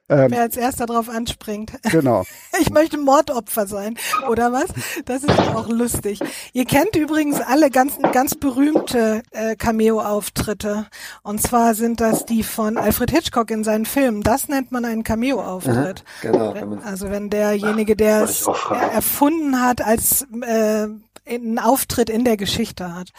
Ähm, 0.08 0.30
wer 0.30 0.42
als 0.42 0.56
erster 0.56 0.86
drauf 0.86 1.08
anspringt. 1.08 1.72
genau. 1.90 2.24
Ich 2.60 2.70
möchte 2.70 2.98
Mordopfer 2.98 3.66
sein, 3.66 3.96
oder 4.30 4.52
was? 4.52 4.66
Das 5.04 5.24
ist 5.24 5.38
auch 5.38 5.68
lustig. 5.68 6.20
Ihr 6.52 6.64
kennt 6.64 6.94
übrigens 6.96 7.40
alle 7.40 7.70
ganz, 7.70 7.94
ganz 8.12 8.34
berühmte 8.34 9.22
äh, 9.32 9.56
Cameo-Auftritte. 9.56 10.86
Und 11.22 11.42
zwar 11.42 11.74
sind 11.74 12.00
das 12.00 12.26
die 12.26 12.42
von 12.42 12.78
Alfred 12.78 13.10
Hitchcock 13.10 13.50
in 13.50 13.64
seinen 13.66 13.84
Filmen. 13.84 14.22
Das 14.22 14.48
nennt 14.48 14.72
man 14.72 14.86
einen 14.86 15.02
Cameo-Auftritt. 15.04 16.02
Genau, 16.22 16.54
wenn 16.54 16.68
man- 16.70 16.82
Also 16.82 17.10
wenn 17.10 17.28
derjenige, 17.28 17.94
der 17.96 18.22
es 18.22 18.46
er- 18.46 18.92
erfunden 18.94 19.60
hat, 19.60 19.82
als 19.84 20.26
äh, 20.42 20.86
einen 21.28 21.58
Auftritt 21.58 22.08
in 22.08 22.24
der 22.24 22.38
Geschichte 22.38 22.94
hat. 22.94 23.10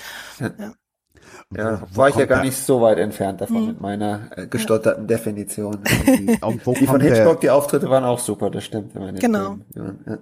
Ja, 1.55 1.81
war 1.93 2.09
ich 2.09 2.15
ja 2.15 2.25
gar 2.25 2.39
der- 2.39 2.45
nicht 2.45 2.57
so 2.57 2.81
weit 2.81 2.97
entfernt 2.97 3.39
davon 3.41 3.57
Hm. 3.57 3.67
mit 3.67 3.81
meiner 3.81 4.29
äh, 4.35 4.47
gestotterten 4.47 5.07
Definition. 5.07 5.79
Und 6.41 6.65
wo 6.65 6.73
Die 6.73 6.87
von 6.87 6.99
Hitchcock, 6.99 7.39
die 7.41 7.49
Auftritte 7.49 7.89
waren 7.89 8.03
auch 8.03 8.19
super, 8.19 8.49
das 8.49 8.65
stimmt. 8.65 8.93
wenn 8.95 9.01
man 9.03 9.15
den 9.15 9.19
Genau. 9.21 9.57
Ja, 9.75 9.93
ja. 10.07 10.17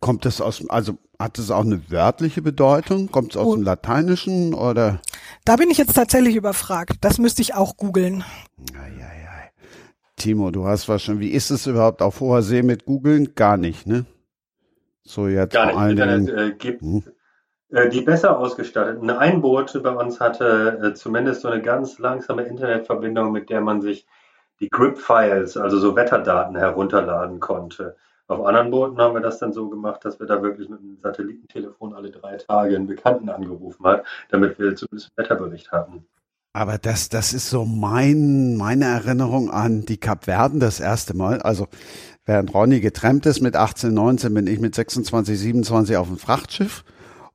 kommt 0.00 0.24
das 0.24 0.40
aus, 0.40 0.62
also 0.68 0.94
hat 1.18 1.38
es 1.38 1.50
auch 1.50 1.64
eine 1.64 1.90
wörtliche 1.90 2.42
Bedeutung? 2.42 3.10
Kommt 3.10 3.32
es 3.32 3.36
aus 3.36 3.46
Oh. 3.46 3.54
dem 3.56 3.64
Lateinischen 3.64 4.54
oder? 4.54 5.00
Da 5.44 5.56
bin 5.56 5.68
ich 5.70 5.78
jetzt 5.78 5.94
tatsächlich 5.94 6.36
überfragt. 6.36 6.98
Das 7.00 7.18
müsste 7.18 7.42
ich 7.42 7.54
auch 7.54 7.76
googeln. 7.76 8.22
Eieiei. 8.74 9.17
Timo, 10.18 10.50
du 10.50 10.66
hast 10.66 10.88
was 10.88 11.02
schon, 11.02 11.20
wie 11.20 11.30
ist 11.30 11.50
es 11.50 11.66
überhaupt 11.66 12.02
auf 12.02 12.20
hoher 12.20 12.42
See 12.42 12.62
mit 12.62 12.84
googeln? 12.84 13.34
Gar 13.34 13.56
nicht, 13.56 13.86
ne? 13.86 14.04
So 15.02 15.26
jetzt 15.28 15.54
Gar 15.54 15.66
nicht. 15.66 15.98
Internet 16.00 16.28
äh, 16.28 16.52
gibt 16.54 16.82
Hm. 16.82 17.02
äh, 17.70 17.88
die 17.88 18.02
besser 18.02 18.38
ausgestatteten. 18.38 19.08
Ein 19.10 19.40
Boot 19.40 19.80
bei 19.82 19.90
uns 19.90 20.20
hatte 20.20 20.80
äh, 20.82 20.94
zumindest 20.94 21.40
so 21.40 21.48
eine 21.48 21.62
ganz 21.62 21.98
langsame 21.98 22.42
Internetverbindung, 22.42 23.32
mit 23.32 23.48
der 23.48 23.60
man 23.60 23.80
sich 23.80 24.06
die 24.60 24.68
Grip-Files, 24.68 25.56
also 25.56 25.78
so 25.78 25.96
Wetterdaten 25.96 26.56
herunterladen 26.56 27.40
konnte. 27.40 27.96
Auf 28.26 28.44
anderen 28.44 28.70
Booten 28.70 28.98
haben 28.98 29.14
wir 29.14 29.22
das 29.22 29.38
dann 29.38 29.54
so 29.54 29.70
gemacht, 29.70 30.04
dass 30.04 30.20
wir 30.20 30.26
da 30.26 30.42
wirklich 30.42 30.68
mit 30.68 30.80
einem 30.80 30.98
Satellitentelefon 31.02 31.94
alle 31.94 32.10
drei 32.10 32.36
Tage 32.36 32.76
einen 32.76 32.86
Bekannten 32.86 33.30
angerufen 33.30 33.86
haben, 33.86 34.02
damit 34.28 34.58
wir 34.58 34.76
zumindest 34.76 35.10
einen 35.16 35.24
Wetterbericht 35.24 35.72
hatten. 35.72 36.06
Aber 36.52 36.78
das, 36.78 37.08
das 37.08 37.32
ist 37.32 37.50
so 37.50 37.64
mein, 37.64 38.56
meine 38.56 38.86
Erinnerung 38.86 39.50
an 39.50 39.84
die 39.84 39.98
Kapverden 39.98 40.60
das 40.60 40.80
erste 40.80 41.14
Mal. 41.14 41.40
Also, 41.42 41.68
während 42.24 42.52
Ronny 42.54 42.80
getrennt 42.80 43.26
ist 43.26 43.40
mit 43.40 43.54
18, 43.54 43.92
19, 43.92 44.34
bin 44.34 44.46
ich 44.46 44.58
mit 44.58 44.74
26, 44.74 45.38
27 45.38 45.96
auf 45.96 46.08
dem 46.08 46.18
Frachtschiff 46.18 46.84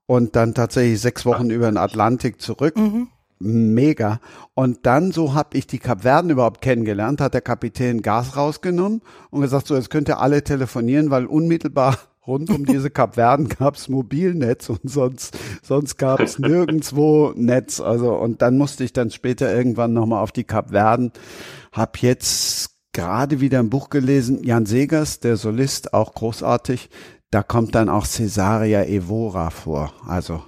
und 0.05 0.36
dann 0.36 0.53
tatsächlich 0.53 0.99
sechs 0.99 1.26
Wochen 1.26 1.49
über 1.49 1.68
den 1.70 1.78
Atlantik 1.78 2.41
zurück. 2.41 2.78
Mhm. 2.78 3.07
Mega. 3.39 4.20
Und 4.53 4.86
dann, 4.86 5.11
so 5.11 5.34
habe 5.34 5.57
ich 5.57 5.68
die 5.68 5.80
Kapverden 5.80 6.30
überhaupt 6.30 6.61
kennengelernt, 6.61 7.20
hat 7.20 7.34
der 7.34 7.41
Kapitän 7.41 8.01
Gas 8.01 8.38
rausgenommen 8.38 9.01
und 9.32 9.41
gesagt, 9.41 9.68
so, 9.68 9.76
jetzt 9.76 9.89
könnt 9.89 10.07
ihr 10.07 10.20
alle 10.20 10.43
telefonieren, 10.43 11.09
weil 11.09 11.26
unmittelbar 11.26 11.97
rund 12.26 12.49
um 12.49 12.65
diese 12.65 12.89
Kapverden 12.91 13.49
gab's 13.49 13.89
Mobilnetz 13.89 14.69
und 14.69 14.89
sonst, 14.89 15.38
sonst 15.61 15.97
gab's 15.97 16.39
nirgendwo 16.39 17.34
Netz. 17.36 17.80
Also, 17.80 18.13
und 18.15 18.41
dann 18.41 18.57
musste 18.57 18.84
ich 18.84 18.93
dann 18.93 19.11
später 19.11 19.53
irgendwann 19.53 19.93
nochmal 19.93 20.21
auf 20.21 20.32
die 20.32 20.43
Kapverden. 20.43 21.11
Hab 21.71 21.97
jetzt 22.01 22.71
gerade 22.93 23.39
wieder 23.39 23.59
ein 23.59 23.69
Buch 23.69 23.89
gelesen, 23.89 24.43
Jan 24.43 24.65
Segers, 24.65 25.19
der 25.19 25.38
Solist, 25.38 25.93
auch 25.93 26.13
großartig. 26.13 26.89
Da 27.32 27.41
kommt 27.41 27.74
dann 27.74 27.89
auch 27.89 28.05
Cesaria 28.05 28.84
Evora 28.84 29.49
vor. 29.49 29.93
Also, 30.07 30.43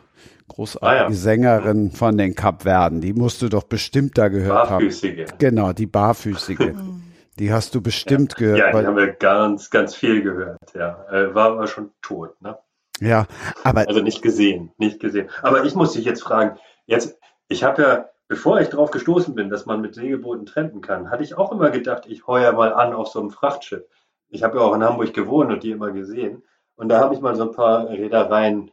großartige 0.47 0.87
Ah, 0.87 1.09
ja. 1.09 1.11
Sängerin 1.11 1.91
von 1.91 2.17
den 2.17 2.35
Kapverden. 2.35 3.01
Die 3.01 3.13
musst 3.13 3.41
du 3.41 3.49
doch 3.49 3.63
bestimmt 3.63 4.17
da 4.17 4.27
gehört 4.27 4.69
haben. 4.69 4.85
Barfüßige. 4.85 5.25
Genau, 5.39 5.73
die 5.73 5.87
Barfüßige. 5.87 6.73
Die 7.37 7.51
hast 7.51 7.75
du 7.75 7.81
bestimmt 7.81 8.35
gehört. 8.35 8.59
Ja, 8.59 8.79
die 8.79 8.87
haben 8.87 8.95
wir 8.95 9.11
ganz, 9.11 9.69
ganz 9.69 9.93
viel 9.93 10.21
gehört. 10.21 10.73
Ja, 10.73 11.05
äh, 11.11 11.35
war 11.35 11.51
aber 11.51 11.67
schon 11.67 11.91
tot. 12.01 12.41
Ne? 12.41 12.57
ja, 13.01 13.27
aber 13.63 13.87
Also 13.87 14.01
nicht 14.01 14.21
gesehen, 14.21 14.71
nicht 14.77 14.99
gesehen. 14.99 15.29
Aber 15.41 15.65
ich 15.65 15.75
muss 15.75 15.93
dich 15.93 16.05
jetzt 16.05 16.23
fragen, 16.23 16.57
jetzt, 16.85 17.19
ich 17.49 17.63
habe 17.63 17.81
ja, 17.81 18.09
bevor 18.27 18.61
ich 18.61 18.69
drauf 18.69 18.91
gestoßen 18.91 19.35
bin, 19.35 19.49
dass 19.49 19.65
man 19.65 19.81
mit 19.81 19.95
Segelbooten 19.95 20.45
trennen 20.45 20.81
kann, 20.81 21.09
hatte 21.09 21.23
ich 21.23 21.37
auch 21.37 21.51
immer 21.51 21.71
gedacht, 21.71 22.05
ich 22.07 22.25
heuer 22.25 22.53
mal 22.53 22.73
an 22.73 22.93
auf 22.93 23.09
so 23.09 23.19
einem 23.19 23.31
Frachtschiff. 23.31 23.83
Ich 24.29 24.43
habe 24.43 24.57
ja 24.57 24.63
auch 24.63 24.75
in 24.75 24.83
Hamburg 24.83 25.13
gewohnt 25.13 25.51
und 25.51 25.63
die 25.63 25.71
immer 25.71 25.91
gesehen. 25.91 26.43
Und 26.75 26.89
da 26.89 26.99
habe 26.99 27.15
ich 27.15 27.21
mal 27.21 27.35
so 27.35 27.43
ein 27.43 27.55
paar 27.55 27.89
Reedereien 27.89 28.71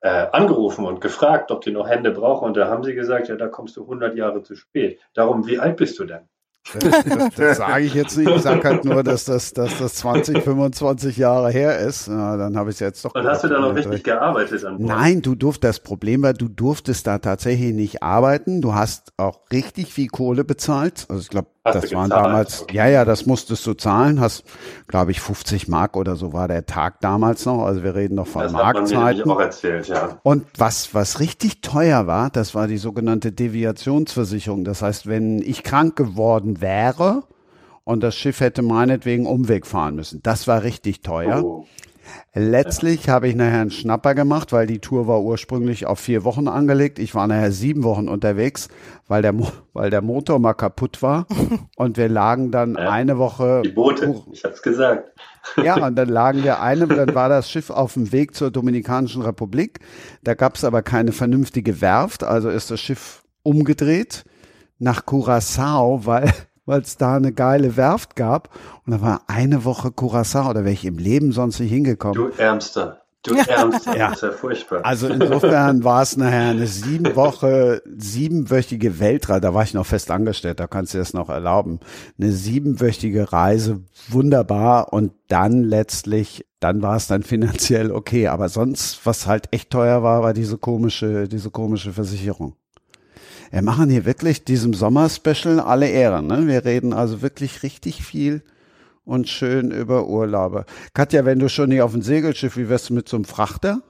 äh, 0.00 0.26
angerufen 0.32 0.86
und 0.86 1.00
gefragt, 1.00 1.50
ob 1.50 1.60
die 1.62 1.72
noch 1.72 1.88
Hände 1.88 2.10
brauchen. 2.10 2.46
Und 2.46 2.56
da 2.56 2.68
haben 2.68 2.84
sie 2.84 2.94
gesagt, 2.94 3.28
ja, 3.28 3.36
da 3.36 3.48
kommst 3.48 3.76
du 3.76 3.82
100 3.82 4.16
Jahre 4.16 4.42
zu 4.42 4.56
spät. 4.56 5.00
Darum, 5.14 5.46
wie 5.46 5.58
alt 5.58 5.76
bist 5.76 5.98
du 5.98 6.04
denn? 6.04 6.28
Das, 6.74 7.04
das, 7.04 7.34
das 7.34 7.56
sage 7.58 7.84
ich 7.84 7.94
jetzt 7.94 8.16
nicht. 8.16 8.30
Ich 8.30 8.42
sage 8.42 8.62
halt 8.68 8.84
nur, 8.84 9.02
dass 9.02 9.24
das, 9.24 9.52
dass 9.52 9.78
das 9.78 9.94
20, 9.96 10.42
25 10.42 11.16
Jahre 11.16 11.50
her 11.50 11.78
ist. 11.78 12.08
Ja, 12.08 12.36
dann 12.36 12.56
habe 12.56 12.70
ich 12.70 12.76
es 12.76 12.80
jetzt 12.80 13.04
doch. 13.04 13.14
Und 13.14 13.26
hast 13.26 13.44
du 13.44 13.48
da 13.48 13.60
noch 13.60 13.74
richtig 13.74 14.04
gearbeitet 14.04 14.64
an 14.64 14.78
Bord? 14.78 14.88
Nein, 14.88 15.22
du 15.22 15.34
durft, 15.34 15.64
das 15.64 15.80
Problem 15.80 16.22
war, 16.22 16.34
du 16.34 16.48
durftest 16.48 17.06
da 17.06 17.18
tatsächlich 17.18 17.74
nicht 17.74 18.02
arbeiten. 18.02 18.60
Du 18.60 18.74
hast 18.74 19.12
auch 19.16 19.40
richtig 19.52 19.92
viel 19.92 20.08
Kohle 20.08 20.44
bezahlt. 20.44 21.06
Also 21.08 21.22
ich 21.22 21.28
glaube, 21.28 21.48
Hast 21.74 21.84
das 21.84 21.92
waren 21.92 22.08
gezahlt? 22.10 22.24
damals, 22.26 22.62
Okay. 22.62 22.76
ja, 22.76 22.86
ja, 22.88 23.04
das 23.04 23.26
musstest 23.26 23.66
du 23.66 23.74
zahlen. 23.74 24.20
Hast, 24.20 24.44
glaube 24.86 25.10
ich, 25.10 25.20
50 25.20 25.68
Mark 25.68 25.96
oder 25.96 26.16
so 26.16 26.32
war 26.32 26.48
der 26.48 26.66
Tag 26.66 27.00
damals 27.00 27.44
noch. 27.46 27.64
Also 27.64 27.82
wir 27.82 27.94
reden 27.94 28.14
noch 28.16 28.26
von 28.26 28.42
Das 28.42 28.52
hat 28.52 28.76
man 28.76 29.30
auch 29.30 29.40
erzählt, 29.40 29.88
ja. 29.88 30.18
Und 30.22 30.46
was, 30.56 30.94
was 30.94 31.20
richtig 31.20 31.60
teuer 31.60 32.06
war, 32.06 32.30
das 32.30 32.54
war 32.54 32.66
die 32.66 32.78
sogenannte 32.78 33.32
Deviationsversicherung. 33.32 34.64
Das 34.64 34.82
heißt, 34.82 35.06
wenn 35.06 35.40
ich 35.40 35.62
krank 35.62 35.96
geworden 35.96 36.60
wäre 36.60 37.24
und 37.84 38.02
das 38.02 38.16
Schiff 38.16 38.40
hätte 38.40 38.62
meinetwegen 38.62 39.26
Umweg 39.26 39.66
fahren 39.66 39.94
müssen, 39.94 40.20
das 40.22 40.46
war 40.46 40.62
richtig 40.62 41.02
teuer. 41.02 41.44
Oh. 41.44 41.66
Letztlich 42.34 43.08
habe 43.08 43.28
ich 43.28 43.34
nachher 43.34 43.60
einen 43.62 43.70
Schnapper 43.70 44.14
gemacht, 44.14 44.52
weil 44.52 44.66
die 44.66 44.78
Tour 44.78 45.06
war 45.08 45.22
ursprünglich 45.22 45.86
auf 45.86 45.98
vier 45.98 46.24
Wochen 46.24 46.46
angelegt. 46.48 46.98
Ich 46.98 47.14
war 47.14 47.26
nachher 47.26 47.52
sieben 47.52 47.82
Wochen 47.82 48.08
unterwegs, 48.08 48.68
weil 49.08 49.22
der, 49.22 49.32
Mo 49.32 49.48
weil 49.72 49.90
der 49.90 50.02
Motor 50.02 50.38
mal 50.38 50.54
kaputt 50.54 51.02
war. 51.02 51.26
Und 51.76 51.96
wir 51.96 52.08
lagen 52.08 52.50
dann 52.50 52.74
Ja. 52.74 52.90
eine 52.90 53.18
Woche. 53.18 53.62
Die 53.64 53.70
Boote, 53.70 54.14
ich 54.32 54.44
hab's 54.44 54.62
gesagt. 54.62 55.10
Ja, 55.64 55.82
und 55.86 55.96
dann 55.96 56.08
lagen 56.10 56.44
wir 56.44 56.60
eine, 56.60 56.86
dann 56.86 57.14
war 57.14 57.30
das 57.30 57.48
Schiff 57.50 57.70
auf 57.70 57.94
dem 57.94 58.12
Weg 58.12 58.34
zur 58.34 58.50
Dominikanischen 58.50 59.22
Republik. 59.22 59.80
Da 60.22 60.34
gab 60.34 60.56
es 60.56 60.64
aber 60.64 60.82
keine 60.82 61.12
vernünftige 61.12 61.80
Werft, 61.80 62.22
also 62.22 62.50
ist 62.50 62.70
das 62.70 62.80
Schiff 62.80 63.22
umgedreht 63.44 64.24
nach 64.78 65.06
Curacao, 65.06 66.04
weil 66.04 66.30
weil 66.68 66.82
es 66.82 66.98
da 66.98 67.16
eine 67.16 67.32
geile 67.32 67.76
Werft 67.76 68.14
gab. 68.14 68.50
Und 68.86 68.92
da 68.92 69.00
war 69.00 69.22
eine 69.26 69.64
Woche 69.64 69.90
Curacao, 69.90 70.52
da 70.52 70.60
wäre 70.60 70.72
ich 70.72 70.84
im 70.84 70.98
Leben 70.98 71.32
sonst 71.32 71.58
nicht 71.60 71.70
hingekommen. 71.70 72.14
Du 72.14 72.28
Ärmster. 72.36 73.00
Du 73.22 73.34
Ärmster. 73.34 73.96
Ja. 73.96 74.10
Das 74.10 74.18
ist 74.18 74.22
ja 74.22 74.30
furchtbar. 74.32 74.84
Also 74.84 75.08
insofern 75.08 75.82
war 75.84 76.02
es 76.02 76.16
nachher 76.18 76.50
eine 76.50 76.66
sieben 76.66 77.16
Woche, 77.16 77.82
siebenwöchige 77.96 79.00
Weltreise. 79.00 79.40
Da 79.40 79.54
war 79.54 79.64
ich 79.64 79.72
noch 79.72 79.86
fest 79.86 80.10
angestellt, 80.10 80.60
da 80.60 80.66
kannst 80.66 80.92
du 80.92 80.98
dir 80.98 81.02
das 81.02 81.14
noch 81.14 81.30
erlauben. 81.30 81.80
Eine 82.20 82.32
siebenwöchige 82.32 83.32
Reise, 83.32 83.80
wunderbar. 84.08 84.92
Und 84.92 85.12
dann 85.28 85.64
letztlich, 85.64 86.46
dann 86.60 86.82
war 86.82 86.96
es 86.96 87.06
dann 87.06 87.22
finanziell 87.22 87.90
okay. 87.90 88.28
Aber 88.28 88.50
sonst, 88.50 89.04
was 89.06 89.26
halt 89.26 89.48
echt 89.52 89.70
teuer 89.70 90.02
war, 90.02 90.22
war 90.22 90.34
diese 90.34 90.58
komische, 90.58 91.28
diese 91.28 91.50
komische 91.50 91.94
Versicherung. 91.94 92.56
Wir 93.50 93.62
machen 93.62 93.90
hier 93.90 94.04
wirklich 94.04 94.44
diesem 94.44 94.74
Sommerspecial 94.74 95.60
alle 95.60 95.88
Ehren. 95.88 96.26
Ne? 96.26 96.46
Wir 96.46 96.64
reden 96.64 96.92
also 96.92 97.22
wirklich 97.22 97.62
richtig 97.62 98.04
viel 98.04 98.42
und 99.04 99.28
schön 99.28 99.70
über 99.70 100.06
Urlaube. 100.06 100.66
Katja, 100.94 101.24
wenn 101.24 101.38
du 101.38 101.48
schon 101.48 101.70
nicht 101.70 101.82
auf 101.82 101.92
dem 101.92 102.02
Segelschiff, 102.02 102.56
wie 102.56 102.68
wärst 102.68 102.90
du 102.90 102.94
mit 102.94 103.08
so 103.08 103.16
einem 103.16 103.24
Frachter? 103.24 103.82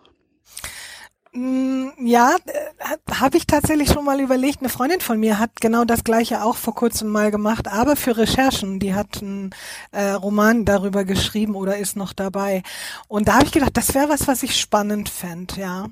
Mm, 1.32 1.88
Ja, 2.04 2.36
äh, 2.46 3.14
habe 3.14 3.36
ich 3.36 3.46
tatsächlich 3.46 3.90
schon 3.90 4.04
mal 4.04 4.20
überlegt. 4.20 4.60
Eine 4.60 4.68
Freundin 4.68 5.00
von 5.00 5.18
mir 5.20 5.38
hat 5.38 5.60
genau 5.60 5.84
das 5.84 6.04
gleiche 6.04 6.42
auch 6.44 6.56
vor 6.56 6.74
kurzem 6.74 7.08
mal 7.08 7.30
gemacht, 7.30 7.68
aber 7.68 7.96
für 7.96 8.16
Recherchen. 8.16 8.78
Die 8.78 8.94
hat 8.94 9.20
einen 9.22 9.50
äh, 9.92 10.10
Roman 10.12 10.64
darüber 10.64 11.04
geschrieben 11.04 11.54
oder 11.56 11.76
ist 11.78 11.96
noch 11.96 12.12
dabei. 12.12 12.62
Und 13.08 13.28
da 13.28 13.34
habe 13.34 13.46
ich 13.46 13.52
gedacht, 13.52 13.76
das 13.76 13.94
wäre 13.94 14.08
was, 14.08 14.28
was 14.28 14.42
ich 14.42 14.56
spannend 14.60 15.08
fände, 15.08 15.60
ja. 15.60 15.86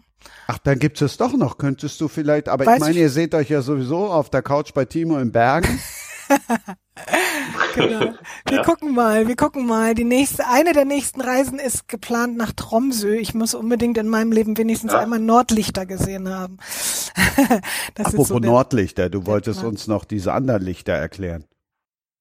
Ach, 0.46 0.58
dann 0.58 0.78
gibt's 0.78 1.00
es 1.00 1.16
doch 1.16 1.32
noch. 1.34 1.58
Könntest 1.58 2.00
du 2.00 2.08
vielleicht, 2.08 2.48
aber 2.48 2.66
Weiß 2.66 2.76
ich 2.76 2.80
meine, 2.80 2.98
ihr 2.98 3.10
seht 3.10 3.34
euch 3.34 3.48
ja 3.50 3.62
sowieso 3.62 4.06
auf 4.06 4.30
der 4.30 4.42
Couch 4.42 4.72
bei 4.74 4.84
Timo 4.84 5.18
in 5.18 5.32
Bergen. 5.32 5.80
Genau. 7.74 8.14
Wir 8.48 8.62
gucken 8.62 8.94
mal, 8.94 9.28
wir 9.28 9.36
gucken 9.36 9.66
mal. 9.66 9.94
Die 9.94 10.04
nächste, 10.04 10.46
eine 10.48 10.72
der 10.72 10.86
nächsten 10.86 11.20
Reisen 11.20 11.58
ist 11.58 11.88
geplant 11.88 12.36
nach 12.36 12.52
Tromsø. 12.52 13.14
Ich 13.14 13.34
muss 13.34 13.54
unbedingt 13.54 13.98
in 13.98 14.08
meinem 14.08 14.32
Leben 14.32 14.56
wenigstens 14.56 14.92
Ja. 14.92 15.00
einmal 15.00 15.18
Nordlichter 15.18 15.84
gesehen 15.84 16.28
haben. 16.28 16.56
das 17.94 18.08
ist 18.08 18.14
Apropos 18.14 18.28
so 18.28 18.40
der, 18.40 18.50
Nordlichter, 18.50 19.10
du 19.10 19.26
wolltest 19.26 19.60
Plan. 19.60 19.72
uns 19.72 19.86
noch 19.86 20.04
diese 20.04 20.32
anderen 20.32 20.62
Lichter 20.62 20.94
erklären. 20.94 21.44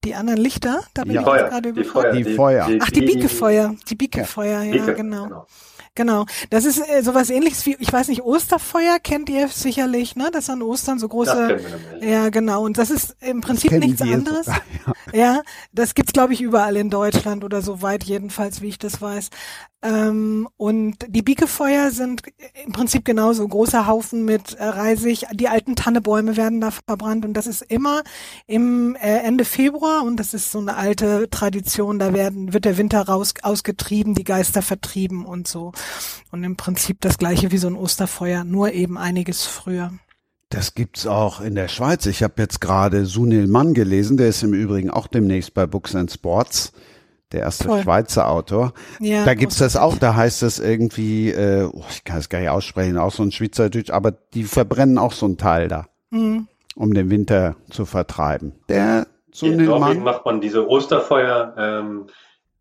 Die 0.05 0.15
anderen 0.15 0.39
Lichter? 0.39 0.81
Da 0.93 1.03
bin 1.03 1.13
ja. 1.13 1.21
ich 1.21 1.27
Feuer, 1.27 1.49
gerade 1.49 1.73
die 1.73 1.83
Feuer. 1.83 2.11
Die, 2.11 2.23
die 2.23 2.33
Feuer. 2.35 2.69
Ach, 2.79 2.89
die 2.91 3.01
Biekefeuer. 3.01 3.75
Die 3.89 3.95
Biekefeuer, 3.95 4.61
ja, 4.61 4.75
ja 4.75 4.93
genau. 4.93 5.23
genau. 5.25 5.47
Genau. 5.95 6.25
Das 6.49 6.65
ist 6.65 6.77
äh, 6.77 7.01
sowas 7.01 7.29
ähnliches 7.29 7.65
wie, 7.65 7.77
ich 7.79 7.91
weiß 7.91 8.09
nicht, 8.09 8.21
Osterfeuer 8.21 8.99
kennt 8.99 9.29
ihr 9.29 9.47
sicherlich, 9.47 10.17
ne? 10.17 10.29
Das 10.31 10.49
an 10.49 10.61
Ostern 10.61 10.99
so 10.99 11.07
große. 11.07 11.57
Ja, 12.01 12.29
genau. 12.29 12.63
Und 12.65 12.77
das 12.77 12.91
ist 12.91 13.15
im 13.21 13.39
Prinzip 13.39 13.71
nichts 13.71 14.01
anderes. 14.01 14.45
Sogar, 14.45 14.61
ja. 15.13 15.19
ja, 15.19 15.41
das 15.71 15.95
gibt's 15.95 16.11
glaube 16.11 16.33
ich 16.33 16.41
überall 16.41 16.75
in 16.75 16.89
Deutschland 16.89 17.45
oder 17.45 17.61
so 17.61 17.81
weit 17.81 18.03
jedenfalls, 18.03 18.61
wie 18.61 18.67
ich 18.67 18.77
das 18.77 19.01
weiß. 19.01 19.29
Ähm, 19.85 20.47
und 20.57 20.95
die 21.07 21.21
Biekefeuer 21.21 21.91
sind 21.91 22.23
im 22.65 22.71
Prinzip 22.71 23.05
genauso 23.05 23.47
großer 23.47 23.85
Haufen 23.85 24.25
mit 24.25 24.53
äh, 24.55 24.63
Reisig. 24.63 25.27
Die 25.33 25.47
alten 25.47 25.75
Tannebäume 25.75 26.37
werden 26.37 26.59
da 26.59 26.71
verbrannt 26.71 27.23
und 27.23 27.33
das 27.33 27.45
ist 27.45 27.61
immer 27.61 28.01
im 28.47 28.95
äh, 28.95 29.19
Ende 29.19 29.45
Februar 29.45 30.03
und 30.03 30.17
das 30.17 30.33
ist 30.33 30.51
so 30.51 30.57
eine 30.57 30.75
alte 30.75 31.29
Tradition. 31.29 31.99
Da 31.99 32.13
werden 32.13 32.51
wird 32.53 32.65
der 32.65 32.77
Winter 32.77 33.01
raus 33.01 33.35
ausgetrieben, 33.43 34.15
die 34.15 34.23
Geister 34.23 34.63
vertrieben 34.63 35.23
und 35.23 35.47
so. 35.47 35.71
Und 36.31 36.43
im 36.43 36.55
Prinzip 36.55 36.99
das 37.01 37.19
gleiche 37.19 37.51
wie 37.51 37.57
so 37.59 37.67
ein 37.67 37.75
Osterfeuer, 37.75 38.43
nur 38.43 38.71
eben 38.71 38.97
einiges 38.97 39.45
früher. 39.45 39.91
Das 40.49 40.73
gibt's 40.73 41.05
auch 41.05 41.41
in 41.41 41.53
der 41.53 41.67
Schweiz. 41.67 42.07
Ich 42.07 42.23
habe 42.23 42.41
jetzt 42.41 42.59
gerade 42.59 43.05
Sunil 43.05 43.47
Mann 43.47 43.75
gelesen, 43.75 44.17
der 44.17 44.29
ist 44.29 44.41
im 44.41 44.53
Übrigen 44.53 44.89
auch 44.89 45.05
demnächst 45.05 45.53
bei 45.53 45.67
Books 45.67 45.93
and 45.93 46.11
Sports 46.11 46.71
der 47.31 47.41
erste 47.41 47.65
Toll. 47.65 47.81
Schweizer 47.81 48.29
Autor. 48.29 48.73
Ja, 48.99 49.25
da 49.25 49.33
gibt's 49.33 49.57
das 49.57 49.75
auch, 49.75 49.97
da 49.97 50.15
heißt 50.15 50.43
es 50.43 50.59
irgendwie, 50.59 51.31
äh, 51.31 51.69
oh, 51.71 51.83
ich 51.89 52.03
kann 52.03 52.19
es 52.19 52.29
gar 52.29 52.39
nicht 52.39 52.49
aussprechen, 52.49 52.97
auch 52.97 53.11
so 53.11 53.23
ein 53.23 53.31
Schweizerdeutsch, 53.31 53.89
aber 53.89 54.11
die 54.11 54.43
verbrennen 54.43 54.97
auch 54.97 55.11
so 55.11 55.25
ein 55.27 55.37
Teil 55.37 55.67
da, 55.67 55.87
mhm. 56.11 56.47
um 56.75 56.93
den 56.93 57.09
Winter 57.09 57.55
zu 57.69 57.85
vertreiben. 57.85 58.53
Der 58.69 59.07
so 59.31 59.47
in 59.47 59.65
Norwegen 59.65 60.03
macht 60.03 60.25
man 60.25 60.39
diese 60.39 60.67
Osterfeuer 60.69 61.53
ähm, 61.57 62.07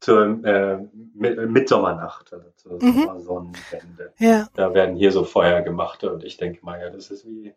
zur 0.01 0.45
äh, 0.45 0.79
Mitsommernacht, 1.15 2.33
also 2.33 2.47
zur 2.57 2.83
mhm. 2.83 3.01
Sommersonnenwende. 3.01 4.13
Ja. 4.19 4.49
Da 4.55 4.75
werden 4.75 4.97
hier 4.97 5.13
so 5.13 5.25
Feuer 5.25 5.63
gemacht 5.63 6.05
und 6.05 6.25
ich 6.25 6.37
denke 6.37 6.65
mal, 6.65 6.81
ja, 6.81 6.91
das 6.91 7.11
ist 7.11 7.27
wie 7.27 7.55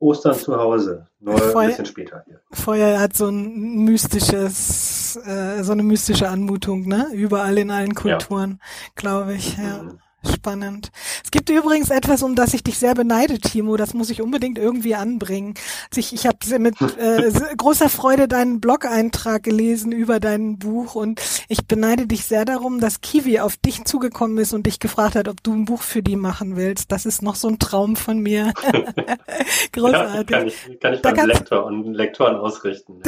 Ostern 0.00 0.34
zu 0.34 0.56
Hause, 0.56 1.06
nur 1.20 1.38
Feuer, 1.38 1.60
ein 1.60 1.68
bisschen 1.68 1.86
später 1.86 2.24
hier. 2.26 2.40
Feuer 2.50 2.98
hat 2.98 3.14
so 3.14 3.28
ein 3.28 3.84
mystisches, 3.84 5.16
äh, 5.26 5.62
so 5.62 5.72
eine 5.72 5.82
mystische 5.82 6.28
Anmutung, 6.28 6.88
ne? 6.88 7.08
Überall 7.12 7.58
in 7.58 7.70
allen 7.70 7.94
Kulturen, 7.94 8.58
ja. 8.60 8.66
glaube 8.94 9.34
ich, 9.34 9.56
ja. 9.58 9.82
Mhm. 9.82 9.98
Spannend. 10.22 10.90
Es 11.24 11.30
gibt 11.30 11.48
übrigens 11.48 11.88
etwas, 11.88 12.22
um 12.22 12.34
das 12.34 12.52
ich 12.52 12.62
dich 12.62 12.78
sehr 12.78 12.94
beneide, 12.94 13.38
Timo. 13.38 13.76
Das 13.78 13.94
muss 13.94 14.10
ich 14.10 14.20
unbedingt 14.20 14.58
irgendwie 14.58 14.94
anbringen. 14.94 15.54
Ich, 15.94 16.12
ich 16.12 16.26
habe 16.26 16.38
mit 16.58 16.80
äh, 16.98 17.30
großer 17.56 17.88
Freude 17.88 18.28
deinen 18.28 18.60
Blog-Eintrag 18.60 19.42
gelesen 19.42 19.92
über 19.92 20.20
dein 20.20 20.58
Buch 20.58 20.94
und 20.94 21.22
ich 21.48 21.66
beneide 21.66 22.06
dich 22.06 22.26
sehr 22.26 22.44
darum, 22.44 22.80
dass 22.80 23.00
Kiwi 23.00 23.40
auf 23.40 23.56
dich 23.56 23.84
zugekommen 23.84 24.36
ist 24.38 24.52
und 24.52 24.66
dich 24.66 24.78
gefragt 24.78 25.14
hat, 25.14 25.26
ob 25.26 25.42
du 25.42 25.54
ein 25.54 25.64
Buch 25.64 25.82
für 25.82 26.02
die 26.02 26.16
machen 26.16 26.56
willst. 26.56 26.92
Das 26.92 27.06
ist 27.06 27.22
noch 27.22 27.34
so 27.34 27.48
ein 27.48 27.58
Traum 27.58 27.96
von 27.96 28.18
mir. 28.18 28.52
Großartig. 29.72 30.30
Ja, 30.30 30.38
kann 30.38 30.46
ich, 30.48 30.80
kann 30.80 30.94
ich 30.94 31.02
beim 31.02 31.26
Lektor 31.26 31.64
und 31.64 31.94
Lektoren 31.94 32.36
ausrichten. 32.36 33.00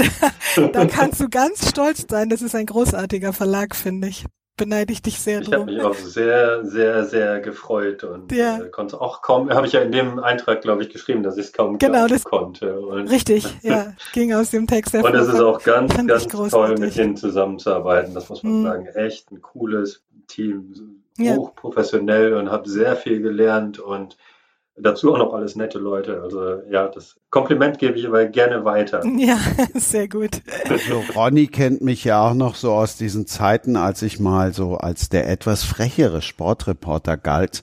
da 0.72 0.86
kannst 0.86 1.20
du 1.20 1.28
ganz 1.28 1.68
stolz 1.68 2.06
sein. 2.08 2.30
Das 2.30 2.40
ist 2.40 2.54
ein 2.54 2.66
großartiger 2.66 3.34
Verlag, 3.34 3.76
finde 3.76 4.08
ich 4.08 4.24
beneide 4.56 4.92
ich 4.92 5.02
dich 5.02 5.18
sehr 5.18 5.40
ich 5.40 5.52
habe 5.52 5.64
mich 5.64 5.80
auch 5.80 5.94
sehr, 5.94 6.64
sehr, 6.64 7.04
sehr 7.04 7.40
gefreut 7.40 8.04
und 8.04 8.32
ja. 8.32 8.58
äh, 8.58 8.68
konnte 8.68 9.00
auch 9.00 9.22
kaum, 9.22 9.50
habe 9.50 9.66
ich 9.66 9.72
ja 9.72 9.80
in 9.80 9.92
dem 9.92 10.18
Eintrag, 10.18 10.60
glaube 10.60 10.82
ich, 10.82 10.90
geschrieben, 10.90 11.22
dass 11.22 11.36
ich 11.36 11.46
es 11.46 11.52
kaum 11.52 11.78
genau, 11.78 12.06
das 12.06 12.24
konnte. 12.24 12.80
Und 12.80 13.08
richtig, 13.08 13.46
ja, 13.62 13.94
ging 14.12 14.32
aus 14.32 14.50
dem 14.50 14.66
Text 14.66 14.92
hervor. 14.92 15.10
Und 15.10 15.16
es 15.16 15.28
ist 15.28 15.40
auch 15.40 15.62
ganz, 15.62 15.94
ganz 16.06 16.26
toll, 16.26 16.76
mit 16.78 16.96
ihnen 16.96 17.16
zusammenzuarbeiten. 17.16 18.14
Das 18.14 18.28
muss 18.28 18.42
man 18.42 18.60
mhm. 18.60 18.64
sagen. 18.64 18.86
Echt 18.86 19.30
ein 19.30 19.40
cooles 19.40 20.02
Team, 20.28 20.74
hochprofessionell 21.18 22.34
und 22.34 22.50
habe 22.50 22.68
sehr 22.68 22.96
viel 22.96 23.20
gelernt 23.20 23.78
und 23.78 24.16
Dazu 24.76 25.12
auch 25.12 25.18
noch 25.18 25.34
alles 25.34 25.54
nette 25.54 25.78
Leute. 25.78 26.22
Also 26.22 26.62
ja, 26.70 26.88
das 26.88 27.16
Kompliment 27.30 27.78
gebe 27.78 27.98
ich 27.98 28.06
aber 28.06 28.24
gerne 28.26 28.64
weiter. 28.64 29.02
Ja, 29.18 29.36
sehr 29.74 30.08
gut. 30.08 30.40
Also 30.68 31.02
Ronny 31.14 31.46
kennt 31.46 31.82
mich 31.82 32.04
ja 32.04 32.28
auch 32.28 32.34
noch 32.34 32.54
so 32.54 32.72
aus 32.72 32.96
diesen 32.96 33.26
Zeiten, 33.26 33.76
als 33.76 34.02
ich 34.02 34.18
mal 34.18 34.52
so 34.52 34.76
als 34.76 35.10
der 35.10 35.28
etwas 35.28 35.62
frechere 35.62 36.22
Sportreporter 36.22 37.16
galt 37.16 37.62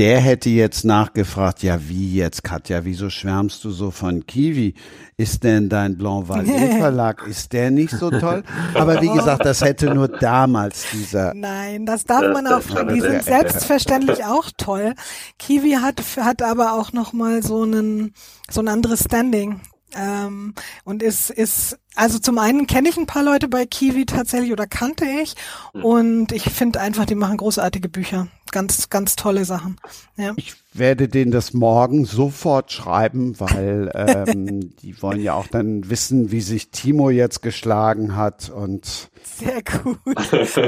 der 0.00 0.18
hätte 0.18 0.48
jetzt 0.48 0.86
nachgefragt, 0.86 1.62
ja 1.62 1.78
wie 1.88 2.14
jetzt 2.14 2.42
Katja, 2.42 2.86
wieso 2.86 3.10
schwärmst 3.10 3.62
du 3.64 3.70
so 3.70 3.90
von 3.90 4.24
Kiwi? 4.24 4.72
Ist 5.18 5.44
denn 5.44 5.68
dein 5.68 5.98
Blanc 5.98 6.26
Vallée 6.26 6.78
Verlag, 6.78 7.26
ist 7.26 7.52
der 7.52 7.70
nicht 7.70 7.90
so 7.90 8.08
toll? 8.08 8.42
Aber 8.72 9.02
wie 9.02 9.10
gesagt, 9.10 9.44
das 9.44 9.60
hätte 9.60 9.94
nur 9.94 10.08
damals 10.08 10.86
dieser. 10.90 11.34
Nein, 11.34 11.84
das 11.84 12.04
darf 12.04 12.22
man 12.32 12.46
auch, 12.46 12.62
die 12.90 13.00
sind 13.02 13.24
selbstverständlich 13.24 14.24
auch 14.24 14.50
toll. 14.56 14.94
Kiwi 15.38 15.72
hat, 15.72 16.02
hat 16.16 16.40
aber 16.40 16.72
auch 16.80 16.94
nochmal 16.94 17.42
so 17.42 17.64
einen, 17.64 18.14
so 18.50 18.62
ein 18.62 18.68
anderes 18.68 19.00
Standing. 19.04 19.60
Ähm, 19.94 20.54
und 20.84 21.02
ist, 21.02 21.30
ist, 21.30 21.78
also 21.94 22.18
zum 22.18 22.38
einen 22.38 22.66
kenne 22.66 22.88
ich 22.88 22.96
ein 22.96 23.06
paar 23.06 23.24
Leute 23.24 23.48
bei 23.48 23.66
Kiwi 23.66 24.06
tatsächlich 24.06 24.52
oder 24.52 24.66
kannte 24.66 25.04
ich 25.04 25.34
hm. 25.72 25.84
und 25.84 26.32
ich 26.32 26.44
finde 26.44 26.80
einfach, 26.80 27.06
die 27.06 27.14
machen 27.14 27.36
großartige 27.36 27.88
Bücher. 27.88 28.28
Ganz, 28.52 28.88
ganz 28.88 29.16
tolle 29.16 29.44
Sachen. 29.44 29.76
Ja. 30.16 30.32
Ich 30.36 30.54
werde 30.72 31.08
denen 31.08 31.32
das 31.32 31.52
morgen 31.52 32.04
sofort 32.04 32.70
schreiben, 32.70 33.38
weil 33.40 33.90
ähm, 33.94 34.76
die 34.76 35.02
wollen 35.02 35.20
ja 35.20 35.34
auch 35.34 35.48
dann 35.48 35.90
wissen, 35.90 36.30
wie 36.30 36.40
sich 36.40 36.70
Timo 36.70 37.10
jetzt 37.10 37.42
geschlagen 37.42 38.16
hat 38.16 38.50
und 38.50 39.10
sehr 39.22 39.62
gut. 39.62 39.98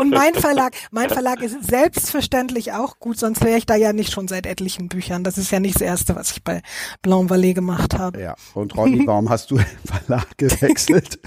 Und 0.01 0.11
mein 0.11 0.35
Verlag, 0.35 0.75
mein 0.91 1.09
Verlag 1.09 1.43
ist 1.43 1.65
selbstverständlich 1.65 2.73
auch 2.73 2.99
gut, 2.99 3.19
sonst 3.19 3.45
wäre 3.45 3.59
ich 3.59 3.67
da 3.67 3.77
ja 3.77 3.93
nicht 3.93 4.13
schon 4.13 4.29
seit 4.29 4.47
etlichen 4.47 4.89
Büchern. 4.89 5.23
Das 5.23 5.39
ist 5.39 5.51
ja 5.53 5.61
nicht 5.61 5.77
das 5.77 5.83
erste, 5.83 6.17
was 6.17 6.33
ich 6.33 6.43
bei 6.43 6.63
Blanc 7.03 7.31
Vallée 7.31 7.55
gemacht 7.55 7.97
habe. 7.97 8.21
Ja. 8.21 8.35
Und 8.55 8.77
Ronny, 8.77 9.03
warum 9.07 9.31
hast 9.31 9.51
du 9.53 9.57
den 9.57 9.67
Verlag 9.85 10.27
gewechselt? 10.37 11.21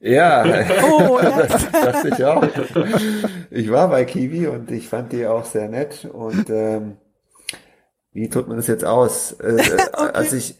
Ja, 0.00 0.44
oh, 0.82 1.18
das 1.22 1.70
dachte 1.70 2.08
ich 2.10 2.24
auch. 2.24 2.46
Ich 3.50 3.70
war 3.70 3.88
bei 3.88 4.04
Kiwi 4.04 4.46
und 4.48 4.70
ich 4.70 4.88
fand 4.88 5.12
die 5.12 5.26
auch 5.26 5.46
sehr 5.46 5.68
nett 5.68 6.06
und 6.12 6.50
ähm, 6.50 6.98
wie 8.14 8.28
tut 8.30 8.46
man 8.46 8.56
das 8.56 8.68
jetzt 8.68 8.84
aus? 8.84 9.36
Äh, 9.44 9.56
okay. 9.56 10.10
Als 10.14 10.32
ich, 10.32 10.56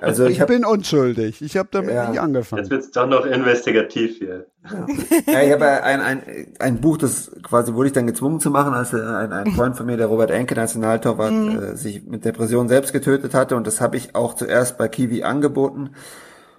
also 0.00 0.26
ich, 0.26 0.32
ich 0.32 0.40
hab, 0.40 0.48
bin 0.48 0.64
unschuldig. 0.64 1.42
Ich 1.42 1.56
habe 1.56 1.68
damit 1.72 1.94
ja. 1.94 2.08
nicht 2.08 2.20
angefangen. 2.20 2.62
Jetzt 2.62 2.70
wird's 2.70 2.90
doch 2.92 3.06
noch 3.06 3.26
investigativ 3.26 4.18
hier. 4.18 4.46
Ja, 4.62 4.86
ja 5.32 5.42
ich 5.42 5.52
habe 5.52 5.82
ein, 5.82 6.00
ein, 6.00 6.22
ein 6.58 6.80
Buch, 6.80 6.98
das 6.98 7.32
quasi 7.42 7.74
wurde 7.74 7.88
ich 7.88 7.92
dann 7.92 8.06
gezwungen 8.06 8.38
zu 8.38 8.50
machen, 8.50 8.74
als 8.74 8.94
ein, 8.94 9.32
ein 9.32 9.52
Freund 9.52 9.76
von 9.76 9.86
mir, 9.86 9.96
der 9.96 10.06
Robert 10.06 10.30
Enke, 10.30 10.54
Nationaltorwart, 10.54 11.32
mhm. 11.32 11.58
äh, 11.58 11.76
sich 11.76 12.04
mit 12.04 12.24
Depression 12.24 12.68
selbst 12.68 12.92
getötet 12.92 13.34
hatte. 13.34 13.56
Und 13.56 13.66
das 13.66 13.80
habe 13.80 13.96
ich 13.96 14.14
auch 14.14 14.34
zuerst 14.34 14.78
bei 14.78 14.88
Kiwi 14.88 15.24
angeboten. 15.24 15.90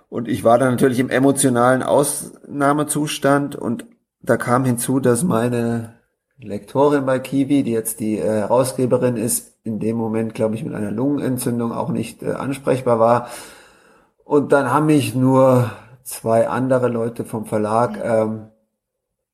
Und 0.09 0.27
ich 0.27 0.43
war 0.43 0.57
dann 0.57 0.71
natürlich 0.71 0.99
im 0.99 1.09
emotionalen 1.09 1.83
Ausnahmezustand 1.83 3.55
und 3.55 3.85
da 4.21 4.37
kam 4.37 4.65
hinzu, 4.65 4.99
dass 4.99 5.23
meine 5.23 5.96
Lektorin 6.39 7.05
bei 7.05 7.19
Kiwi, 7.19 7.63
die 7.63 7.71
jetzt 7.71 7.99
die 7.99 8.17
äh, 8.17 8.41
Herausgeberin 8.41 9.17
ist, 9.17 9.57
in 9.63 9.79
dem 9.79 9.97
Moment, 9.97 10.33
glaube 10.33 10.55
ich, 10.55 10.63
mit 10.63 10.75
einer 10.75 10.91
Lungenentzündung 10.91 11.71
auch 11.71 11.89
nicht 11.89 12.21
äh, 12.21 12.33
ansprechbar 12.33 12.99
war. 12.99 13.29
Und 14.23 14.51
dann 14.51 14.71
haben 14.71 14.85
mich 14.87 15.15
nur 15.15 15.71
zwei 16.03 16.47
andere 16.47 16.89
Leute 16.89 17.25
vom 17.25 17.45
Verlag 17.45 17.99
ähm, 18.03 18.47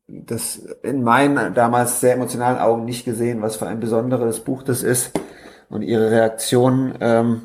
das 0.08 0.58
in 0.84 1.04
meinen 1.04 1.54
damals 1.54 2.00
sehr 2.00 2.14
emotionalen 2.14 2.60
Augen 2.60 2.86
nicht 2.86 3.06
gesehen, 3.06 3.42
was 3.42 3.56
für 3.56 3.68
ein 3.68 3.80
besonderes 3.80 4.42
Buch 4.42 4.64
das 4.64 4.84
ist. 4.84 5.12
Und 5.70 5.82
ihre 5.82 6.12
Reaktion 6.12 6.94
ähm, 7.00 7.44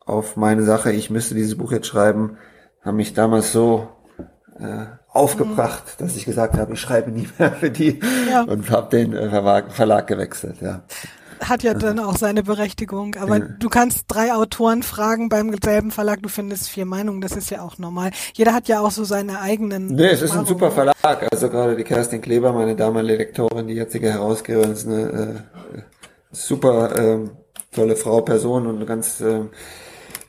auf 0.00 0.36
meine 0.36 0.64
Sache, 0.64 0.92
ich 0.92 1.10
müsste 1.10 1.34
dieses 1.34 1.56
Buch 1.56 1.70
jetzt 1.70 1.86
schreiben, 1.86 2.38
haben 2.80 2.96
mich 2.96 3.14
damals 3.14 3.52
so 3.52 3.88
äh, 4.58 4.86
aufgebracht, 5.12 5.84
mhm. 5.98 6.04
dass 6.04 6.16
ich 6.16 6.24
gesagt 6.24 6.56
habe, 6.56 6.74
ich 6.74 6.80
schreibe 6.80 7.10
nie 7.10 7.28
mehr 7.38 7.52
für 7.52 7.70
die 7.70 8.00
ja. 8.30 8.42
und 8.42 8.70
habe 8.70 8.88
den 8.90 9.14
äh, 9.14 9.28
Verlag, 9.28 9.72
Verlag 9.72 10.06
gewechselt. 10.06 10.56
Ja. 10.60 10.82
Hat 11.40 11.64
ja 11.64 11.74
dann 11.74 11.98
auch 11.98 12.16
seine 12.16 12.44
Berechtigung, 12.44 13.16
aber 13.16 13.38
ja. 13.38 13.44
du 13.58 13.68
kannst 13.68 14.04
drei 14.06 14.32
Autoren 14.32 14.84
fragen 14.84 15.28
beim 15.28 15.52
selben 15.62 15.90
Verlag, 15.90 16.22
du 16.22 16.28
findest 16.28 16.68
vier 16.68 16.86
Meinungen, 16.86 17.20
das 17.20 17.32
ist 17.32 17.50
ja 17.50 17.62
auch 17.62 17.78
normal. 17.78 18.12
Jeder 18.34 18.54
hat 18.54 18.68
ja 18.68 18.80
auch 18.80 18.92
so 18.92 19.02
seine 19.02 19.40
eigenen. 19.40 19.88
Nee, 19.88 20.06
es 20.06 20.22
ist 20.22 20.36
ein 20.36 20.46
super 20.46 20.70
Verlag. 20.70 20.94
Also 21.32 21.48
gerade 21.48 21.74
die 21.74 21.82
Kerstin 21.82 22.20
Kleber, 22.20 22.52
meine 22.52 22.76
damalige 22.76 23.18
Lektorin, 23.18 23.66
die 23.66 23.74
jetzige 23.74 24.12
Herausgeberin, 24.12 24.72
ist 24.72 24.86
eine 24.86 25.44
äh, 25.74 25.80
super 26.30 26.96
äh, 26.96 27.18
tolle 27.74 27.96
Frau, 27.96 28.20
Person 28.20 28.68
und 28.68 28.76
eine 28.76 28.86
ganz 28.86 29.20
äh, 29.20 29.40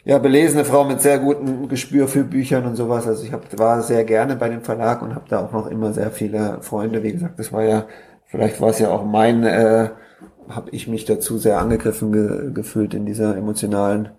ja, 0.06 0.18
belesene 0.18 0.66
Frau 0.66 0.84
mit 0.84 1.01
sehr 1.01 1.20
gutem 1.20 1.70
Gespür 1.70 2.08
für 2.08 2.24
Büchern 2.24 2.66
und 2.66 2.76
sowas. 2.76 3.08
Also 3.08 3.24
ich 3.24 3.32
hab, 3.32 3.58
war 3.58 3.82
sehr 3.82 4.04
gerne 4.04 4.36
bei 4.36 4.49
dem 4.49 4.62
Verlag 4.62 5.01
und 5.01 5.16
habe 5.16 5.26
da 5.30 5.45
auch 5.45 5.51
noch 5.54 5.68
immer 5.68 5.93
sehr 5.93 6.12
viele 6.12 6.62
Freunde. 6.62 7.04
Wie 7.04 7.14
gesagt, 7.14 7.39
das 7.39 7.54
war 7.54 7.64
ja, 7.64 7.86
vielleicht 8.26 8.60
war 8.60 8.70
es 8.70 8.80
ja 8.80 8.89
auch 8.89 9.06
mein, 9.06 9.43
äh, 9.43 9.89
habe 10.49 10.70
ich 10.72 10.88
mich 10.88 11.06
dazu 11.06 11.38
sehr 11.38 11.60
angegriffen 11.60 12.12
ge 12.12 12.51
gefühlt 12.54 12.93
in 12.93 13.06
dieser 13.06 13.38
emotionalen 13.38 14.10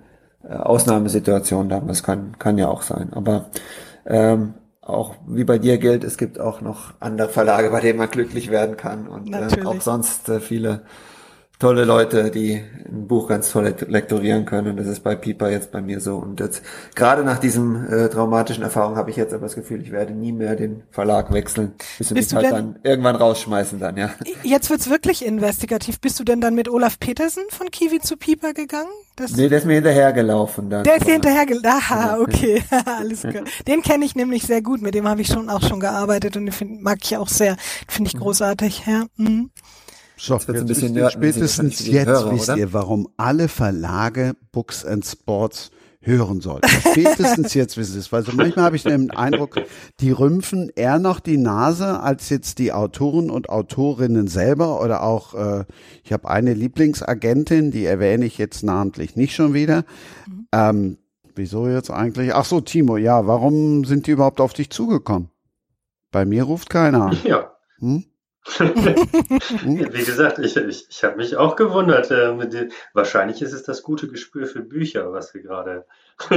äh, 0.43 0.55
Ausnahmesituation 0.55 1.69
damals. 1.69 2.03
Kann, 2.03 2.39
kann 2.39 2.57
ja 2.57 2.69
auch 2.69 2.83
sein. 2.83 3.13
Aber 3.13 3.51
ähm, 4.07 4.55
auch 4.81 5.15
wie 5.27 5.45
bei 5.45 5.59
dir 5.59 5.77
gilt, 5.77 6.03
es 6.03 6.17
gibt 6.17 6.41
auch 6.41 6.63
noch 6.63 6.95
andere 7.01 7.29
Verlage, 7.29 7.71
bei 7.71 7.81
denen 7.81 7.99
man 7.99 8.11
glücklich 8.11 8.51
werden 8.51 8.79
kann 8.79 9.07
und 9.07 9.35
äh, 9.35 9.65
auch 9.65 9.81
sonst 9.83 10.29
äh, 10.31 10.41
viele 10.41 10.83
tolle 11.65 11.87
Leute, 11.87 12.31
die 12.31 12.63
ein 12.85 13.09
Buch 13.09 13.27
ganz 13.27 13.51
toll 13.51 13.75
lektorieren 13.89 14.45
können. 14.45 14.73
Und 14.73 14.77
das 14.77 14.87
ist 14.87 15.01
bei 15.01 15.17
Piper 15.17 15.51
jetzt 15.51 15.73
bei 15.73 15.81
mir 15.81 15.99
so. 15.99 16.17
Und 16.17 16.39
jetzt 16.39 16.63
gerade 16.95 17.25
nach 17.25 17.39
diesem 17.39 17.91
äh, 17.91 18.11
traumatischen 18.11 18.63
Erfahrung 18.63 18.97
habe 18.97 19.09
ich 19.09 19.17
jetzt 19.17 19.33
aber 19.33 19.45
das 19.45 19.55
Gefühl, 19.55 19.81
ich 19.81 19.91
werde 19.91 20.13
nie 20.13 20.33
mehr 20.33 20.57
den 20.57 20.83
Verlag 20.91 21.33
wechseln, 21.33 21.73
bis 21.97 22.09
sie 22.09 22.15
mich 22.15 22.35
halt 22.35 22.53
dann 22.53 22.79
irgendwann 22.83 23.17
rausschmeißen 23.17 23.81
dann, 23.81 23.97
ja. 23.97 24.11
Jetzt 24.43 24.69
wird's 24.69 24.91
wirklich 24.91 25.25
investigativ. 25.25 26.01
Bist 26.01 26.21
du 26.21 26.25
denn 26.25 26.43
dann 26.43 26.55
mit 26.55 26.69
Olaf 26.69 27.01
Petersen 27.01 27.45
von 27.49 27.71
Kiwi 27.71 28.01
zu 28.01 28.19
Piper 28.19 28.53
gegangen? 28.53 28.93
Das 29.17 29.35
nee, 29.35 29.49
der 29.49 29.59
ist 29.59 29.65
mir 29.65 29.77
hinterhergelaufen 29.77 30.69
dann. 30.69 30.85
Der 30.85 30.97
ist 30.97 31.07
dir 31.07 31.15
hinterhergelaufen. 31.15 31.71
Aha, 31.71 32.19
okay. 32.21 32.63
Alles 32.85 33.23
klar. 33.23 33.45
Den 33.67 33.81
kenne 33.81 34.05
ich 34.05 34.15
nämlich 34.15 34.43
sehr 34.43 34.61
gut. 34.61 34.83
Mit 34.83 34.95
dem 34.95 35.09
habe 35.09 35.23
ich 35.23 35.29
schon 35.29 35.49
auch 35.49 35.63
schon 35.63 35.81
gearbeitet 35.81 36.37
und 36.37 36.45
den 36.45 36.53
find, 36.53 36.83
mag 36.83 36.99
ich 37.03 37.17
auch 37.17 37.29
sehr. 37.29 37.57
Finde 37.89 38.11
ich 38.13 38.19
großartig, 38.19 38.83
ja. 38.87 39.07
Mhm. 39.17 39.49
So, 40.17 40.35
jetzt, 40.35 40.49
ein 40.49 40.67
bisschen 40.67 40.95
nörden, 40.95 41.11
spätestens 41.11 41.87
jetzt 41.87 42.07
Hörer, 42.07 42.33
wisst 42.33 42.49
oder? 42.51 42.59
ihr, 42.59 42.73
warum 42.73 43.09
alle 43.17 43.49
Verlage 43.49 44.35
Books 44.53 44.85
and 44.85 45.05
Sports 45.05 45.71
hören 46.07 46.41
sollten. 46.41 46.69
Spätestens 46.93 47.55
jetzt 47.55 47.77
wissen 47.77 47.95
sie 47.95 47.99
es. 47.99 48.13
Weil 48.13 48.25
so 48.25 48.33
manchmal 48.33 48.67
habe 48.67 48.77
ich 48.77 48.83
den 48.83 49.11
Eindruck, 49.11 49.61
die 50.01 50.11
rümpfen 50.11 50.71
eher 50.75 50.99
noch 50.99 51.21
die 51.21 51.39
Nase 51.39 52.01
als 52.01 52.29
jetzt 52.29 52.59
die 52.59 52.73
Autoren 52.73 53.31
und 53.31 53.49
Autorinnen 53.49 54.29
selber 54.29 54.83
oder 54.83 55.03
auch, 55.03 55.35
äh, 55.35 55.65
ich 56.03 56.13
habe 56.13 56.29
eine 56.29 56.55
Lieblingsagentin, 56.55 57.71
die 57.71 57.87
erwähne 57.87 58.27
ich 58.27 58.39
jetzt 58.39 58.63
namentlich 58.63 59.17
nicht 59.17 59.35
schon 59.35 59.55
wieder. 59.55 59.85
Mhm. 60.29 60.47
Ähm, 60.53 60.99
wieso 61.35 61.69
jetzt 61.69 61.91
eigentlich? 61.91 62.35
Ach 62.35 62.45
so, 62.45 62.61
Timo, 62.61 62.97
ja, 62.97 63.27
warum 63.27 63.85
sind 63.85 64.07
die 64.07 64.13
überhaupt 64.13 64.41
auf 64.41 64.53
dich 64.53 64.71
zugekommen? 64.71 65.31
Bei 66.11 66.25
mir 66.25 66.45
ruft 66.45 66.71
keiner 66.71 67.07
an. 67.07 67.19
Ja. 67.25 67.51
Hm? 67.79 68.05
Wie 69.65 70.05
gesagt, 70.05 70.39
ich, 70.39 70.57
ich, 70.57 70.87
ich 70.89 71.05
habe 71.05 71.17
mich 71.17 71.37
auch 71.37 71.57
gewundert. 71.57 72.11
Äh, 72.11 72.69
wahrscheinlich 72.93 73.41
ist 73.41 73.53
es 73.53 73.63
das 73.63 73.83
gute 73.83 74.09
Gespür 74.09 74.47
für 74.47 74.61
Bücher, 74.61 75.13
was 75.13 75.33
wir 75.33 75.43
gerade. 75.43 75.87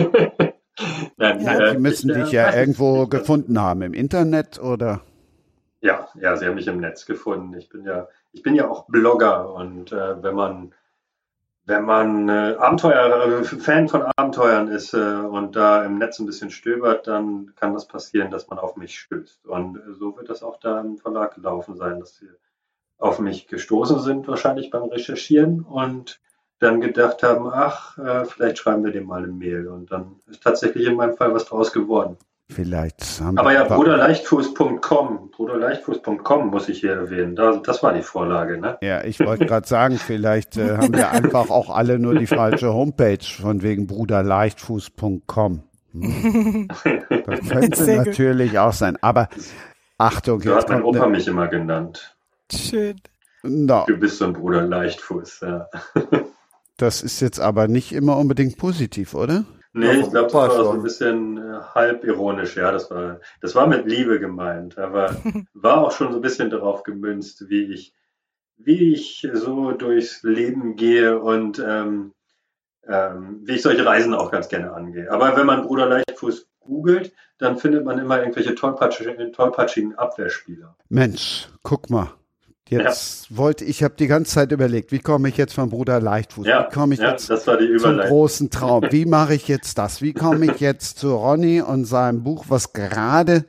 Nein, 1.18 1.41
ja, 1.41 1.60
äh, 1.60 1.72
die 1.74 1.80
müssen 1.80 2.10
ich, 2.12 2.16
dich 2.16 2.32
ja 2.32 2.53
irgendwo 2.53 3.08
gefunden 3.08 3.60
haben, 3.60 3.82
im 3.82 3.93
Internet 3.93 4.60
oder? 4.60 5.01
Ja, 5.82 6.08
ja, 6.16 6.36
sie 6.38 6.45
haben 6.45 6.55
mich 6.55 6.68
im 6.68 6.80
Netz 6.80 7.05
gefunden. 7.05 7.53
Ich 7.55 7.70
bin 7.70 7.84
ja, 7.84 8.08
ich 8.32 8.41
bin 8.41 8.55
ja 8.55 8.70
auch 8.70 8.88
Blogger 8.88 9.53
und 9.53 9.91
äh, 9.91 10.24
wenn 10.24 10.36
man 10.36 10.74
wenn 11.68 11.84
man 11.84 12.30
äh, 12.30 12.55
Abenteuer, 12.57 13.41
äh, 13.41 13.43
Fan 13.43 13.89
von 13.89 14.01
Abenteuern 14.15 14.70
ist 14.70 14.93
äh, 14.93 14.97
und 14.97 15.57
da 15.57 15.84
im 15.84 15.97
Netz 15.97 16.18
ein 16.18 16.26
bisschen 16.26 16.49
stöbert, 16.49 17.07
dann 17.07 17.53
kann 17.55 17.74
das 17.74 17.88
passieren, 17.88 18.32
dass 18.32 18.47
man 18.47 18.57
auf 18.57 18.78
mich 18.78 18.97
stößt. 18.97 19.45
Und 19.45 19.76
äh, 19.76 19.93
so 19.99 20.15
wird 20.15 20.30
das 20.30 20.43
auch 20.43 20.59
da 20.61 20.80
im 20.80 20.97
Verlag 20.97 21.36
gelaufen 21.36 21.76
sein, 21.76 21.99
dass 21.99 22.15
sie 22.15 22.30
auf 22.97 23.20
mich 23.20 23.47
gestoßen 23.47 23.99
sind, 23.99 24.30
wahrscheinlich 24.30 24.72
beim 24.72 24.86
Recherchieren 24.86 25.59
und 25.59 26.22
dann 26.59 26.80
gedacht 26.80 27.22
haben, 27.22 27.49
ach, 27.51 27.97
äh, 27.97 28.24
vielleicht 28.24 28.59
schreiben 28.59 28.86
wir 28.86 28.93
dem 28.93 29.05
mal 29.05 29.24
eine 29.24 29.34
Mail. 29.34 29.68
Und 29.68 29.91
dann 29.91 30.15
ist 30.28 30.43
tatsächlich 30.43 30.88
in 30.88 30.95
meinem 30.95 31.18
Fall 31.18 31.34
was 31.34 31.45
draus 31.45 31.74
geworden. 31.74 32.18
Vielleicht 32.50 33.20
haben 33.20 33.38
Aber 33.38 33.52
ja, 33.52 33.66
bruderleichtfuß.com, 33.66 35.32
bruderleichtfuß.com 35.32 36.48
muss 36.48 36.70
ich 36.70 36.80
hier 36.80 36.93
erwähnen. 36.93 37.36
Das, 37.36 37.62
das 37.62 37.84
war 37.84 37.93
die 37.93 38.02
Vorlage, 38.02 38.58
ne? 38.58 38.78
Ja, 38.82 39.04
ich 39.04 39.20
wollte 39.20 39.45
gerade 39.45 39.68
sagen, 39.68 39.98
vielleicht 40.06 40.56
äh, 40.56 40.78
haben 40.78 40.93
wir 40.93 41.12
einfach 41.12 41.50
auch 41.50 41.70
alle 41.70 42.00
nur 42.00 42.16
die 42.16 42.28
falsche 42.28 42.74
Homepage 42.74 43.24
von 43.24 43.64
wegen 43.64 43.86
bruderleichtfuß.com. 43.88 45.64
Hm. 45.91 46.68
Das 47.26 47.39
könnte 47.50 47.95
natürlich 47.98 48.52
gut. 48.52 48.60
auch 48.60 48.74
sein. 48.74 48.98
Aber 49.02 49.28
Achtung, 49.98 50.41
so 50.41 50.56
hat 50.56 50.70
mein 50.70 50.84
Opa 50.84 51.06
ne 51.06 51.12
mich 51.12 51.28
immer 51.28 51.48
genannt. 51.48 52.16
Schön. 52.52 53.02
No. 53.43 53.84
Du 53.88 53.98
bist 53.98 54.20
so 54.20 54.26
ein 54.26 54.34
Bruder 54.34 54.62
Leichtfuß, 54.62 55.41
ja. 55.41 55.68
Das 56.78 57.02
ist 57.02 57.20
jetzt 57.20 57.39
aber 57.39 57.68
nicht 57.68 57.91
immer 57.91 58.18
unbedingt 58.18 58.58
positiv, 58.58 59.16
oder? 59.16 59.43
Nee, 59.78 59.99
ich 59.99 60.09
glaube, 60.09 60.32
das 60.32 60.34
war 60.34 60.51
so 60.51 60.71
ein 60.71 60.84
bisschen 60.84 61.38
äh, 61.38 61.59
halb 61.75 62.03
ironisch, 62.03 62.55
ja. 62.57 62.71
Das 62.71 62.89
war, 62.89 63.19
das 63.41 63.55
war 63.55 63.67
mit 63.67 63.86
Liebe 63.86 64.19
gemeint, 64.19 64.78
aber 64.78 65.15
war 65.53 65.78
auch 65.80 65.91
schon 65.91 66.11
so 66.11 66.19
ein 66.19 66.21
bisschen 66.21 66.49
darauf 66.49 66.84
gemünzt, 66.84 67.49
wie 67.49 67.71
ich, 67.73 67.93
wie 68.57 68.93
ich 68.93 69.28
so 69.34 69.71
durchs 69.71 70.23
Leben 70.23 70.75
gehe 70.75 71.19
und 71.19 71.59
ähm, 71.59 72.13
ähm, 72.88 73.41
wie 73.43 73.55
ich 73.55 73.61
solche 73.61 73.86
Reisen 73.86 74.13
auch 74.13 74.32
ganz 74.32 74.47
gerne 74.47 74.73
angehe. 74.73 75.11
Aber 75.11 75.36
wenn 75.36 75.45
man 75.45 75.63
Bruder 75.63 75.88
Leichtfuß 75.88 76.47
googelt, 76.59 77.13
dann 77.38 77.57
findet 77.57 77.86
man 77.86 77.99
immer 77.99 78.19
irgendwelche 78.19 78.55
tollpatschigen, 78.55 79.34
tollpatschigen 79.34 79.95
Abwehrspieler. 79.95 80.75
Mensch, 80.89 81.49
guck 81.63 81.89
mal. 81.89 82.13
Jetzt 82.70 83.30
ja. 83.30 83.38
wollte 83.38 83.65
ich, 83.65 83.84
habe 83.84 83.95
die 83.97 84.07
ganze 84.07 84.34
Zeit 84.34 84.51
überlegt, 84.51 84.91
wie 84.91 84.99
komme 84.99 85.30
ich 85.30 85.38
jetzt 85.38 85.53
von 85.53 85.70
Bruder 85.70 86.01
Leichtfuß? 86.01 86.45
Ja, 86.45 86.68
wie 86.68 86.74
komme 86.74 86.93
ich 86.93 86.99
ja, 86.99 87.11
jetzt 87.11 87.28
zum 87.28 87.97
großen 87.97 88.49
Traum? 88.49 88.84
Wie 88.91 89.05
mache 89.05 89.36
ich 89.36 89.47
jetzt 89.47 89.78
das? 89.78 90.01
Wie 90.01 90.13
komme 90.13 90.45
ich 90.45 90.59
jetzt 90.59 90.99
zu 90.99 91.15
Ronny 91.15 91.61
und 91.61 91.86
seinem 91.86 92.24
Buch, 92.24 92.45
was 92.49 92.74
gerade 92.74 93.45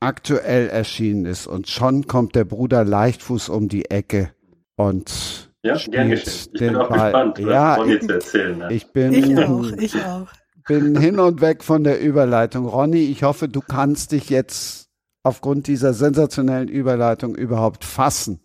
aktuell 0.00 0.68
erschienen 0.68 1.26
ist? 1.26 1.46
Und 1.46 1.68
schon 1.68 2.06
kommt 2.06 2.34
der 2.34 2.44
Bruder 2.44 2.84
Leichtfuß 2.84 3.48
um 3.48 3.68
die 3.68 3.90
Ecke 3.90 4.30
und 4.76 5.50
ja, 5.62 5.76
gern 5.76 6.12
Ich 6.12 6.50
bin 6.52 6.76
auch 6.76 6.88
Ball. 6.88 7.10
gespannt, 7.12 7.38
was 7.38 7.52
ja, 7.52 7.74
Ronny 7.74 7.98
zu 8.00 8.12
erzählen 8.12 8.62
hat. 8.62 8.72
Ich 8.72 8.92
bin, 8.92 9.12
ich 9.12 9.38
auch, 9.38 9.72
ich 9.72 9.94
auch. 9.96 10.28
bin 10.68 10.98
hin 10.98 11.18
und 11.18 11.40
weg 11.40 11.64
von 11.64 11.82
der 11.82 12.00
Überleitung. 12.00 12.66
Ronny, 12.66 13.04
ich 13.04 13.24
hoffe, 13.24 13.48
du 13.48 13.60
kannst 13.60 14.12
dich 14.12 14.30
jetzt 14.30 14.85
aufgrund 15.26 15.66
dieser 15.66 15.92
sensationellen 15.92 16.68
Überleitung 16.68 17.34
überhaupt 17.34 17.84
fassen 17.84 18.40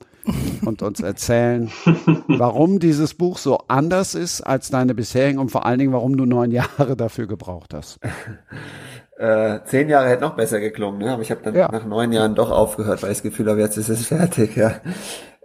und 0.66 0.82
uns 0.82 1.00
erzählen, 1.00 1.72
warum 2.28 2.80
dieses 2.80 3.14
Buch 3.14 3.38
so 3.38 3.60
anders 3.68 4.16
ist 4.16 4.42
als 4.42 4.70
deine 4.70 4.96
bisherigen 4.96 5.38
und 5.38 5.52
vor 5.52 5.66
allen 5.66 5.78
Dingen, 5.78 5.94
warum 5.94 6.18
du 6.18 6.26
neun 6.26 6.52
Jahre 6.52 6.96
dafür 6.98 7.28
gebraucht 7.28 7.74
hast. 7.74 8.00
Äh, 9.18 9.60
zehn 9.66 9.90
Jahre 9.90 10.10
hätte 10.10 10.24
noch 10.24 10.36
besser 10.36 10.60
geklungen, 10.60 11.00
ne? 11.00 11.12
aber 11.12 11.22
ich 11.22 11.30
habe 11.30 11.42
dann 11.44 11.54
ja. 11.54 11.72
nach 11.72 11.86
neun 11.86 12.12
Jahren 12.12 12.34
doch 12.34 12.50
aufgehört, 12.50 13.04
weil 13.04 13.12
ich 13.12 13.18
das 13.18 13.24
Gefühl 13.24 13.48
habe, 13.48 13.60
jetzt 13.60 13.78
ist 13.78 13.90
es 13.90 14.08
fertig. 14.08 14.56
Ja. 14.56 14.82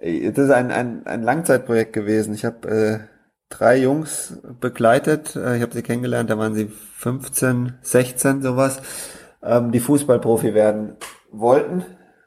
Das 0.00 0.38
ist 0.38 0.50
ein, 0.50 0.70
ein, 0.70 1.06
ein 1.06 1.22
Langzeitprojekt 1.22 1.92
gewesen. 1.92 2.32
Ich 2.32 2.46
habe 2.46 2.68
äh, 2.68 2.98
drei 3.50 3.76
Jungs 3.76 4.38
begleitet. 4.60 5.36
Äh, 5.36 5.56
ich 5.56 5.62
habe 5.62 5.74
sie 5.74 5.82
kennengelernt, 5.82 6.30
da 6.30 6.38
waren 6.38 6.54
sie 6.54 6.70
15, 6.96 7.74
16 7.82 8.40
sowas, 8.40 8.80
ähm, 9.42 9.72
die 9.72 9.80
Fußballprofi 9.80 10.54
werden 10.54 10.96
wollten. 11.30 11.84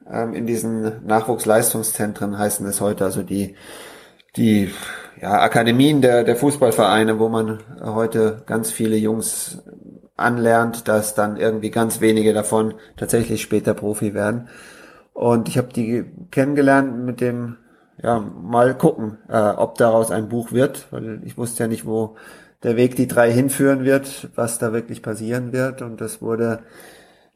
Ähm, 0.10 0.34
in 0.34 0.46
diesen 0.46 1.06
Nachwuchsleistungszentren 1.06 2.38
heißen 2.38 2.66
es 2.66 2.82
heute, 2.82 3.06
also 3.06 3.24
die, 3.24 3.56
die 4.36 4.72
ja, 5.22 5.42
Akademien 5.42 6.02
der, 6.02 6.24
der 6.24 6.36
Fußballvereine, 6.36 7.20
wo 7.20 7.30
man 7.30 7.60
heute 7.82 8.44
ganz 8.46 8.72
viele 8.72 8.96
Jungs 8.96 9.62
anlernt, 10.16 10.88
dass 10.88 11.16
dann 11.16 11.38
irgendwie 11.38 11.72
ganz 11.72 12.02
wenige 12.02 12.34
davon 12.34 12.76
tatsächlich 12.98 13.42
später 13.42 13.74
Profi 13.74 14.14
werden. 14.14 14.50
Und 15.14 15.50
ich 15.50 15.58
habe 15.58 15.74
die 15.74 16.06
kennengelernt 16.32 17.06
mit 17.06 17.22
dem, 17.22 17.58
ja, 18.02 18.20
mal 18.20 18.76
gucken, 18.78 19.18
äh, 19.28 19.38
ob 19.38 19.78
daraus 19.78 20.12
ein 20.12 20.30
Buch 20.30 20.52
wird, 20.52 20.88
weil 20.92 21.22
ich 21.26 21.38
wusste 21.38 21.64
ja 21.64 21.68
nicht, 21.68 21.86
wo 21.86 22.16
der 22.64 22.76
Weg 22.76 22.96
die 22.96 23.08
drei 23.08 23.32
hinführen 23.32 23.84
wird, 23.84 24.30
was 24.36 24.60
da 24.60 24.74
wirklich 24.74 25.02
passieren 25.02 25.52
wird. 25.54 25.82
Und 25.82 26.02
das 26.02 26.22
wurde 26.22 26.60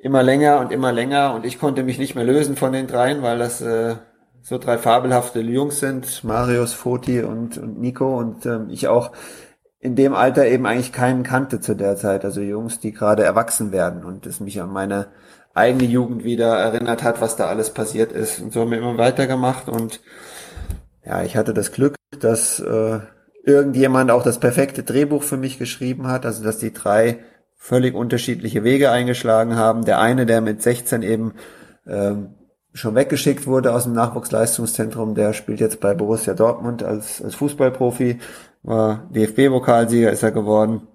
immer 0.03 0.21
länger 0.21 0.59
und 0.59 0.71
immer 0.73 0.91
länger 0.91 1.33
und 1.33 1.45
ich 1.45 1.59
konnte 1.59 1.83
mich 1.83 1.97
nicht 1.97 2.13
mehr 2.13 2.25
lösen 2.25 2.57
von 2.57 2.73
den 2.73 2.87
dreien, 2.87 3.21
weil 3.21 3.39
das 3.39 3.61
äh, 3.61 3.95
so 4.41 4.57
drei 4.57 4.77
fabelhafte 4.77 5.39
Jungs 5.39 5.79
sind, 5.79 6.25
Marius, 6.25 6.73
Foti 6.73 7.21
und, 7.21 7.57
und 7.57 7.79
Nico 7.79 8.17
und 8.19 8.45
ähm, 8.45 8.67
ich 8.69 8.89
auch 8.89 9.13
in 9.79 9.95
dem 9.95 10.13
Alter 10.13 10.45
eben 10.45 10.65
eigentlich 10.65 10.91
keinen 10.91 11.23
kannte 11.23 11.61
zu 11.61 11.73
der 11.73 11.95
Zeit, 11.95 12.25
also 12.25 12.41
Jungs, 12.41 12.81
die 12.81 12.91
gerade 12.91 13.23
erwachsen 13.23 13.71
werden 13.71 14.03
und 14.03 14.25
es 14.25 14.41
mich 14.41 14.61
an 14.61 14.73
meine 14.73 15.07
eigene 15.53 15.85
Jugend 15.85 16.25
wieder 16.25 16.57
erinnert 16.57 17.01
hat, 17.01 17.21
was 17.21 17.37
da 17.37 17.47
alles 17.47 17.69
passiert 17.69 18.11
ist. 18.11 18.41
Und 18.41 18.51
so 18.51 18.61
haben 18.61 18.71
wir 18.71 18.79
immer 18.79 18.97
weitergemacht 18.97 19.69
und 19.69 20.01
ja, 21.05 21.23
ich 21.23 21.37
hatte 21.37 21.53
das 21.53 21.71
Glück, 21.71 21.95
dass 22.19 22.59
äh, 22.59 22.99
irgendjemand 23.45 24.11
auch 24.11 24.23
das 24.23 24.39
perfekte 24.39 24.83
Drehbuch 24.83 25.23
für 25.23 25.37
mich 25.37 25.59
geschrieben 25.59 26.07
hat, 26.07 26.25
also 26.25 26.43
dass 26.43 26.57
die 26.57 26.73
drei 26.73 27.19
völlig 27.63 27.95
unterschiedliche 27.95 28.65
Wege 28.65 28.91
eingeschlagen 28.91 29.55
haben. 29.55 29.85
Der 29.85 30.01
eine, 30.01 30.25
der 30.25 30.41
mit 30.41 30.61
16 30.61 31.01
eben 31.01 31.35
ähm, 31.87 32.33
schon 32.73 32.93
weggeschickt 32.93 33.47
wurde 33.47 33.73
aus 33.73 33.85
dem 33.85 33.93
Nachwuchsleistungszentrum, 33.93 35.15
der 35.15 35.31
spielt 35.31 35.61
jetzt 35.61 35.79
bei 35.79 35.93
Borussia 35.93 36.33
Dortmund 36.33 36.83
als, 36.83 37.21
als 37.21 37.35
Fußballprofi, 37.35 38.19
war 38.63 39.09
DFB-Pokalsieger 39.11 40.11
ist 40.11 40.23
er 40.23 40.31
geworden. 40.31 40.89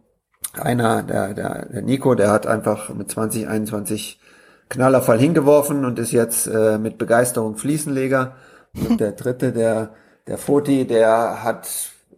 Einer, 0.53 1.03
der, 1.03 1.32
der, 1.32 1.65
der 1.73 1.81
Nico, 1.81 2.15
der 2.15 2.31
hat 2.31 2.47
einfach 2.47 2.93
mit 2.93 3.11
2021 3.11 4.20
Knallerfall 4.69 5.19
hingeworfen 5.19 5.86
und 5.86 5.99
ist 5.99 6.12
jetzt 6.12 6.49
äh, 6.49 6.77
mit 6.77 6.99
Begeisterung 6.99 7.57
Fliesenleger. 7.57 8.36
Und 8.74 9.01
der 9.01 9.12
dritte, 9.12 9.53
der, 9.53 9.95
der 10.27 10.36
Foti, 10.36 10.86
der 10.86 11.43
hat 11.43 11.66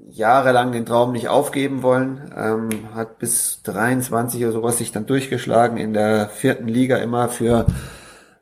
jahrelang 0.09 0.73
den 0.73 0.87
Traum 0.87 1.13
nicht 1.13 1.29
aufgeben 1.29 1.83
wollen, 1.83 2.31
ähm, 2.37 2.69
hat 2.95 3.19
bis 3.19 3.63
23 3.63 4.43
oder 4.43 4.53
sowas 4.53 4.79
sich 4.79 4.93
dann 4.93 5.07
durchgeschlagen 5.07 5.77
in 5.77 5.93
der 5.93 6.29
vierten 6.29 6.69
Liga 6.69 6.97
immer 6.97 7.29
für 7.29 7.67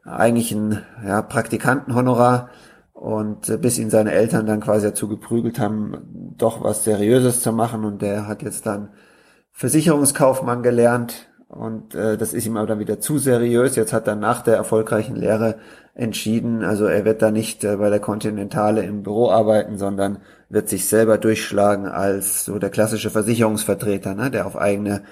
eigentlich 0.05 0.53
ein 0.53 0.83
ja, 1.07 1.23
Praktikantenhonorar. 1.23 2.51
Und 2.93 3.49
äh, 3.49 3.59
bis 3.59 3.79
ihn 3.79 3.91
seine 3.91 4.11
Eltern 4.11 4.47
dann 4.47 4.61
quasi 4.61 4.89
dazu 4.89 5.09
geprügelt 5.09 5.61
haben, 5.61 6.35
doch 6.37 6.65
was 6.65 6.83
Seriöses 6.83 7.41
zu 7.41 7.53
machen. 7.53 7.85
Und 7.85 8.03
der 8.03 8.27
hat 8.27 8.43
jetzt 8.43 8.67
dann 8.67 8.89
Versicherungskaufmann 9.53 10.65
gelernt. 10.65 11.29
Und 11.47 11.95
äh, 11.95 12.17
das 12.17 12.35
ist 12.35 12.47
ihm 12.47 12.57
aber 12.57 12.67
dann 12.67 12.81
wieder 12.81 12.99
zu 12.99 13.19
seriös. 13.19 13.77
Jetzt 13.77 13.93
hat 13.93 14.09
er 14.09 14.17
nach 14.17 14.43
der 14.43 14.57
erfolgreichen 14.57 15.15
Lehre 15.15 15.59
entschieden, 15.95 16.63
also 16.63 16.87
er 16.87 17.05
wird 17.05 17.23
da 17.23 17.33
nicht 17.33 17.65
äh, 17.65 17.77
bei 17.77 17.91
der 17.91 17.99
Continentale 17.99 18.85
im 18.85 19.03
Büro 19.03 19.31
arbeiten, 19.31 19.79
sondern 19.79 20.19
wird 20.49 20.69
sich 20.69 20.87
selber 20.87 21.19
durchschlagen 21.19 21.87
als 21.87 22.45
so 22.45 22.59
der 22.59 22.71
klassische 22.71 23.11
Versicherungsvertreter, 23.11 24.15
ne, 24.15 24.31
der 24.31 24.47
auf 24.47 24.57
eigene 24.57 25.05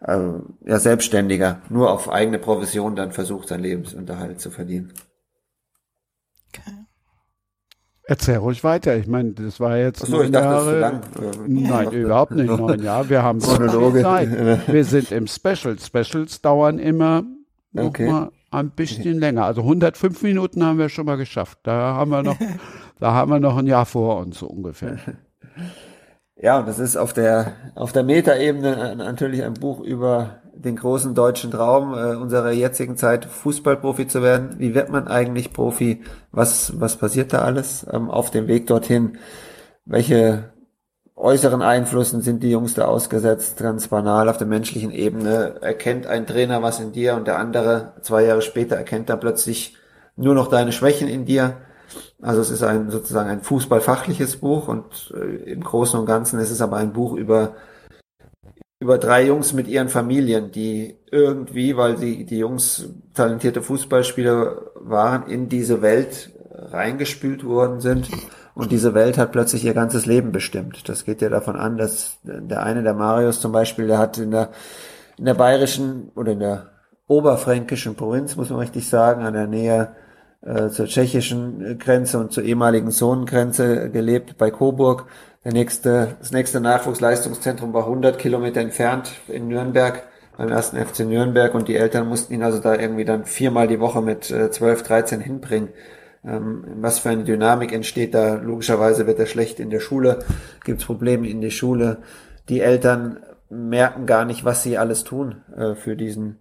äh, 0.00 0.18
ja 0.64 0.78
selbstständiger, 0.78 1.60
nur 1.68 1.90
auf 1.90 2.10
eigene 2.10 2.38
Provision 2.38 2.94
dann 2.96 3.12
versucht, 3.12 3.48
sein 3.48 3.60
Lebensunterhalt 3.60 4.40
zu 4.40 4.50
verdienen. 4.50 4.92
Okay. 6.48 6.84
Erzähl 8.06 8.36
ruhig 8.36 8.62
weiter. 8.62 8.96
Ich 8.96 9.06
meine, 9.06 9.32
das 9.32 9.58
war 9.60 9.78
jetzt 9.78 10.02
Ach 10.04 10.08
so, 10.08 10.22
ich 10.22 10.30
dachte, 10.30 10.46
Jahre. 10.46 10.80
Das 10.80 10.92
ist 10.92 11.12
zu 11.14 11.40
lang. 11.40 11.44
Nein, 11.46 11.92
überhaupt 11.92 12.32
nicht 12.32 12.46
neun 12.46 12.82
Jahre. 12.82 13.08
Wir 13.08 13.22
haben 13.22 13.40
Chronologe. 13.40 14.02
Zeit. 14.02 14.68
Wir 14.68 14.84
sind 14.84 15.10
im 15.10 15.26
Special. 15.26 15.78
Specials 15.78 16.42
dauern 16.42 16.78
immer 16.78 17.24
noch 17.72 17.86
okay. 17.86 18.06
mal 18.06 18.30
ein 18.50 18.70
bisschen 18.70 19.18
länger. 19.18 19.46
Also 19.46 19.62
105 19.62 20.22
Minuten 20.22 20.62
haben 20.62 20.78
wir 20.78 20.90
schon 20.90 21.06
mal 21.06 21.16
geschafft. 21.16 21.58
Da 21.62 21.94
haben 21.94 22.10
wir 22.10 22.22
noch, 22.22 22.36
da 23.00 23.12
haben 23.12 23.30
wir 23.30 23.40
noch 23.40 23.56
ein 23.56 23.66
Jahr 23.66 23.86
vor 23.86 24.18
uns 24.18 24.38
so 24.38 24.46
ungefähr. 24.46 24.98
Ja, 26.36 26.58
und 26.58 26.66
das 26.66 26.80
ist 26.80 26.96
auf 26.96 27.12
der 27.12 27.52
auf 27.76 27.92
der 27.92 28.02
Metaebene 28.02 28.96
natürlich 28.96 29.44
ein 29.44 29.54
Buch 29.54 29.80
über 29.80 30.42
den 30.54 30.76
großen 30.76 31.14
deutschen 31.14 31.50
Traum 31.50 31.94
äh, 31.94 32.16
unserer 32.16 32.52
jetzigen 32.52 32.96
Zeit, 32.96 33.24
Fußballprofi 33.24 34.06
zu 34.06 34.22
werden. 34.22 34.56
Wie 34.58 34.74
wird 34.74 34.90
man 34.90 35.08
eigentlich 35.08 35.52
Profi? 35.52 36.02
Was, 36.32 36.80
was 36.80 36.96
passiert 36.96 37.32
da 37.32 37.42
alles 37.42 37.86
ähm, 37.92 38.10
auf 38.10 38.30
dem 38.30 38.48
Weg 38.48 38.66
dorthin? 38.66 39.18
Welche 39.84 40.52
äußeren 41.16 41.62
Einflüssen 41.62 42.22
sind 42.22 42.42
die 42.42 42.50
Jungs 42.50 42.74
da 42.74 42.86
ausgesetzt? 42.86 43.58
Ganz 43.58 43.88
banal 43.88 44.28
auf 44.28 44.38
der 44.38 44.46
menschlichen 44.46 44.90
Ebene 44.90 45.56
erkennt 45.60 46.06
ein 46.06 46.26
Trainer 46.26 46.62
was 46.62 46.80
in 46.80 46.92
dir 46.92 47.14
und 47.14 47.26
der 47.26 47.38
andere 47.38 47.94
zwei 48.02 48.24
Jahre 48.24 48.42
später 48.42 48.76
erkennt 48.76 49.10
dann 49.10 49.20
plötzlich 49.20 49.76
nur 50.16 50.34
noch 50.34 50.48
deine 50.48 50.72
Schwächen 50.72 51.08
in 51.08 51.24
dir. 51.26 51.56
Also 52.24 52.40
es 52.40 52.50
ist 52.50 52.62
ein 52.62 52.90
sozusagen 52.90 53.28
ein 53.28 53.42
fußballfachliches 53.42 54.38
Buch 54.38 54.66
und 54.66 55.12
äh, 55.14 55.52
im 55.52 55.62
Großen 55.62 56.00
und 56.00 56.06
Ganzen 56.06 56.40
ist 56.40 56.50
es 56.50 56.62
aber 56.62 56.78
ein 56.78 56.94
Buch 56.94 57.12
über 57.12 57.54
über 58.80 58.98
drei 58.98 59.26
Jungs 59.26 59.52
mit 59.52 59.68
ihren 59.68 59.88
Familien, 59.88 60.50
die 60.50 60.96
irgendwie, 61.10 61.76
weil 61.76 61.98
sie 61.98 62.24
die 62.24 62.38
Jungs 62.38 62.88
talentierte 63.14 63.62
Fußballspieler 63.62 64.72
waren, 64.74 65.26
in 65.26 65.48
diese 65.48 65.80
Welt 65.80 66.30
reingespült 66.50 67.44
worden 67.44 67.80
sind. 67.80 68.08
Und 68.54 68.72
diese 68.72 68.94
Welt 68.94 69.18
hat 69.18 69.32
plötzlich 69.32 69.64
ihr 69.64 69.74
ganzes 69.74 70.06
Leben 70.06 70.32
bestimmt. 70.32 70.88
Das 70.88 71.04
geht 71.04 71.22
ja 71.22 71.28
davon 71.28 71.56
an, 71.56 71.76
dass 71.76 72.18
der 72.22 72.62
eine, 72.62 72.82
der 72.82 72.94
Marius 72.94 73.40
zum 73.40 73.52
Beispiel, 73.52 73.86
der 73.86 73.98
hat 73.98 74.18
in 74.18 74.30
der, 74.30 74.50
in 75.18 75.24
der 75.24 75.34
bayerischen 75.34 76.10
oder 76.14 76.32
in 76.32 76.40
der 76.40 76.70
oberfränkischen 77.06 77.96
Provinz, 77.96 78.36
muss 78.36 78.50
man 78.50 78.60
richtig 78.60 78.88
sagen, 78.88 79.24
an 79.24 79.34
der 79.34 79.46
Nähe 79.46 79.94
äh, 80.44 80.68
zur 80.68 80.86
tschechischen 80.86 81.78
Grenze 81.78 82.18
und 82.18 82.32
zur 82.32 82.44
ehemaligen 82.44 82.90
Zonengrenze 82.90 83.90
gelebt 83.90 84.36
bei 84.38 84.50
Coburg. 84.50 85.06
Der 85.44 85.52
nächste, 85.52 86.16
das 86.20 86.32
nächste 86.32 86.60
Nachwuchsleistungszentrum 86.60 87.72
war 87.72 87.84
100 87.84 88.18
Kilometer 88.18 88.60
entfernt 88.60 89.12
in 89.28 89.48
Nürnberg, 89.48 90.04
beim 90.36 90.48
ersten 90.48 90.76
FC 90.76 91.00
Nürnberg 91.00 91.54
und 91.54 91.68
die 91.68 91.76
Eltern 91.76 92.08
mussten 92.08 92.34
ihn 92.34 92.42
also 92.42 92.58
da 92.58 92.74
irgendwie 92.74 93.04
dann 93.04 93.24
viermal 93.24 93.68
die 93.68 93.80
Woche 93.80 94.02
mit 94.02 94.30
äh, 94.30 94.50
12, 94.50 94.82
13 94.82 95.20
hinbringen. 95.20 95.68
Ähm, 96.24 96.64
was 96.80 96.98
für 96.98 97.10
eine 97.10 97.24
Dynamik 97.24 97.72
entsteht 97.72 98.14
da? 98.14 98.34
Logischerweise 98.34 99.06
wird 99.06 99.18
er 99.18 99.26
schlecht 99.26 99.60
in 99.60 99.70
der 99.70 99.80
Schule, 99.80 100.20
gibt 100.64 100.80
es 100.80 100.86
Probleme 100.86 101.28
in 101.28 101.40
der 101.40 101.50
Schule. 101.50 101.98
Die 102.48 102.60
Eltern 102.60 103.18
merken 103.50 104.06
gar 104.06 104.24
nicht, 104.24 104.44
was 104.44 104.62
sie 104.62 104.78
alles 104.78 105.04
tun 105.04 105.42
äh, 105.56 105.74
für 105.74 105.96
diesen 105.96 106.38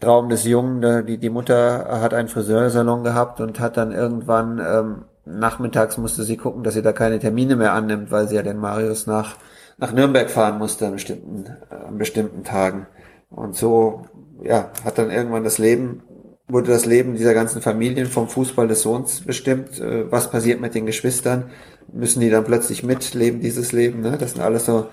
Traum 0.00 0.28
des 0.28 0.44
Jungen. 0.44 1.06
Die, 1.06 1.18
die 1.18 1.30
Mutter 1.30 2.00
hat 2.00 2.14
einen 2.14 2.28
Friseursalon 2.28 3.04
gehabt 3.04 3.40
und 3.40 3.60
hat 3.60 3.76
dann 3.76 3.92
irgendwann 3.92 4.58
ähm, 4.58 5.04
nachmittags 5.26 5.98
musste 5.98 6.22
sie 6.22 6.36
gucken, 6.36 6.62
dass 6.62 6.74
sie 6.74 6.82
da 6.82 6.92
keine 6.92 7.18
Termine 7.18 7.56
mehr 7.56 7.72
annimmt, 7.72 8.10
weil 8.10 8.28
sie 8.28 8.36
ja 8.36 8.42
den 8.42 8.58
Marius 8.58 9.06
nach, 9.06 9.36
nach 9.78 9.92
Nürnberg 9.92 10.30
fahren 10.30 10.58
musste 10.58 10.86
an 10.86 10.92
bestimmten, 10.92 11.44
äh, 11.70 11.74
an 11.88 11.98
bestimmten 11.98 12.44
Tagen. 12.44 12.86
Und 13.30 13.56
so, 13.56 14.02
ja, 14.42 14.70
hat 14.84 14.98
dann 14.98 15.10
irgendwann 15.10 15.44
das 15.44 15.58
Leben, 15.58 16.02
wurde 16.46 16.70
das 16.70 16.86
Leben 16.86 17.14
dieser 17.14 17.34
ganzen 17.34 17.62
Familien 17.62 18.06
vom 18.06 18.28
Fußball 18.28 18.68
des 18.68 18.82
Sohns 18.82 19.22
bestimmt. 19.22 19.80
Äh, 19.80 20.10
was 20.10 20.30
passiert 20.30 20.60
mit 20.60 20.74
den 20.74 20.86
Geschwistern? 20.86 21.50
Müssen 21.92 22.20
die 22.20 22.30
dann 22.30 22.44
plötzlich 22.44 22.82
mitleben, 22.82 23.40
dieses 23.40 23.72
Leben? 23.72 24.00
Ne? 24.00 24.16
Das 24.18 24.32
sind 24.32 24.42
alles 24.42 24.66
so, 24.66 24.88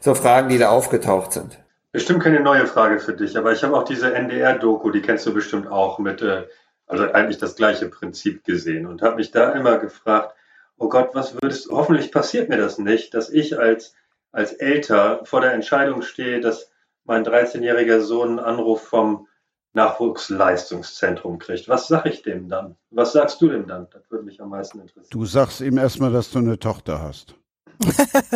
so 0.00 0.14
Fragen, 0.14 0.48
die 0.48 0.58
da 0.58 0.70
aufgetaucht 0.70 1.32
sind. 1.32 1.58
Bestimmt 1.92 2.22
keine 2.22 2.40
neue 2.40 2.66
Frage 2.66 2.98
für 2.98 3.12
dich, 3.12 3.36
aber 3.36 3.52
ich 3.52 3.62
habe 3.62 3.76
auch 3.76 3.84
diese 3.84 4.14
NDR-Doku, 4.14 4.90
die 4.90 5.02
kennst 5.02 5.26
du 5.26 5.34
bestimmt 5.34 5.66
auch 5.66 5.98
mit 5.98 6.22
äh, 6.22 6.46
also 6.86 7.04
eigentlich 7.12 7.38
das 7.38 7.56
gleiche 7.56 7.88
Prinzip 7.88 8.44
gesehen 8.44 8.86
und 8.86 9.02
habe 9.02 9.16
mich 9.16 9.30
da 9.30 9.52
immer 9.52 9.78
gefragt, 9.78 10.34
oh 10.78 10.88
Gott, 10.88 11.10
was 11.14 11.34
würdest, 11.34 11.70
hoffentlich 11.70 12.12
passiert 12.12 12.48
mir 12.48 12.58
das 12.58 12.78
nicht, 12.78 13.14
dass 13.14 13.30
ich 13.30 13.58
als, 13.58 13.94
als 14.32 14.52
Elter 14.52 15.24
vor 15.24 15.40
der 15.40 15.52
Entscheidung 15.52 16.02
stehe, 16.02 16.40
dass 16.40 16.70
mein 17.04 17.24
13-jähriger 17.24 18.00
Sohn 18.00 18.30
einen 18.30 18.38
Anruf 18.40 18.82
vom 18.82 19.28
Nachwuchsleistungszentrum 19.74 21.38
kriegt. 21.38 21.68
Was 21.68 21.88
sag 21.88 22.06
ich 22.06 22.22
dem 22.22 22.48
dann? 22.48 22.76
Was 22.90 23.12
sagst 23.12 23.40
du 23.40 23.48
dem 23.48 23.66
dann? 23.66 23.88
Das 23.90 24.10
würde 24.10 24.24
mich 24.24 24.40
am 24.40 24.50
meisten 24.50 24.80
interessieren. 24.80 25.08
Du 25.10 25.24
sagst 25.24 25.60
ihm 25.60 25.78
erstmal, 25.78 26.12
dass 26.12 26.30
du 26.30 26.38
eine 26.38 26.58
Tochter 26.58 27.00
hast. 27.00 27.34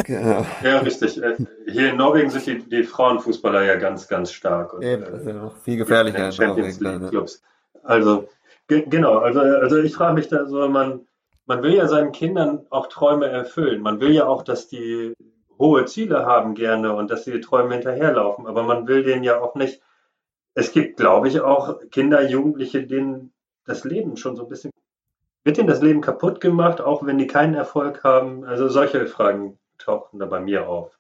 Genau. 0.05 0.47
Ja, 0.63 0.79
richtig. 0.79 1.23
Äh, 1.23 1.37
hier 1.67 1.91
in 1.91 1.97
Norwegen 1.97 2.31
sind 2.31 2.47
die, 2.47 2.59
die 2.59 2.85
Frauenfußballer 2.85 3.65
ja 3.65 3.77
ganz, 3.77 4.09
ganz 4.09 4.33
stark. 4.33 4.75
Und, 4.75 4.83
Eben, 4.83 5.05
das 5.05 5.21
ist 5.21 5.27
ja 5.27 5.33
noch 5.35 5.57
viel 5.57 5.77
gefährlicher. 5.77 6.33
Champions 6.33 6.81
League 6.81 7.09
Clubs. 7.11 7.43
Also 7.83 8.29
genau, 8.69 9.19
also, 9.19 9.41
also 9.41 9.79
ich 9.79 9.95
frage 9.95 10.15
mich 10.15 10.29
da 10.29 10.47
so, 10.47 10.69
man, 10.69 11.07
man 11.47 11.63
will 11.63 11.75
ja 11.75 11.87
seinen 11.87 12.13
Kindern 12.13 12.67
auch 12.71 12.89
Träume 12.89 13.27
erfüllen. 13.27 13.81
Man 13.83 14.01
will 14.01 14.11
ja 14.11 14.27
auch, 14.27 14.43
dass 14.43 14.69
die 14.69 15.15
hohe 15.59 15.85
Ziele 15.87 16.27
haben 16.27 16.55
gerne 16.55 16.95
und 16.95 17.11
dass 17.11 17.25
sie 17.25 17.33
die 17.33 17.41
Träume 17.41 17.75
hinterherlaufen. 17.75 18.47
Aber 18.47 18.63
man 18.63 18.87
will 18.89 19.03
denen 19.03 19.25
ja 19.25 19.41
auch 19.41 19.55
nicht. 19.55 19.81
Es 20.55 20.73
gibt, 20.73 20.97
glaube 20.97 21.29
ich, 21.29 21.41
auch 21.41 21.81
Kinder, 21.91 22.29
Jugendliche, 22.29 22.87
denen 22.87 23.33
das 23.65 23.85
Leben 23.85 24.17
schon 24.17 24.37
so 24.37 24.45
ein 24.45 24.49
bisschen 24.49 24.71
wird 25.47 25.59
denen 25.59 25.69
das 25.69 25.81
Leben 25.81 26.01
kaputt 26.01 26.41
gemacht, 26.41 26.81
auch 26.81 27.07
wenn 27.07 27.19
die 27.19 27.29
keinen 27.29 27.55
Erfolg 27.55 28.03
haben? 28.03 28.45
Also 28.45 28.69
solche 28.69 29.07
Fragen 29.07 29.59
tauchen 29.79 30.19
da 30.19 30.27
bei 30.27 30.41
mir 30.41 30.69
auf. 30.69 30.99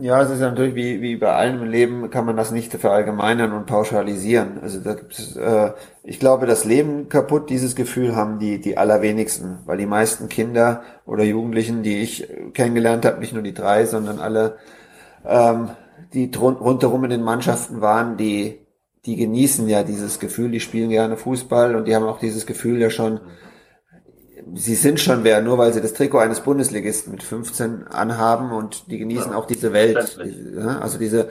Ja, 0.00 0.22
es 0.22 0.30
ist 0.30 0.40
natürlich 0.40 0.74
wie, 0.74 1.00
wie 1.00 1.16
bei 1.16 1.32
allem 1.32 1.62
im 1.62 1.70
Leben 1.70 2.10
kann 2.10 2.26
man 2.26 2.36
das 2.36 2.52
nicht 2.52 2.72
verallgemeinern 2.74 3.52
und 3.52 3.66
pauschalisieren. 3.66 4.60
Also 4.62 4.80
da 4.80 4.94
gibt 4.94 5.18
es, 5.18 5.34
äh, 5.34 5.72
ich 6.04 6.20
glaube, 6.20 6.46
das 6.46 6.64
Leben 6.64 7.08
kaputt, 7.08 7.50
dieses 7.50 7.74
Gefühl 7.74 8.14
haben 8.14 8.38
die, 8.38 8.60
die 8.60 8.76
allerwenigsten, 8.76 9.58
weil 9.64 9.78
die 9.78 9.86
meisten 9.86 10.28
Kinder 10.28 10.82
oder 11.04 11.24
Jugendlichen, 11.24 11.82
die 11.82 12.02
ich 12.02 12.28
kennengelernt 12.52 13.06
habe, 13.06 13.18
nicht 13.18 13.32
nur 13.32 13.42
die 13.42 13.54
drei, 13.54 13.86
sondern 13.86 14.20
alle, 14.20 14.56
ähm, 15.24 15.70
die 16.12 16.30
rundherum 16.36 17.04
in 17.04 17.10
den 17.10 17.22
Mannschaften 17.22 17.80
waren, 17.80 18.18
die, 18.18 18.65
die 19.06 19.16
genießen 19.16 19.68
ja 19.68 19.84
dieses 19.84 20.18
Gefühl, 20.18 20.50
die 20.50 20.60
spielen 20.60 20.90
gerne 20.90 21.16
Fußball 21.16 21.76
und 21.76 21.86
die 21.86 21.94
haben 21.94 22.04
auch 22.04 22.18
dieses 22.18 22.44
Gefühl 22.44 22.80
ja 22.80 22.90
schon, 22.90 23.20
sie 24.54 24.74
sind 24.74 24.98
schon 24.98 25.22
wer, 25.22 25.40
nur 25.40 25.58
weil 25.58 25.72
sie 25.72 25.80
das 25.80 25.94
Trikot 25.94 26.18
eines 26.18 26.40
Bundesligisten 26.40 27.12
mit 27.12 27.22
15 27.22 27.86
anhaben 27.86 28.50
und 28.50 28.90
die 28.90 28.98
genießen 28.98 29.30
ja, 29.30 29.38
auch 29.38 29.46
diese 29.46 29.72
Welt. 29.72 30.18
Also 30.80 30.98
diese, 30.98 31.28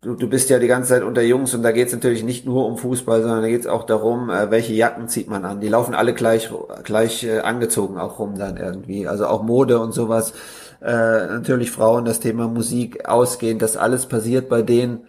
du, 0.00 0.16
du 0.16 0.28
bist 0.28 0.50
ja 0.50 0.58
die 0.58 0.66
ganze 0.66 0.90
Zeit 0.90 1.04
unter 1.04 1.22
Jungs 1.22 1.54
und 1.54 1.62
da 1.62 1.70
geht 1.70 1.86
es 1.88 1.92
natürlich 1.92 2.24
nicht 2.24 2.44
nur 2.44 2.66
um 2.66 2.76
Fußball, 2.76 3.22
sondern 3.22 3.42
da 3.42 3.48
geht 3.48 3.60
es 3.60 3.66
auch 3.68 3.84
darum, 3.84 4.28
äh, 4.28 4.50
welche 4.50 4.72
Jacken 4.72 5.06
zieht 5.06 5.28
man 5.28 5.44
an. 5.44 5.60
Die 5.60 5.68
laufen 5.68 5.94
alle 5.94 6.14
gleich, 6.14 6.50
gleich 6.82 7.22
äh, 7.22 7.38
angezogen 7.38 7.98
auch 7.98 8.18
rum 8.18 8.36
dann 8.36 8.56
irgendwie. 8.56 9.06
Also 9.06 9.26
auch 9.26 9.44
Mode 9.44 9.78
und 9.78 9.92
sowas. 9.92 10.32
Äh, 10.80 10.90
natürlich 10.90 11.70
Frauen, 11.70 12.04
das 12.04 12.18
Thema 12.18 12.48
Musik, 12.48 13.08
Ausgehen, 13.08 13.60
das 13.60 13.76
alles 13.76 14.06
passiert 14.06 14.48
bei 14.48 14.62
denen 14.62 15.06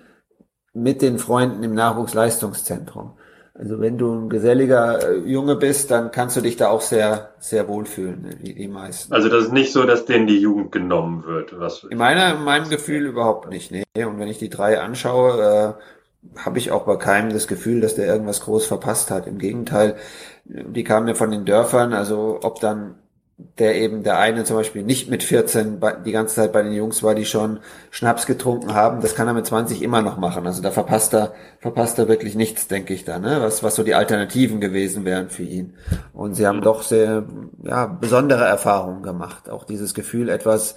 mit 0.73 1.01
den 1.01 1.19
Freunden 1.19 1.63
im 1.63 1.73
Nachwuchsleistungszentrum. 1.73 3.13
Also 3.55 3.79
wenn 3.79 3.99
du 3.99 4.11
ein 4.11 4.29
geselliger 4.29 5.09
äh, 5.09 5.17
Junge 5.19 5.55
bist, 5.55 5.91
dann 5.91 6.09
kannst 6.09 6.35
du 6.35 6.41
dich 6.41 6.57
da 6.57 6.69
auch 6.69 6.81
sehr, 6.81 7.33
sehr 7.37 7.67
wohlfühlen, 7.67 8.37
wie 8.41 8.55
die 8.55 8.67
meisten. 8.67 9.13
Also 9.13 9.29
das 9.29 9.45
ist 9.45 9.53
nicht 9.53 9.71
so, 9.71 9.83
dass 9.83 10.05
denen 10.05 10.25
die 10.25 10.39
Jugend 10.39 10.71
genommen 10.71 11.23
wird. 11.25 11.59
Was 11.59 11.83
in, 11.83 11.99
meiner, 11.99 12.33
in 12.33 12.43
meinem 12.43 12.69
Gefühl 12.69 13.05
überhaupt 13.05 13.49
nicht. 13.49 13.71
Nee. 13.71 13.83
Und 14.03 14.17
wenn 14.17 14.27
ich 14.27 14.39
die 14.39 14.49
drei 14.49 14.79
anschaue, 14.79 15.77
äh, 15.77 16.39
habe 16.39 16.57
ich 16.57 16.71
auch 16.71 16.85
bei 16.85 16.95
keinem 16.95 17.31
das 17.31 17.47
Gefühl, 17.47 17.81
dass 17.81 17.93
der 17.93 18.07
irgendwas 18.07 18.41
groß 18.41 18.65
verpasst 18.65 19.11
hat. 19.11 19.27
Im 19.27 19.37
Gegenteil, 19.37 19.97
die 20.45 20.83
kamen 20.83 21.07
ja 21.07 21.13
von 21.13 21.29
den 21.29 21.45
Dörfern, 21.45 21.93
also 21.93 22.39
ob 22.41 22.59
dann 22.59 22.95
der 23.37 23.75
eben 23.75 24.03
der 24.03 24.19
eine 24.19 24.43
zum 24.43 24.57
Beispiel 24.57 24.83
nicht 24.83 25.09
mit 25.09 25.23
14 25.23 25.81
die 26.05 26.11
ganze 26.11 26.35
Zeit 26.35 26.53
bei 26.53 26.61
den 26.61 26.73
Jungs 26.73 27.01
war, 27.01 27.15
die 27.15 27.25
schon 27.25 27.59
Schnaps 27.89 28.27
getrunken 28.27 28.75
haben, 28.75 29.01
das 29.01 29.15
kann 29.15 29.27
er 29.27 29.33
mit 29.33 29.45
20 29.45 29.81
immer 29.81 30.01
noch 30.03 30.17
machen. 30.17 30.45
Also 30.45 30.61
da 30.61 30.69
verpasst 30.69 31.13
er, 31.13 31.33
verpasst 31.59 31.97
er 31.97 32.07
wirklich 32.07 32.35
nichts, 32.35 32.67
denke 32.67 32.93
ich 32.93 33.05
da, 33.05 33.17
ne? 33.17 33.41
was, 33.41 33.63
was 33.63 33.75
so 33.75 33.83
die 33.83 33.95
Alternativen 33.95 34.61
gewesen 34.61 35.03
wären 35.03 35.29
für 35.29 35.43
ihn. 35.43 35.73
Und 36.13 36.35
sie 36.35 36.45
haben 36.45 36.61
doch 36.61 36.83
sehr, 36.83 37.25
ja, 37.63 37.87
besondere 37.87 38.45
Erfahrungen 38.45 39.01
gemacht. 39.01 39.49
Auch 39.49 39.63
dieses 39.63 39.95
Gefühl, 39.95 40.29
etwas, 40.29 40.75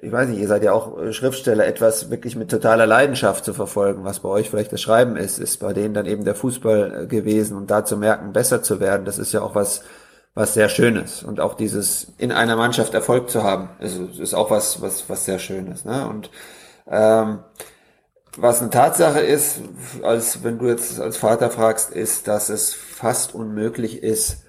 ich 0.00 0.10
weiß 0.10 0.28
nicht, 0.30 0.40
ihr 0.40 0.48
seid 0.48 0.62
ja 0.62 0.72
auch 0.72 1.12
Schriftsteller, 1.12 1.66
etwas 1.66 2.10
wirklich 2.10 2.36
mit 2.36 2.50
totaler 2.50 2.86
Leidenschaft 2.86 3.44
zu 3.44 3.52
verfolgen, 3.52 4.04
was 4.04 4.20
bei 4.20 4.30
euch 4.30 4.48
vielleicht 4.48 4.72
das 4.72 4.80
Schreiben 4.80 5.16
ist, 5.16 5.38
ist 5.38 5.58
bei 5.58 5.74
denen 5.74 5.92
dann 5.92 6.06
eben 6.06 6.24
der 6.24 6.34
Fußball 6.34 7.06
gewesen 7.06 7.56
und 7.56 7.70
da 7.70 7.84
zu 7.84 7.98
merken, 7.98 8.32
besser 8.32 8.62
zu 8.62 8.80
werden, 8.80 9.04
das 9.04 9.18
ist 9.18 9.32
ja 9.32 9.42
auch 9.42 9.54
was, 9.54 9.82
was 10.38 10.54
sehr 10.54 10.68
Schönes. 10.68 11.24
Und 11.24 11.40
auch 11.40 11.54
dieses 11.54 12.12
in 12.16 12.30
einer 12.30 12.54
Mannschaft 12.54 12.94
Erfolg 12.94 13.28
zu 13.28 13.42
haben, 13.42 13.70
ist, 13.80 13.98
ist 14.20 14.34
auch 14.34 14.52
was, 14.52 14.80
was, 14.80 15.10
was 15.10 15.24
sehr 15.24 15.40
Schönes. 15.40 15.84
Ne? 15.84 16.06
Und 16.06 16.30
ähm, 16.88 17.40
was 18.36 18.60
eine 18.60 18.70
Tatsache 18.70 19.18
ist, 19.18 19.60
als 20.04 20.44
wenn 20.44 20.60
du 20.60 20.68
jetzt 20.68 21.00
als 21.00 21.16
Vater 21.16 21.50
fragst, 21.50 21.90
ist, 21.90 22.28
dass 22.28 22.50
es 22.50 22.72
fast 22.72 23.34
unmöglich 23.34 24.04
ist, 24.04 24.44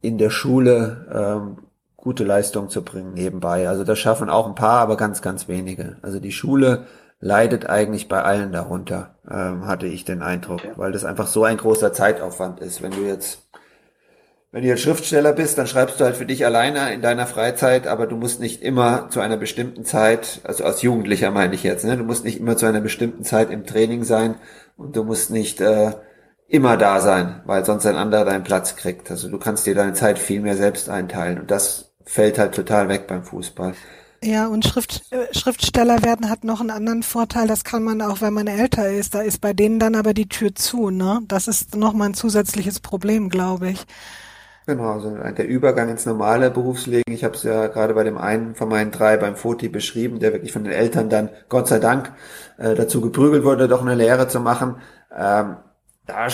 in 0.00 0.16
der 0.16 0.30
Schule 0.30 1.06
ähm, 1.12 1.58
gute 1.98 2.24
Leistung 2.24 2.70
zu 2.70 2.82
bringen 2.82 3.12
nebenbei. 3.12 3.68
Also 3.68 3.84
das 3.84 3.98
schaffen 3.98 4.30
auch 4.30 4.46
ein 4.46 4.54
paar, 4.54 4.80
aber 4.80 4.96
ganz, 4.96 5.20
ganz 5.20 5.48
wenige. 5.48 5.98
Also 6.00 6.18
die 6.18 6.32
Schule 6.32 6.86
leidet 7.20 7.68
eigentlich 7.68 8.08
bei 8.08 8.22
allen 8.22 8.52
darunter, 8.52 9.16
ähm, 9.30 9.66
hatte 9.66 9.86
ich 9.86 10.06
den 10.06 10.22
Eindruck, 10.22 10.62
weil 10.76 10.92
das 10.92 11.04
einfach 11.04 11.26
so 11.26 11.44
ein 11.44 11.58
großer 11.58 11.92
Zeitaufwand 11.92 12.60
ist. 12.60 12.80
Wenn 12.80 12.92
du 12.92 13.02
jetzt 13.02 13.43
wenn 14.54 14.62
du 14.62 14.68
jetzt 14.68 14.82
Schriftsteller 14.82 15.32
bist, 15.32 15.58
dann 15.58 15.66
schreibst 15.66 15.98
du 15.98 16.04
halt 16.04 16.16
für 16.16 16.26
dich 16.26 16.46
alleine 16.46 16.94
in 16.94 17.02
deiner 17.02 17.26
Freizeit, 17.26 17.88
aber 17.88 18.06
du 18.06 18.14
musst 18.14 18.38
nicht 18.38 18.62
immer 18.62 19.10
zu 19.10 19.18
einer 19.18 19.36
bestimmten 19.36 19.84
Zeit, 19.84 20.42
also 20.44 20.62
als 20.62 20.80
Jugendlicher 20.80 21.32
meine 21.32 21.56
ich 21.56 21.64
jetzt, 21.64 21.84
ne, 21.84 21.96
du 21.96 22.04
musst 22.04 22.24
nicht 22.24 22.38
immer 22.38 22.56
zu 22.56 22.64
einer 22.64 22.80
bestimmten 22.80 23.24
Zeit 23.24 23.50
im 23.50 23.66
Training 23.66 24.04
sein 24.04 24.36
und 24.76 24.94
du 24.94 25.02
musst 25.02 25.30
nicht 25.30 25.60
äh, 25.60 25.94
immer 26.46 26.76
da 26.76 27.00
sein, 27.00 27.42
weil 27.46 27.64
sonst 27.64 27.84
ein 27.84 27.96
anderer 27.96 28.24
deinen 28.24 28.44
Platz 28.44 28.76
kriegt. 28.76 29.10
Also 29.10 29.28
du 29.28 29.40
kannst 29.40 29.66
dir 29.66 29.74
deine 29.74 29.92
Zeit 29.92 30.20
viel 30.20 30.40
mehr 30.40 30.56
selbst 30.56 30.88
einteilen 30.88 31.40
und 31.40 31.50
das 31.50 31.92
fällt 32.04 32.38
halt 32.38 32.54
total 32.54 32.88
weg 32.88 33.08
beim 33.08 33.24
Fußball. 33.24 33.74
Ja, 34.22 34.46
und 34.46 34.64
Schrift, 34.64 35.02
äh, 35.10 35.36
Schriftsteller 35.36 36.04
werden 36.04 36.30
hat 36.30 36.44
noch 36.44 36.60
einen 36.60 36.70
anderen 36.70 37.02
Vorteil, 37.02 37.48
das 37.48 37.64
kann 37.64 37.82
man 37.82 38.00
auch, 38.00 38.20
wenn 38.20 38.32
man 38.32 38.46
älter 38.46 38.88
ist. 38.88 39.16
Da 39.16 39.22
ist 39.22 39.40
bei 39.40 39.52
denen 39.52 39.80
dann 39.80 39.96
aber 39.96 40.14
die 40.14 40.28
Tür 40.28 40.54
zu, 40.54 40.90
ne? 40.90 41.22
Das 41.26 41.48
ist 41.48 41.74
nochmal 41.74 42.10
ein 42.10 42.14
zusätzliches 42.14 42.78
Problem, 42.78 43.30
glaube 43.30 43.70
ich. 43.70 43.84
Genau, 44.66 44.92
also 44.92 45.10
der 45.14 45.46
Übergang 45.46 45.90
ins 45.90 46.06
normale 46.06 46.50
Berufsleben. 46.50 47.12
Ich 47.12 47.22
habe 47.22 47.34
es 47.34 47.42
ja 47.42 47.66
gerade 47.66 47.92
bei 47.92 48.02
dem 48.02 48.16
einen 48.16 48.54
von 48.54 48.68
meinen 48.70 48.90
drei 48.90 49.18
beim 49.18 49.36
Foti 49.36 49.68
beschrieben, 49.68 50.20
der 50.20 50.32
wirklich 50.32 50.52
von 50.52 50.64
den 50.64 50.72
Eltern 50.72 51.10
dann, 51.10 51.28
Gott 51.50 51.68
sei 51.68 51.78
Dank, 51.78 52.12
äh, 52.56 52.74
dazu 52.74 53.02
geprügelt 53.02 53.44
wurde, 53.44 53.68
doch 53.68 53.82
eine 53.82 53.94
Lehre 53.94 54.26
zu 54.26 54.40
machen. 54.40 54.76
Ähm, 55.14 55.56
da 56.06 56.28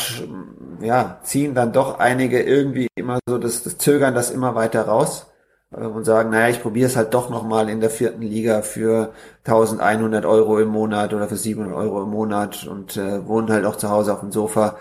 ja, 0.80 1.20
ziehen 1.24 1.54
dann 1.54 1.72
doch 1.72 1.98
einige 1.98 2.40
irgendwie 2.42 2.88
immer 2.94 3.18
so 3.28 3.38
das, 3.38 3.62
das 3.64 3.78
Zögern 3.78 4.14
das 4.14 4.30
immer 4.30 4.54
weiter 4.54 4.82
raus 4.82 5.26
äh, 5.72 5.80
und 5.84 6.04
sagen, 6.04 6.30
naja, 6.30 6.48
ich 6.50 6.62
probiere 6.62 6.86
es 6.88 6.96
halt 6.96 7.14
doch 7.14 7.30
nochmal 7.30 7.68
in 7.68 7.80
der 7.80 7.90
vierten 7.90 8.22
Liga 8.22 8.62
für 8.62 9.12
1100 9.44 10.24
Euro 10.24 10.58
im 10.60 10.68
Monat 10.68 11.14
oder 11.14 11.28
für 11.28 11.36
700 11.36 11.74
Euro 11.74 12.02
im 12.04 12.10
Monat 12.10 12.64
und 12.66 12.96
äh, 12.96 13.26
wohnen 13.26 13.50
halt 13.50 13.64
auch 13.64 13.76
zu 13.76 13.90
Hause 13.90 14.12
auf 14.12 14.20
dem 14.20 14.30
Sofa. 14.32 14.76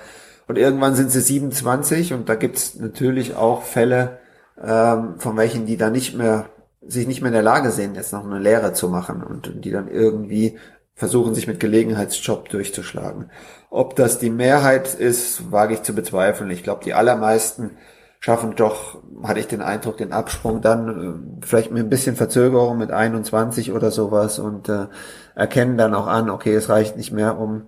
Und 0.49 0.57
irgendwann 0.57 0.95
sind 0.95 1.11
sie 1.11 1.21
27 1.21 2.11
und 2.11 2.27
da 2.27 2.33
gibt's 2.33 2.73
natürlich 2.73 3.35
auch 3.35 3.61
Fälle, 3.61 4.17
ähm, 4.59 5.19
von 5.19 5.37
welchen 5.37 5.67
die 5.67 5.77
da 5.77 5.91
nicht 5.91 6.17
mehr, 6.17 6.49
sich 6.81 7.05
nicht 7.05 7.21
mehr 7.21 7.29
in 7.29 7.35
der 7.35 7.43
Lage 7.43 7.69
sehen, 7.69 7.93
jetzt 7.93 8.13
noch 8.13 8.25
eine 8.25 8.39
Lehre 8.39 8.73
zu 8.73 8.89
machen 8.89 9.21
und 9.21 9.63
die 9.63 9.69
dann 9.69 9.87
irgendwie 9.87 10.57
versuchen, 10.95 11.35
sich 11.35 11.45
mit 11.45 11.59
Gelegenheitsjob 11.59 12.49
durchzuschlagen. 12.49 13.29
Ob 13.69 13.95
das 13.95 14.17
die 14.17 14.31
Mehrheit 14.31 14.95
ist, 14.95 15.51
wage 15.51 15.75
ich 15.75 15.83
zu 15.83 15.93
bezweifeln. 15.93 16.49
Ich 16.49 16.63
glaube, 16.63 16.83
die 16.83 16.95
allermeisten 16.95 17.77
schaffen 18.19 18.55
doch, 18.55 19.03
hatte 19.21 19.41
ich 19.41 19.47
den 19.47 19.61
Eindruck, 19.61 19.97
den 19.97 20.13
Absprung 20.13 20.61
dann 20.61 21.41
äh, 21.41 21.45
vielleicht 21.45 21.69
mit 21.69 21.83
ein 21.83 21.91
bisschen 21.91 22.15
Verzögerung 22.15 22.79
mit 22.79 22.89
21 22.89 23.71
oder 23.71 23.91
sowas 23.91 24.39
und 24.39 24.67
äh, 24.67 24.87
erkennen 25.35 25.77
dann 25.77 25.93
auch 25.93 26.07
an, 26.07 26.31
okay, 26.31 26.55
es 26.55 26.69
reicht 26.69 26.97
nicht 26.97 27.11
mehr, 27.11 27.37
um 27.37 27.67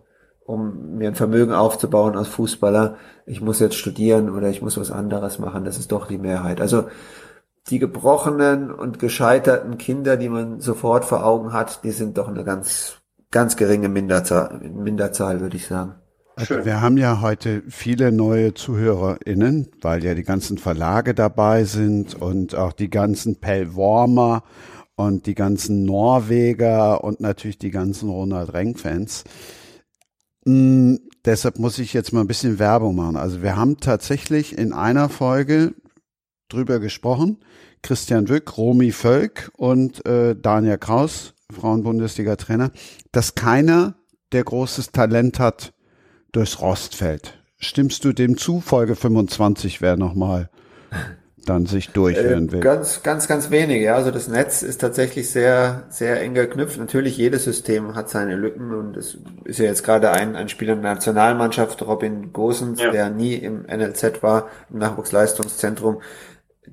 um 0.51 0.97
mir 0.97 1.07
ein 1.07 1.15
Vermögen 1.15 1.53
aufzubauen 1.53 2.15
als 2.15 2.27
Fußballer, 2.27 2.97
ich 3.25 3.41
muss 3.41 3.59
jetzt 3.59 3.75
studieren 3.75 4.29
oder 4.29 4.49
ich 4.49 4.61
muss 4.61 4.77
was 4.77 4.91
anderes 4.91 5.39
machen. 5.39 5.63
Das 5.63 5.77
ist 5.77 5.91
doch 5.91 6.07
die 6.07 6.17
Mehrheit. 6.17 6.59
Also 6.59 6.85
die 7.69 7.79
gebrochenen 7.79 8.71
und 8.71 8.99
gescheiterten 8.99 9.77
Kinder, 9.77 10.17
die 10.17 10.29
man 10.29 10.59
sofort 10.59 11.05
vor 11.05 11.25
Augen 11.25 11.53
hat, 11.53 11.83
die 11.83 11.91
sind 11.91 12.17
doch 12.17 12.27
eine 12.27 12.43
ganz, 12.43 12.97
ganz 13.29 13.55
geringe 13.55 13.87
Minderzahl, 13.87 14.59
Minderzahl 14.59 15.39
würde 15.39 15.57
ich 15.57 15.67
sagen. 15.67 15.95
Also 16.35 16.65
wir 16.65 16.81
haben 16.81 16.97
ja 16.97 17.21
heute 17.21 17.61
viele 17.67 18.11
neue 18.11 18.53
ZuhörerInnen, 18.53 19.69
weil 19.81 20.03
ja 20.03 20.15
die 20.15 20.23
ganzen 20.23 20.57
Verlage 20.57 21.13
dabei 21.13 21.65
sind 21.65 22.19
und 22.19 22.55
auch 22.55 22.73
die 22.73 22.89
ganzen 22.89 23.39
Pellwormer 23.39 24.43
und 24.95 25.25
die 25.25 25.35
ganzen 25.35 25.83
Norweger 25.85 27.03
und 27.03 27.19
natürlich 27.21 27.57
die 27.57 27.71
ganzen 27.71 28.09
Ronald 28.09 28.53
Reng-Fans. 28.53 29.23
Mm, 30.45 30.95
deshalb 31.25 31.59
muss 31.59 31.79
ich 31.79 31.93
jetzt 31.93 32.13
mal 32.13 32.21
ein 32.21 32.27
bisschen 32.27 32.59
Werbung 32.59 32.95
machen. 32.95 33.15
Also 33.15 33.41
wir 33.41 33.55
haben 33.55 33.77
tatsächlich 33.77 34.57
in 34.57 34.73
einer 34.73 35.09
Folge 35.09 35.73
drüber 36.49 36.79
gesprochen. 36.79 37.37
Christian 37.81 38.29
Wück, 38.29 38.57
Romy 38.57 38.91
Völk 38.91 39.51
und 39.57 40.05
äh, 40.05 40.35
Daniel 40.35 40.77
Kraus, 40.77 41.33
Frauenbundesliga-Trainer, 41.51 42.71
dass 43.11 43.35
keiner, 43.35 43.95
der 44.31 44.43
großes 44.43 44.91
Talent 44.91 45.39
hat, 45.39 45.73
durchs 46.31 46.61
Rost 46.61 46.95
fällt. 46.95 47.39
Stimmst 47.57 48.05
du 48.05 48.13
dem 48.13 48.37
zu? 48.37 48.61
Folge 48.61 48.95
25 48.95 49.81
wäre 49.81 49.97
nochmal 49.97 50.49
dann 51.45 51.65
sich 51.65 51.89
durchhören 51.89 52.49
äh, 52.49 52.51
will. 52.51 52.59
Ganz, 52.59 53.03
ganz, 53.03 53.27
ganz 53.27 53.49
wenige. 53.49 53.85
Ja. 53.85 53.95
Also 53.95 54.11
das 54.11 54.27
Netz 54.27 54.61
ist 54.61 54.79
tatsächlich 54.79 55.29
sehr, 55.29 55.83
sehr 55.89 56.21
eng 56.21 56.33
geknüpft. 56.33 56.77
Natürlich, 56.77 57.17
jedes 57.17 57.43
System 57.43 57.95
hat 57.95 58.09
seine 58.09 58.35
Lücken 58.35 58.73
und 58.73 58.97
es 58.97 59.17
ist 59.45 59.59
ja 59.59 59.65
jetzt 59.65 59.83
gerade 59.83 60.11
ein, 60.11 60.35
ein 60.35 60.49
Spieler 60.49 60.75
der 60.75 60.83
Nationalmannschaft, 60.83 61.81
Robin 61.85 62.31
Gosens, 62.31 62.81
ja. 62.81 62.91
der 62.91 63.09
nie 63.09 63.35
im 63.35 63.63
NLZ 63.63 64.21
war, 64.21 64.49
im 64.69 64.79
Nachwuchsleistungszentrum. 64.79 66.01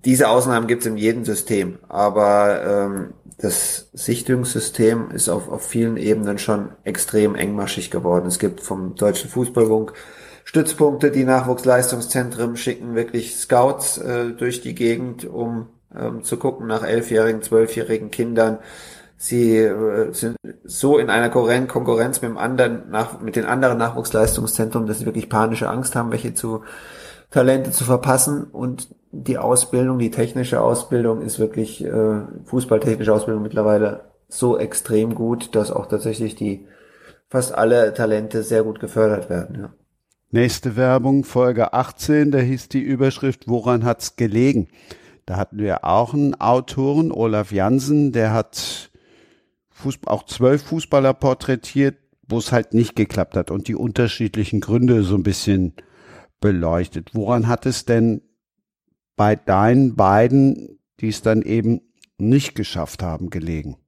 Diese 0.05 0.28
Ausnahmen 0.28 0.66
gibt 0.66 0.82
es 0.82 0.86
in 0.86 0.97
jedem 0.97 1.24
System, 1.24 1.78
aber 1.89 2.62
ähm, 2.65 3.15
das 3.39 3.89
Sichtungssystem 3.93 5.11
ist 5.12 5.28
auf, 5.28 5.49
auf 5.49 5.66
vielen 5.66 5.97
Ebenen 5.97 6.39
schon 6.39 6.70
extrem 6.85 7.35
engmaschig 7.35 7.90
geworden. 7.90 8.27
Es 8.27 8.39
gibt 8.39 8.61
vom 8.61 8.97
Deutschen 8.97 9.31
Fußballbund 9.31 9.93
Stützpunkte, 10.49 11.11
die 11.11 11.25
Nachwuchsleistungszentren 11.25 12.57
schicken 12.57 12.95
wirklich 12.95 13.37
Scouts 13.37 13.99
äh, 13.99 14.31
durch 14.31 14.62
die 14.62 14.75
Gegend, 14.75 15.27
um 15.27 15.66
ähm, 15.95 16.25
zu 16.25 16.39
gucken 16.39 16.66
nach 16.66 16.83
elfjährigen, 16.83 17.43
zwölfjährigen 17.43 18.11
Kindern. 18.11 18.57
Sie 19.19 19.59
äh, 19.59 20.11
sind 20.15 20.37
so 20.65 20.97
in 20.97 21.11
einer 21.11 21.29
Konkurrenz 21.29 22.23
mit, 22.23 22.31
dem 22.31 22.39
anderen, 22.39 22.89
nach, 22.89 23.20
mit 23.20 23.37
den 23.37 23.45
anderen 23.45 23.77
Nachwuchsleistungszentren, 23.77 24.87
dass 24.87 25.01
sie 25.01 25.05
wirklich 25.05 25.29
panische 25.29 25.69
Angst 25.69 25.95
haben, 25.95 26.12
welche 26.12 26.33
zu 26.33 26.62
Talente 27.31 27.70
zu 27.70 27.85
verpassen. 27.85 28.45
Und 28.45 28.89
die 29.12 29.37
Ausbildung, 29.37 29.99
die 29.99 30.11
technische 30.11 30.62
Ausbildung 30.62 31.20
ist 31.20 31.39
wirklich, 31.39 31.85
äh, 31.85 32.23
fußballtechnische 32.47 33.12
Ausbildung 33.12 33.43
mittlerweile 33.43 34.07
so 34.31 34.57
extrem 34.57 35.15
gut, 35.15 35.55
dass 35.55 35.70
auch 35.70 35.85
tatsächlich 35.85 36.37
die 36.37 36.66
fast 37.29 37.55
alle 37.55 37.93
Talente 37.93 38.43
sehr 38.43 38.62
gut 38.62 38.81
gefördert 38.81 39.29
werden. 39.29 39.59
Ja. 39.61 39.70
Nächste 40.31 40.77
Werbung, 40.77 41.25
Folge 41.25 41.73
18, 41.73 42.31
da 42.31 42.39
hieß 42.39 42.69
die 42.69 42.83
Überschrift, 42.83 43.49
woran 43.49 43.87
hat's 43.87 44.17
gelegen? 44.17 44.69
Da 45.25 45.37
hatten 45.37 45.59
wir 45.59 45.87
auch 45.87 46.13
einen 46.13 46.39
Autoren, 46.39 47.13
Olaf 47.13 47.51
Jansen, 47.51 48.13
der 48.13 48.35
hat 48.35 48.91
Fußball, 49.71 50.13
auch 50.13 50.27
zwölf 50.27 50.63
Fußballer 50.65 51.15
porträtiert, 51.15 51.97
wo 52.29 52.37
es 52.37 52.53
halt 52.53 52.75
nicht 52.75 52.95
geklappt 52.95 53.39
hat 53.39 53.51
und 53.51 53.69
die 53.69 53.75
unterschiedlichen 53.75 54.61
Gründe 54.61 55.03
so 55.03 55.15
ein 55.15 55.23
bisschen 55.23 55.73
beleuchtet. 56.41 57.15
Woran 57.15 57.49
hat 57.49 57.65
es 57.65 57.87
denn 57.87 58.21
bei 59.17 59.35
deinen 59.35 59.97
beiden, 59.97 60.79
die 61.01 61.09
es 61.09 61.23
dann 61.23 61.41
eben 61.41 61.81
nicht 62.19 62.55
geschafft 62.55 63.03
haben, 63.03 63.31
gelegen? 63.31 63.79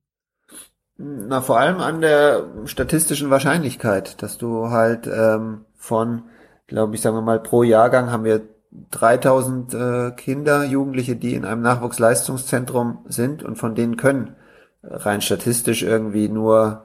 Na, 0.97 1.43
vor 1.43 1.59
allem 1.59 1.81
an 1.81 2.01
der 2.01 2.47
statistischen 2.65 3.29
Wahrscheinlichkeit, 3.29 4.23
dass 4.23 4.39
du 4.39 4.71
halt 4.71 5.07
ähm, 5.07 5.67
von, 5.81 6.23
glaube 6.69 6.95
ich, 6.95 7.01
sagen 7.01 7.17
wir 7.17 7.23
mal, 7.23 7.41
pro 7.41 7.65
Jahrgang 7.65 8.13
haben 8.13 8.23
wir 8.23 8.43
3000 8.93 9.75
äh, 9.75 10.11
Kinder, 10.13 10.65
Jugendliche, 10.65 11.17
die 11.17 11.35
in 11.35 11.45
einem 11.45 11.63
Nachwuchsleistungszentrum 11.63 12.99
sind 13.09 13.43
und 13.43 13.57
von 13.57 13.75
denen 13.75 13.97
können 13.97 14.37
rein 14.83 15.21
statistisch 15.21 15.83
irgendwie 15.83 16.29
nur 16.29 16.85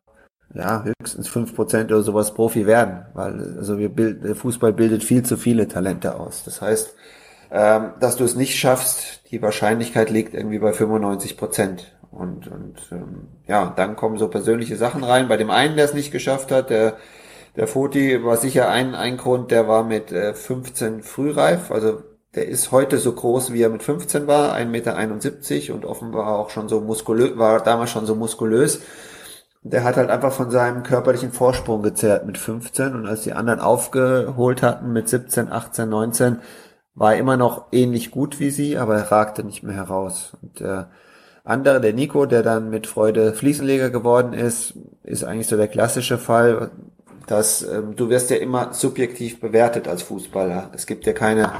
ja, 0.53 0.83
höchstens 0.83 1.27
fünf 1.27 1.55
Prozent 1.55 1.91
oder 1.91 2.01
sowas 2.01 2.33
Profi 2.33 2.65
werden, 2.65 3.05
weil 3.13 3.55
also 3.57 3.77
wir 3.77 3.89
bild, 3.89 4.23
der 4.23 4.35
Fußball 4.35 4.73
bildet 4.73 5.03
viel 5.03 5.23
zu 5.23 5.37
viele 5.37 5.67
Talente 5.67 6.15
aus. 6.15 6.43
Das 6.43 6.61
heißt, 6.61 6.95
ähm, 7.51 7.91
dass 7.99 8.15
du 8.15 8.23
es 8.23 8.35
nicht 8.35 8.57
schaffst, 8.57 9.31
die 9.31 9.41
Wahrscheinlichkeit 9.41 10.09
liegt 10.09 10.33
irgendwie 10.33 10.59
bei 10.59 10.73
95 10.73 11.37
Prozent. 11.37 11.95
Und, 12.11 12.47
und 12.47 12.75
ähm, 12.91 13.27
ja, 13.47 13.73
dann 13.75 13.95
kommen 13.95 14.17
so 14.17 14.29
persönliche 14.29 14.77
Sachen 14.77 15.03
rein. 15.03 15.27
Bei 15.27 15.37
dem 15.37 15.49
einen, 15.49 15.75
der 15.75 15.85
es 15.85 15.93
nicht 15.93 16.11
geschafft 16.11 16.51
hat, 16.51 16.69
der, 16.69 16.95
der 17.55 17.67
Foti 17.67 18.23
war 18.23 18.37
sicher 18.37 18.69
ein, 18.69 18.95
ein 18.95 19.17
Grund, 19.17 19.51
der 19.51 19.67
war 19.67 19.83
mit 19.83 20.11
äh, 20.11 20.33
15 20.33 21.03
frühreif. 21.03 21.71
Also 21.71 22.01
der 22.35 22.47
ist 22.49 22.71
heute 22.71 22.97
so 22.97 23.13
groß, 23.13 23.53
wie 23.53 23.61
er 23.61 23.69
mit 23.69 23.81
15 23.81 24.27
war, 24.27 24.53
1,71 24.55 24.65
Meter 24.65 25.75
und 25.75 25.85
offenbar 25.85 26.37
auch 26.37 26.49
schon 26.49 26.67
so 26.67 26.81
muskulös, 26.81 27.37
war 27.37 27.63
damals 27.63 27.91
schon 27.91 28.05
so 28.05 28.15
muskulös. 28.15 28.81
Der 29.63 29.83
hat 29.83 29.95
halt 29.95 30.09
einfach 30.09 30.33
von 30.33 30.51
seinem 30.51 30.83
körperlichen 30.83 31.31
Vorsprung 31.31 31.81
gezerrt 31.81 32.25
mit 32.25 32.37
15 32.37 32.93
und 32.93 33.07
als 33.07 33.21
die 33.23 33.33
anderen 33.33 33.61
aufgeholt 33.61 34.61
hatten 34.61 34.91
mit 34.93 35.09
17, 35.09 35.51
18, 35.51 35.89
19, 35.89 36.39
war 36.93 37.13
er 37.13 37.19
immer 37.19 37.37
noch 37.37 37.67
ähnlich 37.71 38.11
gut 38.11 38.39
wie 38.39 38.51
sie, 38.51 38.77
aber 38.77 38.95
er 38.97 39.11
ragte 39.11 39.43
nicht 39.43 39.63
mehr 39.63 39.75
heraus. 39.75 40.37
Und 40.41 40.59
der 40.59 40.91
andere, 41.43 41.81
der 41.81 41.93
Nico, 41.93 42.25
der 42.25 42.43
dann 42.43 42.69
mit 42.69 42.87
Freude 42.87 43.33
Fliesenleger 43.33 43.89
geworden 43.89 44.33
ist, 44.33 44.75
ist 45.03 45.23
eigentlich 45.23 45.47
so 45.47 45.57
der 45.57 45.67
klassische 45.67 46.17
Fall, 46.17 46.71
dass 47.27 47.61
ähm, 47.63 47.95
du 47.95 48.09
wirst 48.09 48.29
ja 48.29 48.37
immer 48.37 48.73
subjektiv 48.73 49.39
bewertet 49.39 49.87
als 49.87 50.03
Fußballer. 50.03 50.71
Es 50.73 50.85
gibt 50.85 51.05
ja 51.05 51.13
keine 51.13 51.53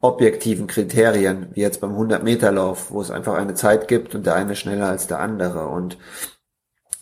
objektiven 0.00 0.66
Kriterien, 0.66 1.48
wie 1.54 1.60
jetzt 1.60 1.80
beim 1.80 1.96
100-Meter-Lauf, 1.96 2.90
wo 2.90 3.00
es 3.00 3.10
einfach 3.10 3.34
eine 3.34 3.54
Zeit 3.54 3.88
gibt 3.88 4.14
und 4.14 4.26
der 4.26 4.34
eine 4.34 4.54
schneller 4.54 4.88
als 4.88 5.06
der 5.08 5.18
andere. 5.18 5.66
Und 5.68 5.98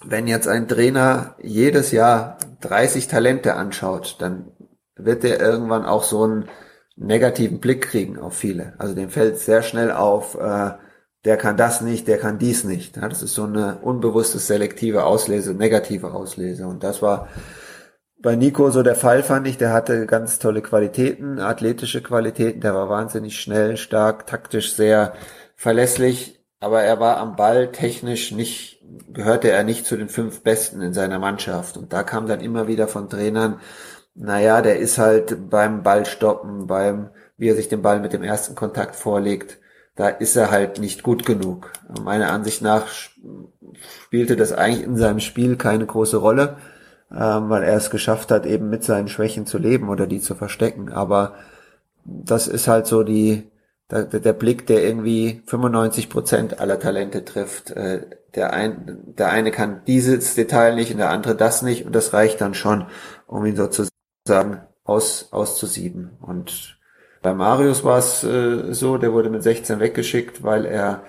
wenn 0.05 0.27
jetzt 0.27 0.49
ein 0.49 0.69
Trainer 0.69 1.35
jedes 1.43 1.93
Jahr 1.93 2.39
30 2.61 3.09
Talente 3.09 3.55
anschaut, 3.55 4.16
dann 4.20 4.53
wird 4.97 5.24
er 5.24 5.41
irgendwann 5.41 5.85
auch 5.85 6.05
so 6.05 6.23
einen 6.23 6.49
negativen 6.97 7.61
Blick 7.61 7.83
kriegen 7.83 8.19
auf 8.19 8.35
viele. 8.35 8.74
Also 8.78 8.95
dem 8.95 9.11
fällt 9.11 9.39
sehr 9.39 9.62
schnell 9.62 9.91
auf, 9.91 10.35
äh, 10.37 10.70
der 11.27 11.37
kann 11.37 11.57
das 11.57 11.81
nicht, 11.81 12.09
der 12.09 12.19
kann 12.19 12.39
dies 12.39 12.65
nicht. 12.65 12.97
Ja, 12.97 13.09
das 13.09 13.23
ist 13.23 13.35
so 13.35 13.45
eine 13.45 13.78
unbewusste 13.83 14.39
selektive 14.39 15.05
Auslese, 15.05 15.53
negative 15.55 16.15
Auslese. 16.15 16.66
Und 16.66 16.83
das 16.83 17.03
war 17.03 17.28
bei 18.18 18.36
Nico 18.36 18.70
so 18.70 18.82
der 18.82 18.97
Fall, 18.97 19.22
fand 19.22 19.47
ich. 19.47 19.59
Der 19.59 19.72
hatte 19.72 20.06
ganz 20.06 20.38
tolle 20.38 20.62
Qualitäten, 20.62 21.38
athletische 21.38 22.02
Qualitäten. 22.02 22.60
Der 22.60 22.74
war 22.74 22.88
wahnsinnig 22.88 23.38
schnell, 23.38 23.76
stark, 23.76 24.26
taktisch 24.26 24.74
sehr 24.74 25.14
verlässlich. 25.55 26.40
Aber 26.59 26.82
er 26.82 27.01
war 27.01 27.18
am 27.18 27.36
Ball 27.36 27.70
technisch 27.70 28.32
nicht, 28.32 28.82
gehörte 29.12 29.51
er 29.51 29.62
nicht 29.62 29.86
zu 29.86 29.97
den 29.97 30.09
fünf 30.09 30.43
Besten 30.43 30.80
in 30.80 30.94
seiner 30.94 31.18
Mannschaft. 31.18 31.76
Und 31.76 31.93
da 31.93 32.02
kam 32.02 32.26
dann 32.26 32.40
immer 32.40 32.66
wieder 32.66 32.88
von 32.88 33.10
Trainern, 33.10 33.60
naja, 34.14 34.62
der 34.62 34.78
ist 34.78 34.97
halt 34.98 35.51
beim 35.51 35.82
Ballstoppen, 35.82 36.66
beim, 36.66 37.10
wie 37.36 37.51
er 37.51 37.55
sich 37.55 37.68
den 37.68 37.82
Ball 37.82 38.01
mit 38.01 38.14
dem 38.14 38.22
ersten 38.22 38.55
Kontakt 38.55 38.97
vorlegt, 38.97 39.59
da 39.94 40.09
ist 40.09 40.36
er 40.36 40.51
halt 40.51 40.78
nicht 40.78 41.02
gut 41.02 41.26
genug. 41.26 41.72
Meiner 42.02 42.30
Ansicht 42.30 42.62
nach 42.62 42.86
spielte 44.06 44.36
das 44.36 44.52
eigentlich 44.52 44.84
in 44.84 44.97
seinem 44.97 45.20
Spiel 45.20 45.56
keine 45.56 45.84
große 45.86 46.16
Rolle, 46.16 46.56
ähm, 47.11 47.49
weil 47.49 47.62
er 47.62 47.77
es 47.77 47.91
geschafft 47.91 48.31
hat, 48.31 48.47
eben 48.47 48.70
mit 48.70 48.85
seinen 48.85 49.09
Schwächen 49.09 49.47
zu 49.47 49.59
leben 49.59 49.89
oder 49.89 50.07
die 50.07 50.20
zu 50.20 50.35
verstecken. 50.35 50.93
Aber 50.93 51.35
das 52.05 52.49
ist 52.49 52.69
halt 52.69 52.87
so 52.87 53.03
die, 53.03 53.51
der, 53.91 54.05
der 54.05 54.33
Blick, 54.33 54.66
der 54.66 54.85
irgendwie 54.85 55.43
95 55.47 56.09
Prozent 56.09 56.61
aller 56.61 56.81
Talente 56.81 57.24
trifft. 57.24 57.70
Äh, 57.70 58.07
der, 58.35 58.53
ein, 58.53 58.99
der 59.19 59.31
eine 59.31 59.51
kann 59.51 59.83
dieses 59.87 60.35
Detail 60.35 60.74
nicht 60.74 60.93
und 60.93 60.99
der 60.99 61.11
andere 61.11 61.35
das 61.35 61.62
nicht 61.62 61.87
und 61.87 61.95
das 61.95 62.12
reicht 62.12 62.41
dann 62.41 62.55
schon, 62.55 62.87
um 63.27 63.45
ihn 63.47 63.57
sozusagen 63.57 63.91
sagen, 64.27 64.61
aus, 64.85 65.28
auszusieben. 65.33 66.11
Und 66.20 66.78
bei 67.23 67.35
Marius 67.35 67.85
war 67.85 67.99
es 67.99 68.23
äh, 68.24 68.73
so, 68.73 68.99
der 68.99 69.12
wurde 69.12 69.31
mit 69.31 69.43
16 69.43 69.81
weggeschickt, 69.81 70.43
weil 70.43 70.65
er 70.65 71.05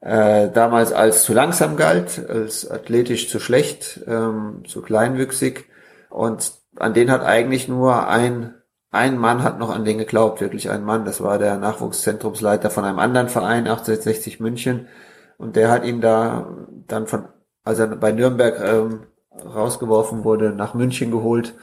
äh, 0.00 0.50
damals 0.50 0.92
als 0.92 1.24
zu 1.24 1.32
langsam 1.32 1.76
galt, 1.76 2.28
als 2.28 2.70
athletisch 2.70 3.28
zu 3.28 3.40
schlecht, 3.40 4.00
ähm, 4.06 4.62
zu 4.66 4.82
kleinwüchsig. 4.82 5.66
Und 6.10 6.52
an 6.76 6.94
den 6.94 7.10
hat 7.10 7.22
eigentlich 7.22 7.68
nur 7.68 8.08
ein, 8.08 8.54
ein 8.90 9.18
Mann 9.18 9.42
hat 9.42 9.58
noch 9.58 9.70
an 9.70 9.84
den 9.84 9.98
geglaubt, 9.98 10.40
wirklich 10.40 10.70
ein 10.70 10.84
Mann. 10.84 11.04
Das 11.04 11.20
war 11.20 11.38
der 11.38 11.56
Nachwuchszentrumsleiter 11.58 12.70
von 12.70 12.84
einem 12.84 12.98
anderen 12.98 13.28
Verein, 13.28 13.66
1860 13.66 14.40
München. 14.40 14.88
Und 15.36 15.56
der 15.56 15.70
hat 15.70 15.84
ihn 15.84 16.00
da 16.00 16.48
dann 16.86 17.06
von, 17.06 17.28
als 17.64 17.78
er 17.78 17.88
bei 17.88 18.12
Nürnberg 18.12 18.60
ähm, 18.60 19.06
rausgeworfen 19.44 20.24
wurde, 20.24 20.50
nach 20.50 20.74
München 20.74 21.10
geholt 21.10 21.54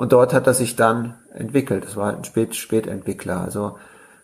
und 0.00 0.12
dort 0.12 0.32
hat 0.32 0.46
er 0.46 0.54
sich 0.54 0.76
dann 0.76 1.18
entwickelt. 1.34 1.84
Das 1.84 1.94
war 1.94 2.16
ein 2.16 2.24
Spät 2.24 2.56
Spätentwickler. 2.56 3.38
Also 3.38 3.76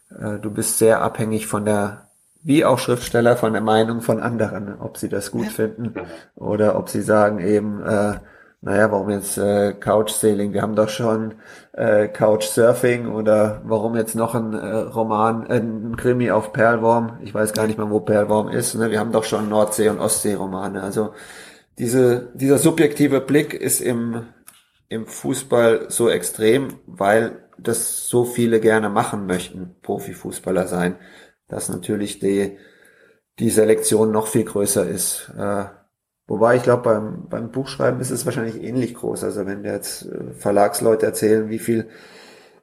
äh, 0.08 0.38
du 0.38 0.50
bist 0.50 0.78
sehr 0.78 1.02
abhängig 1.02 1.46
von 1.46 1.66
der, 1.66 2.05
wie 2.46 2.64
auch 2.64 2.78
Schriftsteller, 2.78 3.36
von 3.36 3.52
der 3.52 3.62
Meinung 3.62 4.00
von 4.02 4.20
anderen, 4.20 4.80
ob 4.80 4.98
sie 4.98 5.08
das 5.08 5.32
gut 5.32 5.48
finden 5.48 5.94
oder 6.36 6.78
ob 6.78 6.88
sie 6.88 7.02
sagen 7.02 7.40
eben, 7.40 7.82
äh, 7.82 8.14
naja, 8.60 8.90
warum 8.92 9.10
jetzt 9.10 9.36
äh, 9.36 9.74
Couch-Sailing? 9.74 10.52
Wir 10.52 10.62
haben 10.62 10.76
doch 10.76 10.88
schon 10.88 11.34
äh, 11.72 12.06
Couch-Surfing 12.06 13.08
oder 13.08 13.62
warum 13.64 13.96
jetzt 13.96 14.14
noch 14.14 14.34
ein 14.36 14.54
äh, 14.54 14.76
Roman, 14.76 15.46
äh, 15.46 15.56
ein 15.56 15.96
Krimi 15.96 16.30
auf 16.30 16.52
Perlworm? 16.52 17.18
Ich 17.22 17.34
weiß 17.34 17.52
gar 17.52 17.66
nicht 17.66 17.78
mehr, 17.78 17.90
wo 17.90 18.00
Perlworm 18.00 18.48
ist. 18.48 18.76
Ne? 18.76 18.92
Wir 18.92 19.00
haben 19.00 19.12
doch 19.12 19.24
schon 19.24 19.48
Nordsee- 19.48 19.88
und 19.88 19.98
Ostsee-Romane. 19.98 20.82
Also 20.82 21.14
diese, 21.78 22.28
dieser 22.34 22.58
subjektive 22.58 23.20
Blick 23.20 23.54
ist 23.54 23.80
im 23.80 24.26
im 24.88 25.06
Fußball 25.06 25.86
so 25.88 26.08
extrem, 26.08 26.78
weil 26.86 27.40
das 27.58 28.08
so 28.08 28.24
viele 28.24 28.60
gerne 28.60 28.88
machen 28.88 29.26
möchten, 29.26 29.74
Profifußballer 29.82 30.66
sein, 30.68 30.96
dass 31.48 31.68
natürlich 31.68 32.18
die, 32.18 32.58
die 33.38 33.50
Selektion 33.50 34.10
noch 34.10 34.26
viel 34.26 34.44
größer 34.44 34.88
ist. 34.88 35.32
Äh, 35.36 35.64
wobei 36.26 36.56
ich 36.56 36.62
glaube, 36.62 36.82
beim, 36.82 37.28
beim 37.28 37.50
Buchschreiben 37.50 38.00
ist 38.00 38.10
es 38.10 38.24
wahrscheinlich 38.24 38.62
ähnlich 38.62 38.94
groß. 38.94 39.24
Also 39.24 39.46
wenn 39.46 39.64
jetzt 39.64 40.06
äh, 40.06 40.32
Verlagsleute 40.32 41.06
erzählen, 41.06 41.48
wie 41.48 41.58
viel 41.58 41.88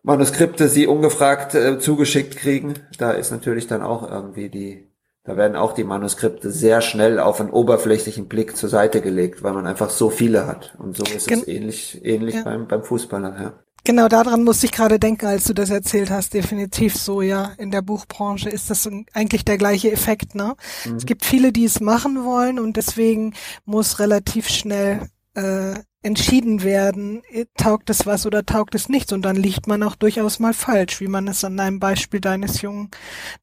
Manuskripte 0.03 0.68
sie 0.68 0.85
ungefragt 0.85 1.55
äh, 1.55 1.80
zugeschickt 1.80 2.35
kriegen, 2.35 2.73
da 2.97 3.11
ist 3.11 3.31
natürlich 3.31 3.68
dann 3.68 3.81
auch 3.81 4.10
irgendwie 4.10 4.49
die, 4.49 4.91
da 5.23 5.38
werden 5.38 5.55
auch 5.55 5.72
die 5.72 5.85
Manuskripte 5.85 6.51
sehr 6.51 6.81
schnell 6.81 7.19
auf 7.19 7.39
einen 7.39 7.51
oberflächlichen 7.51 8.27
Blick 8.27 8.57
zur 8.57 8.68
Seite 8.68 8.99
gelegt, 8.99 9.43
weil 9.43 9.53
man 9.53 9.65
einfach 9.65 9.89
so 9.89 10.10
viele 10.10 10.45
hat. 10.45 10.76
Und 10.77 10.97
so 10.97 11.03
ist 11.03 11.27
Gen 11.27 11.39
es 11.39 11.47
ähnlich, 11.47 12.01
ähnlich 12.03 12.35
ja. 12.35 12.43
beim, 12.43 12.68
beim 12.68 12.84
Fußballer, 12.84 13.41
ja. 13.41 13.62
Genau 13.85 14.07
daran 14.07 14.43
musste 14.43 14.65
ich 14.65 14.72
gerade 14.72 14.97
denken, 14.97 15.26
als 15.26 15.43
du 15.43 15.53
das 15.53 15.69
erzählt 15.69 16.10
hast. 16.10 16.34
Definitiv 16.34 16.95
so, 16.95 17.22
ja. 17.22 17.51
In 17.57 17.69
der 17.69 17.81
Buchbranche 17.81 18.49
ist 18.49 18.69
das 18.69 18.89
eigentlich 19.14 19.43
der 19.43 19.57
gleiche 19.57 19.91
Effekt, 19.91 20.35
ne? 20.35 20.55
Mhm. 20.85 20.95
Es 20.95 21.05
gibt 21.05 21.26
viele, 21.26 21.51
die 21.51 21.65
es 21.65 21.81
machen 21.81 22.23
wollen 22.23 22.60
und 22.60 22.77
deswegen 22.77 23.34
muss 23.65 23.99
relativ 23.99 24.47
schnell 24.47 25.10
äh, 25.34 25.73
entschieden 26.01 26.64
werden, 26.64 27.23
taugt 27.57 27.89
es 27.89 28.05
was 28.05 28.26
oder 28.26 28.45
taugt 28.45 28.76
es 28.76 28.88
nichts. 28.88 29.11
Und 29.11 29.23
dann 29.23 29.35
liegt 29.35 29.68
man 29.68 29.84
auch 29.84 29.95
durchaus 29.95 30.39
mal 30.39 30.53
falsch, 30.53 31.01
wie 31.01 31.07
man 31.07 31.27
es 31.27 31.43
an 31.43 31.60
einem 31.60 31.80
Beispiel 31.80 32.22
deines 32.22 32.61
Jungen 32.61 32.89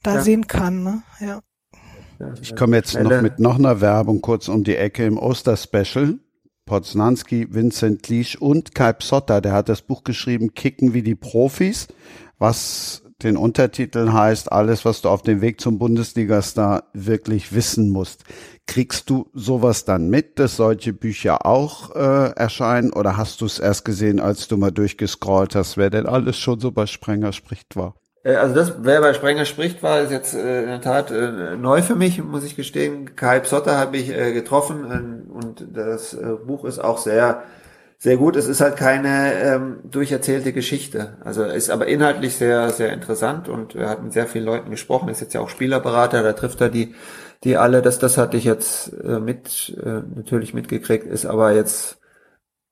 da 0.02 0.16
ja. 0.16 0.20
sehen 0.22 0.46
kann, 0.46 0.82
ne? 0.82 1.02
Ja. 1.20 1.40
Ich 2.40 2.54
komme 2.54 2.76
jetzt 2.76 2.98
noch 2.98 3.22
mit 3.22 3.38
noch 3.38 3.58
einer 3.58 3.80
Werbung 3.80 4.20
kurz 4.20 4.48
um 4.48 4.62
die 4.62 4.76
Ecke 4.76 5.06
im 5.06 5.16
Osterspecial. 5.16 6.18
Poznanski, 6.66 7.48
Vincent 7.50 8.08
Liesch 8.08 8.36
und 8.36 8.74
Kai 8.74 8.92
Psotta, 8.92 9.40
der 9.40 9.52
hat 9.52 9.68
das 9.68 9.82
Buch 9.82 10.04
geschrieben, 10.04 10.54
Kicken 10.54 10.94
wie 10.94 11.02
die 11.02 11.14
Profis, 11.14 11.88
was 12.38 13.02
den 13.22 13.36
Untertitel 13.36 14.12
heißt, 14.12 14.50
alles, 14.50 14.84
was 14.84 15.02
du 15.02 15.08
auf 15.08 15.22
dem 15.22 15.40
Weg 15.40 15.60
zum 15.60 15.78
Bundesligastar 15.78 16.84
wirklich 16.92 17.52
wissen 17.52 17.90
musst. 17.90 18.24
Kriegst 18.66 19.10
du 19.10 19.28
sowas 19.34 19.84
dann 19.84 20.08
mit, 20.08 20.38
dass 20.38 20.56
solche 20.56 20.92
Bücher 20.92 21.44
auch 21.44 21.94
äh, 21.94 22.30
erscheinen 22.32 22.92
oder 22.92 23.16
hast 23.16 23.40
du 23.40 23.46
es 23.46 23.58
erst 23.58 23.84
gesehen, 23.84 24.20
als 24.20 24.48
du 24.48 24.56
mal 24.56 24.70
durchgescrollt 24.70 25.54
hast, 25.54 25.76
wer 25.76 25.90
denn 25.90 26.06
alles 26.06 26.38
schon 26.38 26.60
so 26.60 26.70
bei 26.70 26.86
Sprenger 26.86 27.32
spricht 27.32 27.76
war? 27.76 27.94
Äh, 28.22 28.34
also 28.34 28.54
das, 28.54 28.74
wer 28.80 29.00
bei 29.00 29.14
Sprenger 29.14 29.44
spricht, 29.44 29.82
war 29.82 30.00
ist 30.00 30.10
jetzt 30.10 30.34
äh, 30.34 30.62
in 30.62 30.68
der 30.68 30.80
Tat 30.80 31.10
äh, 31.10 31.56
neu 31.56 31.82
für 31.82 31.96
mich, 31.96 32.22
muss 32.22 32.44
ich 32.44 32.56
gestehen. 32.56 33.16
Kai 33.16 33.40
Psotter 33.40 33.78
habe 33.78 33.96
ich 33.96 34.10
äh, 34.10 34.32
getroffen 34.32 34.84
äh, 34.90 35.32
und 35.32 35.66
das 35.72 36.14
äh, 36.14 36.36
Buch 36.46 36.64
ist 36.64 36.78
auch 36.78 36.98
sehr, 36.98 37.42
sehr 37.98 38.16
gut. 38.16 38.36
Es 38.36 38.46
ist 38.48 38.60
halt 38.60 38.76
keine 38.76 39.34
ähm, 39.34 39.78
durcherzählte 39.84 40.52
Geschichte. 40.52 41.16
Also 41.24 41.44
ist 41.44 41.70
aber 41.70 41.86
inhaltlich 41.86 42.36
sehr, 42.36 42.70
sehr 42.70 42.92
interessant 42.92 43.48
und 43.48 43.74
er 43.74 43.90
hat 43.90 44.02
mit 44.02 44.12
sehr 44.12 44.26
vielen 44.26 44.44
Leuten 44.44 44.70
gesprochen. 44.70 45.08
Ist 45.08 45.20
jetzt 45.20 45.34
ja 45.34 45.40
auch 45.40 45.50
Spielerberater, 45.50 46.22
da 46.22 46.32
trifft 46.32 46.60
er 46.60 46.70
die, 46.70 46.94
die 47.44 47.56
alle. 47.56 47.82
Das, 47.82 47.98
das 47.98 48.18
hatte 48.18 48.36
ich 48.36 48.44
jetzt 48.44 48.92
äh, 49.04 49.18
mit 49.20 49.76
äh, 49.82 50.02
natürlich 50.14 50.54
mitgekriegt, 50.54 51.06
ist 51.06 51.26
aber 51.26 51.52
jetzt 51.52 51.99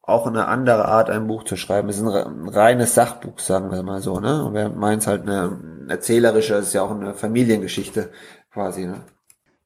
auch 0.08 0.26
eine 0.26 0.46
andere 0.46 0.86
Art, 0.86 1.10
ein 1.10 1.26
Buch 1.26 1.44
zu 1.44 1.56
schreiben. 1.56 1.88
Es 1.88 1.98
ist 1.98 2.02
ein 2.02 2.48
reines 2.48 2.94
Sachbuch, 2.94 3.38
sagen 3.38 3.70
wir 3.70 3.82
mal 3.82 4.00
so, 4.00 4.20
ne? 4.20 4.44
Und 4.44 4.54
während 4.54 4.76
meins 4.76 5.06
halt 5.06 5.22
eine 5.22 5.58
erzählerische, 5.88 6.54
ist 6.54 6.72
ja 6.72 6.82
auch 6.82 6.90
eine 6.90 7.14
Familiengeschichte 7.14 8.10
quasi, 8.52 8.86
ne? 8.86 9.02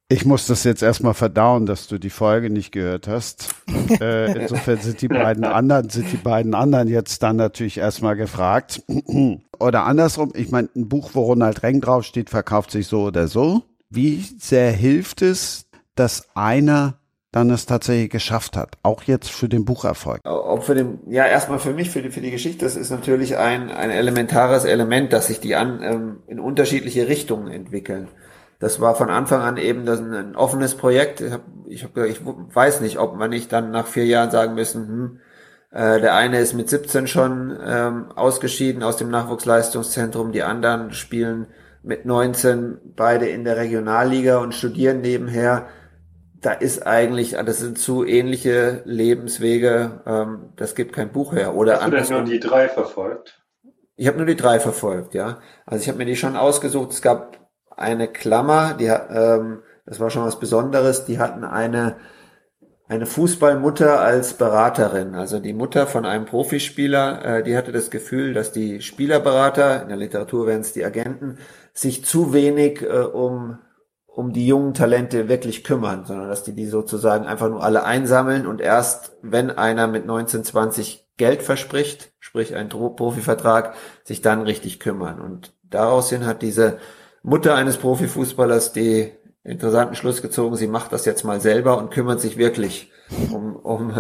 Ich 0.09 0.27
muss 0.27 0.47
das 0.47 0.64
jetzt 0.64 0.82
erstmal 0.82 1.14
verdauen, 1.14 1.64
dass 1.64 1.89
du 1.89 1.97
die 1.97 2.10
Folge 2.10 2.51
nicht 2.51 2.70
gehört 2.70 3.09
hast. 3.09 3.48
Äh, 4.01 4.43
insofern 4.43 4.78
sind 4.78 5.01
die 5.01 5.09
beiden 5.09 5.44
anderen, 5.44 5.89
sind 5.89 6.12
die 6.12 6.19
beiden 6.19 6.55
anderen 6.55 6.89
jetzt 6.89 7.23
dann 7.23 7.36
natürlich 7.36 7.78
erstmal 7.78 8.16
gefragt. 8.16 8.82
oder 9.59 9.85
andersrum, 9.85 10.32
ich 10.35 10.51
meine, 10.51 10.69
ein 10.77 10.89
Buch, 10.89 11.10
wo 11.14 11.23
Ronald 11.23 11.62
Reng 11.62 11.81
draufsteht, 11.81 12.31
verkauft 12.31 12.70
sich 12.73 12.89
so 12.89 13.05
oder 13.05 13.27
so. 13.28 13.62
Wie 13.89 14.23
sehr 14.39 14.70
hilft 14.70 15.23
es, 15.23 15.66
dass 15.94 16.28
einer 16.35 16.98
dann 17.32 17.50
es 17.50 17.66
tatsächlich 17.66 18.10
geschafft 18.10 18.56
hat, 18.56 18.76
auch 18.82 19.02
jetzt 19.04 19.30
für 19.30 19.48
den 19.48 19.64
Bucherfolg? 19.64 20.24
Auch 20.24 20.62
für 20.62 20.74
den, 20.74 21.00
ja, 21.09 21.26
erstmal 21.26 21.59
für 21.59 21.72
mich, 21.72 21.90
für 21.90 22.02
die, 22.02 22.10
für 22.10 22.20
die 22.20 22.30
Geschichte, 22.30 22.64
das 22.64 22.76
ist 22.76 22.90
natürlich 22.90 23.38
ein, 23.38 23.70
ein 23.70 23.90
elementares 23.90 24.64
Element, 24.64 25.12
dass 25.12 25.26
sich 25.28 25.40
die 25.40 25.56
an, 25.56 25.82
ähm, 25.82 26.16
in 26.26 26.38
unterschiedliche 26.38 27.09
Richtungen 27.09 27.50
entwickeln. 27.50 28.09
Das 28.59 28.80
war 28.80 28.94
von 28.94 29.10
Anfang 29.10 29.40
an 29.40 29.56
eben 29.56 29.86
das 29.86 29.98
ein, 29.98 30.14
ein 30.14 30.36
offenes 30.36 30.76
Projekt. 30.76 31.20
Ich, 31.20 31.32
hab, 31.32 31.40
ich, 31.66 31.84
hab, 31.84 31.96
ich 32.06 32.20
weiß 32.22 32.82
nicht, 32.82 32.98
ob 32.98 33.16
man 33.16 33.30
nicht 33.30 33.50
dann 33.50 33.70
nach 33.70 33.86
vier 33.86 34.04
Jahren 34.04 34.30
sagen 34.30 34.54
müssen, 34.54 34.86
hm, 34.86 35.20
äh, 35.72 36.00
der 36.00 36.14
eine 36.14 36.38
ist 36.38 36.52
mit 36.52 36.68
17 36.68 37.06
schon 37.06 37.59
ähm, 37.64 38.12
ausgeschieden 38.14 38.82
aus 38.82 38.98
dem 38.98 39.10
Nachwuchsleistungszentrum, 39.10 40.32
die 40.32 40.42
anderen 40.42 40.92
spielen 40.92 41.46
mit 41.82 42.04
19 42.04 42.78
beide 42.94 43.26
in 43.26 43.44
der 43.44 43.56
Regionalliga 43.56 44.38
und 44.38 44.54
studieren 44.54 45.00
nebenher. 45.00 45.66
Da 46.43 46.52
ist 46.52 46.85
eigentlich, 46.86 47.36
das 47.36 47.60
sind 47.60 47.78
zu 47.78 48.05
ähnliche 48.05 48.82
Lebenswege, 48.85 50.02
ähm, 50.05 50.52
das 50.56 50.74
gibt 50.74 50.93
kein 50.93 51.12
Buch 51.12 51.32
her. 51.32 51.55
Oder 51.55 51.81
Hast 51.81 51.86
du 51.86 51.97
denn 51.97 52.09
nur 52.09 52.24
die 52.24 52.40
drei 52.40 52.69
verfolgt? 52.69 53.40
Ich 53.94 54.09
habe 54.09 54.16
nur 54.16 54.27
die 54.27 54.36
drei 54.36 54.59
verfolgt, 54.59 55.14
ja. 55.14 55.39
Also 55.66 55.82
ich 55.82 55.89
habe 55.89 55.98
mir 55.98 56.05
die 56.05 56.16
schon 56.16 56.36
ausgesucht. 56.36 56.90
Es 56.90 57.01
gab 57.01 57.39
eine 57.77 58.09
Klammer, 58.09 58.74
die, 58.74 58.86
ähm, 58.86 59.62
das 59.86 60.01
war 60.01 60.10
schon 60.10 60.24
was 60.24 60.40
Besonderes, 60.40 61.05
die 61.05 61.20
hatten 61.20 61.44
eine, 61.44 61.97
eine 62.89 63.06
Fußballmutter 63.06 64.01
als 64.01 64.35
Beraterin. 64.35 65.14
Also 65.14 65.39
die 65.39 65.52
Mutter 65.52 65.86
von 65.86 66.05
einem 66.05 66.24
Profispieler, 66.24 67.24
äh, 67.24 67.43
die 67.44 67.56
hatte 67.56 67.70
das 67.70 67.90
Gefühl, 67.93 68.35
dass 68.35 68.51
die 68.51 68.81
Spielerberater, 68.81 69.82
in 69.82 69.89
der 69.89 69.97
Literatur 69.97 70.48
wären 70.48 70.62
es 70.62 70.73
die 70.73 70.85
Agenten, 70.85 71.39
sich 71.73 72.05
zu 72.05 72.32
wenig 72.32 72.82
äh, 72.82 72.86
um 72.86 73.59
um 74.14 74.32
die 74.32 74.47
jungen 74.47 74.74
Talente 74.74 75.28
wirklich 75.28 75.64
kümmern, 75.64 76.05
sondern 76.05 76.28
dass 76.28 76.44
die 76.44 76.55
die 76.55 76.66
sozusagen 76.66 77.26
einfach 77.26 77.48
nur 77.48 77.62
alle 77.62 77.84
einsammeln 77.84 78.47
und 78.47 78.60
erst 78.60 79.16
wenn 79.22 79.51
einer 79.51 79.86
mit 79.86 80.05
19, 80.05 80.44
20 80.44 81.09
Geld 81.16 81.43
verspricht, 81.43 82.12
sprich 82.20 82.55
ein 82.55 82.68
Profivertrag, 82.68 83.74
sich 84.05 84.20
dann 84.20 84.43
richtig 84.43 84.80
kümmern. 84.80 85.20
Und 85.20 85.52
daraus 85.62 86.10
hin 86.10 86.26
hat 86.26 86.43
diese 86.43 86.78
Mutter 87.22 87.55
eines 87.55 87.78
Profifußballers 87.78 88.72
die 88.72 89.12
interessanten 89.44 89.94
Schluss 89.94 90.22
gezogen, 90.22 90.56
sie 90.56 90.68
macht 90.68 90.93
das 90.93 91.05
jetzt 91.05 91.24
mal 91.24 91.40
selber 91.40 91.78
und 91.78 91.90
kümmert 91.90 92.20
sich 92.20 92.36
wirklich 92.36 92.93
um, 93.32 93.56
um, 93.56 93.93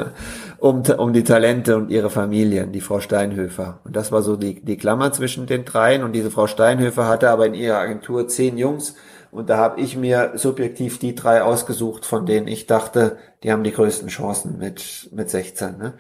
um, 0.58 0.82
um 0.82 1.12
die 1.12 1.24
Talente 1.24 1.76
und 1.76 1.90
ihre 1.90 2.10
Familien, 2.10 2.72
die 2.72 2.80
Frau 2.80 3.00
Steinhöfer. 3.00 3.80
Und 3.84 3.96
das 3.96 4.12
war 4.12 4.22
so 4.22 4.36
die, 4.36 4.62
die 4.64 4.76
Klammer 4.76 5.12
zwischen 5.12 5.46
den 5.46 5.64
dreien. 5.64 6.02
Und 6.02 6.12
diese 6.12 6.30
Frau 6.30 6.46
Steinhöfer 6.46 7.08
hatte 7.08 7.30
aber 7.30 7.46
in 7.46 7.54
ihrer 7.54 7.78
Agentur 7.78 8.28
zehn 8.28 8.56
Jungs. 8.56 8.94
Und 9.32 9.48
da 9.48 9.56
habe 9.56 9.80
ich 9.80 9.96
mir 9.96 10.32
subjektiv 10.34 10.98
die 10.98 11.14
drei 11.14 11.42
ausgesucht, 11.42 12.04
von 12.04 12.26
denen 12.26 12.46
ich 12.46 12.66
dachte, 12.66 13.16
die 13.42 13.50
haben 13.50 13.64
die 13.64 13.72
größten 13.72 14.08
Chancen 14.08 14.58
mit, 14.58 15.08
mit 15.10 15.30
16. 15.30 15.78
Ne? 15.78 15.94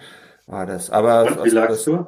War 0.46 0.66
das. 0.66 0.90
Aber 0.90 1.22
und 1.22 1.44
wie 1.44 1.48
lagst 1.48 1.86
du? 1.86 2.06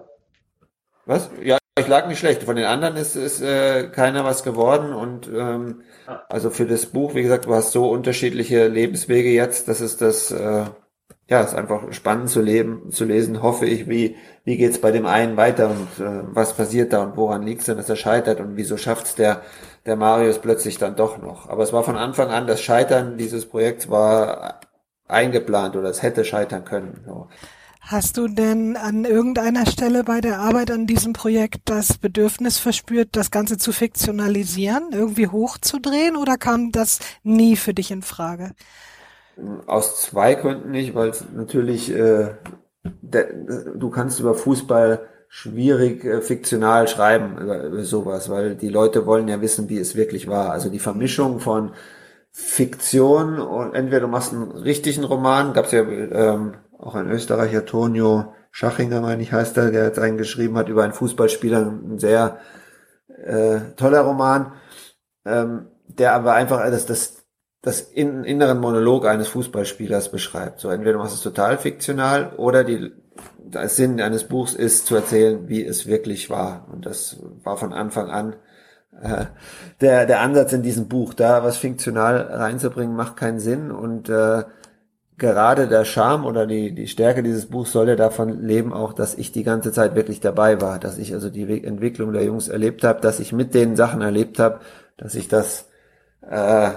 Was? 1.07 1.31
Ja, 1.43 1.57
ich 1.79 1.89
lag 1.89 2.09
nicht 2.09 2.19
schlecht. 2.19 2.43
Von 2.43 2.57
den 2.57 2.67
anderen 2.67 2.97
ist, 2.97 3.17
ist 3.17 3.41
äh, 3.41 3.89
keiner 3.89 4.27
was 4.27 4.45
geworden. 4.45 4.93
Und 4.93 5.27
ähm, 5.29 5.81
ah. 6.07 6.21
also 6.29 6.51
für 6.51 6.67
das 6.67 6.85
Buch, 6.85 7.15
wie 7.15 7.23
gesagt, 7.23 7.47
du 7.47 7.55
hast 7.55 7.73
so 7.73 7.89
unterschiedliche 7.91 8.69
Lebenswege 8.69 9.31
jetzt, 9.31 9.69
das 9.69 9.81
ist 9.81 10.03
das, 10.03 10.31
äh, 10.31 10.67
ja, 11.31 11.41
ist 11.41 11.55
einfach 11.55 11.91
spannend 11.95 12.29
zu 12.29 12.43
leben, 12.43 12.91
zu 12.91 13.07
lesen, 13.07 13.43
hoffe 13.43 13.65
ich, 13.65 13.89
wie, 13.89 14.17
wie 14.45 14.59
geht's 14.59 14.79
bei 14.79 14.91
dem 14.91 15.07
einen 15.07 15.39
weiter 15.39 15.71
und 15.71 16.05
äh, 16.05 16.21
was 16.35 16.53
passiert 16.53 16.93
da 16.93 17.03
und 17.03 17.17
woran 17.17 17.45
liegt's 17.45 17.65
denn, 17.65 17.79
dass 17.79 17.89
er 17.89 17.97
scheitert 17.97 18.41
und 18.41 18.59
wieso 18.59 18.77
schafft's 18.77 19.15
der, 19.15 19.41
der 19.87 19.97
Marius 19.97 20.39
plötzlich 20.39 20.79
dann 20.79 20.97
doch 20.97 21.19
noch. 21.19 21.49
Aber 21.49 21.63
es 21.63 21.73
war 21.73 21.85
von 21.85 21.97
Anfang 21.97 22.31
an, 22.31 22.47
das 22.47 22.61
Scheitern 22.61 23.17
dieses 23.19 23.47
Projekts 23.47 23.91
war 23.91 24.61
eingeplant 25.07 25.77
oder 25.77 25.91
es 25.91 26.03
hätte 26.03 26.25
scheitern 26.25 26.65
können. 26.65 27.05
So. 27.07 27.29
Hast 27.81 28.17
du 28.17 28.29
denn 28.29 28.79
an 28.79 29.05
irgendeiner 29.05 29.67
Stelle 29.67 30.05
bei 30.05 30.23
der 30.23 30.39
Arbeit 30.39 30.71
an 30.71 30.87
diesem 30.87 31.13
Projekt 31.13 31.61
das 31.67 31.99
Bedürfnis 31.99 32.59
verspürt, 32.59 33.11
das 33.13 33.31
Ganze 33.31 33.59
zu 33.59 33.73
fiktionalisieren, 33.73 34.93
irgendwie 34.93 35.29
hochzudrehen 35.29 36.17
oder 36.17 36.39
kam 36.39 36.73
das 36.73 37.01
nie 37.23 37.57
für 37.57 37.75
dich 37.75 37.91
in 37.91 38.01
Frage? 38.01 38.53
Aus 39.67 40.01
zwei 40.01 40.35
Gründen 40.35 40.71
nicht, 40.71 40.95
weil 40.95 41.11
es 41.11 41.27
natürlich, 41.35 41.91
äh, 41.91 42.31
der, 43.03 43.35
du 43.75 43.91
kannst 43.91 44.19
über 44.19 44.35
Fußball 44.35 45.07
schwierig 45.37 46.05
äh, 46.05 46.21
fiktional 46.21 46.87
schreiben 46.87 47.39
über, 47.39 47.65
über 47.65 47.83
sowas, 47.83 48.31
weil 48.31 48.55
die 48.55 48.69
Leute 48.69 49.05
wollen 49.05 49.27
ja 49.27 49.41
wissen, 49.41 49.69
wie 49.69 49.79
es 49.79 49.97
wirklich 49.97 50.29
war. 50.29 50.53
Also 50.53 50.69
die 50.71 50.79
Vermischung 50.79 51.41
von 51.41 51.73
Fiktion 52.31 53.41
und 53.41 53.75
entweder 53.75 54.03
du 54.03 54.07
machst 54.07 54.33
einen 54.33 54.53
richtigen 54.53 55.03
Roman, 55.03 55.53
gab 55.53 55.67
es 55.67 55.73
ja 55.73 55.81
ähm, 55.81 56.55
auch 56.79 56.95
ein 56.95 57.11
Österreicher, 57.11 57.67
Tonio 57.67 58.33
Schachinger, 58.53 59.01
meine 59.01 59.23
ich, 59.25 59.33
heißt 59.33 59.57
er, 59.57 59.73
der 59.73 59.87
jetzt 59.87 59.99
einen 59.99 60.19
geschrieben 60.19 60.57
hat 60.57 60.69
über 60.69 60.85
einen 60.85 60.93
Fußballspieler, 60.93 61.63
ein 61.63 61.99
sehr 61.99 62.39
äh, 63.09 63.59
toller 63.77 64.03
Roman, 64.03 64.53
ähm, 65.25 65.67
der 65.89 66.15
aber 66.15 66.35
einfach 66.35 66.61
das, 66.71 66.87
das, 66.87 67.25
das 67.61 67.81
in, 67.81 68.23
inneren 68.23 68.61
Monolog 68.61 69.05
eines 69.05 69.27
Fußballspielers 69.27 70.13
beschreibt. 70.13 70.61
So 70.61 70.71
entweder 70.71 70.99
machst 70.99 71.15
du 71.15 71.17
es 71.17 71.23
total 71.35 71.59
fiktional 71.59 72.35
oder 72.37 72.63
die, 72.63 72.93
der 73.55 73.69
Sinn 73.69 74.01
eines 74.01 74.25
Buchs 74.25 74.55
ist 74.55 74.87
zu 74.87 74.95
erzählen, 74.95 75.49
wie 75.49 75.65
es 75.65 75.87
wirklich 75.87 76.31
war. 76.31 76.69
Und 76.73 76.87
das 76.87 77.19
war 77.43 77.57
von 77.57 77.73
Anfang 77.73 78.11
an 78.11 78.37
äh, 79.01 79.27
der, 79.81 80.07
der 80.07 80.21
Ansatz 80.21 80.53
in 80.53 80.63
diesem 80.63 80.89
Buch. 80.89 81.15
Da 81.15 81.45
was 81.45 81.57
fiktional 81.57 82.21
reinzubringen, 82.21 82.97
macht 82.97 83.17
keinen 83.17 83.41
Sinn 83.41 83.71
und 83.71 84.09
äh, 84.09 84.45
gerade 85.17 85.69
der 85.69 85.85
Charme 85.85 86.25
oder 86.25 86.47
die, 86.47 86.75
die 86.75 86.89
Stärke 86.89 87.23
dieses 87.23 87.47
Buchs 87.47 87.73
soll 87.73 87.89
ja 87.89 87.97
davon 87.97 88.43
leben, 88.43 88.73
auch, 88.73 88.93
dass 88.93 89.15
ich 89.15 89.33
die 89.33 89.45
ganze 89.45 89.73
Zeit 89.73 89.95
wirklich 89.95 90.21
dabei 90.21 90.61
war, 90.61 90.79
dass 90.79 90.99
ich 90.99 91.13
also 91.13 91.31
die 91.31 91.65
Entwicklung 91.65 92.13
der 92.13 92.25
Jungs 92.25 92.49
erlebt 92.49 92.85
habe, 92.85 93.01
dass 93.01 93.21
ich 93.21 93.33
mit 93.33 93.55
den 93.55 93.77
Sachen 93.77 94.01
erlebt 94.01 94.39
habe, 94.39 94.61
dass 94.97 95.15
ich 95.15 95.29
das 95.29 95.69
äh, 96.29 96.71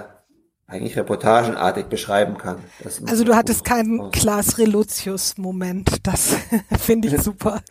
eigentlich 0.68 0.98
reportagenartig 0.98 1.86
beschreiben 1.86 2.36
kann. 2.36 2.58
also 3.06 3.24
du 3.24 3.34
hattest 3.34 3.64
keinen 3.64 4.10
Klaas 4.10 4.58
Reluzius-Moment, 4.58 6.06
das 6.06 6.36
finde 6.78 7.08
ich 7.08 7.18
super. 7.20 7.62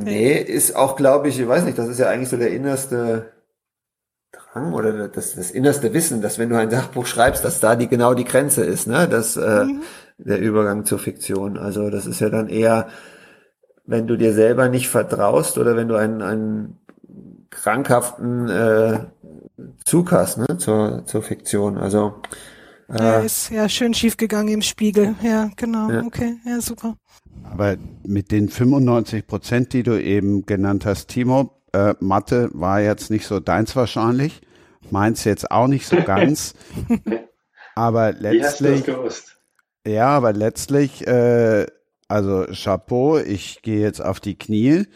nee, 0.00 0.34
ist 0.34 0.76
auch, 0.76 0.94
glaube 0.94 1.28
ich, 1.28 1.40
ich 1.40 1.48
weiß 1.48 1.64
nicht, 1.64 1.76
das 1.76 1.88
ist 1.88 1.98
ja 1.98 2.08
eigentlich 2.08 2.28
so 2.28 2.36
der 2.36 2.52
innerste 2.52 3.32
Drang 4.30 4.72
oder 4.72 5.08
das, 5.08 5.34
das 5.34 5.50
innerste 5.50 5.92
Wissen, 5.92 6.22
dass 6.22 6.38
wenn 6.38 6.48
du 6.48 6.56
ein 6.56 6.70
Sachbuch 6.70 7.06
schreibst, 7.06 7.44
dass 7.44 7.58
da 7.58 7.74
die 7.74 7.88
genau 7.88 8.14
die 8.14 8.24
Grenze 8.24 8.64
ist, 8.64 8.86
ne? 8.86 9.08
Das 9.08 9.36
äh, 9.36 9.64
mhm. 9.64 9.82
der 10.18 10.38
Übergang 10.38 10.84
zur 10.84 11.00
Fiktion. 11.00 11.58
Also 11.58 11.90
das 11.90 12.06
ist 12.06 12.20
ja 12.20 12.30
dann 12.30 12.48
eher, 12.48 12.88
wenn 13.84 14.06
du 14.06 14.16
dir 14.16 14.32
selber 14.32 14.68
nicht 14.68 14.88
vertraust 14.88 15.58
oder 15.58 15.74
wenn 15.76 15.88
du 15.88 15.96
einen, 15.96 16.22
einen 16.22 16.78
krankhaften 17.50 18.48
äh, 18.48 19.00
Zug 19.84 20.12
hast, 20.12 20.38
ne, 20.38 20.58
zur, 20.58 21.04
zur 21.06 21.22
Fiktion. 21.22 21.78
Also 21.78 22.14
äh, 22.88 23.02
ja, 23.02 23.20
ist 23.20 23.50
ja 23.50 23.68
schön 23.68 23.94
schief 23.94 24.16
gegangen 24.16 24.48
im 24.48 24.62
Spiegel. 24.62 25.14
Ja, 25.22 25.50
genau. 25.56 25.90
Ja. 25.90 26.02
Okay, 26.02 26.36
ja, 26.44 26.60
super. 26.60 26.96
Aber 27.44 27.76
mit 28.04 28.30
den 28.30 28.48
95 28.48 29.26
Prozent, 29.26 29.72
die 29.72 29.82
du 29.82 30.00
eben 30.00 30.46
genannt 30.46 30.86
hast, 30.86 31.08
Timo, 31.08 31.58
äh, 31.72 31.94
Mathe 32.00 32.50
war 32.52 32.80
jetzt 32.80 33.10
nicht 33.10 33.26
so 33.26 33.40
deins 33.40 33.76
wahrscheinlich, 33.76 34.40
meins 34.90 35.24
jetzt 35.24 35.50
auch 35.50 35.66
nicht 35.66 35.86
so 35.86 35.96
ganz. 36.02 36.54
aber 37.74 38.12
letztlich. 38.12 38.84
Ja, 39.86 40.08
aber 40.08 40.32
letztlich, 40.32 41.06
äh, 41.06 41.66
also 42.08 42.46
Chapeau, 42.52 43.18
ich 43.18 43.62
gehe 43.62 43.80
jetzt 43.80 44.02
auf 44.02 44.20
die 44.20 44.36
Knie. 44.36 44.86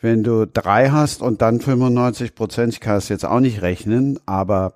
Wenn 0.00 0.22
du 0.22 0.46
drei 0.46 0.90
hast 0.90 1.20
und 1.20 1.42
dann 1.42 1.60
95 1.60 2.34
Prozent, 2.34 2.72
ich 2.72 2.80
kann 2.80 2.96
es 2.96 3.08
jetzt 3.08 3.24
auch 3.24 3.40
nicht 3.40 3.60
rechnen, 3.60 4.18
aber 4.24 4.74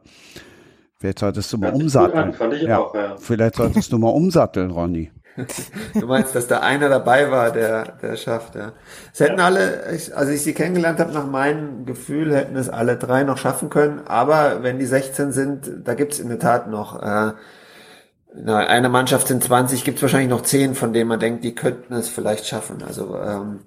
vielleicht 0.98 1.20
solltest 1.20 1.52
du 1.52 1.58
mal 1.58 1.72
umsatteln. 1.72 2.34
ja, 2.60 2.78
auch, 2.78 2.94
ja. 2.94 3.16
Vielleicht 3.18 3.56
solltest 3.56 3.92
du 3.92 3.98
mal 3.98 4.10
umsatteln, 4.10 4.70
Ronny. 4.70 5.10
Du 5.94 6.06
meinst, 6.06 6.34
dass 6.34 6.46
da 6.46 6.60
einer 6.60 6.88
dabei 6.88 7.30
war, 7.30 7.50
der, 7.50 7.92
der 8.02 8.16
schafft, 8.16 8.54
ja. 8.54 8.72
Es 9.12 9.20
hätten 9.20 9.38
ja. 9.38 9.46
alle, 9.46 9.84
also 10.14 10.32
ich 10.32 10.42
sie 10.42 10.54
kennengelernt 10.54 11.00
habe, 11.00 11.12
nach 11.12 11.26
meinem 11.26 11.86
Gefühl, 11.86 12.34
hätten 12.34 12.56
es 12.56 12.68
alle 12.68 12.96
drei 12.96 13.24
noch 13.24 13.38
schaffen 13.38 13.70
können. 13.70 14.06
Aber 14.06 14.62
wenn 14.62 14.78
die 14.78 14.86
16 14.86 15.32
sind, 15.32 15.70
da 15.84 15.94
gibt's 15.94 16.20
in 16.20 16.28
der 16.28 16.38
Tat 16.38 16.68
noch, 16.68 17.02
äh, 17.02 17.32
na, 18.36 18.58
eine 18.58 18.88
Mannschaft 18.88 19.28
sind 19.28 19.42
20, 19.42 19.84
gibt's 19.84 20.02
wahrscheinlich 20.02 20.30
noch 20.30 20.42
10, 20.42 20.74
von 20.74 20.92
denen 20.92 21.08
man 21.08 21.20
denkt, 21.20 21.44
die 21.44 21.54
könnten 21.54 21.94
es 21.94 22.08
vielleicht 22.08 22.46
schaffen. 22.46 22.82
Also 22.86 23.16
ähm, 23.16 23.60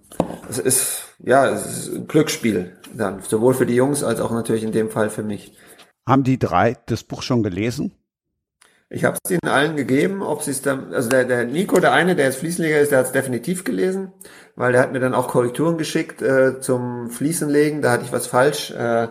es 0.50 0.60
ist, 0.60 1.07
ja, 1.28 1.50
es 1.50 1.66
ist 1.66 1.94
ein 1.94 2.08
Glücksspiel 2.08 2.72
dann, 2.94 3.22
sowohl 3.22 3.54
für 3.54 3.66
die 3.66 3.76
Jungs 3.76 4.02
als 4.02 4.22
auch 4.22 4.32
natürlich 4.32 4.64
in 4.64 4.72
dem 4.72 4.90
Fall 4.90 5.10
für 5.10 5.24
mich. 5.24 5.58
Haben 6.08 6.24
die 6.24 6.40
drei 6.40 6.78
das 6.86 7.04
Buch 7.04 7.22
schon 7.22 7.44
gelesen? 7.44 7.92
Ich 8.90 9.04
habe 9.04 9.18
es 9.22 9.32
ihnen 9.32 9.52
allen 9.52 9.76
gegeben, 9.76 10.22
ob 10.22 10.42
sie 10.42 10.52
es 10.52 10.62
dann, 10.62 10.94
also 10.94 11.10
der, 11.10 11.26
der 11.26 11.44
Nico, 11.44 11.82
der 11.82 11.92
eine, 11.92 12.16
der 12.16 12.28
jetzt 12.28 12.38
Fliesenleger 12.38 12.80
ist, 12.80 12.94
der 12.94 13.00
hat 13.00 13.08
es 13.08 13.12
definitiv 13.12 13.66
gelesen, 13.66 14.14
weil 14.56 14.72
der 14.72 14.82
hat 14.82 14.94
mir 14.94 15.02
dann 15.02 15.14
auch 15.14 15.28
Korrekturen 15.28 15.78
geschickt 15.78 16.22
äh, 16.22 16.62
zum 16.62 17.10
Fliesenlegen, 17.10 17.82
da 17.82 17.92
hatte 17.92 18.06
ich 18.06 18.14
was 18.14 18.28
falsch. 18.28 18.72
Äh, 18.72 19.10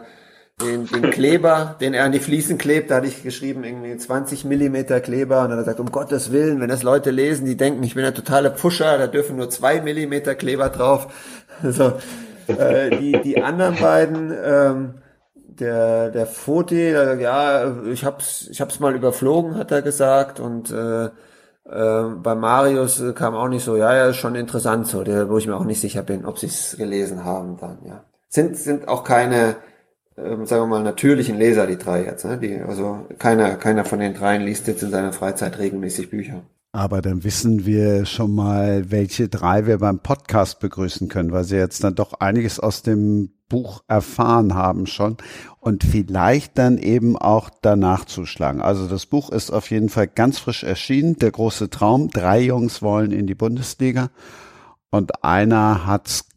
den, 0.62 0.86
den 0.86 1.10
Kleber, 1.10 1.76
den 1.80 1.92
er 1.92 2.04
an 2.04 2.12
die 2.12 2.18
Fliesen 2.18 2.56
klebt, 2.56 2.90
da 2.90 2.96
hatte 2.96 3.06
ich 3.06 3.22
geschrieben, 3.22 3.62
irgendwie 3.62 3.94
20 3.94 4.46
Millimeter 4.46 5.00
Kleber 5.00 5.42
und 5.42 5.50
dann 5.50 5.58
hat 5.58 5.66
er 5.66 5.74
gesagt, 5.74 5.80
um 5.80 5.92
Gottes 5.92 6.32
Willen, 6.32 6.60
wenn 6.60 6.70
das 6.70 6.82
Leute 6.82 7.10
lesen, 7.10 7.44
die 7.44 7.58
denken, 7.58 7.82
ich 7.82 7.94
bin 7.94 8.04
der 8.04 8.14
totale 8.14 8.50
Pusher, 8.50 8.96
da 8.96 9.06
dürfen 9.06 9.36
nur 9.36 9.50
zwei 9.50 9.80
Millimeter 9.80 10.34
Kleber 10.34 10.68
drauf. 10.70 11.08
Also, 11.62 11.94
äh, 12.48 12.90
die, 12.98 13.12
die 13.22 13.42
anderen 13.42 13.76
beiden, 13.76 14.30
ähm, 14.44 14.94
der, 15.34 16.10
der 16.10 16.26
Foti, 16.26 16.90
äh, 16.90 17.18
ja, 17.18 17.74
ich 17.86 18.04
hab's, 18.04 18.46
ich 18.50 18.60
hab's 18.60 18.78
mal 18.78 18.94
überflogen, 18.94 19.56
hat 19.56 19.72
er 19.72 19.80
gesagt, 19.80 20.38
und 20.38 20.70
äh, 20.70 21.06
äh, 21.06 21.10
bei 21.64 22.34
Marius 22.34 23.02
kam 23.14 23.34
auch 23.34 23.48
nicht 23.48 23.64
so, 23.64 23.74
ja, 23.76 23.96
ja, 23.96 24.08
ist 24.08 24.16
schon 24.16 24.34
interessant 24.34 24.86
so, 24.86 25.02
der, 25.02 25.30
wo 25.30 25.38
ich 25.38 25.46
mir 25.46 25.56
auch 25.56 25.64
nicht 25.64 25.80
sicher 25.80 26.02
bin, 26.02 26.26
ob 26.26 26.38
sie 26.38 26.48
es 26.48 26.76
gelesen 26.76 27.24
haben 27.24 27.56
dann, 27.56 27.78
ja. 27.86 28.04
Sind, 28.28 28.58
sind 28.58 28.86
auch 28.86 29.02
keine, 29.02 29.56
äh, 30.16 30.46
sagen 30.46 30.62
wir 30.62 30.66
mal, 30.66 30.82
natürlichen 30.82 31.38
Leser, 31.38 31.66
die 31.66 31.78
drei 31.78 32.04
jetzt, 32.04 32.24
ne? 32.24 32.38
Die, 32.38 32.60
also 32.60 33.06
keiner, 33.18 33.56
keiner 33.56 33.84
von 33.84 34.00
den 34.00 34.14
dreien 34.14 34.42
liest 34.42 34.66
jetzt 34.66 34.82
in 34.82 34.90
seiner 34.90 35.12
Freizeit 35.12 35.58
regelmäßig 35.58 36.10
Bücher. 36.10 36.42
Aber 36.72 37.00
dann 37.00 37.24
wissen 37.24 37.64
wir 37.64 38.04
schon 38.04 38.34
mal, 38.34 38.90
welche 38.90 39.28
drei 39.28 39.66
wir 39.66 39.78
beim 39.78 40.00
Podcast 40.00 40.60
begrüßen 40.60 41.08
können, 41.08 41.32
weil 41.32 41.44
sie 41.44 41.56
jetzt 41.56 41.82
dann 41.82 41.94
doch 41.94 42.14
einiges 42.20 42.60
aus 42.60 42.82
dem 42.82 43.30
Buch 43.48 43.82
erfahren 43.88 44.54
haben 44.54 44.86
schon 44.86 45.16
und 45.60 45.84
vielleicht 45.84 46.58
dann 46.58 46.78
eben 46.78 47.16
auch 47.16 47.48
danach 47.62 48.04
zuschlagen. 48.04 48.60
Also 48.60 48.88
das 48.88 49.06
Buch 49.06 49.30
ist 49.30 49.50
auf 49.50 49.70
jeden 49.70 49.88
Fall 49.88 50.06
ganz 50.06 50.38
frisch 50.38 50.64
erschienen, 50.64 51.16
der 51.16 51.30
große 51.30 51.70
Traum. 51.70 52.10
Drei 52.10 52.40
Jungs 52.40 52.82
wollen 52.82 53.12
in 53.12 53.26
die 53.26 53.34
Bundesliga 53.34 54.10
und 54.90 55.24
einer 55.24 55.86
hat's 55.86 56.28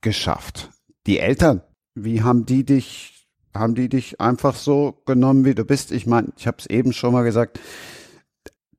geschafft. 0.00 0.70
Die 1.06 1.18
Eltern, 1.18 1.62
wie 1.94 2.22
haben 2.22 2.44
die 2.44 2.64
dich, 2.64 3.15
haben 3.58 3.74
die 3.74 3.88
dich 3.88 4.20
einfach 4.20 4.54
so 4.54 5.02
genommen, 5.06 5.44
wie 5.44 5.54
du 5.54 5.64
bist? 5.64 5.92
Ich 5.92 6.06
meine, 6.06 6.28
ich 6.36 6.46
habe 6.46 6.58
es 6.58 6.66
eben 6.66 6.92
schon 6.92 7.12
mal 7.12 7.22
gesagt, 7.22 7.60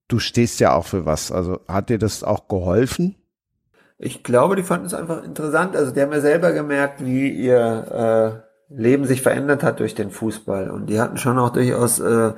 du 0.08 0.20
stehst 0.20 0.60
ja 0.60 0.74
auch 0.74 0.86
für 0.86 1.06
was. 1.06 1.32
Also 1.32 1.60
hat 1.68 1.90
dir 1.90 1.98
das 1.98 2.24
auch 2.24 2.48
geholfen? 2.48 3.16
Ich 3.98 4.24
glaube, 4.24 4.56
die 4.56 4.64
fanden 4.64 4.86
es 4.86 4.94
einfach 4.94 5.24
interessant. 5.24 5.76
Also 5.76 5.92
die 5.92 6.02
haben 6.02 6.12
ja 6.12 6.22
selber 6.22 6.52
gemerkt, 6.52 7.04
wie 7.04 7.30
ihr 7.30 8.44
äh, 8.70 8.74
Leben 8.76 9.06
sich 9.06 9.22
verändert 9.22 9.64
hat 9.64 9.80
durch 9.80 9.96
den 9.96 10.12
Fußball. 10.12 10.70
Und 10.70 10.88
die 10.88 11.00
hatten 11.00 11.18
schon 11.18 11.40
auch 11.40 11.50
durchaus 11.50 12.00
äh, 12.00 12.34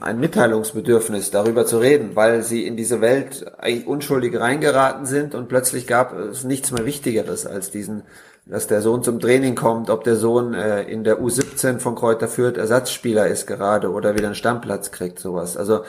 ein 0.00 0.18
Mitteilungsbedürfnis, 0.18 1.30
darüber 1.30 1.64
zu 1.64 1.78
reden, 1.78 2.16
weil 2.16 2.42
sie 2.42 2.66
in 2.66 2.76
diese 2.76 3.00
Welt 3.00 3.46
eigentlich 3.58 3.86
unschuldig 3.86 4.38
reingeraten 4.38 5.06
sind 5.06 5.34
und 5.34 5.48
plötzlich 5.48 5.86
gab 5.86 6.16
es 6.16 6.44
nichts 6.44 6.72
mehr 6.72 6.84
Wichtigeres 6.84 7.46
als 7.46 7.70
diesen, 7.70 8.02
dass 8.46 8.68
der 8.68 8.80
Sohn 8.80 9.02
zum 9.02 9.18
Training 9.18 9.56
kommt, 9.56 9.90
ob 9.90 10.04
der 10.04 10.16
Sohn 10.16 10.54
äh, 10.54 10.82
in 10.82 11.02
der 11.02 11.20
U17 11.20 11.78
von 11.80 11.96
Kräuter 11.96 12.28
Fürth 12.28 12.56
Ersatzspieler 12.56 13.26
ist 13.26 13.46
gerade 13.46 13.90
oder 13.90 14.14
wieder 14.14 14.26
einen 14.26 14.36
Stammplatz 14.36 14.92
kriegt, 14.92 15.18
sowas. 15.18 15.56
Also 15.56 15.82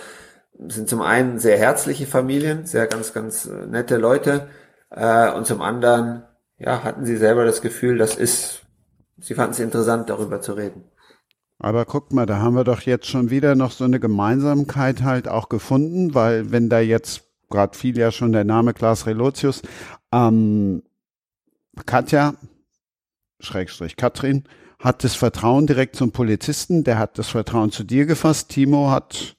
sind 0.58 0.90
zum 0.90 1.02
einen 1.02 1.38
sehr 1.38 1.58
herzliche 1.58 2.08
Familien, 2.08 2.66
sehr 2.66 2.88
ganz, 2.88 3.14
ganz 3.14 3.46
äh, 3.46 3.68
nette 3.68 3.98
Leute. 3.98 4.48
Äh, 4.90 5.32
und 5.34 5.46
zum 5.46 5.62
anderen, 5.62 6.24
ja, 6.58 6.84
hatten 6.84 7.06
sie 7.06 7.18
selber 7.18 7.46
das 7.46 7.62
Gefühl, 7.62 8.00
das 8.00 8.16
ist, 8.16 8.64
sie 9.20 9.36
fanden 9.36 9.52
es 9.52 9.60
interessant, 9.60 10.10
darüber 10.10 10.42
zu 10.42 10.54
reden. 10.54 10.84
Aber 11.60 11.86
guck 11.86 12.12
mal, 12.12 12.26
da 12.26 12.38
haben 12.38 12.56
wir 12.56 12.64
doch 12.64 12.82
jetzt 12.82 13.08
schon 13.08 13.30
wieder 13.30 13.56
noch 13.56 13.72
so 13.72 13.84
eine 13.84 14.00
Gemeinsamkeit 14.00 15.04
halt 15.04 15.28
auch 15.28 15.50
gefunden, 15.50 16.16
weil 16.16 16.52
wenn 16.52 16.70
da 16.70 16.80
jetzt, 16.80 17.24
gerade 17.50 17.78
fiel 17.78 17.98
ja 17.98 18.12
schon 18.12 18.32
der 18.32 18.44
Name 18.44 18.74
Klaas 18.74 19.06
Relotius, 19.06 19.62
ähm, 20.12 20.84
Katja, 21.86 22.36
Schrägstrich 23.40 23.96
Katrin, 23.96 24.44
hat 24.80 25.04
das 25.04 25.16
Vertrauen 25.16 25.68
direkt 25.68 25.96
zum 25.96 26.12
Polizisten, 26.12 26.84
der 26.84 27.00
hat 27.00 27.18
das 27.18 27.30
Vertrauen 27.30 27.72
zu 27.72 27.84
dir 27.84 28.06
gefasst, 28.06 28.50
Timo 28.50 28.90
hat 28.92 29.36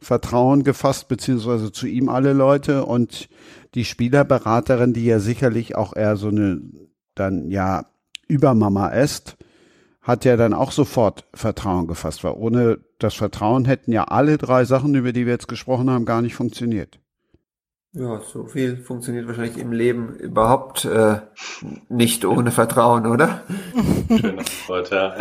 Vertrauen 0.00 0.62
gefasst, 0.62 1.08
beziehungsweise 1.08 1.72
zu 1.72 1.86
ihm 1.86 2.08
alle 2.08 2.32
Leute 2.32 2.84
und 2.84 3.28
die 3.74 3.84
Spielerberaterin, 3.84 4.92
die 4.92 5.04
ja 5.04 5.18
sicherlich 5.18 5.74
auch 5.76 5.96
eher 5.96 6.16
so 6.16 6.28
eine 6.28 6.60
dann 7.14 7.50
ja 7.50 7.86
Übermama 8.28 8.88
ist, 8.88 9.36
hat 10.02 10.24
ja 10.24 10.36
dann 10.36 10.54
auch 10.54 10.70
sofort 10.70 11.24
Vertrauen 11.34 11.86
gefasst, 11.86 12.22
weil 12.22 12.32
ohne 12.32 12.78
das 12.98 13.14
Vertrauen 13.14 13.64
hätten 13.64 13.92
ja 13.92 14.04
alle 14.04 14.38
drei 14.38 14.64
Sachen, 14.64 14.94
über 14.94 15.12
die 15.12 15.26
wir 15.26 15.32
jetzt 15.32 15.48
gesprochen 15.48 15.90
haben, 15.90 16.04
gar 16.04 16.22
nicht 16.22 16.34
funktioniert. 16.34 17.00
Ja, 17.92 18.20
so 18.20 18.46
viel 18.46 18.76
funktioniert 18.76 19.26
wahrscheinlich 19.26 19.56
im 19.56 19.72
Leben 19.72 20.14
überhaupt 20.16 20.84
äh, 20.84 21.20
nicht 21.88 22.26
ohne 22.26 22.50
Vertrauen, 22.50 23.06
oder? 23.06 23.42
Schöner 24.08 24.44
Wort, 24.66 24.90
ja. 24.90 25.16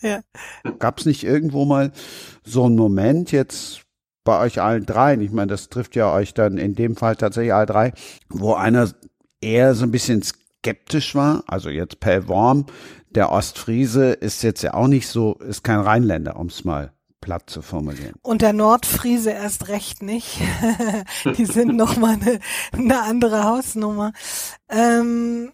ja. 0.00 0.20
Gab 0.78 1.00
es 1.00 1.06
nicht 1.06 1.24
irgendwo 1.24 1.64
mal 1.64 1.90
so 2.44 2.64
einen 2.64 2.76
Moment 2.76 3.32
jetzt 3.32 3.82
bei 4.22 4.38
euch 4.40 4.60
allen 4.60 4.86
dreien, 4.86 5.20
ich 5.20 5.32
meine, 5.32 5.48
das 5.48 5.68
trifft 5.68 5.96
ja 5.96 6.12
euch 6.12 6.34
dann 6.34 6.58
in 6.58 6.74
dem 6.74 6.96
Fall 6.96 7.16
tatsächlich 7.16 7.54
alle 7.54 7.66
drei, 7.66 7.92
wo 8.28 8.54
einer 8.54 8.90
eher 9.40 9.74
so 9.74 9.84
ein 9.84 9.90
bisschen 9.90 10.22
skeptisch 10.22 11.14
war, 11.14 11.42
also 11.46 11.70
jetzt 11.70 11.98
Pell 11.98 12.28
Worm, 12.28 12.66
der 13.10 13.32
Ostfriese 13.32 14.12
ist 14.12 14.42
jetzt 14.42 14.62
ja 14.62 14.74
auch 14.74 14.86
nicht 14.86 15.08
so, 15.08 15.34
ist 15.36 15.64
kein 15.64 15.80
Rheinländer, 15.80 16.36
um 16.36 16.48
es 16.48 16.64
mal 16.64 16.92
platt 17.20 17.50
zu 17.50 17.62
formulieren. 17.62 18.14
Und 18.22 18.42
der 18.42 18.52
Nordfriese 18.52 19.30
erst 19.30 19.68
recht 19.68 20.02
nicht. 20.02 20.40
Die 21.36 21.46
sind 21.46 21.76
nochmal 21.76 22.18
eine, 22.20 22.40
eine 22.72 23.02
andere 23.02 23.44
Hausnummer. 23.44 24.12
Ähm, 24.68 25.52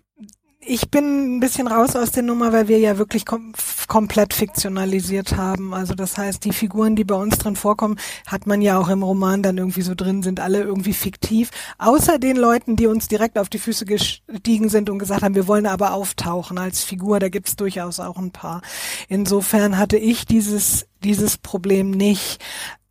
ich 0.66 0.90
bin 0.90 1.36
ein 1.36 1.40
bisschen 1.40 1.66
raus 1.66 1.96
aus 1.96 2.10
der 2.10 2.22
Nummer, 2.22 2.52
weil 2.52 2.68
wir 2.68 2.78
ja 2.78 2.98
wirklich 2.98 3.26
kom 3.26 3.52
komplett 3.86 4.32
fiktionalisiert 4.32 5.36
haben. 5.36 5.74
Also 5.74 5.94
das 5.94 6.16
heißt, 6.16 6.44
die 6.44 6.52
Figuren, 6.52 6.96
die 6.96 7.04
bei 7.04 7.14
uns 7.14 7.36
drin 7.36 7.54
vorkommen, 7.54 7.96
hat 8.26 8.46
man 8.46 8.62
ja 8.62 8.78
auch 8.78 8.88
im 8.88 9.02
Roman 9.02 9.42
dann 9.42 9.58
irgendwie 9.58 9.82
so 9.82 9.94
drin, 9.94 10.22
sind 10.22 10.40
alle 10.40 10.62
irgendwie 10.62 10.94
fiktiv. 10.94 11.50
Außer 11.78 12.18
den 12.18 12.36
Leuten, 12.36 12.76
die 12.76 12.86
uns 12.86 13.08
direkt 13.08 13.38
auf 13.38 13.50
die 13.50 13.58
Füße 13.58 13.84
gestiegen 13.84 14.70
sind 14.70 14.88
und 14.88 14.98
gesagt 14.98 15.22
haben, 15.22 15.34
wir 15.34 15.46
wollen 15.46 15.66
aber 15.66 15.92
auftauchen 15.92 16.56
als 16.56 16.82
Figur. 16.82 17.20
Da 17.20 17.28
gibt's 17.28 17.56
durchaus 17.56 18.00
auch 18.00 18.16
ein 18.16 18.30
paar. 18.30 18.62
Insofern 19.08 19.76
hatte 19.76 19.98
ich 19.98 20.24
dieses, 20.24 20.86
dieses 21.02 21.36
Problem 21.36 21.90
nicht. 21.90 22.42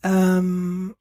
Ähm, 0.04 0.94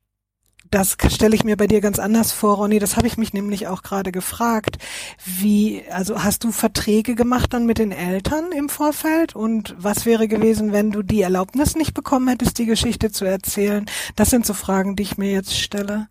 das 0.72 0.96
stelle 1.10 1.34
ich 1.36 1.44
mir 1.44 1.56
bei 1.58 1.66
dir 1.66 1.82
ganz 1.82 1.98
anders 1.98 2.32
vor, 2.32 2.56
Ronny. 2.56 2.78
Das 2.78 2.96
habe 2.96 3.06
ich 3.06 3.18
mich 3.18 3.34
nämlich 3.34 3.68
auch 3.68 3.82
gerade 3.82 4.10
gefragt. 4.10 4.78
Wie, 5.24 5.84
also 5.90 6.24
hast 6.24 6.44
du 6.44 6.50
Verträge 6.50 7.14
gemacht 7.14 7.52
dann 7.52 7.66
mit 7.66 7.76
den 7.78 7.92
Eltern 7.92 8.52
im 8.52 8.70
Vorfeld? 8.70 9.36
Und 9.36 9.76
was 9.78 10.06
wäre 10.06 10.28
gewesen, 10.28 10.72
wenn 10.72 10.90
du 10.90 11.02
die 11.02 11.20
Erlaubnis 11.20 11.76
nicht 11.76 11.92
bekommen 11.92 12.26
hättest, 12.28 12.58
die 12.58 12.64
Geschichte 12.64 13.12
zu 13.12 13.26
erzählen? 13.26 13.84
Das 14.16 14.30
sind 14.30 14.46
so 14.46 14.54
Fragen, 14.54 14.96
die 14.96 15.02
ich 15.02 15.18
mir 15.18 15.30
jetzt 15.30 15.54
stelle. 15.54 16.08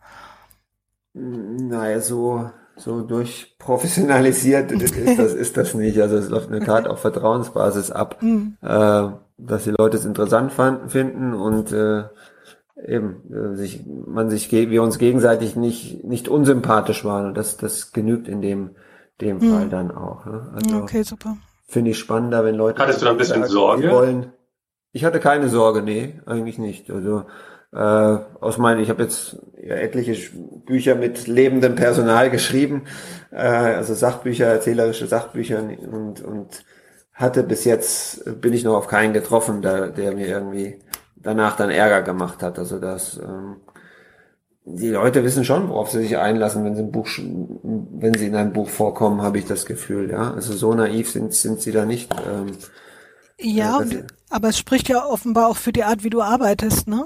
Naja, 1.13 1.99
so, 1.99 2.51
so 2.75 3.01
durchprofessionalisiert 3.01 4.71
ist 4.71 4.95
das, 5.17 5.33
ist 5.33 5.57
das 5.57 5.73
nicht. 5.73 5.99
Also 5.99 6.17
es 6.17 6.29
läuft 6.29 6.49
eine 6.49 6.63
Tat 6.63 6.87
auf 6.87 6.99
Vertrauensbasis 6.99 7.89
ab, 7.89 8.21
mhm. 8.21 8.57
äh, 8.61 9.07
dass 9.39 9.63
die 9.63 9.73
Leute 9.75 9.97
es 9.97 10.05
interessant 10.05 10.53
fanden, 10.53 10.89
finden 10.89 11.33
und 11.33 11.71
äh, 11.71 12.03
eben 12.87 13.31
äh, 13.31 13.55
sich 13.55 13.85
man 13.85 14.29
sich 14.29 14.51
wir 14.51 14.83
uns 14.83 14.97
gegenseitig 14.97 15.55
nicht 15.55 16.03
nicht 16.03 16.27
unsympathisch 16.27 17.05
waren. 17.05 17.27
Und 17.27 17.37
das 17.37 17.57
das 17.57 17.91
genügt 17.91 18.27
in 18.27 18.41
dem 18.41 18.71
dem 19.19 19.39
hm. 19.39 19.49
Fall 19.49 19.69
dann 19.69 19.91
auch 19.91 20.25
ne? 20.25 20.51
also, 20.55 20.77
okay 20.77 21.03
super. 21.03 21.37
finde 21.67 21.91
ich 21.91 21.99
spannender 21.99 22.43
wenn 22.43 22.55
Leute 22.55 22.81
hattest 22.81 23.01
du 23.01 23.05
da 23.05 23.11
ein 23.11 23.17
bisschen 23.17 23.45
Sorge? 23.45 23.91
wollen. 23.91 24.33
Ich 24.91 25.05
hatte 25.05 25.19
keine 25.19 25.47
Sorge 25.49 25.81
nee 25.81 26.19
eigentlich 26.25 26.57
nicht. 26.57 26.89
Also 26.89 27.23
äh, 27.73 27.77
aus 27.77 28.57
meinen 28.57 28.81
ich 28.81 28.89
habe 28.89 29.03
jetzt 29.03 29.37
ja, 29.61 29.75
etliche 29.75 30.17
Bücher 30.65 30.95
mit 30.95 31.27
lebendem 31.27 31.75
Personal 31.75 32.29
geschrieben 32.29 32.83
äh, 33.31 33.37
also 33.37 33.93
Sachbücher 33.93 34.47
erzählerische 34.47 35.07
Sachbücher 35.07 35.59
und 35.59 36.21
und 36.21 36.65
hatte 37.13 37.43
bis 37.43 37.65
jetzt 37.65 38.41
bin 38.41 38.53
ich 38.53 38.63
noch 38.63 38.75
auf 38.75 38.87
keinen 38.87 39.13
getroffen 39.13 39.61
der 39.61 39.89
der 39.89 40.13
mir 40.13 40.27
irgendwie 40.27 40.79
danach 41.21 41.55
dann 41.55 41.69
Ärger 41.69 42.01
gemacht 42.01 42.43
hat. 42.43 42.59
Also 42.59 42.79
das 42.79 43.17
ähm, 43.17 43.57
die 44.63 44.89
Leute 44.89 45.23
wissen 45.23 45.43
schon, 45.43 45.69
worauf 45.69 45.89
sie 45.89 46.01
sich 46.01 46.17
einlassen, 46.17 46.63
wenn 46.63 46.75
sie 46.75 46.83
ein 46.83 46.91
Buch, 46.91 47.07
wenn 47.17 48.13
sie 48.13 48.27
in 48.27 48.35
einem 48.35 48.53
Buch 48.53 48.69
vorkommen, 48.69 49.21
habe 49.21 49.39
ich 49.39 49.45
das 49.45 49.65
Gefühl, 49.65 50.11
ja. 50.11 50.33
Also 50.33 50.53
so 50.53 50.73
naiv 50.73 51.09
sind, 51.09 51.33
sind 51.33 51.61
sie 51.61 51.71
da 51.71 51.85
nicht. 51.85 52.13
Ähm, 52.13 52.51
ja, 53.39 53.81
äh, 53.81 54.03
aber 54.29 54.49
es 54.49 54.59
spricht 54.59 54.87
ja 54.87 55.05
offenbar 55.05 55.47
auch 55.47 55.57
für 55.57 55.73
die 55.73 55.83
Art, 55.83 56.03
wie 56.03 56.11
du 56.11 56.21
arbeitest, 56.21 56.87
ne? 56.87 57.05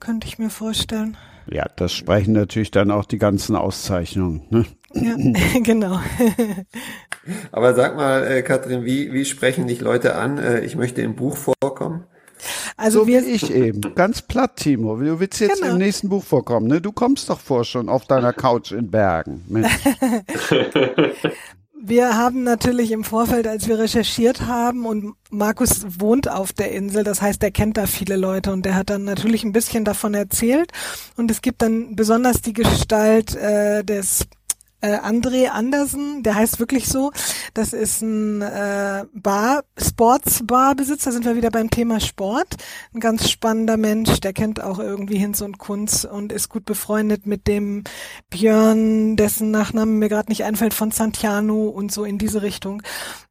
Könnte 0.00 0.26
ich 0.26 0.38
mir 0.38 0.50
vorstellen. 0.50 1.16
Ja, 1.48 1.66
das 1.76 1.92
sprechen 1.92 2.32
natürlich 2.32 2.70
dann 2.70 2.90
auch 2.90 3.04
die 3.04 3.18
ganzen 3.18 3.54
Auszeichnungen. 3.56 4.46
Ne? 4.50 4.64
Ja, 4.94 5.14
genau. 5.62 6.00
aber 7.52 7.74
sag 7.74 7.96
mal, 7.96 8.26
äh, 8.26 8.42
Katrin, 8.42 8.84
wie, 8.84 9.12
wie 9.12 9.24
sprechen 9.24 9.68
dich 9.68 9.80
Leute 9.80 10.16
an? 10.16 10.38
Äh, 10.38 10.60
ich 10.60 10.76
möchte 10.76 11.02
im 11.02 11.14
Buch 11.14 11.36
vorkommen. 11.36 12.04
Also 12.76 13.00
so 13.00 13.06
wie 13.06 13.16
ich 13.16 13.54
eben. 13.54 13.94
Ganz 13.94 14.22
platt, 14.22 14.56
Timo. 14.56 14.96
Du 14.96 15.20
willst 15.20 15.40
jetzt 15.40 15.60
genau. 15.60 15.72
im 15.72 15.78
nächsten 15.78 16.08
Buch 16.08 16.24
vorkommen, 16.24 16.66
ne? 16.66 16.80
Du 16.80 16.92
kommst 16.92 17.30
doch 17.30 17.40
vor 17.40 17.64
schon 17.64 17.88
auf 17.88 18.04
deiner 18.04 18.32
Couch 18.32 18.72
in 18.72 18.90
Bergen. 18.90 19.44
Wir 21.78 22.16
haben 22.16 22.42
natürlich 22.42 22.90
im 22.90 23.04
Vorfeld, 23.04 23.46
als 23.46 23.68
wir 23.68 23.78
recherchiert 23.78 24.46
haben, 24.46 24.86
und 24.86 25.14
Markus 25.30 25.84
wohnt 26.00 26.28
auf 26.28 26.52
der 26.52 26.72
Insel, 26.72 27.04
das 27.04 27.20
heißt, 27.20 27.42
er 27.42 27.50
kennt 27.50 27.76
da 27.76 27.86
viele 27.86 28.16
Leute 28.16 28.50
und 28.50 28.64
der 28.64 28.74
hat 28.74 28.88
dann 28.88 29.04
natürlich 29.04 29.44
ein 29.44 29.52
bisschen 29.52 29.84
davon 29.84 30.14
erzählt. 30.14 30.72
Und 31.16 31.30
es 31.30 31.42
gibt 31.42 31.60
dann 31.60 31.94
besonders 31.94 32.40
die 32.40 32.54
Gestalt 32.54 33.36
äh, 33.36 33.84
des 33.84 34.26
äh, 34.80 34.98
André 34.98 35.48
Andersen, 35.48 36.22
der 36.22 36.34
heißt 36.34 36.58
wirklich 36.60 36.86
so. 36.86 37.12
Das 37.54 37.72
ist 37.72 38.02
ein 38.02 38.42
äh, 38.42 39.04
Bar, 39.12 39.64
Sportsbarbesitzer, 39.78 41.12
sind 41.12 41.24
wir 41.24 41.36
wieder 41.36 41.50
beim 41.50 41.70
Thema 41.70 42.00
Sport. 42.00 42.56
Ein 42.94 43.00
ganz 43.00 43.30
spannender 43.30 43.76
Mensch, 43.76 44.20
der 44.20 44.32
kennt 44.32 44.62
auch 44.62 44.78
irgendwie 44.78 45.18
Hinz 45.18 45.40
und 45.40 45.58
Kunz 45.58 46.04
und 46.04 46.32
ist 46.32 46.48
gut 46.48 46.64
befreundet 46.64 47.26
mit 47.26 47.46
dem 47.46 47.84
Björn, 48.30 49.16
dessen 49.16 49.50
Nachname 49.50 49.92
mir 49.92 50.08
gerade 50.08 50.30
nicht 50.30 50.44
einfällt, 50.44 50.74
von 50.74 50.90
Santiano 50.90 51.68
und 51.68 51.92
so 51.92 52.04
in 52.04 52.18
diese 52.18 52.42
Richtung. 52.42 52.82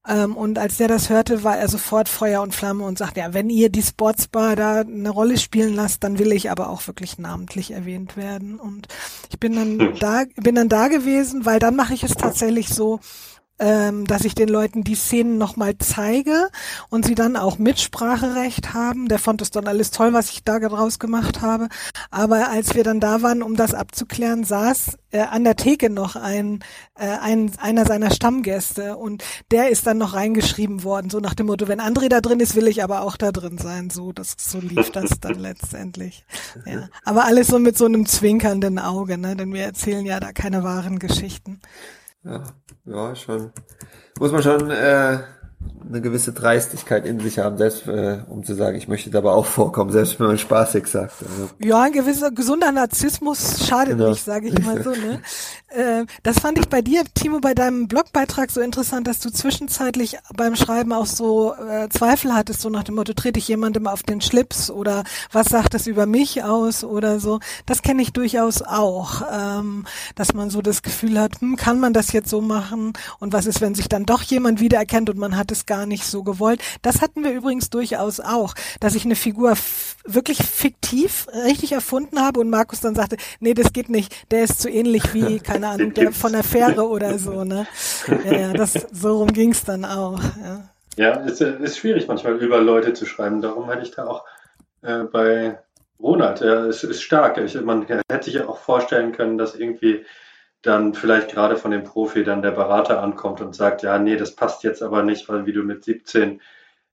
Ähm, 0.07 0.36
und 0.38 0.60
als 0.60 0.77
der 0.77 0.88
das 0.88 1.10
hörte, 1.10 1.44
war 1.44 1.57
er 1.57 1.68
sofort 1.68 2.10
Feuer 2.10 2.41
und 2.41 2.53
Flamme 2.53 2.84
und 2.84 2.98
sagte, 2.98 3.22
ja, 3.22 3.34
wenn 3.34 3.49
ihr 3.49 3.69
die 3.69 3.82
Sportsbar 3.82 4.56
da 4.56 4.82
eine 4.82 5.10
Rolle 5.10 5.38
spielen 5.38 5.73
lasst, 5.73 6.03
dann 6.03 6.19
will 6.19 6.32
ich 6.32 6.52
aber 6.52 6.69
auch 6.69 6.86
wirklich 6.88 7.18
namentlich 7.18 7.72
erwähnt 7.72 8.15
werden. 8.15 8.60
Und 8.60 8.88
ich 9.30 9.40
bin 9.40 9.56
dann 9.56 9.95
da, 9.99 10.23
bin 10.36 10.56
dann 10.56 10.69
da 10.69 10.88
gewesen, 10.88 11.45
weil 11.45 11.60
dann 11.60 11.76
mache 11.76 11.94
ich 11.94 12.03
es 12.03 12.14
tatsächlich 12.14 12.69
so, 12.69 12.99
ähm, 13.60 14.06
dass 14.06 14.26
ich 14.26 14.36
den 14.36 14.49
Leuten 14.49 14.84
die 14.84 14.95
Szenen 14.95 15.38
nochmal 15.38 15.77
zeige 15.77 16.49
und 16.90 17.06
sie 17.06 17.15
dann 17.15 17.38
auch 17.38 17.57
Mitspracherecht 17.57 18.73
haben. 18.73 19.07
Der 19.07 19.19
fand 19.19 19.41
es 19.41 19.52
dann 19.52 19.68
alles 19.68 19.91
toll, 19.91 20.14
was 20.14 20.32
ich 20.32 20.44
da 20.44 20.60
draus 20.60 20.99
gemacht 20.99 21.41
habe. 21.41 21.69
Aber 22.11 22.49
als 22.49 22.76
wir 22.76 22.84
dann 22.84 22.99
da 22.99 23.22
waren, 23.22 23.41
um 23.41 23.56
das 23.56 23.73
abzuklären, 23.73 24.44
saß 24.44 24.98
äh, 25.11 25.22
an 25.22 25.44
der 25.45 25.56
Theke 25.56 25.90
noch 25.90 26.15
ein, 26.15 26.64
äh, 26.95 27.07
ein 27.07 27.52
einer 27.57 27.86
seiner 27.86 28.11
Stammgäste 28.11 28.98
und 28.98 29.23
der 29.52 29.69
ist 29.69 29.88
dann 29.88 29.98
noch 29.98 30.14
reingeschrieben 30.14 30.84
worden, 30.84 31.10
so 31.10 31.19
nach 31.19 31.34
dem 31.34 31.48
Motto, 31.48 31.68
wenn 31.68 31.80
André 31.80 32.10
da 32.10 32.19
drin 32.19 32.40
ist, 32.41 32.56
will 32.56 32.68
ich 32.68 32.84
aber 32.84 33.03
auch 33.03 33.15
da 33.15 33.32
drin 33.32 33.57
sein. 33.57 33.90
So, 33.90 34.11
das 34.11 34.36
so 34.38 34.60
lief 34.60 34.91
das 34.91 35.19
dann 35.22 35.40
letztendlich. 35.40 36.26
Ja. 36.65 36.90
Aber 37.06 37.26
alles 37.26 37.48
so 37.48 37.60
mit 37.60 37.77
so 37.77 37.86
einem 37.86 38.06
zwinkernden 38.06 38.80
Auge, 38.80 39.18
ne? 39.18 39.36
Denn 39.36 39.53
wir 39.53 39.64
erzählen 39.64 40.06
ja 40.06 40.19
da 40.19 40.34
keine 40.34 40.64
wahren 40.64 40.99
Geschichten. 40.99 41.61
Ja, 42.23 42.44
ja, 42.86 43.16
schon. 43.16 43.52
Muss 44.20 44.32
man 44.32 44.41
schon 44.41 44.72
äh, 44.72 45.20
eine 45.88 46.02
gewisse 46.02 46.34
Dreistigkeit 46.34 47.06
in 47.06 47.20
sich 47.20 47.40
haben, 47.40 47.57
selbst 47.57 47.88
äh, 47.88 48.20
um 48.30 48.44
zu 48.44 48.56
sagen, 48.56 48.78
ich 48.78 48.88
möchte 48.88 49.10
dabei 49.10 49.32
auch 49.32 49.45
vorkommen, 49.45 49.91
selbst 49.91 50.20
wenn 50.20 50.28
man 50.28 50.38
spaßig 50.38 50.88
sagt. 50.88 51.14
Also. 51.22 51.49
Ja, 51.60 51.82
ein 51.82 51.91
gewisser 51.91 52.32
gesunder 52.32 52.72
Narzissmus 52.72 53.68
schadet 53.68 53.98
genau. 53.98 54.10
nicht, 54.10 54.24
sage 54.24 54.48
ich 54.48 54.60
mal 54.66 54.84
so. 54.84 54.91
Ne? 54.91 55.22
äh, 55.70 56.06
das 56.24 56.40
fand 56.40 56.57
ich 56.57 56.70
bei 56.70 56.82
dir, 56.82 57.03
Timo, 57.14 57.40
bei 57.40 57.53
deinem 57.53 57.88
Blogbeitrag 57.88 58.52
so 58.52 58.62
interessant, 58.62 59.07
dass 59.07 59.20
du 59.20 59.30
zwischenzeitlich 59.30 60.18
beim 60.36 60.56
Schreiben 60.56 60.91
auch 60.94 61.06
so 61.06 61.53
äh, 61.53 61.90
Zweifel 61.90 62.34
hattest, 62.34 62.62
so 62.62 62.70
nach 62.70 62.84
dem 62.84 62.95
Motto, 62.95 63.14
trete 63.14 63.40
ich 63.40 63.48
jemandem 63.48 63.88
auf 63.88 64.03
den 64.03 64.22
Schlips 64.22 64.72
oder 64.72 65.03
was 65.32 65.48
sagt 65.49 65.74
das 65.74 65.88
über 65.88 66.06
mich 66.06 66.44
aus 66.44 66.84
oder 66.84 67.20
so. 67.20 67.40
Das 67.66 67.82
kenne 67.82 68.02
ich 68.02 68.14
durchaus 68.14 68.62
auch, 68.62 69.22
ähm, 69.32 69.86
dass 70.16 70.34
man 70.34 70.49
so 70.49 70.62
das 70.62 70.82
Gefühl 70.82 71.20
hat, 71.20 71.41
hm, 71.41 71.56
kann 71.56 71.80
man 71.80 71.94
das 71.94 72.12
jetzt 72.12 72.30
so 72.30 72.41
machen 72.41 72.94
und 73.20 73.34
was 73.34 73.45
ist, 73.45 73.62
wenn 73.62 73.76
sich 73.76 73.90
dann 73.90 74.06
doch 74.06 74.22
jemand 74.24 74.60
wiedererkennt 74.60 75.10
und 75.10 75.18
man 75.18 75.38
hat 75.38 75.52
es 75.52 75.66
gar 75.66 75.74
nicht 75.85 76.06
so 76.06 76.23
gewollt. 76.23 76.61
Das 76.81 77.02
hatten 77.02 77.23
wir 77.23 77.31
übrigens 77.31 77.69
durchaus 77.69 78.19
auch, 78.19 78.53
dass 78.80 78.95
ich 78.95 79.06
eine 79.06 79.15
Figur 79.15 79.56
wirklich 80.06 80.38
fiktiv 80.38 81.27
richtig 81.45 81.72
erfunden 81.73 82.19
habe 82.22 82.39
und 82.39 82.49
Markus 82.49 82.80
dann 82.80 82.95
sagte, 82.95 83.18
nee, 83.39 83.53
das 83.53 83.73
geht 83.73 83.89
nicht, 83.89 84.31
der 84.31 84.43
ist 84.43 84.61
zu 84.61 84.69
ähnlich 84.69 85.14
wie, 85.14 85.39
keine 85.43 85.68
Ahnung, 85.68 85.93
der 85.93 86.11
von 86.11 86.31
der 86.31 86.43
Fähre 86.43 86.88
oder 86.88 87.18
so, 87.19 87.43
ne? 87.43 87.68
Ja, 88.07 88.31
ja 88.31 88.53
das, 88.53 88.73
so 88.91 89.18
rum 89.18 89.34
ging's 89.34 89.64
dann 89.64 89.85
auch, 89.85 90.19
ja. 90.41 90.69
Ja, 90.97 91.11
ist, 91.15 91.41
ist 91.41 91.77
schwierig 91.77 92.07
manchmal 92.07 92.38
über 92.38 92.61
Leute 92.61 92.93
zu 92.93 93.06
schreiben. 93.06 93.41
Darum 93.41 93.68
hatte 93.68 93.81
ich 93.81 93.91
da 93.91 94.07
auch 94.07 94.23
äh, 94.81 95.03
bei 95.03 95.60
Ronald, 95.99 96.41
ja, 96.41 96.65
es 96.65 96.84
ist 96.84 97.02
stark. 97.02 97.38
Ich, 97.38 97.60
man 97.61 97.85
hätte 97.85 98.23
sich 98.23 98.35
ja 98.35 98.47
auch 98.47 98.60
vorstellen 98.60 99.11
können, 99.11 99.38
dass 99.38 99.56
irgendwie 99.56 100.06
dann 100.66 100.94
vielleicht 100.94 101.32
gerade 101.32 101.58
von 101.58 101.72
dem 101.72 101.84
Profi 101.84 102.24
dann 102.24 102.42
der 102.42 102.52
Berater 102.52 103.02
ankommt 103.02 103.42
und 103.42 103.56
sagt, 103.56 103.84
ja, 103.84 104.00
nee, 104.00 104.16
das 104.16 104.36
passt 104.36 104.64
jetzt 104.64 104.82
aber 104.82 105.04
nicht, 105.04 105.30
weil 105.30 105.46
wie 105.46 105.54
du 105.54 105.64
mit 105.64 105.84
17 105.84 106.42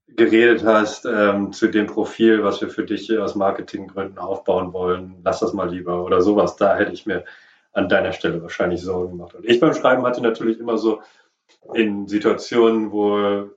geredet 0.07 0.63
hast 0.63 1.05
ähm, 1.05 1.53
zu 1.53 1.67
dem 1.67 1.87
Profil, 1.87 2.43
was 2.43 2.61
wir 2.61 2.69
für 2.69 2.85
dich 2.85 3.17
aus 3.17 3.35
Marketinggründen 3.35 4.19
aufbauen 4.19 4.73
wollen, 4.73 5.21
lass 5.23 5.39
das 5.39 5.53
mal 5.53 5.69
lieber 5.69 6.03
oder 6.03 6.21
sowas. 6.21 6.55
Da 6.55 6.75
hätte 6.75 6.91
ich 6.91 7.05
mir 7.05 7.25
an 7.71 7.89
deiner 7.89 8.11
Stelle 8.11 8.41
wahrscheinlich 8.41 8.81
Sorgen 8.81 9.17
gemacht. 9.17 9.33
Und 9.33 9.45
ich 9.45 9.59
beim 9.59 9.73
Schreiben 9.73 10.05
hatte 10.05 10.21
natürlich 10.21 10.59
immer 10.59 10.77
so 10.77 11.01
in 11.73 12.07
Situationen, 12.07 12.91
wo 12.91 13.49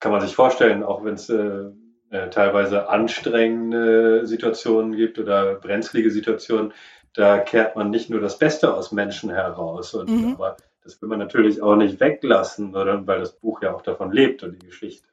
kann 0.00 0.12
man 0.12 0.20
sich 0.20 0.34
vorstellen, 0.34 0.82
auch 0.82 1.04
wenn 1.04 1.14
es 1.14 1.28
äh, 1.28 1.64
äh, 2.10 2.30
teilweise 2.30 2.88
anstrengende 2.88 4.26
Situationen 4.26 4.96
gibt 4.96 5.18
oder 5.18 5.56
brenzlige 5.56 6.10
Situationen, 6.10 6.72
da 7.14 7.38
kehrt 7.38 7.76
man 7.76 7.90
nicht 7.90 8.10
nur 8.10 8.20
das 8.20 8.38
Beste 8.38 8.74
aus 8.74 8.92
Menschen 8.92 9.30
heraus. 9.30 9.94
Und, 9.94 10.08
mhm. 10.10 10.34
Aber 10.34 10.56
das 10.82 11.00
will 11.00 11.08
man 11.08 11.18
natürlich 11.18 11.62
auch 11.62 11.76
nicht 11.76 12.00
weglassen, 12.00 12.72
sondern 12.72 13.06
weil 13.06 13.20
das 13.20 13.32
Buch 13.32 13.62
ja 13.62 13.74
auch 13.74 13.82
davon 13.82 14.12
lebt 14.12 14.42
und 14.42 14.60
die 14.60 14.66
Geschichte. 14.66 15.08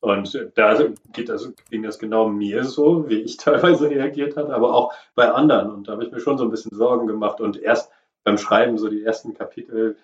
Und 0.00 0.50
da 0.56 0.76
geht 1.12 1.28
das, 1.28 1.52
ging 1.70 1.84
das 1.84 2.00
genau 2.00 2.28
mir 2.28 2.64
so, 2.64 3.08
wie 3.08 3.20
ich 3.20 3.36
teilweise 3.38 3.88
reagiert 3.88 4.36
habe, 4.36 4.52
aber 4.54 4.74
auch 4.74 4.92
bei 5.14 5.30
anderen. 5.30 5.70
Und 5.70 5.88
da 5.88 5.92
habe 5.92 6.04
ich 6.04 6.10
mir 6.10 6.20
schon 6.20 6.38
so 6.38 6.44
ein 6.44 6.50
bisschen 6.50 6.76
Sorgen 6.76 7.06
gemacht. 7.06 7.40
Und 7.40 7.56
erst 7.56 7.92
beim 8.24 8.38
Schreiben, 8.38 8.78
so 8.78 8.88
die 8.88 9.04
ersten 9.04 9.34
Kapitel 9.34 9.96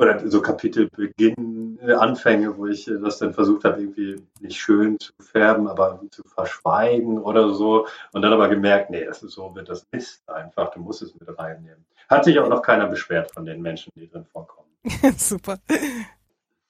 oder 0.00 0.28
so 0.30 0.40
Kapitelbeginn, 0.40 1.78
äh, 1.82 1.92
Anfänge, 1.92 2.56
wo 2.56 2.66
ich 2.66 2.84
das 2.86 3.18
dann 3.18 3.34
versucht 3.34 3.64
habe, 3.64 3.80
irgendwie 3.80 4.16
nicht 4.40 4.56
schön 4.56 4.98
zu 4.98 5.12
färben, 5.20 5.68
aber 5.68 6.00
zu 6.10 6.22
verschweigen 6.22 7.18
oder 7.18 7.52
so. 7.52 7.86
Und 8.12 8.22
dann 8.22 8.32
aber 8.32 8.48
gemerkt, 8.48 8.90
nee, 8.90 9.04
das 9.04 9.22
ist 9.22 9.32
so, 9.32 9.54
das 9.64 9.86
ist 9.92 10.28
einfach, 10.28 10.70
du 10.70 10.80
musst 10.80 11.02
es 11.02 11.14
mit 11.14 11.28
reinnehmen. 11.38 11.84
Hat 12.08 12.24
sich 12.24 12.38
auch 12.38 12.48
noch 12.48 12.62
keiner 12.62 12.86
beschwert 12.86 13.30
von 13.32 13.44
den 13.44 13.60
Menschen, 13.60 13.92
die 13.94 14.08
drin 14.08 14.24
vorkommen. 14.24 14.68
Super. 15.16 15.58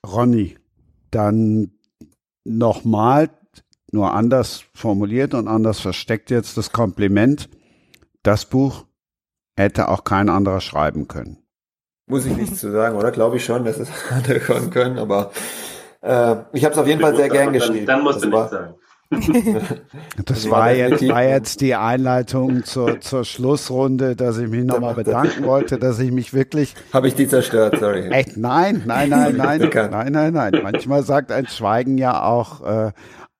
Ronny, 0.07 0.59
dann 1.11 1.71
nochmal, 2.45 3.31
nur 3.93 4.13
anders 4.13 4.65
formuliert 4.75 5.35
und 5.35 5.49
anders 5.49 5.81
versteckt 5.81 6.31
jetzt 6.31 6.57
das 6.57 6.73
Kompliment. 6.73 7.49
Das 8.23 8.45
Buch 8.45 8.87
hätte 9.57 9.89
auch 9.89 10.05
kein 10.05 10.29
anderer 10.29 10.61
schreiben 10.61 11.09
können. 11.09 11.39
Muss 12.11 12.27
ich 12.27 12.37
nichts 12.37 12.61
zu 12.61 12.71
sagen, 12.73 12.97
oder? 12.97 13.13
Glaube 13.13 13.37
ich 13.37 13.45
schon, 13.45 13.65
dass 13.65 13.79
es 13.79 13.89
andere 14.11 14.41
können, 14.41 14.99
aber 14.99 15.31
äh, 16.03 16.37
ich 16.53 16.65
habe 16.65 16.73
es 16.75 16.79
auf 16.79 16.87
jeden 16.87 17.01
Fall 17.01 17.17
sehr 17.17 17.29
gern 17.29 17.53
geschrieben. 17.53 17.87
Dann 17.87 18.03
musst 18.03 18.23
du 18.23 18.29
nichts 18.29 18.51
sagen. 18.51 18.75
Das 20.25 20.49
war 20.49 20.73
jetzt, 20.73 21.07
war 21.09 21.25
jetzt 21.25 21.61
die 21.61 21.75
Einleitung 21.75 22.65
zur, 22.65 23.01
zur 23.01 23.25
Schlussrunde, 23.25 24.15
dass 24.15 24.39
ich 24.39 24.49
mich 24.49 24.65
nochmal 24.65 24.95
bedanken 24.95 25.45
wollte, 25.45 25.79
dass 25.79 25.99
ich 25.99 26.13
mich 26.13 26.33
wirklich. 26.33 26.75
Habe 26.93 27.09
ich 27.09 27.15
die 27.15 27.27
zerstört, 27.27 27.79
sorry. 27.81 28.09
Echt? 28.09 28.37
Nein, 28.37 28.83
nein, 28.87 29.09
nein, 29.09 29.37
nein, 29.37 29.69
nein, 29.73 30.13
nein, 30.13 30.33
nein. 30.33 30.61
Manchmal 30.63 31.03
sagt 31.03 31.33
ein 31.33 31.49
Schweigen 31.49 31.99
ja 31.99 32.23
auch, 32.23 32.65
äh, 32.65 32.93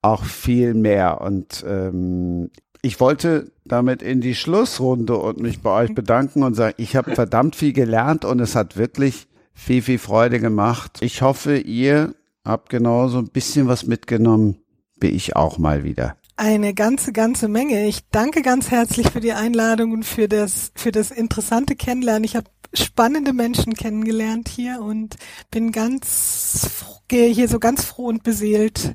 auch 0.03 0.25
viel 0.25 0.75
mehr. 0.75 1.21
Und 1.21 1.65
ähm, 1.69 2.51
ich 2.83 3.01
wollte 3.01 3.53
damit 3.65 4.03
in 4.03 4.21
die 4.21 4.35
Schlussrunde 4.35 5.17
und 5.17 5.41
mich 5.41 5.61
bei 5.61 5.85
euch 5.85 5.95
bedanken 5.95 6.43
und 6.43 6.55
sagen, 6.55 6.75
ich 6.79 6.97
habe 6.97 7.15
verdammt 7.15 7.57
viel 7.57 7.73
gelernt 7.73 8.25
und 8.25 8.41
es 8.41 8.57
hat 8.57 8.77
wirklich 8.77 9.27
viel, 9.53 9.83
viel 9.83 9.99
Freude 9.99 10.41
gemacht. 10.41 10.99
Ich 11.01 11.23
hoffe, 11.23 11.59
ihr 11.59 12.15
habt 12.45 12.71
genauso 12.71 13.19
ein 13.19 13.29
bisschen 13.29 13.69
was 13.69 13.87
mitgenommen 13.87 14.57
bin 15.01 15.15
ich 15.17 15.35
auch 15.35 15.59
mal 15.59 15.83
wieder. 15.83 16.17
Eine 16.37 16.75
ganze, 16.75 17.13
ganze 17.13 17.49
Menge. 17.49 17.87
Ich 17.87 18.09
danke 18.11 18.43
ganz 18.43 18.71
herzlich 18.71 19.11
für 19.11 19.21
die 19.21 19.33
Einladung 19.33 19.93
und 19.93 20.05
für 20.05 20.29
das, 20.29 20.73
für 20.77 20.93
das 20.93 21.11
interessante 21.11 21.75
Kennenlernen. 21.75 22.25
Ich 22.25 22.37
habe 22.37 22.51
spannende 22.73 23.33
Menschen 23.33 23.75
kennengelernt 23.75 24.49
hier 24.49 24.81
und 24.81 25.17
bin 25.51 25.73
ganz, 25.73 26.85
gehe 27.09 27.33
hier 27.33 27.49
so 27.49 27.59
ganz 27.59 27.85
froh 27.85 28.07
und 28.07 28.23
beseelt, 28.23 28.95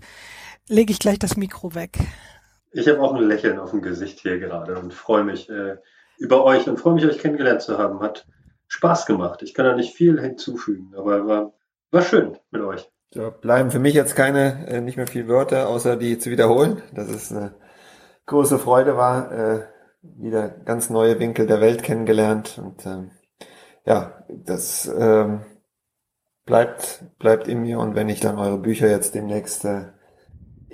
lege 0.67 0.91
ich 0.91 0.99
gleich 0.99 1.19
das 1.19 1.35
Mikro 1.35 1.75
weg. 1.75 1.99
Ich 2.75 2.89
habe 2.89 2.99
auch 2.99 3.15
ein 3.15 3.23
Lächeln 3.23 3.57
auf 3.57 3.71
dem 3.71 3.81
Gesicht 3.81 4.19
hier 4.19 4.37
gerade 4.37 4.77
und 4.77 4.93
freue 4.93 5.23
mich 5.23 5.49
äh, 5.49 5.77
über 6.17 6.43
euch 6.43 6.67
und 6.67 6.77
freue 6.77 6.93
mich, 6.93 7.05
euch 7.05 7.19
kennengelernt 7.19 7.61
zu 7.61 7.77
haben. 7.77 8.01
Hat 8.01 8.27
Spaß 8.67 9.05
gemacht. 9.05 9.41
Ich 9.43 9.53
kann 9.53 9.65
da 9.65 9.73
nicht 9.73 9.95
viel 9.95 10.19
hinzufügen, 10.19 10.93
aber 10.97 11.25
war, 11.25 11.53
war 11.91 12.01
schön 12.01 12.37
mit 12.51 12.61
euch. 12.61 12.91
So, 13.11 13.31
bleiben 13.31 13.71
für 13.71 13.79
mich 13.79 13.93
jetzt 13.93 14.17
keine, 14.17 14.67
äh, 14.67 14.81
nicht 14.81 14.97
mehr 14.97 15.07
viel 15.07 15.29
Wörter, 15.29 15.69
außer 15.69 15.95
die 15.95 16.19
zu 16.19 16.31
wiederholen, 16.31 16.81
dass 16.93 17.07
es 17.07 17.31
eine 17.31 17.55
große 18.25 18.59
Freude 18.59 18.97
war, 18.97 19.31
äh, 19.31 19.61
wieder 20.01 20.49
ganz 20.49 20.89
neue 20.89 21.17
Winkel 21.17 21.47
der 21.47 21.61
Welt 21.61 21.81
kennengelernt 21.81 22.59
und 22.61 22.85
ähm, 22.85 23.11
ja, 23.85 24.25
das 24.27 24.93
ähm, 24.99 25.45
bleibt, 26.45 27.05
bleibt 27.19 27.47
in 27.47 27.61
mir 27.61 27.79
und 27.79 27.95
wenn 27.95 28.09
ich 28.09 28.19
dann 28.19 28.37
eure 28.37 28.57
Bücher 28.57 28.89
jetzt 28.89 29.15
demnächst 29.15 29.63
äh, 29.63 29.93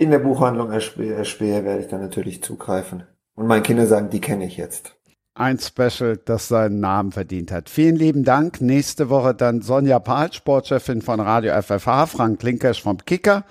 in 0.01 0.09
der 0.09 0.17
Buchhandlung 0.17 0.71
erspähe, 0.71 1.63
werde 1.63 1.79
ich 1.79 1.87
dann 1.87 2.01
natürlich 2.01 2.41
zugreifen. 2.41 3.03
Und 3.35 3.45
meine 3.45 3.61
Kinder 3.61 3.85
sagen, 3.85 4.09
die 4.09 4.19
kenne 4.19 4.45
ich 4.45 4.57
jetzt. 4.57 4.95
Ein 5.35 5.59
Special, 5.59 6.17
das 6.17 6.47
seinen 6.47 6.79
Namen 6.79 7.11
verdient 7.11 7.51
hat. 7.51 7.69
Vielen 7.69 7.97
lieben 7.97 8.23
Dank. 8.23 8.61
Nächste 8.61 9.09
Woche 9.09 9.35
dann 9.35 9.61
Sonja 9.61 9.99
Pahl, 9.99 10.33
Sportchefin 10.33 11.03
von 11.03 11.19
Radio 11.19 11.53
FFH, 11.61 12.07
Frank 12.07 12.39
Klinkersch 12.39 12.81
vom 12.81 12.97
Kicker. 12.97 13.45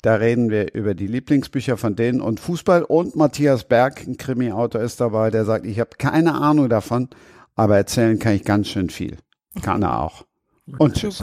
Da 0.00 0.14
reden 0.14 0.48
wir 0.48 0.72
über 0.72 0.94
die 0.94 1.06
Lieblingsbücher 1.06 1.76
von 1.76 1.96
denen 1.96 2.22
und 2.22 2.40
Fußball. 2.40 2.82
Und 2.82 3.14
Matthias 3.14 3.64
Berg, 3.64 4.06
ein 4.06 4.16
Krimi-Autor, 4.16 4.80
ist 4.80 5.02
dabei, 5.02 5.30
der 5.30 5.44
sagt, 5.44 5.66
ich 5.66 5.78
habe 5.80 5.90
keine 5.98 6.34
Ahnung 6.34 6.70
davon, 6.70 7.10
aber 7.56 7.76
erzählen 7.76 8.18
kann 8.18 8.32
ich 8.32 8.44
ganz 8.44 8.68
schön 8.68 8.88
viel. 8.88 9.18
Kann 9.60 9.82
er 9.82 10.00
auch. 10.00 10.24
Und 10.78 10.94
tschüss. 10.94 11.22